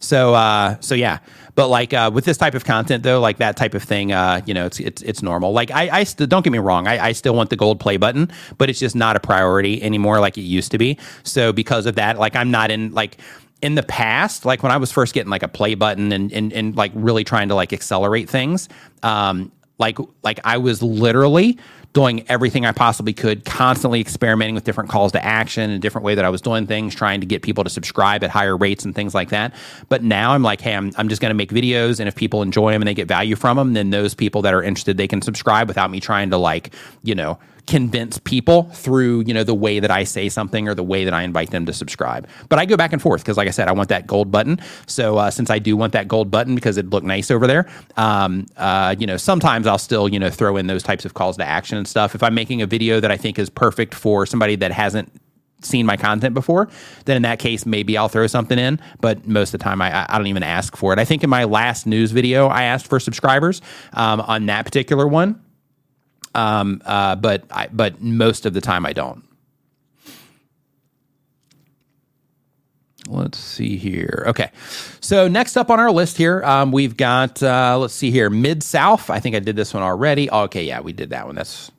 [0.00, 1.18] So, uh, so yeah.
[1.54, 4.42] But like uh, with this type of content, though, like that type of thing, uh,
[4.46, 5.52] you know, it's it's it's normal.
[5.52, 7.96] Like I, I still don't get me wrong, I, I still want the gold play
[7.96, 10.98] button, but it's just not a priority anymore like it used to be.
[11.24, 13.16] So because of that, like I'm not in like
[13.60, 16.52] in the past, like when I was first getting like a play button and, and,
[16.52, 18.68] and like really trying to like accelerate things,
[19.02, 21.58] um, like like I was literally
[21.94, 26.14] doing everything I possibly could, constantly experimenting with different calls to action and different way
[26.14, 28.94] that I was doing things, trying to get people to subscribe at higher rates and
[28.94, 29.54] things like that.
[29.88, 32.42] But now I'm like, hey, I'm, I'm just going to make videos, and if people
[32.42, 35.08] enjoy them and they get value from them, then those people that are interested, they
[35.08, 37.38] can subscribe without me trying to like, you know,
[37.68, 41.12] convince people through you know the way that I say something or the way that
[41.12, 42.26] I invite them to subscribe.
[42.48, 44.58] But I go back and forth because, like I said, I want that gold button.
[44.86, 47.68] So uh, since I do want that gold button because it'd look nice over there,
[47.98, 51.36] um, uh, you know, sometimes I'll still you know throw in those types of calls
[51.36, 52.14] to action and stuff.
[52.14, 55.12] If I'm making a video that I think is perfect for somebody that hasn't
[55.60, 56.70] seen my content before,
[57.04, 58.80] then in that case, maybe I'll throw something in.
[59.00, 60.98] But most of the time, I, I don't even ask for it.
[60.98, 63.60] I think in my last news video, I asked for subscribers
[63.92, 65.42] um, on that particular one.
[66.34, 69.24] Um, uh, but I, but most of the time I don't.
[73.08, 74.24] Let's see here.
[74.28, 74.50] Okay.
[75.00, 78.62] So next up on our list here, um, we've got, uh, let's see here, Mid
[78.62, 79.08] South.
[79.08, 80.30] I think I did this one already.
[80.30, 80.64] okay.
[80.64, 81.34] Yeah, we did that one.
[81.34, 81.72] That's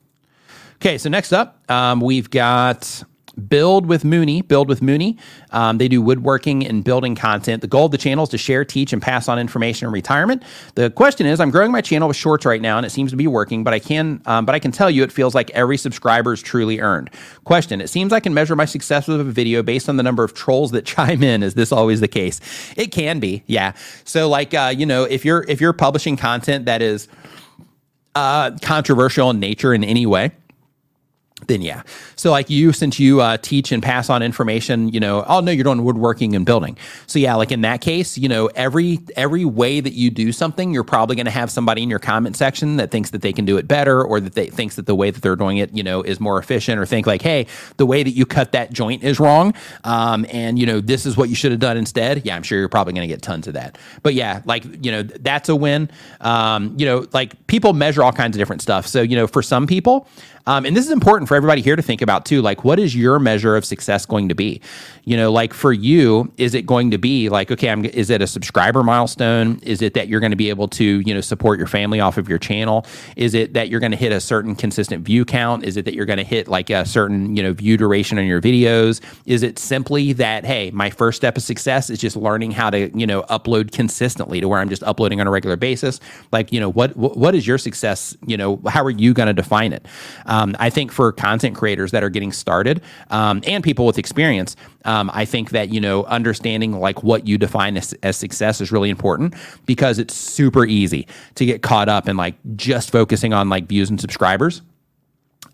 [0.76, 0.98] okay.
[0.98, 3.04] So next up, um, we've got
[3.48, 4.42] Build with Mooney.
[4.42, 5.16] Build with Mooney.
[5.50, 7.62] Um, they do woodworking and building content.
[7.62, 10.42] The goal of the channel is to share, teach, and pass on information in retirement.
[10.74, 13.16] The question is, I'm growing my channel with shorts right now, and it seems to
[13.16, 13.64] be working.
[13.64, 16.42] But I can, um, but I can tell you, it feels like every subscriber is
[16.42, 17.10] truly earned.
[17.44, 20.24] Question: It seems I can measure my success with a video based on the number
[20.24, 21.42] of trolls that chime in.
[21.42, 22.40] Is this always the case?
[22.76, 23.72] It can be, yeah.
[24.04, 27.08] So, like, uh, you know, if you're if you're publishing content that is
[28.14, 30.32] uh, controversial in nature in any way
[31.46, 31.82] then yeah.
[32.16, 35.52] So like you, since you uh, teach and pass on information, you know, oh no,
[35.52, 36.76] you're doing woodworking and building.
[37.06, 40.72] So yeah, like in that case, you know, every every way that you do something,
[40.72, 43.44] you're probably going to have somebody in your comment section that thinks that they can
[43.44, 45.82] do it better, or that they thinks that the way that they're doing it, you
[45.82, 47.46] know, is more efficient, or think like, hey,
[47.76, 49.54] the way that you cut that joint is wrong,
[49.84, 52.24] um, and you know, this is what you should have done instead.
[52.24, 53.78] Yeah, I'm sure you're probably going to get tons of that.
[54.02, 55.90] But yeah, like you know, that's a win.
[56.20, 58.86] Um, you know, like people measure all kinds of different stuff.
[58.86, 60.06] So you know, for some people,
[60.46, 62.42] Um, and this is important for everybody here to think about too.
[62.42, 64.60] Like, what is your measure of success going to be?
[65.04, 68.22] You know, like for you, is it going to be like, okay, I'm, is it
[68.22, 69.60] a subscriber milestone?
[69.62, 72.18] Is it that you're going to be able to, you know, support your family off
[72.18, 72.86] of your channel?
[73.16, 75.64] Is it that you're going to hit a certain consistent view count?
[75.64, 78.26] Is it that you're going to hit like a certain, you know, view duration on
[78.26, 79.00] your videos?
[79.26, 82.96] Is it simply that, hey, my first step of success is just learning how to,
[82.98, 86.00] you know, upload consistently to where I'm just uploading on a regular basis?
[86.32, 88.16] Like, you know, what, what is your success?
[88.26, 89.86] You know, how are you going to define it?
[90.30, 94.56] Um, I think for content creators that are getting started um, and people with experience,
[94.84, 98.72] um, I think that you know understanding like what you define as, as success is
[98.72, 99.34] really important
[99.66, 103.90] because it's super easy to get caught up in like just focusing on like views
[103.90, 104.62] and subscribers.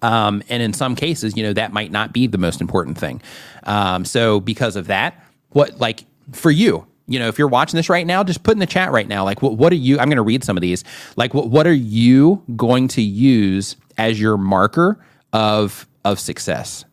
[0.03, 3.23] Um, and in some cases, you know, that might not be the most important thing.
[3.65, 7.89] Um, so because of that, what like for you, you know, if you're watching this
[7.89, 10.09] right now, just put in the chat right now, like, what, what are you, I'm
[10.09, 10.83] going to read some of these.
[11.17, 14.99] Like, what, what are you going to use as your marker
[15.33, 16.85] of, of success?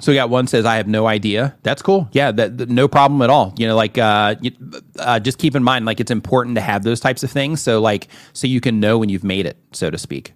[0.00, 1.56] So we got one says I have no idea.
[1.62, 2.08] That's cool.
[2.12, 3.54] Yeah, that, that no problem at all.
[3.56, 4.52] You know, like uh, you,
[4.98, 7.62] uh, just keep in mind like it's important to have those types of things.
[7.62, 10.34] So like so you can know when you've made it, so to speak.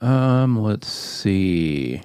[0.00, 2.02] Um, let's see.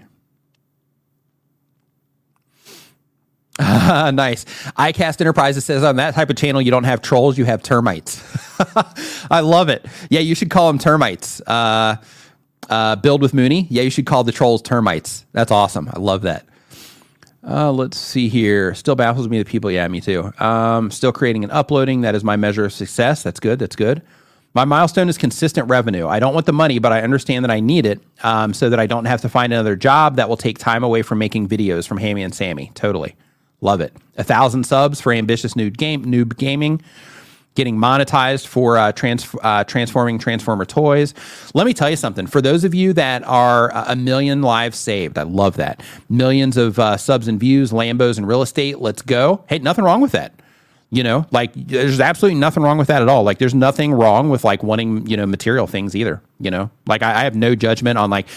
[4.14, 4.46] nice.
[4.78, 8.24] iCast Enterprises says on that type of channel, you don't have trolls, you have termites.
[9.30, 9.86] I love it.
[10.10, 11.42] Yeah, you should call them termites.
[11.42, 11.98] Uh,
[12.70, 13.68] uh, build with Mooney.
[13.70, 15.26] Yeah, you should call the trolls termites.
[15.34, 15.90] That's awesome.
[15.94, 16.46] I love that.
[17.46, 18.74] Uh, let's see here.
[18.76, 19.70] Still baffles me the people.
[19.70, 20.32] Yeah, me too.
[20.40, 22.02] Um, still creating and uploading.
[22.02, 23.24] That is my measure of success.
[23.24, 23.60] That's good.
[23.60, 24.02] That's good.
[24.54, 26.08] My milestone is consistent revenue.
[26.08, 28.80] I don't want the money, but I understand that I need it um, so that
[28.80, 31.88] I don't have to find another job that will take time away from making videos
[31.88, 32.72] from Hammy and Sammy.
[32.74, 33.16] Totally.
[33.62, 33.94] Love it.
[34.18, 36.82] A thousand subs for ambitious noob game noob gaming.
[37.56, 41.14] Getting monetized for uh, trans, uh, transforming Transformer toys.
[41.54, 42.26] Let me tell you something.
[42.26, 45.84] For those of you that are a million lives saved, I love that.
[46.10, 48.80] Millions of uh, subs and views, Lambos and real estate.
[48.80, 49.44] Let's go.
[49.50, 50.32] Hey, nothing wrong with that.
[50.92, 53.24] You know, like there's absolutely nothing wrong with that at all.
[53.24, 56.22] Like there's nothing wrong with like wanting, you know, material things either.
[56.40, 58.28] You know, like I, I have no judgment on like,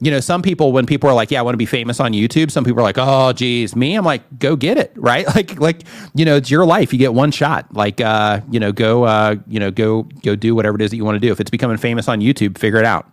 [0.00, 2.12] you know, some people when people are like, "Yeah, I want to be famous on
[2.12, 5.60] YouTube," some people are like, "Oh, geez, me." I'm like, "Go get it, right?" Like,
[5.60, 5.82] like
[6.14, 6.92] you know, it's your life.
[6.92, 7.66] You get one shot.
[7.74, 10.96] Like, uh, you know, go, uh, you know, go, go do whatever it is that
[10.96, 11.30] you want to do.
[11.30, 13.10] If it's becoming famous on YouTube, figure it out.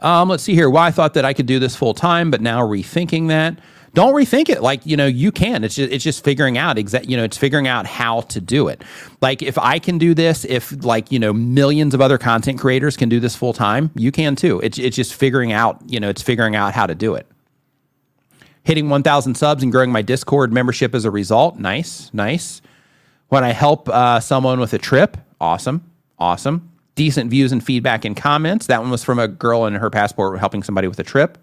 [0.00, 0.68] Um, let's see here.
[0.68, 3.58] Why well, I thought that I could do this full time, but now rethinking that
[3.94, 4.62] don't rethink it.
[4.62, 5.64] Like, you know, you can.
[5.64, 8.68] It's just it's just figuring out exact, you know, it's figuring out how to do
[8.68, 8.82] it.
[9.20, 12.96] Like if I can do this, if like, you know, millions of other content creators
[12.96, 14.60] can do this full time, you can too.
[14.62, 17.26] It's it's just figuring out, you know, it's figuring out how to do it.
[18.64, 21.58] Hitting 1000 subs and growing my Discord membership as a result.
[21.58, 22.60] Nice, nice.
[23.28, 26.70] When I help uh, someone with a trip, awesome, awesome.
[26.94, 28.66] Decent views and feedback and comments.
[28.66, 31.38] That one was from a girl in her passport helping somebody with a trip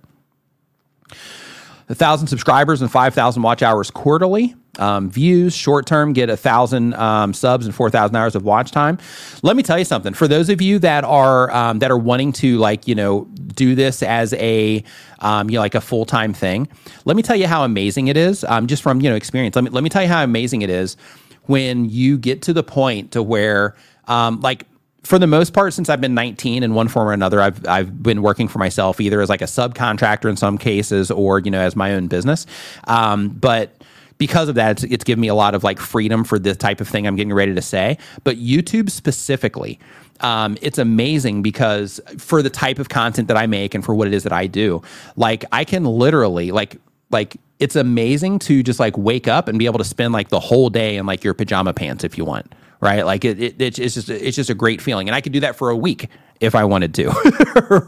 [1.87, 4.55] a thousand subscribers and 5,000 watch hours quarterly.
[4.77, 8.97] Um, views short term get a thousand um, subs and 4,000 hours of watch time.
[9.41, 10.13] Let me tell you something.
[10.13, 13.73] For those of you that are um, that are wanting to like you know do
[13.73, 14.83] this as a
[15.19, 16.67] um, you know like a full time thing,
[17.05, 18.43] let me tell you how amazing it is.
[18.43, 20.69] Um, just from you know experience, let me let me tell you how amazing it
[20.69, 20.97] is
[21.43, 23.75] when you get to the point to where
[24.09, 24.65] um, like
[25.05, 28.01] for the most part, since I've been 19 in one form or another, I've I've
[28.01, 31.61] been working for myself either as like a subcontractor in some cases or you know
[31.61, 32.47] as my own business.
[32.85, 33.83] Um, but
[34.17, 36.81] because of that, it's, it's given me a lot of like freedom for this type
[36.81, 37.99] of thing I'm getting ready to say.
[38.23, 39.79] But YouTube specifically,
[40.21, 44.07] um, it's amazing because for the type of content that I make and for what
[44.07, 44.81] it is that I do,
[45.15, 46.77] like I can literally like
[47.11, 50.39] like it's amazing to just like wake up and be able to spend like the
[50.39, 52.51] whole day in like your pajama pants if you want
[52.85, 53.05] right?
[53.05, 55.55] Like it, it, it's just it's just a great feeling, and I could do that
[55.55, 57.09] for a week if I wanted to,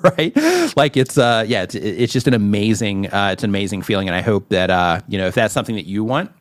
[0.18, 0.36] right?
[0.76, 4.16] Like it's uh yeah, it's it's just an amazing uh, it's an amazing feeling, and
[4.16, 6.32] I hope that uh you know if that's something that you want,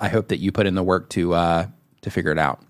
[0.00, 1.66] I hope that you put in the work to uh
[2.02, 2.62] to figure it out.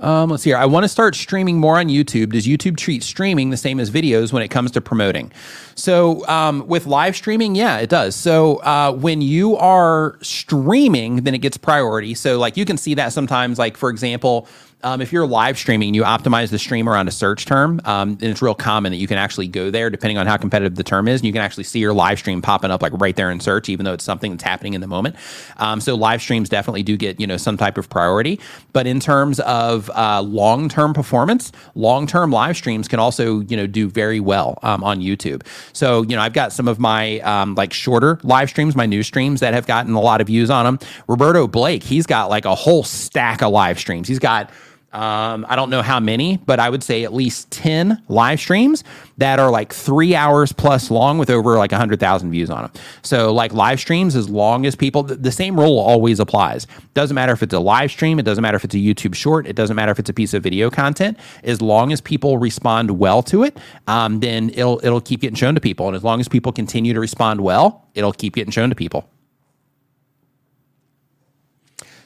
[0.00, 0.56] Um, let's see here.
[0.56, 2.32] I want to start streaming more on YouTube.
[2.32, 5.32] Does YouTube treat streaming the same as videos when it comes to promoting?
[5.74, 8.14] So, um, with live streaming, yeah, it does.
[8.14, 12.14] So, uh, when you are streaming, then it gets priority.
[12.14, 14.48] So, like, you can see that sometimes, like, for example,
[14.84, 18.22] um, if you're live streaming, you optimize the stream around a search term, um, and
[18.22, 21.08] it's real common that you can actually go there depending on how competitive the term
[21.08, 23.40] is, and you can actually see your live stream popping up like right there in
[23.40, 25.16] search, even though it's something that's happening in the moment.
[25.56, 28.38] Um, so live streams definitely do get you know some type of priority,
[28.72, 33.56] but in terms of uh, long term performance, long term live streams can also you
[33.56, 35.44] know do very well um, on YouTube.
[35.72, 39.02] So you know I've got some of my um, like shorter live streams, my new
[39.02, 40.78] streams that have gotten a lot of views on them.
[41.08, 44.06] Roberto Blake, he's got like a whole stack of live streams.
[44.06, 44.52] He's got
[44.90, 48.84] um, I don't know how many, but I would say at least 10 live streams
[49.18, 52.72] that are like three hours plus long with over like 100,000 views on them.
[53.02, 56.66] So, like live streams, as long as people, the same rule always applies.
[56.94, 59.46] Doesn't matter if it's a live stream, it doesn't matter if it's a YouTube short,
[59.46, 61.18] it doesn't matter if it's a piece of video content.
[61.44, 63.58] As long as people respond well to it,
[63.88, 65.86] um, then it'll, it'll keep getting shown to people.
[65.86, 69.06] And as long as people continue to respond well, it'll keep getting shown to people.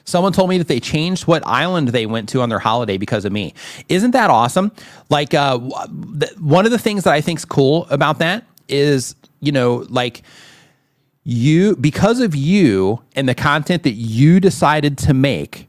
[0.05, 3.23] Someone told me that they changed what island they went to on their holiday because
[3.25, 3.53] of me.
[3.87, 4.71] Isn't that awesome?
[5.09, 9.51] Like, uh, one of the things that I think is cool about that is, you
[9.51, 10.23] know, like
[11.23, 15.67] you, because of you and the content that you decided to make,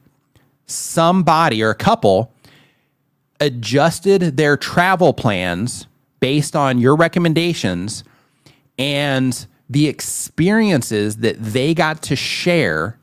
[0.67, 2.31] somebody or a couple
[3.39, 5.87] adjusted their travel plans
[6.19, 8.03] based on your recommendations
[8.77, 12.97] and the experiences that they got to share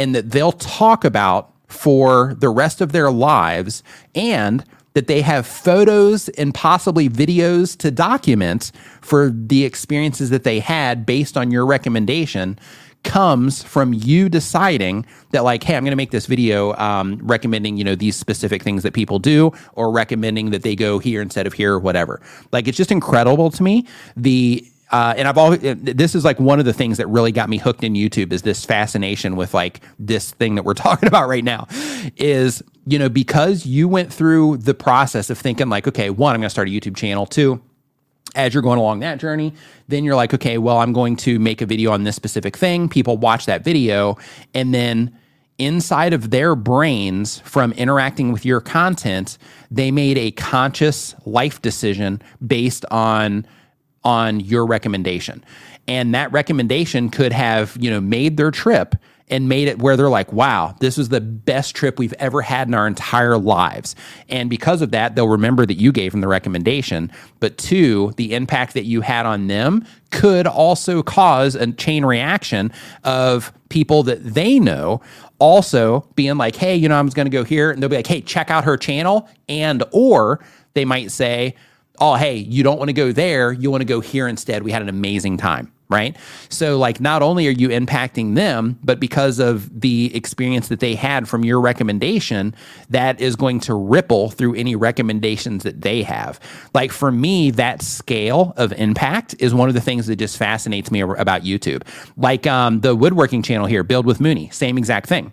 [0.00, 3.82] and that they'll talk about for the rest of their lives
[4.14, 4.64] and
[4.94, 8.72] that they have photos and possibly videos to document
[9.02, 12.58] for the experiences that they had based on your recommendation
[13.02, 17.76] comes from you deciding that like hey i'm going to make this video um, recommending
[17.76, 21.46] you know these specific things that people do or recommending that they go here instead
[21.46, 22.20] of here or whatever.
[22.52, 26.58] Like it's just incredible to me the uh, and I've always this is like one
[26.58, 29.80] of the things that really got me hooked in YouTube is this fascination with like
[29.98, 31.66] this thing that we're talking about right now
[32.16, 36.40] is you know because you went through the process of thinking like okay one I'm
[36.40, 37.62] going to start a YouTube channel two
[38.34, 39.52] as you're going along that journey,
[39.88, 42.88] then you're like, okay, well, I'm going to make a video on this specific thing.
[42.88, 44.16] People watch that video,
[44.54, 45.16] and then
[45.58, 49.36] inside of their brains from interacting with your content,
[49.70, 53.46] they made a conscious life decision based on
[54.04, 55.44] on your recommendation.
[55.88, 58.94] And that recommendation could have, you know, made their trip
[59.30, 62.66] and made it where they're like, wow, this was the best trip we've ever had
[62.66, 63.94] in our entire lives.
[64.28, 67.12] And because of that, they'll remember that you gave them the recommendation.
[67.38, 72.72] But two, the impact that you had on them could also cause a chain reaction
[73.04, 75.00] of people that they know
[75.38, 77.70] also being like, hey, you know, I'm going to go here.
[77.70, 79.28] And they'll be like, hey, check out her channel.
[79.48, 80.40] And, or
[80.74, 81.54] they might say,
[82.00, 83.52] oh, hey, you don't want to go there.
[83.52, 84.62] You want to go here instead.
[84.62, 85.72] We had an amazing time.
[85.88, 86.16] Right.
[86.50, 90.94] So, like, not only are you impacting them, but because of the experience that they
[90.94, 92.54] had from your recommendation,
[92.90, 96.38] that is going to ripple through any recommendations that they have.
[96.74, 100.92] Like, for me, that scale of impact is one of the things that just fascinates
[100.92, 101.82] me about YouTube.
[102.16, 105.32] Like, um, the woodworking channel here, Build with Mooney, same exact thing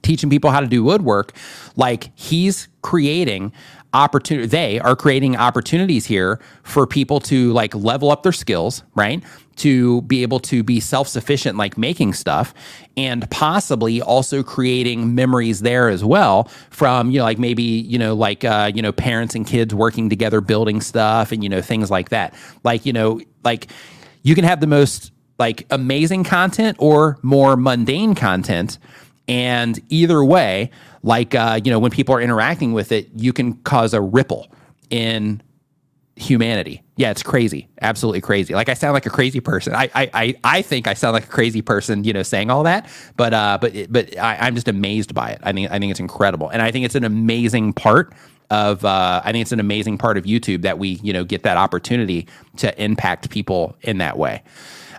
[0.00, 1.32] teaching people how to do woodwork
[1.76, 3.52] like he's creating
[3.94, 9.22] opportunity they are creating opportunities here for people to like level up their skills right?
[9.56, 12.54] To be able to be self-sufficient like making stuff
[12.96, 18.14] and possibly also creating memories there as well from you know like maybe you know
[18.14, 21.90] like uh, you know parents and kids working together building stuff and you know things
[21.90, 22.34] like that.
[22.64, 23.70] Like you know like
[24.22, 28.78] you can have the most like amazing content or more mundane content
[29.32, 30.70] and either way
[31.02, 34.46] like uh, you know when people are interacting with it you can cause a ripple
[34.90, 35.42] in
[36.16, 36.82] humanity.
[36.96, 37.68] Yeah it's crazy.
[37.80, 38.54] Absolutely crazy.
[38.54, 39.74] Like i sound like a crazy person.
[39.74, 42.88] I i i, think i sound like a crazy person you know saying all that
[43.16, 45.40] but uh but but I, i'm just amazed by it.
[45.42, 46.50] I think i think it's incredible.
[46.50, 48.12] And i think it's an amazing part
[48.50, 51.42] of uh, I think it's an amazing part of YouTube that we you know get
[51.44, 52.28] that opportunity
[52.58, 54.42] to impact people in that way.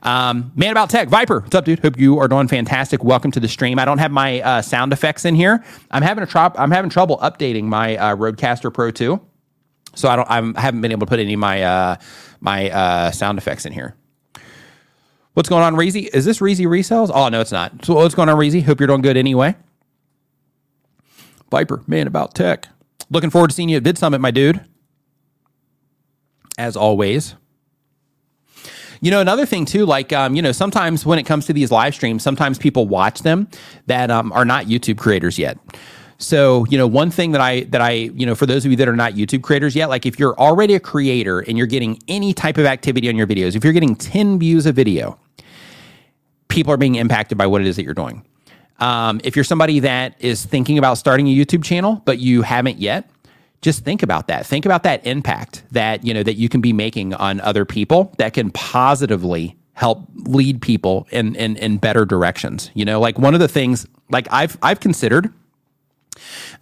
[0.03, 1.79] Um, Man About Tech, Viper, what's up, dude?
[1.79, 3.03] Hope you are doing fantastic.
[3.05, 3.79] Welcome to the stream.
[3.79, 5.63] I don't have my uh, sound effects in here.
[5.91, 9.19] I'm having a tro- I'm having trouble updating my uh, Rodecaster Pro 2,
[9.95, 11.95] so I don't I'm, I haven't been able to put any of my uh,
[12.41, 13.95] my uh, sound effects in here.
[15.35, 16.09] What's going on, Reezy?
[16.13, 17.09] Is this Reezy resells?
[17.11, 17.85] Oh no, it's not.
[17.85, 18.61] So what's going on, Reezy?
[18.61, 19.55] Hope you're doing good anyway.
[21.49, 22.67] Viper, man about tech.
[23.09, 24.65] Looking forward to seeing you at VidSummit, my dude.
[26.57, 27.35] As always.
[29.03, 31.71] You know, another thing too, like um, you know, sometimes when it comes to these
[31.71, 33.49] live streams, sometimes people watch them
[33.87, 35.57] that um, are not YouTube creators yet.
[36.19, 38.77] So, you know, one thing that I that I, you know, for those of you
[38.77, 42.01] that are not YouTube creators yet, like if you're already a creator and you're getting
[42.07, 45.19] any type of activity on your videos, if you're getting 10 views a video,
[46.47, 48.23] people are being impacted by what it is that you're doing.
[48.79, 52.77] Um, if you're somebody that is thinking about starting a YouTube channel, but you haven't
[52.77, 53.09] yet,
[53.63, 54.45] just think about that.
[54.45, 58.13] Think about that impact that, you know, that you can be making on other people
[58.17, 62.69] that can positively help lead people in, in, in better directions.
[62.75, 65.33] You know, like one of the things like I've, I've considered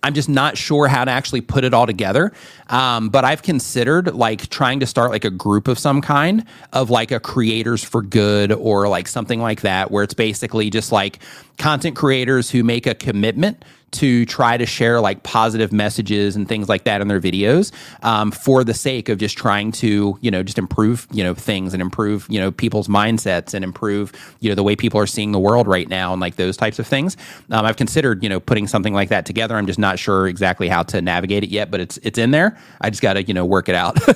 [0.04, 2.32] I'm just not sure how to actually put it all together.
[2.70, 6.90] Um, but I've considered like trying to start like a group of some kind of
[6.90, 11.20] like a creators for good or like something like that, where it's basically just like
[11.58, 16.70] content creators who make a commitment to try to share like positive messages and things
[16.70, 17.72] like that in their videos
[18.04, 21.74] um, for the sake of just trying to you know just improve you know things
[21.74, 25.32] and improve you know people's mindsets and improve you know the way people are seeing
[25.32, 27.18] the world right now and like those types of things.
[27.50, 29.56] Um, i've considered you know putting something like that together.
[29.56, 32.58] I'm just not sure exactly how to navigate it yet but it's it's in there.
[32.80, 33.98] I just got to you know work it out.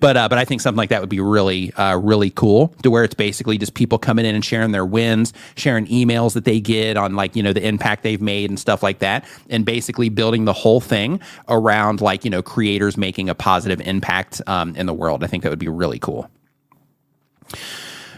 [0.00, 2.90] But uh, but i think something like that would be really uh, really cool to
[2.90, 6.60] where it's basically just people coming in and sharing their wins sharing emails that they
[6.60, 9.64] get on like you know the impact they've made and stuff like like that and
[9.64, 14.76] basically building the whole thing around like you know creators making a positive impact um,
[14.76, 16.28] in the world i think that would be really cool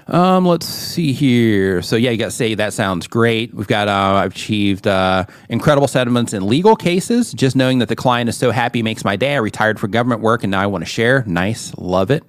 [0.06, 1.80] um, let's see here.
[1.80, 3.54] So yeah, you got to say that sounds great.
[3.54, 7.32] We've got uh, I've achieved uh, incredible settlements in legal cases.
[7.32, 9.34] Just knowing that the client is so happy makes my day.
[9.34, 11.24] I retired for government work and now I want to share.
[11.26, 12.22] Nice, love it.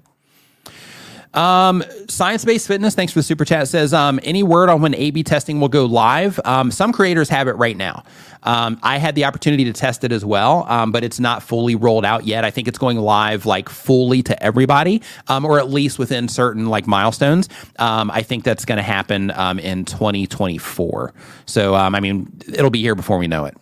[1.35, 3.67] Um, Science based fitness, thanks for the super chat.
[3.67, 6.39] Says um, any word on when A B testing will go live?
[6.45, 8.03] Um, some creators have it right now.
[8.43, 11.75] Um, I had the opportunity to test it as well, um, but it's not fully
[11.75, 12.45] rolled out yet.
[12.45, 16.67] I think it's going live like fully to everybody, um, or at least within certain
[16.67, 17.49] like milestones.
[17.79, 21.13] Um, I think that's going to happen um, in 2024.
[21.45, 23.57] So, um, I mean, it'll be here before we know it.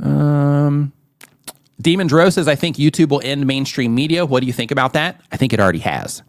[0.00, 0.92] Um,
[1.80, 4.26] Demon Dro says, I think YouTube will end mainstream media.
[4.26, 5.20] What do you think about that?
[5.30, 6.22] I think it already has.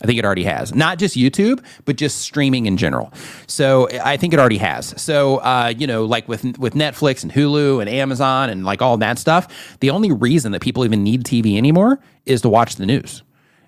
[0.00, 0.74] I think it already has.
[0.74, 3.12] Not just YouTube, but just streaming in general.
[3.46, 5.00] So I think it already has.
[5.00, 8.96] So uh, you know, like with with Netflix and Hulu and Amazon and like all
[8.96, 12.86] that stuff, the only reason that people even need TV anymore is to watch the
[12.86, 13.22] news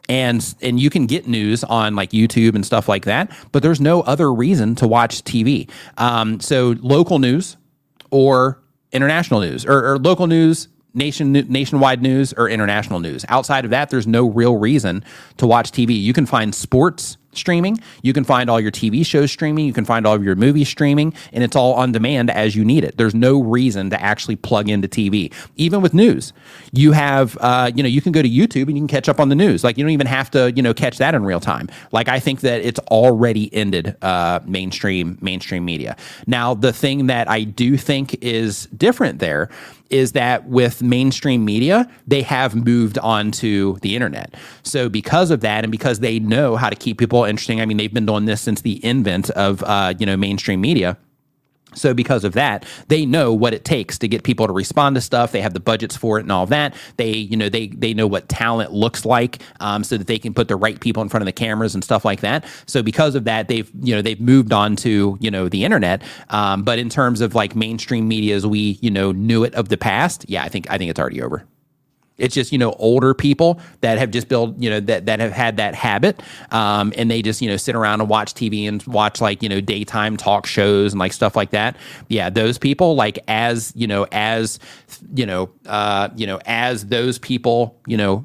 [0.09, 3.81] and and you can get news on like YouTube and stuff like that, but there's
[3.81, 5.71] no other reason to watch TV.
[5.99, 7.57] Um, so local news
[8.11, 13.25] or international news or, or local news nation nationwide news or international news.
[13.29, 15.05] Outside of that, there's no real reason
[15.37, 16.01] to watch TV.
[16.01, 17.79] You can find sports streaming.
[18.03, 19.67] You can find all your TV shows streaming.
[19.67, 22.65] You can find all of your movies streaming, and it's all on demand as you
[22.65, 22.97] need it.
[22.97, 25.33] There's no reason to actually plug into TV.
[25.57, 26.33] Even with news,
[26.73, 29.21] you have, uh, you know, you can go to YouTube and you can catch up
[29.21, 29.65] on the news.
[29.65, 31.69] Like you don't even have to, you know, catch that in real time.
[31.93, 35.97] Like I think that it's already ended uh, mainstream mainstream media.
[36.27, 39.51] Now, the thing that I do think is different there
[39.95, 44.35] is that with mainstream media, they have moved on to the internet.
[44.65, 47.77] So because of that, and because they know how to keep people interesting, I mean,
[47.77, 50.99] they've been doing this since the invent of uh, you know mainstream media
[51.75, 55.01] so because of that, they know what it takes to get people to respond to
[55.01, 55.33] stuff.
[55.33, 56.75] They have the budgets for it and all that.
[56.97, 60.35] They, you know, they they know what talent looks like, um, so that they can
[60.35, 62.45] put the right people in front of the cameras and stuff like that.
[62.67, 66.03] So because of that, they've you know they've moved on to you know the internet.
[66.31, 69.69] Um, but in terms of like mainstream media as we you know knew it of
[69.69, 71.45] the past, yeah, I think I think it's already over.
[72.17, 75.33] It's just you know older people that have just built you know that that have
[75.33, 78.83] had that habit, um, and they just you know sit around and watch TV and
[78.85, 81.77] watch like you know daytime talk shows and like stuff like that.
[82.09, 84.59] Yeah, those people like as you know as
[85.15, 88.25] you know uh, you know as those people you know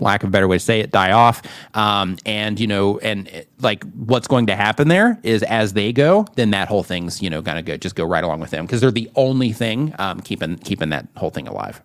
[0.00, 1.42] lack of a better way to say it, die off.
[1.74, 3.28] Um, and you know, and
[3.60, 7.30] like what's going to happen there is as they go, then that whole thing's you
[7.30, 10.20] know gonna go just go right along with them because they're the only thing um,
[10.20, 11.82] keeping keeping that whole thing alive.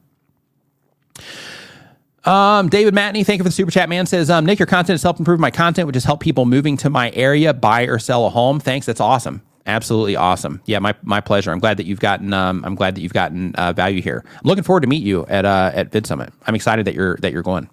[2.26, 4.06] Um, David Matney, thank you for the super chat, man.
[4.08, 6.76] Says, um, Nick, your content has helped improve my content, which has helped people moving
[6.78, 8.60] to my area buy or sell a home.
[8.60, 8.88] Thanks.
[8.88, 9.44] That's awesome.
[9.68, 10.62] Absolutely awesome.
[10.66, 11.52] Yeah, my, my pleasure.
[11.52, 14.24] I'm glad that you've gotten um, I'm glad that you've gotten uh, value here.
[14.28, 16.32] I'm looking forward to meet you at uh, at VidSummit.
[16.46, 17.70] I'm excited that you're that you're going.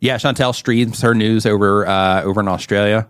[0.00, 3.08] Yeah, Chantel streams her news over uh, over in Australia.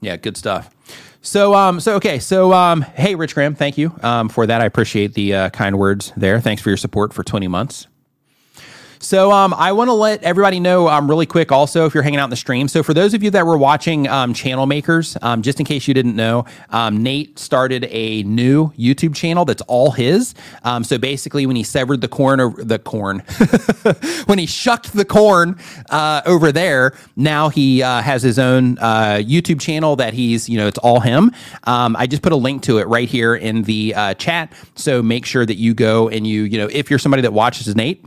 [0.00, 0.74] Yeah, good stuff.
[1.22, 4.60] So, um, so okay, so um, hey, Rich Graham, thank you um, for that.
[4.60, 6.40] I appreciate the uh, kind words there.
[6.40, 7.86] Thanks for your support for 20 months.
[9.02, 12.20] So um, I want to let everybody know um, really quick also if you're hanging
[12.20, 12.68] out in the stream.
[12.68, 15.88] So for those of you that were watching um, Channel Makers, um, just in case
[15.88, 20.34] you didn't know, um, Nate started a new YouTube channel that's all his.
[20.64, 23.20] Um, so basically, when he severed the corn over the corn,
[24.26, 29.18] when he shucked the corn uh, over there, now he uh, has his own uh,
[29.22, 31.32] YouTube channel that he's you know it's all him.
[31.64, 34.52] I just put a link to it right here in the uh, chat.
[34.74, 37.74] So make sure that you go and you you know if you're somebody that watches
[37.74, 38.04] Nate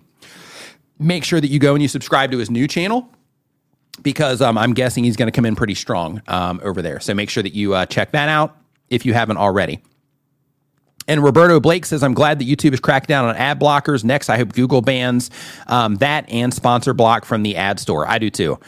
[0.99, 3.09] make sure that you go and you subscribe to his new channel
[4.01, 6.99] because um, I'm guessing he's going to come in pretty strong um, over there.
[6.99, 8.57] So make sure that you uh, check that out
[8.89, 9.81] if you haven't already.
[11.07, 14.03] And Roberto Blake says, I'm glad that YouTube is cracking down on ad blockers.
[14.03, 15.29] Next, I hope Google bans
[15.67, 18.07] um, that and sponsor block from the ad store.
[18.07, 18.59] I do too.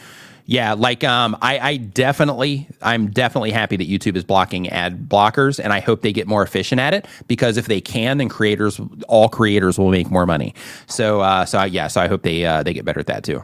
[0.48, 5.60] Yeah, like um, I, I definitely, I'm definitely happy that YouTube is blocking ad blockers,
[5.60, 8.80] and I hope they get more efficient at it because if they can, then creators,
[9.08, 10.54] all creators, will make more money.
[10.86, 13.44] So, uh, so yeah, so I hope they uh, they get better at that too.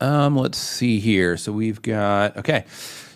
[0.00, 1.36] Um, let's see here.
[1.36, 2.64] So we've got okay.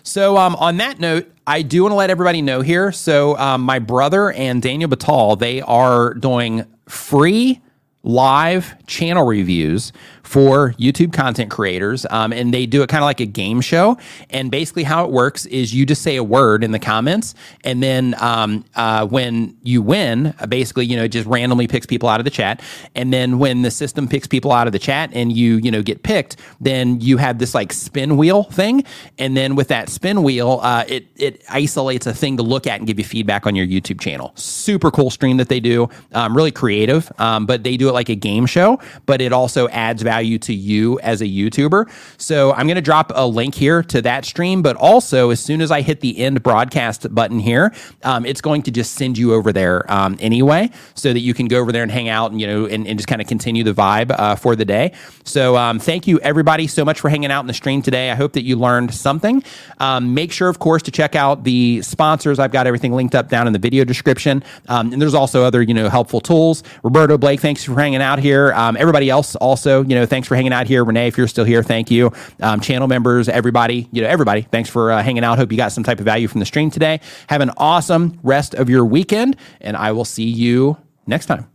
[0.03, 2.91] So um, on that note, I do want to let everybody know here.
[2.91, 7.61] So um, my brother and Daniel Batal, they are doing free
[8.03, 9.93] live channel reviews
[10.23, 12.05] for YouTube content creators.
[12.09, 13.97] Um, and they do it kind of like a game show.
[14.29, 17.35] And basically, how it works is you just say a word in the comments.
[17.63, 22.09] And then um, uh, when you win, basically, you know, it just randomly picks people
[22.09, 22.61] out of the chat.
[22.95, 25.81] And then when the system picks people out of the chat and you, you know,
[25.81, 28.83] get picked, then you have this like spin wheel thing.
[29.17, 32.79] And then with that spin wheel, uh, it, it isolates a thing to look at
[32.79, 34.31] and give you feedback on your YouTube channel.
[34.35, 35.89] Super cool stream that they do.
[36.13, 39.67] Um, really creative, um, but they do it like a game show, but it also
[39.69, 41.89] adds value value to you as a YouTuber.
[42.17, 45.59] So I'm going to drop a link here to that stream, but also as soon
[45.59, 49.33] as I hit the end broadcast button here, um, it's going to just send you
[49.33, 52.39] over there um, anyway, so that you can go over there and hang out and
[52.39, 54.93] you know and, and just kind of continue the vibe uh, for the day.
[55.25, 58.09] So um, thank you everybody so much for hanging out in the stream today.
[58.09, 59.43] I hope that you learned something.
[59.79, 62.39] Um, make sure, of course, to check out the sponsors.
[62.39, 65.61] I've got everything linked up down in the video description, um, and there's also other
[65.61, 66.63] you know helpful tools.
[66.81, 68.53] Roberto Blake, thanks for hanging out here.
[68.53, 70.83] Um, everybody else also, you know know, thanks for hanging out here.
[70.83, 72.11] Rene, if you're still here, thank you.
[72.41, 75.37] Um, channel members, everybody, you know, everybody, thanks for uh, hanging out.
[75.37, 76.99] Hope you got some type of value from the stream today.
[77.27, 81.52] Have an awesome rest of your weekend, and I will see you next time.